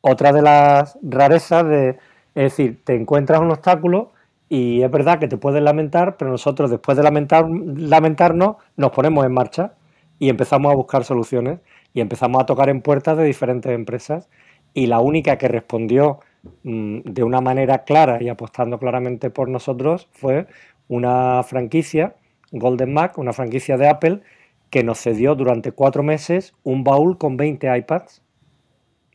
Otra 0.00 0.32
de 0.32 0.42
las 0.42 0.98
rarezas 1.02 1.66
de, 1.66 1.90
es 2.34 2.42
decir, 2.44 2.80
te 2.84 2.94
encuentras 2.94 3.40
un 3.40 3.50
obstáculo 3.50 4.12
y 4.48 4.82
es 4.82 4.90
verdad 4.90 5.18
que 5.18 5.28
te 5.28 5.36
puedes 5.36 5.62
lamentar, 5.62 6.16
pero 6.16 6.30
nosotros 6.30 6.70
después 6.70 6.96
de 6.96 7.02
lamentar, 7.02 7.46
lamentarnos 7.48 8.56
nos 8.76 8.92
ponemos 8.92 9.24
en 9.26 9.32
marcha 9.32 9.72
y 10.18 10.28
empezamos 10.28 10.72
a 10.72 10.76
buscar 10.76 11.04
soluciones 11.04 11.60
y 11.92 12.00
empezamos 12.00 12.42
a 12.42 12.46
tocar 12.46 12.68
en 12.68 12.82
puertas 12.82 13.16
de 13.18 13.24
diferentes 13.24 13.72
empresas 13.72 14.28
y 14.76 14.88
la 14.88 15.00
única 15.00 15.38
que 15.38 15.48
respondió 15.48 16.20
mm, 16.62 17.00
de 17.04 17.22
una 17.22 17.40
manera 17.40 17.84
clara 17.84 18.22
y 18.22 18.28
apostando 18.28 18.78
claramente 18.78 19.30
por 19.30 19.48
nosotros 19.48 20.06
fue 20.12 20.46
una 20.86 21.42
franquicia, 21.44 22.14
Golden 22.52 22.92
Mac, 22.92 23.16
una 23.16 23.32
franquicia 23.32 23.78
de 23.78 23.88
Apple, 23.88 24.20
que 24.68 24.84
nos 24.84 25.00
cedió 25.00 25.34
durante 25.34 25.72
cuatro 25.72 26.02
meses 26.02 26.52
un 26.62 26.84
baúl 26.84 27.16
con 27.16 27.38
20 27.38 27.74
iPads. 27.74 28.22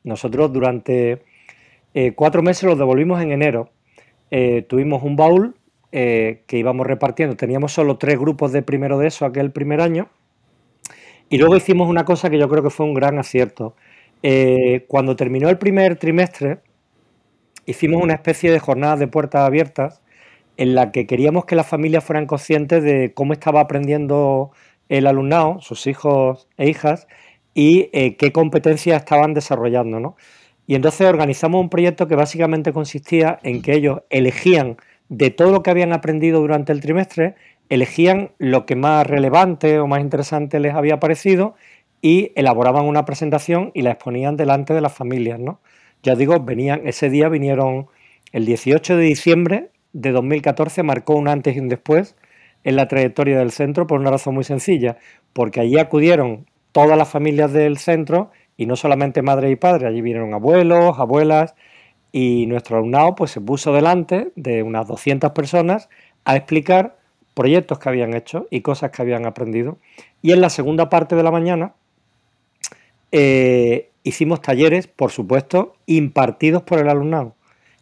Nosotros 0.04 0.52
durante 0.52 1.22
eh, 1.94 2.14
cuatro 2.16 2.42
meses 2.42 2.64
los 2.64 2.80
devolvimos 2.80 3.22
en 3.22 3.32
enero 3.32 3.70
eh, 4.32 4.64
tuvimos 4.64 5.04
un 5.04 5.16
baúl 5.16 5.56
eh, 5.92 6.42
que 6.48 6.58
íbamos 6.58 6.88
repartiendo. 6.88 7.36
Teníamos 7.36 7.72
solo 7.72 8.00
tres 8.00 8.18
grupos 8.18 8.52
de 8.52 8.64
primero 8.64 8.98
de 8.98 9.08
eso 9.08 9.26
aquel 9.26 9.52
primer 9.52 9.80
año. 9.80 10.10
Y 11.30 11.38
luego 11.38 11.56
hicimos 11.56 11.88
una 11.88 12.04
cosa 12.04 12.32
que 12.32 12.40
yo 12.40 12.50
creo 12.50 12.64
que 12.64 12.72
fue 12.72 12.88
un 12.88 12.96
gran 12.96 13.20
acierto. 13.20 13.76
Eh, 14.24 14.86
cuando 14.88 15.16
terminó 15.16 15.50
el 15.50 15.58
primer 15.58 15.98
trimestre, 15.98 16.60
hicimos 17.66 18.02
una 18.02 18.14
especie 18.14 18.52
de 18.52 18.60
jornadas 18.60 19.00
de 19.00 19.08
puertas 19.08 19.42
abiertas 19.42 20.02
en 20.58 20.76
la 20.76 20.92
que 20.92 21.08
queríamos 21.08 21.46
que 21.46 21.56
las 21.56 21.68
familias 21.68 22.04
fueran 22.04 22.28
conscientes 22.28 22.84
de 22.84 23.14
cómo 23.14 23.34
estaba 23.34 23.62
aprendiendo 23.62 24.52
el 24.90 25.08
alumnado, 25.08 25.60
sus 25.62 25.88
hijos 25.88 26.48
e 26.58 26.70
hijas, 26.70 27.08
y 27.54 27.86
qué 28.18 28.32
competencias 28.32 28.98
estaban 29.02 29.34
desarrollando. 29.34 30.00
¿no? 30.00 30.16
Y 30.68 30.76
entonces 30.76 31.08
organizamos 31.08 31.62
un 31.62 31.70
proyecto 31.70 32.08
que 32.08 32.16
básicamente 32.16 32.74
consistía 32.74 33.40
en 33.44 33.62
que 33.62 33.74
ellos 33.74 34.04
elegían 34.10 34.78
de 35.10 35.30
todo 35.30 35.52
lo 35.52 35.64
que 35.64 35.70
habían 35.70 35.92
aprendido 35.92 36.40
durante 36.40 36.72
el 36.72 36.80
trimestre, 36.80 37.36
elegían 37.70 38.32
lo 38.38 38.66
que 38.66 38.76
más 38.76 39.06
relevante 39.06 39.80
o 39.80 39.88
más 39.88 40.02
interesante 40.02 40.60
les 40.60 40.74
había 40.74 41.00
parecido 41.00 41.56
y 42.02 42.32
elaboraban 42.36 42.86
una 42.86 43.06
presentación 43.06 43.72
y 43.74 43.84
la 43.84 43.92
exponían 43.92 44.38
delante 44.38 44.74
de 44.74 44.82
las 44.82 44.94
familias, 44.94 45.40
¿no? 45.40 45.60
Ya 46.04 46.16
digo, 46.16 46.40
venían, 46.40 46.82
ese 46.86 47.10
día 47.10 47.30
vinieron 47.30 47.88
el 48.32 48.46
18 48.46 48.98
de 48.98 49.04
diciembre, 49.04 49.70
de 49.94 50.12
2014 50.12 50.84
marcó 50.84 51.16
un 51.16 51.28
antes 51.28 51.56
y 51.56 51.60
un 51.60 51.70
después 51.70 52.16
en 52.64 52.76
la 52.76 52.88
trayectoria 52.88 53.38
del 53.38 53.52
centro 53.52 53.88
por 53.88 54.00
una 54.00 54.12
razón 54.12 54.34
muy 54.34 54.44
sencilla, 54.44 54.98
porque 55.34 55.60
allí 55.60 55.78
acudieron 55.78 56.48
todas 56.72 56.98
las 56.98 57.10
familias 57.10 57.52
del 57.54 57.78
centro 57.78 58.32
y 58.58 58.66
no 58.66 58.76
solamente 58.76 59.22
madres 59.22 59.52
y 59.52 59.56
padres, 59.56 59.90
allí 59.90 60.02
vinieron 60.02 60.34
abuelos, 60.34 60.98
abuelas 60.98 61.56
y 62.12 62.46
nuestro 62.48 62.78
alumnado 62.78 63.16
pues 63.16 63.32
se 63.32 63.42
puso 63.42 63.74
delante 63.74 64.32
de 64.36 64.64
unas 64.64 64.88
200 64.88 65.32
personas 65.32 65.90
a 66.26 66.36
explicar 66.36 66.98
proyectos 67.34 67.80
que 67.80 67.90
habían 67.90 68.14
hecho 68.14 68.48
y 68.50 68.62
cosas 68.62 68.92
que 68.92 69.02
habían 69.02 69.26
aprendido. 69.26 69.78
Y 70.22 70.32
en 70.32 70.42
la 70.42 70.50
segunda 70.50 70.90
parte 70.90 71.16
de 71.16 71.24
la 71.24 71.32
mañana 71.32 71.74
eh, 73.12 73.92
hicimos 74.04 74.42
talleres, 74.42 74.88
por 74.88 75.12
supuesto, 75.12 75.74
impartidos 75.86 76.64
por 76.64 76.80
el 76.80 76.90
alumnado. 76.90 77.36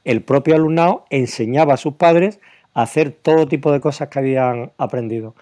El 0.03 0.23
propio 0.23 0.55
alumnado 0.55 1.05
enseñaba 1.09 1.73
a 1.73 1.77
sus 1.77 1.93
padres 1.95 2.39
a 2.73 2.83
hacer 2.83 3.11
todo 3.11 3.47
tipo 3.47 3.71
de 3.71 3.79
cosas 3.79 4.09
que 4.09 4.19
habían 4.19 4.71
aprendido. 4.77 5.35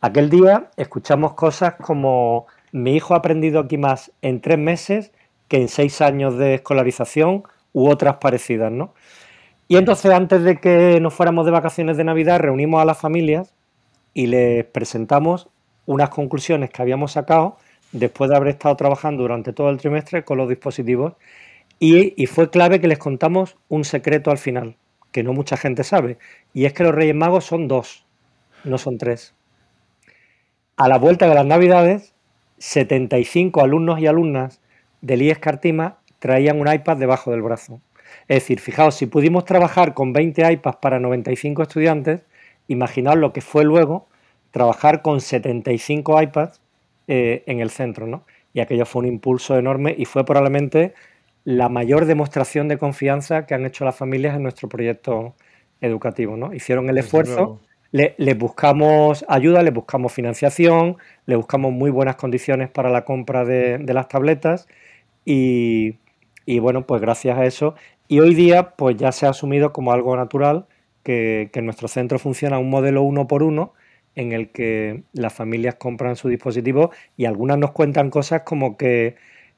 Aquel 0.00 0.30
día 0.30 0.70
escuchamos 0.76 1.34
cosas 1.34 1.74
como 1.74 2.46
mi 2.72 2.96
hijo 2.96 3.14
ha 3.14 3.18
aprendido 3.18 3.60
aquí 3.60 3.78
más 3.78 4.12
en 4.22 4.40
tres 4.40 4.58
meses 4.58 5.12
que 5.48 5.58
en 5.58 5.68
seis 5.68 6.00
años 6.00 6.36
de 6.38 6.54
escolarización 6.54 7.44
u 7.72 7.88
otras 7.88 8.16
parecidas, 8.16 8.72
¿no? 8.72 8.94
Y 9.68 9.76
entonces 9.76 10.12
antes 10.12 10.42
de 10.42 10.58
que 10.58 10.98
nos 11.00 11.14
fuéramos 11.14 11.46
de 11.46 11.52
vacaciones 11.52 11.96
de 11.96 12.04
Navidad 12.04 12.40
reunimos 12.40 12.82
a 12.82 12.84
las 12.84 12.98
familias 12.98 13.54
y 14.12 14.26
les 14.26 14.64
presentamos 14.64 15.48
unas 15.86 16.10
conclusiones 16.10 16.70
que 16.70 16.82
habíamos 16.82 17.12
sacado 17.12 17.56
después 17.92 18.30
de 18.30 18.36
haber 18.36 18.48
estado 18.48 18.74
trabajando 18.76 19.22
durante 19.22 19.52
todo 19.52 19.70
el 19.70 19.78
trimestre 19.78 20.24
con 20.24 20.38
los 20.38 20.48
dispositivos 20.48 21.14
y, 21.78 22.26
fue 22.26 22.48
clave 22.48 22.80
que 22.80 22.86
les 22.86 22.98
contamos 22.98 23.56
un 23.68 23.84
secreto 23.84 24.30
al 24.30 24.38
final, 24.38 24.76
que 25.10 25.24
no 25.24 25.32
mucha 25.32 25.56
gente 25.56 25.82
sabe, 25.82 26.16
y 26.54 26.64
es 26.64 26.72
que 26.72 26.84
los 26.84 26.94
Reyes 26.94 27.14
Magos 27.14 27.44
son 27.44 27.66
dos, 27.66 28.06
no 28.62 28.78
son 28.78 28.98
tres. 28.98 29.34
A 30.76 30.88
la 30.88 30.98
vuelta 30.98 31.28
de 31.28 31.34
las 31.34 31.44
Navidades, 31.44 32.14
75 32.58 33.62
alumnos 33.62 33.98
y 33.98 34.06
alumnas 34.06 34.60
del 35.00 35.22
IES 35.22 35.40
Cartima 35.40 35.98
traían 36.20 36.60
un 36.60 36.72
iPad 36.72 36.98
debajo 36.98 37.32
del 37.32 37.42
brazo. 37.42 37.80
Es 38.28 38.36
decir, 38.36 38.60
fijaos, 38.60 38.94
si 38.94 39.06
pudimos 39.06 39.44
trabajar 39.44 39.92
con 39.92 40.12
20 40.12 40.52
iPads 40.52 40.76
para 40.76 41.00
95 41.00 41.62
estudiantes, 41.62 42.22
imaginaos 42.68 43.18
lo 43.18 43.32
que 43.32 43.40
fue 43.40 43.64
luego 43.64 44.06
trabajar 44.52 45.02
con 45.02 45.20
75 45.20 46.22
iPads 46.22 46.61
eh, 47.14 47.42
en 47.44 47.60
el 47.60 47.68
centro, 47.68 48.06
¿no? 48.06 48.24
Y 48.54 48.60
aquello 48.60 48.86
fue 48.86 49.00
un 49.00 49.06
impulso 49.06 49.58
enorme 49.58 49.94
y 49.98 50.06
fue 50.06 50.24
probablemente 50.24 50.94
la 51.44 51.68
mayor 51.68 52.06
demostración 52.06 52.68
de 52.68 52.78
confianza 52.78 53.44
que 53.44 53.52
han 53.52 53.66
hecho 53.66 53.84
las 53.84 53.94
familias 53.94 54.34
en 54.34 54.42
nuestro 54.42 54.66
proyecto 54.70 55.34
educativo, 55.82 56.38
¿no? 56.38 56.54
Hicieron 56.54 56.88
el 56.88 56.96
esfuerzo, 56.96 57.60
le, 57.90 58.14
les 58.16 58.38
buscamos 58.38 59.26
ayuda, 59.28 59.62
les 59.62 59.74
buscamos 59.74 60.10
financiación, 60.10 60.96
les 61.26 61.36
buscamos 61.36 61.70
muy 61.70 61.90
buenas 61.90 62.16
condiciones 62.16 62.70
para 62.70 62.88
la 62.88 63.04
compra 63.04 63.44
de, 63.44 63.78
las 63.88 64.08
tabletas 64.08 64.66
y, 65.26 65.96
y, 66.46 66.60
bueno, 66.60 66.86
pues 66.86 67.02
gracias 67.02 67.36
a 67.36 67.44
eso. 67.44 67.74
Y 68.08 68.20
hoy 68.20 68.34
día 68.34 68.70
pues 68.70 68.96
ya 68.96 69.12
se 69.12 69.26
ha 69.26 69.30
asumido 69.30 69.74
como 69.74 69.92
algo 69.92 70.16
natural 70.16 70.64
que, 71.02 71.50
que 71.52 71.60
nuestro 71.60 71.88
centro 71.88 72.18
funciona 72.18 72.58
un 72.58 72.70
modelo 72.70 73.02
uno 73.02 73.28
por 73.28 73.42
uno 73.42 73.74
en 74.14 74.32
el 74.32 74.50
que 74.50 75.04
las 75.12 75.32
familias 75.32 75.76
compran 75.76 76.16
su 76.16 76.28
dispositivo 76.28 76.90
y 77.16 77.24
algunas 77.24 77.58
nos 77.58 77.72
cuentan 77.72 78.10
cosas 78.10 78.42
como 78.42 78.76
que 78.76 79.16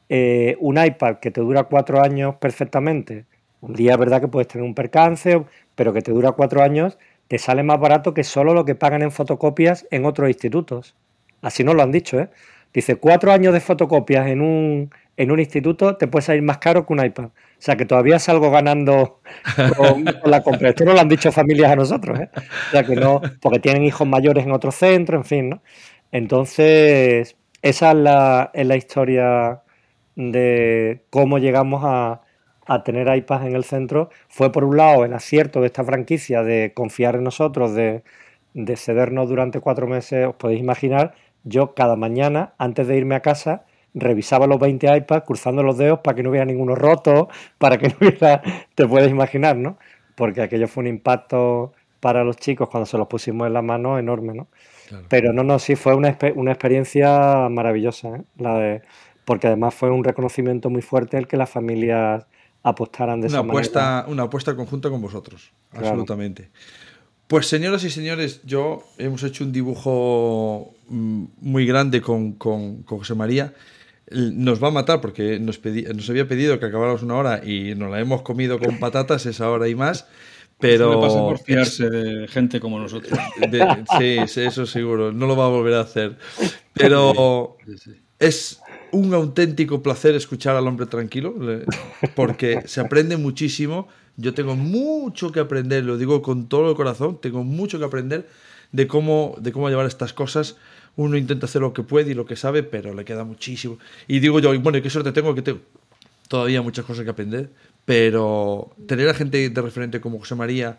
eh, 0.09 0.57
un 0.61 0.83
iPad 0.83 1.17
que 1.17 1.31
te 1.31 1.41
dura 1.41 1.65
cuatro 1.65 2.03
años 2.03 2.37
perfectamente, 2.37 3.27
un 3.61 3.75
día 3.75 3.93
es 3.93 3.99
verdad 3.99 4.21
que 4.21 4.29
puedes 4.29 4.49
tener 4.49 4.67
un 4.67 4.75
percance, 4.75 5.43
pero 5.75 5.93
que 5.95 6.03
te 6.03 6.13
dura 6.13 6.33
cuatro 6.33 6.63
años, 6.63 6.99
te 7.29 7.39
sale 7.39 7.63
más 7.63 7.81
barato 7.81 8.13
que 8.13 8.23
solo 8.23 8.53
lo 8.53 8.67
que 8.67 8.75
pagan 8.75 9.03
en 9.03 9.11
fotocopias 9.11 9.87
en 9.91 10.05
otros 10.05 10.29
institutos. 10.29 10.95
Así 11.41 11.65
nos 11.65 11.75
lo 11.75 11.83
han 11.83 11.91
dicho, 11.91 12.21
¿eh? 12.21 12.29
Dice, 12.75 12.97
cuatro 12.97 13.31
años 13.33 13.53
de 13.53 13.61
fotocopias 13.61 14.27
en 14.27 14.41
un, 14.41 14.91
en 15.17 15.31
un 15.31 15.39
instituto 15.39 15.97
te 15.97 16.09
puede 16.09 16.23
salir 16.25 16.43
más 16.43 16.59
caro 16.59 16.85
que 16.85 16.93
un 16.93 17.05
iPad. 17.05 17.27
O 17.27 17.31
sea, 17.59 17.77
que 17.77 17.87
todavía 17.87 18.19
salgo 18.19 18.51
ganando 18.51 19.21
con, 19.77 20.05
la 20.25 20.43
compra. 20.43 20.71
Esto 20.71 20.85
no 20.85 20.93
lo 20.93 21.01
han 21.01 21.09
dicho 21.09 21.31
familias 21.31 21.71
a 21.71 21.77
nosotros, 21.77 22.19
¿eh? 22.19 22.31
O 22.35 22.71
sea, 22.73 22.83
que 22.83 22.97
no, 22.97 23.21
porque 23.41 23.61
tienen 23.61 23.85
hijos 23.85 24.07
mayores 24.09 24.45
en 24.45 24.53
otro 24.53 24.73
centro, 24.73 25.17
en 25.17 25.25
fin, 25.25 25.51
¿no? 25.51 25.63
Entonces, 26.11 27.37
esa 27.63 27.91
es 27.93 27.97
la, 27.97 28.51
es 28.53 28.67
la 28.67 28.77
historia 28.77 29.63
de 30.17 31.05
cómo 31.11 31.39
llegamos 31.39 31.83
a, 31.85 32.21
tener 32.85 33.15
iPads 33.15 33.47
en 33.47 33.55
el 33.57 33.65
centro. 33.65 34.11
Fue, 34.29 34.51
por 34.51 34.65
un 34.65 34.77
lado, 34.79 35.05
el 35.05 35.13
acierto 35.13 35.61
de 35.61 35.67
esta 35.67 35.85
franquicia 35.85 36.43
de 36.43 36.73
confiar 36.75 37.15
en 37.17 37.25
nosotros, 37.25 37.75
de, 37.75 38.03
de 38.55 38.77
cedernos 38.77 39.29
durante 39.29 39.61
cuatro 39.61 39.87
meses, 39.87 40.27
os 40.27 40.35
podéis 40.37 40.61
imaginar, 40.61 41.15
yo 41.45 41.75
cada 41.75 41.97
mañana, 41.97 42.55
antes 42.59 42.89
de 42.89 42.97
irme 42.97 43.15
a 43.15 43.21
casa, 43.21 43.65
revisaba 43.95 44.47
los 44.47 44.59
20 44.59 44.97
iPads 44.97 45.25
cruzando 45.25 45.63
los 45.63 45.79
dedos 45.79 46.01
para 46.01 46.17
que 46.17 46.23
no 46.23 46.31
hubiera 46.31 46.45
ninguno 46.45 46.75
roto, 46.75 47.29
para 47.59 47.79
que 47.79 47.89
no 47.89 47.95
hubiera, 48.01 48.43
te 48.75 48.87
puedes 48.87 49.11
imaginar, 49.11 49.57
¿no? 49.57 49.79
Porque 50.17 50.43
aquello 50.43 50.69
fue 50.69 50.83
un 50.83 50.89
impacto 50.89 51.73
para 52.01 52.23
los 52.23 52.37
chicos 52.37 52.69
cuando 52.69 52.87
se 52.87 52.99
los 52.99 53.07
pusimos 53.07 53.47
en 53.47 53.55
la 53.55 53.63
mano 53.63 53.99
enorme, 53.99 54.35
¿no? 54.35 54.49
Pero 55.09 55.33
no, 55.33 55.43
no, 55.43 55.59
sí 55.59 55.77
fue 55.77 55.95
una, 55.95 56.17
una 56.35 56.53
experiencia 56.53 57.49
maravillosa, 57.49 58.17
¿eh? 58.17 58.23
la 58.37 58.59
de, 58.59 58.83
porque 59.25 59.47
además 59.47 59.75
fue 59.75 59.91
un 59.91 60.05
reconocimiento 60.05 60.69
muy 60.69 60.83
fuerte 60.83 61.17
el 61.17 61.27
que 61.27 61.39
las 61.39 61.49
familias 61.49 62.27
apostaran 62.63 63.21
de 63.21 63.29
una 63.29 63.39
esa 63.39 63.47
apuesta, 63.47 63.81
manera. 63.81 64.09
Una 64.09 64.23
apuesta 64.25 64.55
conjunta 64.55 64.91
con 64.91 65.01
vosotros, 65.01 65.53
absolutamente. 65.73 66.51
Pues 67.27 67.47
señoras 67.47 67.85
y 67.85 67.91
señores, 67.91 68.41
yo 68.45 68.85
hemos 68.99 69.23
hecho 69.23 69.45
un 69.45 69.53
dibujo 69.53 70.75
mm, 70.89 71.25
muy 71.41 71.67
grande 71.67 72.01
con, 72.01 72.33
con, 72.33 72.83
con 72.83 72.99
José 72.99 73.15
María 73.15 73.55
nos 74.11 74.63
va 74.63 74.69
a 74.69 74.71
matar 74.71 75.01
porque 75.01 75.39
nos, 75.39 75.61
nos 75.65 76.11
había 76.11 76.29
pedido 76.29 76.59
que 76.59 76.67
acabáramos 76.67 77.03
una 77.03 77.15
hora 77.15 77.43
y 77.45 77.75
nos 77.75 77.91
la 77.91 78.01
hemos 78.01 78.23
comido 78.23 78.59
con 78.59 78.79
patatas 78.79 79.27
esa 79.27 79.51
hora 79.51 79.69
y 79.69 79.75
más. 79.75 80.07
Pero. 80.61 80.93
Eso 80.93 81.01
pasa 81.01 81.19
por 81.19 81.39
fiarse 81.39 81.91
de 81.91 82.29
gente 82.29 82.61
como 82.61 82.79
nosotros. 82.79 83.19
sí, 83.99 84.41
eso 84.41 84.67
seguro. 84.67 85.13
No 85.13 85.27
lo 85.27 85.37
va 85.37 85.47
a 85.47 85.49
volver 85.49 85.75
a 85.75 85.81
hacer. 85.81 86.17
Pero 86.73 87.57
es 88.19 88.61
un 88.93 89.13
auténtico 89.15 89.83
placer 89.83 90.15
escuchar 90.15 90.55
al 90.55 90.69
hombre 90.69 90.87
tranquilo 90.87 91.35
porque 92.15 92.63
se 92.67 92.81
aprende 92.81 93.17
muchísimo. 93.17 93.89
Yo 94.17 94.35
tengo 94.35 94.57
mucho 94.57 95.33
que 95.33 95.41
aprender, 95.41 95.85
lo 95.85 95.99
digo 95.99 96.23
con 96.23 96.49
todo 96.49 96.71
el 96.71 96.77
corazón, 96.77 97.19
tengo 97.21 97.43
mucho 97.43 97.79
que 97.79 97.85
aprender 97.85 98.29
de 98.73 98.87
cómo, 98.87 99.37
de 99.41 99.53
cómo 99.53 99.69
llevar 99.69 99.87
estas 99.87 100.13
cosas. 100.13 100.57
Uno 100.97 101.17
intenta 101.17 101.47
hacer 101.47 101.63
lo 101.63 101.73
que 101.73 101.83
puede 101.83 102.13
y 102.13 102.15
lo 102.15 102.25
que 102.25 102.37
sabe, 102.37 102.63
pero 102.63 102.95
le 102.95 103.05
queda 103.05 103.25
muchísimo. 103.25 103.79
Y 104.07 104.21
digo 104.21 104.39
yo, 104.39 104.59
bueno, 104.61 104.81
qué 104.81 104.91
suerte 104.91 105.13
tengo 105.13 105.35
que 105.35 105.43
tengo 105.43 105.61
todavía 106.29 106.63
muchas 106.63 106.85
cosas 106.85 107.05
que 107.05 107.11
aprender, 107.11 107.51
pero 107.85 108.73
tener 108.87 109.09
a 109.09 109.15
gente 109.15 109.49
de 109.49 109.63
referente 109.63 110.01
como 110.01 110.19
José 110.19 110.35
María 110.35 110.79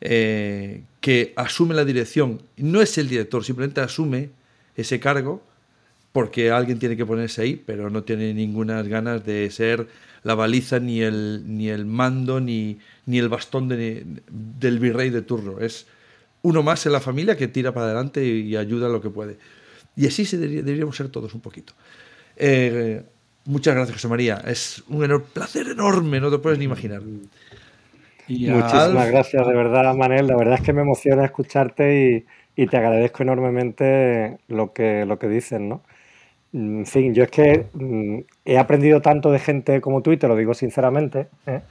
eh, 0.00 0.82
que 1.00 1.32
asume 1.36 1.74
la 1.74 1.84
dirección, 1.84 2.42
no 2.56 2.80
es 2.80 2.98
el 2.98 3.08
director, 3.08 3.44
simplemente 3.44 3.80
asume 3.80 4.30
ese 4.76 5.00
cargo 5.00 5.42
porque 6.12 6.50
alguien 6.50 6.78
tiene 6.78 6.96
que 6.96 7.06
ponerse 7.06 7.42
ahí, 7.42 7.56
pero 7.56 7.88
no 7.88 8.02
tiene 8.02 8.34
ninguna 8.34 8.82
ganas 8.82 9.24
de 9.24 9.50
ser 9.50 9.88
la 10.22 10.34
baliza, 10.34 10.78
ni 10.78 11.02
el, 11.02 11.42
ni 11.46 11.68
el 11.68 11.86
mando, 11.86 12.40
ni, 12.40 12.78
ni 13.06 13.18
el 13.18 13.28
bastón 13.28 13.68
del 13.68 14.78
virrey 14.78 15.10
de 15.10 15.22
turno. 15.22 15.58
Es 15.60 15.86
uno 16.42 16.62
más 16.62 16.86
en 16.86 16.92
la 16.92 17.00
familia 17.00 17.36
que 17.36 17.48
tira 17.48 17.72
para 17.72 17.86
adelante 17.86 18.24
y, 18.24 18.56
ayuda 18.56 18.88
lo 18.88 19.00
que 19.00 19.10
puede. 19.10 19.38
Y 19.96 20.06
así 20.06 20.24
se 20.24 20.38
deberíamos 20.38 20.96
ser 20.96 21.08
todos 21.08 21.34
un 21.34 21.40
poquito. 21.40 21.74
Eh, 22.36 23.02
muchas 23.44 23.74
gracias, 23.74 23.96
José 23.96 24.08
María. 24.08 24.42
Es 24.46 24.82
un 24.88 25.24
placer 25.32 25.68
enorme, 25.68 26.20
no 26.20 26.30
te 26.30 26.38
puedes 26.38 26.58
ni 26.58 26.64
imaginar. 26.64 27.02
Muchísimas 28.28 29.10
gracias, 29.10 29.46
de 29.46 29.54
verdad, 29.54 29.94
Manel. 29.94 30.26
La 30.28 30.36
verdad 30.36 30.54
es 30.54 30.62
que 30.62 30.72
me 30.72 30.82
emociona 30.82 31.24
escucharte 31.24 32.26
y, 32.56 32.66
te 32.66 32.76
agradezco 32.76 33.22
enormemente 33.22 34.38
lo 34.48 34.72
que, 34.72 35.04
lo 35.04 35.18
que 35.18 35.28
dices, 35.28 35.60
¿no? 35.60 35.82
En 36.52 36.84
fin, 36.86 37.14
yo 37.14 37.24
es 37.24 37.30
que 37.30 37.66
mm, 37.72 38.18
he 38.44 38.58
aprendido 38.58 39.00
tanto 39.00 39.30
de 39.30 39.38
gente 39.38 39.80
como 39.80 40.02
tú, 40.02 40.12
y 40.12 40.18
te 40.18 40.28
lo 40.28 40.36
digo 40.36 40.52
sinceramente, 40.52 41.28
¿eh? 41.46 41.62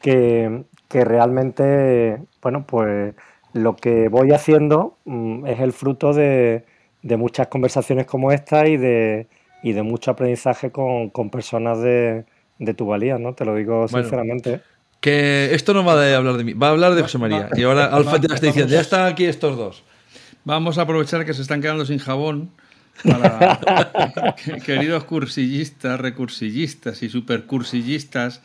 que, 0.00 0.64
que 0.88 1.04
realmente, 1.04 2.18
bueno, 2.40 2.66
pues 2.66 3.14
lo 3.52 3.76
que 3.76 4.08
voy 4.08 4.32
haciendo 4.32 4.96
mm, 5.04 5.46
es 5.46 5.60
el 5.60 5.72
fruto 5.72 6.12
de, 6.12 6.64
muchas 7.02 7.48
conversaciones 7.48 8.06
como 8.06 8.32
esta 8.32 8.66
y 8.66 8.76
de, 8.76 9.26
y 9.62 9.72
de 9.72 9.82
mucho 9.82 10.12
aprendizaje 10.12 10.70
con, 10.70 11.10
personas 11.30 11.80
de, 11.80 12.24
tu 12.76 12.86
valía, 12.86 13.18
¿no? 13.18 13.34
Te 13.34 13.44
lo 13.44 13.54
digo 13.54 13.86
sinceramente. 13.88 14.60
Que 15.00 15.52
esto 15.52 15.74
no 15.74 15.84
va 15.84 16.00
a 16.00 16.16
hablar 16.16 16.36
de 16.36 16.44
mí, 16.44 16.52
va 16.54 16.68
a 16.68 16.70
hablar 16.70 16.94
de 16.94 17.02
José 17.02 17.18
María. 17.18 17.48
Y 17.54 17.64
ahora 17.64 17.86
Alfa 17.86 18.18
ya 18.18 18.34
está 18.34 18.46
diciendo, 18.46 18.72
ya 18.72 18.80
están 18.80 19.06
aquí 19.06 19.24
estos 19.24 19.56
dos. 19.56 19.82
Vamos 20.44 20.78
a 20.78 20.82
aprovechar 20.82 21.24
que 21.24 21.34
se 21.34 21.42
están 21.42 21.60
quedando 21.60 21.84
sin 21.84 21.98
jabón 21.98 22.50
para, 23.04 24.36
queridos 24.64 25.04
cursillistas, 25.04 26.00
recursillistas 26.00 27.02
y 27.02 27.08
supercursillistas, 27.08 28.40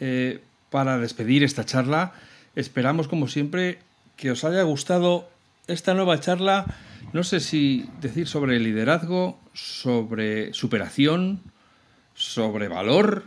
eh, 0.00 0.40
para 0.70 0.98
despedir 0.98 1.44
esta 1.44 1.64
charla. 1.64 2.12
Esperamos, 2.54 3.08
como 3.08 3.28
siempre, 3.28 3.78
que 4.16 4.30
os 4.30 4.44
haya 4.44 4.62
gustado 4.62 5.28
esta 5.66 5.94
nueva 5.94 6.18
charla, 6.20 6.66
no 7.12 7.22
sé 7.22 7.40
si 7.40 7.88
decir 8.00 8.26
sobre 8.26 8.58
liderazgo, 8.58 9.38
sobre 9.52 10.52
superación, 10.54 11.40
sobre 12.14 12.68
valor, 12.68 13.24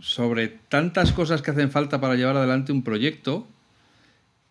sobre 0.00 0.48
tantas 0.48 1.12
cosas 1.12 1.42
que 1.42 1.50
hacen 1.50 1.70
falta 1.70 2.00
para 2.00 2.16
llevar 2.16 2.36
adelante 2.36 2.72
un 2.72 2.82
proyecto 2.82 3.46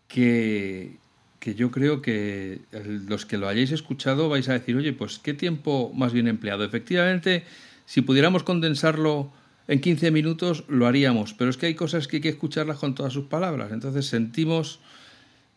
que, 0.07 0.97
que 1.41 1.55
yo 1.55 1.71
creo 1.71 2.03
que 2.03 2.61
los 2.71 3.25
que 3.25 3.39
lo 3.39 3.47
hayáis 3.47 3.71
escuchado 3.71 4.29
vais 4.29 4.47
a 4.47 4.53
decir, 4.53 4.75
oye, 4.77 4.93
pues 4.93 5.17
qué 5.17 5.33
tiempo 5.33 5.91
más 5.91 6.13
bien 6.13 6.27
empleado. 6.27 6.63
Efectivamente, 6.63 7.43
si 7.87 8.01
pudiéramos 8.01 8.43
condensarlo 8.43 9.33
en 9.67 9.81
15 9.81 10.11
minutos, 10.11 10.65
lo 10.67 10.85
haríamos, 10.85 11.33
pero 11.33 11.49
es 11.49 11.57
que 11.57 11.65
hay 11.65 11.73
cosas 11.73 12.07
que 12.07 12.17
hay 12.17 12.21
que 12.21 12.29
escucharlas 12.29 12.77
con 12.77 12.93
todas 12.93 13.11
sus 13.11 13.25
palabras. 13.25 13.71
Entonces 13.71 14.05
sentimos 14.05 14.81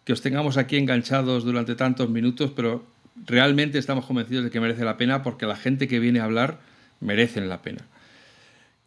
que 0.07 0.15
os 0.15 0.23
tengamos 0.23 0.57
aquí 0.57 0.79
enganchados 0.79 1.45
durante 1.45 1.75
tantos 1.75 2.09
minutos, 2.09 2.51
pero 2.57 2.87
realmente 3.27 3.77
estamos 3.77 4.07
convencidos 4.07 4.45
de 4.45 4.51
que 4.51 4.61
merece 4.61 4.87
la 4.87 4.97
pena 4.97 5.23
porque 5.23 5.45
la 5.45 5.55
gente 5.55 5.87
que 5.87 5.99
viene 5.99 6.21
a 6.21 6.25
hablar 6.25 6.61
merecen 7.01 7.51
la 7.51 7.61
pena. 7.61 7.85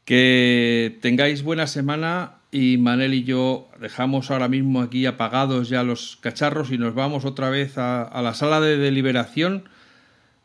Que 0.03 0.97
tengáis 1.01 1.43
buena 1.43 1.67
semana 1.67 2.36
y 2.51 2.77
Manel 2.77 3.13
y 3.13 3.23
yo 3.23 3.69
dejamos 3.79 4.31
ahora 4.31 4.47
mismo 4.47 4.81
aquí 4.81 5.05
apagados 5.05 5.69
ya 5.69 5.83
los 5.83 6.17
cacharros 6.21 6.71
y 6.71 6.77
nos 6.77 6.93
vamos 6.93 7.25
otra 7.25 7.49
vez 7.49 7.77
a, 7.77 8.21
la 8.21 8.33
sala 8.33 8.61
de 8.61 8.77
deliberación 8.77 9.69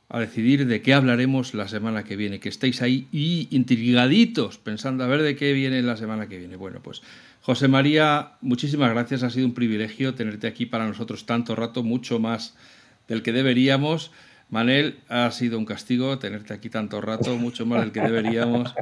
a 0.08 0.20
decidir 0.20 0.66
de 0.66 0.82
qué 0.82 0.92
hablaremos 0.92 1.54
la 1.54 1.68
semana 1.68 2.04
que 2.04 2.16
viene, 2.16 2.38
que 2.38 2.50
estéis 2.50 2.82
ahí 2.82 3.08
y 3.12 3.48
intrigaditos 3.50 4.58
pensando 4.58 5.04
a 5.04 5.06
ver 5.06 5.22
de 5.22 5.36
qué 5.36 5.52
viene 5.54 5.80
la 5.80 5.96
semana 5.96 6.28
que 6.28 6.38
viene. 6.38 6.56
Bueno, 6.56 6.80
pues 6.82 7.02
José 7.40 7.66
María, 7.68 8.32
muchísimas 8.42 8.90
gracias, 8.90 9.22
ha 9.22 9.30
sido 9.30 9.46
un 9.46 9.54
privilegio 9.54 10.14
tenerte 10.14 10.46
aquí 10.46 10.66
para 10.66 10.86
nosotros 10.86 11.24
tanto 11.24 11.56
rato, 11.56 11.82
mucho 11.82 12.18
más 12.18 12.54
del 13.08 13.22
que 13.22 13.32
deberíamos. 13.32 14.10
Manel, 14.52 14.98
ha 15.08 15.30
sido 15.30 15.58
un 15.58 15.64
castigo 15.64 16.18
tenerte 16.18 16.52
aquí 16.52 16.68
tanto 16.68 17.00
rato, 17.00 17.36
mucho 17.38 17.64
más 17.64 17.80
del 17.80 17.90
que 17.90 18.02
deberíamos. 18.02 18.74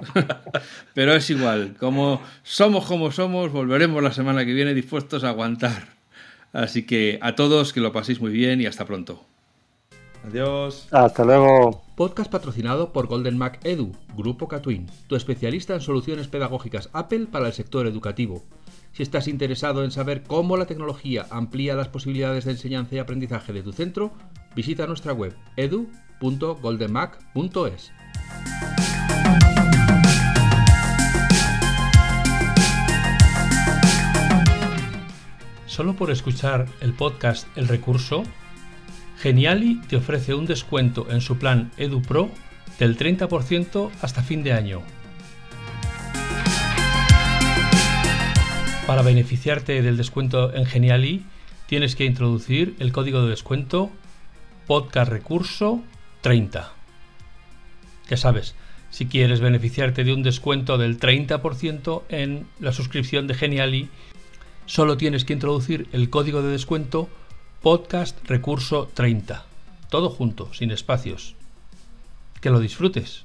Pero 0.94 1.14
es 1.14 1.30
igual, 1.30 1.76
como 1.78 2.20
somos 2.42 2.86
como 2.86 3.12
somos, 3.12 3.52
volveremos 3.52 4.02
la 4.02 4.12
semana 4.12 4.44
que 4.44 4.52
viene 4.52 4.74
dispuestos 4.74 5.22
a 5.22 5.28
aguantar. 5.28 5.90
Así 6.52 6.82
que 6.86 7.20
a 7.22 7.36
todos 7.36 7.72
que 7.72 7.78
lo 7.78 7.92
paséis 7.92 8.20
muy 8.20 8.32
bien 8.32 8.60
y 8.60 8.66
hasta 8.66 8.84
pronto. 8.84 9.24
Adiós. 10.26 10.88
Hasta 10.90 11.24
luego. 11.24 11.84
Podcast 11.94 12.32
patrocinado 12.32 12.92
por 12.92 13.06
Golden 13.06 13.38
Mac 13.38 13.60
Edu, 13.62 13.92
Grupo 14.16 14.48
Catwin, 14.48 14.90
tu 15.06 15.14
especialista 15.14 15.74
en 15.74 15.82
soluciones 15.82 16.26
pedagógicas 16.26 16.90
Apple 16.92 17.28
para 17.30 17.46
el 17.46 17.52
sector 17.52 17.86
educativo. 17.86 18.42
Si 18.90 19.04
estás 19.04 19.28
interesado 19.28 19.84
en 19.84 19.92
saber 19.92 20.24
cómo 20.24 20.56
la 20.56 20.66
tecnología 20.66 21.26
amplía 21.30 21.76
las 21.76 21.86
posibilidades 21.86 22.44
de 22.44 22.50
enseñanza 22.50 22.96
y 22.96 22.98
aprendizaje 22.98 23.52
de 23.52 23.62
tu 23.62 23.72
centro, 23.72 24.10
visita 24.54 24.86
nuestra 24.86 25.12
web 25.12 25.34
edu.goldenmac.es. 25.56 27.92
Solo 35.66 35.94
por 35.94 36.10
escuchar 36.10 36.66
el 36.80 36.92
podcast 36.92 37.46
El 37.56 37.68
Recurso, 37.68 38.24
Geniali 39.18 39.80
te 39.88 39.96
ofrece 39.96 40.34
un 40.34 40.46
descuento 40.46 41.06
en 41.10 41.20
su 41.20 41.38
plan 41.38 41.70
EduPro 41.76 42.30
del 42.78 42.98
30% 42.98 43.90
hasta 44.02 44.22
fin 44.22 44.42
de 44.42 44.52
año. 44.52 44.82
Para 48.86 49.02
beneficiarte 49.02 49.82
del 49.82 49.96
descuento 49.96 50.52
en 50.52 50.66
Geniali, 50.66 51.24
tienes 51.66 51.94
que 51.94 52.04
introducir 52.04 52.74
el 52.80 52.92
código 52.92 53.22
de 53.22 53.30
descuento 53.30 53.92
podcast 54.70 55.10
recurso 55.10 55.82
30. 56.20 56.72
Ya 58.08 58.16
sabes, 58.16 58.54
si 58.90 59.06
quieres 59.06 59.40
beneficiarte 59.40 60.04
de 60.04 60.14
un 60.14 60.22
descuento 60.22 60.78
del 60.78 61.00
30% 61.00 62.02
en 62.08 62.46
la 62.60 62.70
suscripción 62.70 63.26
de 63.26 63.34
Geniali, 63.34 63.88
solo 64.66 64.96
tienes 64.96 65.24
que 65.24 65.32
introducir 65.32 65.88
el 65.90 66.08
código 66.08 66.40
de 66.40 66.52
descuento 66.52 67.08
podcast 67.62 68.16
recurso 68.28 68.88
30. 68.94 69.44
Todo 69.88 70.08
junto, 70.08 70.54
sin 70.54 70.70
espacios. 70.70 71.34
Que 72.40 72.50
lo 72.50 72.60
disfrutes. 72.60 73.24